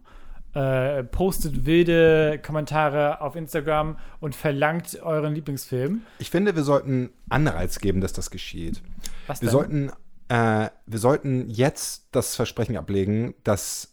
Äh, 0.52 1.04
postet 1.04 1.64
wilde 1.64 2.40
Kommentare 2.44 3.20
auf 3.20 3.36
Instagram 3.36 3.96
und 4.18 4.34
verlangt 4.34 5.00
euren 5.00 5.32
Lieblingsfilm. 5.32 6.02
Ich 6.18 6.28
finde, 6.30 6.56
wir 6.56 6.64
sollten 6.64 7.10
Anreiz 7.28 7.78
geben, 7.78 8.00
dass 8.00 8.12
das 8.12 8.30
geschieht. 8.30 8.82
Was 9.28 9.40
Wir 9.40 9.46
denn? 9.46 9.52
sollten, 9.52 9.90
äh, 10.28 10.70
wir 10.86 10.98
sollten 10.98 11.48
jetzt 11.48 12.08
das 12.10 12.34
Versprechen 12.34 12.76
ablegen, 12.76 13.34
dass 13.44 13.89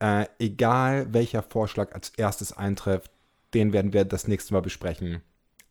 äh, 0.00 0.26
egal 0.38 1.06
welcher 1.12 1.42
Vorschlag 1.42 1.92
als 1.94 2.10
erstes 2.16 2.56
eintrifft, 2.56 3.10
den 3.54 3.72
werden 3.72 3.92
wir 3.92 4.04
das 4.04 4.26
nächste 4.28 4.52
Mal 4.54 4.60
besprechen. 4.62 5.22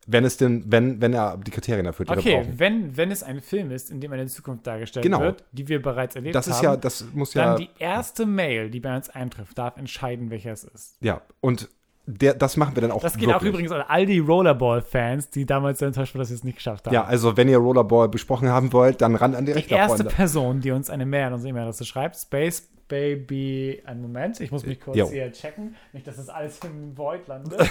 Wenn 0.07 0.26
es 0.26 0.38
denn, 0.38 0.64
wenn, 0.68 1.01
wenn 1.01 1.14
er 1.14 1.38
die 1.38 1.51
Kriterien 1.51 1.85
erfüllt, 1.85 2.10
die 2.10 2.14
wir 2.14 2.19
Okay, 2.19 2.38
brauchen. 2.43 2.60
wenn, 2.60 2.97
wenn 2.97 3.11
es 3.11 3.22
ein 3.22 3.41
Film 3.41 3.69
ist, 3.69 3.91
in 3.91 4.01
dem 4.01 4.11
eine 4.11 4.26
Zukunft 4.26 4.65
dargestellt 4.65 5.03
Genau. 5.03 5.19
wird, 5.19 5.43
die 5.51 5.68
wir 5.68 5.81
bereits 5.81 6.15
erlebt 6.15 6.34
Das 6.34 6.47
ist 6.47 6.57
haben, 6.57 6.64
ja, 6.64 6.77
das 6.77 7.06
muss 7.14 7.31
dann 7.31 7.51
ja, 7.51 7.56
die 7.57 7.69
erste 7.77 8.26
Mail, 8.26 8.72
die 8.72 8.80
bei 8.80 8.95
uns 8.95 9.10
eintrifft, 9.10 9.57
darf 9.57 9.77
entscheiden, 9.77 10.31
welcher 10.31 10.51
es 10.51 10.64
ist. 10.64 10.95
ja, 11.01 11.22
und 11.41 11.69
der, 12.07 12.34
das 12.34 12.57
machen 12.57 12.76
wir 12.76 12.81
dann 12.81 12.89
auch 12.91 13.01
Das 13.03 13.18
geht 13.18 13.27
auch 13.27 13.34
wirklich. 13.34 13.49
übrigens 13.51 13.72
an 13.72 13.84
all 13.88 14.07
die 14.07 14.18
Rollerball-Fans, 14.18 15.30
die 15.30 15.45
damals 15.45 15.77
so 15.77 15.85
enttäuscht 15.85 16.15
waren, 16.15 16.22
dass 16.22 16.30
wir 16.30 16.35
es 16.38 16.43
nicht 16.43 16.56
geschafft 16.56 16.88
haben. 16.88 16.93
Ja, 16.95 17.03
also 17.03 17.38
wenn 17.38 17.47
ihr 17.47 17.60
Rollerball 17.60 18.10
besprochen 18.10 18.49
haben 18.49 18.73
wollt, 18.73 19.01
dann 19.01 19.15
ran 19.15 19.35
an 19.35 19.45
die 19.45 19.51
die 19.51 19.60
Rechner, 19.60 19.77
erste 19.77 19.97
Freunde. 19.97 20.15
Person, 20.15 20.60
die 20.61 20.72
uns 20.72 20.89
eine 20.89 21.06
Mail 21.06 21.26
an 21.26 21.34
unsere 21.34 21.49
E-Mail-Adresse 21.51 21.85
schreibt, 21.85 22.15
Space 22.18 22.68
Baby, 22.89 23.81
einen 23.85 24.01
Moment, 24.01 24.41
ich 24.41 24.51
muss 24.51 24.65
mich 24.65 24.81
kurz 24.81 24.97
Jo. 24.97 25.09
hier 25.09 25.31
checken, 25.31 25.75
nicht, 25.93 26.05
dass 26.05 26.17
das 26.17 26.27
alles 26.27 26.59
im 26.65 26.97
Void 26.97 27.27
landet. 27.27 27.57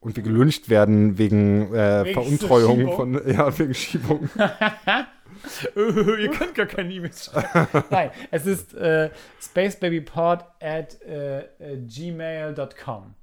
Und 0.00 0.16
wir 0.16 0.22
gelünscht 0.22 0.68
werden 0.68 1.16
wegen, 1.16 1.72
äh, 1.74 2.04
Wegen 2.04 2.14
Veruntreuung 2.14 2.76
Schiebung. 2.78 2.96
von, 2.96 3.32
ja, 3.32 3.58
wegen 3.58 3.74
Schiebung. 3.74 4.28
Ihr 5.76 6.30
könnt 6.30 6.54
gar 6.54 6.66
keine 6.66 6.92
E-Mails 6.92 7.26
schreiben. 7.26 7.84
Nein, 7.90 8.10
es 8.30 8.46
ist 8.46 8.74
äh, 8.74 9.10
spacebabypod 9.40 10.44
at 10.60 11.00
äh, 11.02 11.40
äh, 11.40 11.76
gmail.com. 11.86 13.14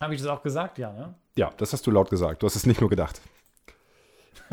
Habe 0.00 0.14
ich 0.14 0.20
das 0.20 0.28
auch 0.28 0.42
gesagt? 0.42 0.78
Ja, 0.78 0.92
ne? 0.92 1.14
Ja, 1.36 1.52
das 1.56 1.72
hast 1.72 1.86
du 1.86 1.90
laut 1.90 2.10
gesagt. 2.10 2.42
Du 2.42 2.46
hast 2.46 2.56
es 2.56 2.66
nicht 2.66 2.80
nur 2.80 2.90
gedacht. 2.90 3.20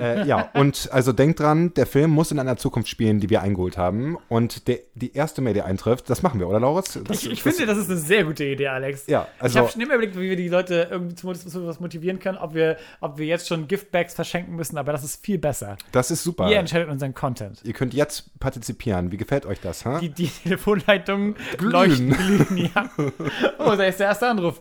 Äh, 0.02 0.26
ja, 0.26 0.50
und 0.54 0.90
also 0.92 1.12
denkt 1.14 1.40
dran, 1.40 1.74
der 1.76 1.86
Film 1.86 2.12
muss 2.12 2.32
in 2.32 2.40
einer 2.40 2.58
Zukunft 2.58 2.90
spielen, 2.90 3.20
die 3.20 3.30
wir 3.30 3.42
eingeholt 3.42 3.78
haben. 3.78 4.18
Und 4.30 4.68
der, 4.68 4.80
die 4.96 5.14
erste 5.14 5.42
Mail, 5.42 5.54
die 5.54 5.62
eintrifft, 5.62 6.10
das 6.10 6.22
machen 6.24 6.40
wir, 6.40 6.48
oder 6.48 6.60
Lauritz? 6.60 7.00
Das, 7.04 7.24
Ich, 7.24 7.32
ich 7.32 7.44
finde, 7.44 7.66
das 7.66 7.78
ist 7.78 7.90
eine 7.90 8.00
sehr 8.00 8.24
gute 8.24 8.44
Idee, 8.46 8.68
Alex. 8.68 9.08
Ja, 9.08 9.28
ich 9.38 9.44
also- 9.44 9.60
habe 9.60 9.70
schon 9.70 9.82
immer 9.82 9.94
überlegt, 9.96 10.16
wie 10.18 10.30
wir 10.30 10.36
die 10.36 10.50
Leute 10.50 10.88
irgendwie 10.90 11.16
zu, 11.16 11.32
zu 11.34 11.68
was 11.68 11.80
motivieren 11.80 12.20
können, 12.20 12.38
ob 12.38 12.54
wir, 12.54 12.78
ob 13.00 13.18
wir 13.18 13.26
jetzt 13.26 13.48
schon 13.48 13.68
Giftbags 13.68 14.14
verschenken 14.14 14.56
müssen, 14.56 14.78
aber 14.78 14.92
das 14.92 15.04
ist 15.04 15.24
viel 15.26 15.38
besser. 15.38 15.78
das 15.92 16.12
ist 16.12 16.24
super. 16.24 16.50
Ihr 16.50 16.58
entscheidet 16.58 16.90
unseren 16.90 17.14
Content. 17.14 17.60
Ihr 17.64 17.74
könnt 17.74 17.94
jetzt 17.94 18.38
partizipieren. 18.40 19.12
Wie 19.12 19.18
gefällt 19.18 19.46
euch 19.46 19.60
das? 19.62 19.86
Ha? 19.86 20.00
Die, 20.00 20.10
die 20.10 20.28
Telefonleitungen 20.28 21.36
Glühen. 21.58 21.72
leuchten, 21.72 22.10
glühen, 22.12 22.72
ja. 22.76 22.90
Oh, 23.60 23.76
da 23.76 23.84
ist 23.84 24.00
der 24.00 24.08
erste 24.08 24.28
Anruf. 24.28 24.60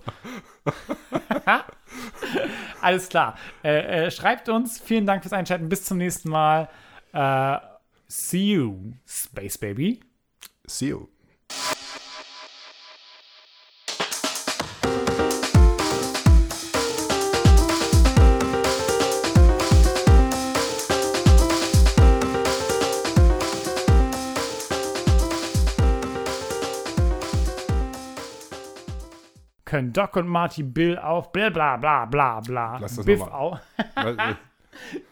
Alles 2.80 3.08
klar. 3.08 3.36
Äh, 3.62 4.06
äh, 4.06 4.10
schreibt 4.10 4.48
uns. 4.48 4.80
Vielen 4.80 5.06
Dank 5.06 5.22
fürs 5.22 5.32
Einschalten. 5.32 5.68
Bis 5.68 5.84
zum 5.84 5.98
nächsten 5.98 6.30
Mal. 6.30 6.68
Äh, 7.12 7.56
see 8.08 8.54
you, 8.54 8.92
Space 9.06 9.58
Baby. 9.58 10.00
See 10.66 10.88
you. 10.88 11.19
Können 29.70 29.92
Doc 29.92 30.16
und 30.16 30.26
Marty 30.26 30.64
Bill 30.64 30.98
auf 30.98 31.30
bla 31.30 31.48
bla 31.48 31.76
bla 31.76 32.04
bla 32.04 32.40
bla. 32.40 32.78
Lass 32.80 32.96
das 32.96 33.04
Biff 33.06 33.20
auch. 33.22 33.60
Weil- 33.94 34.16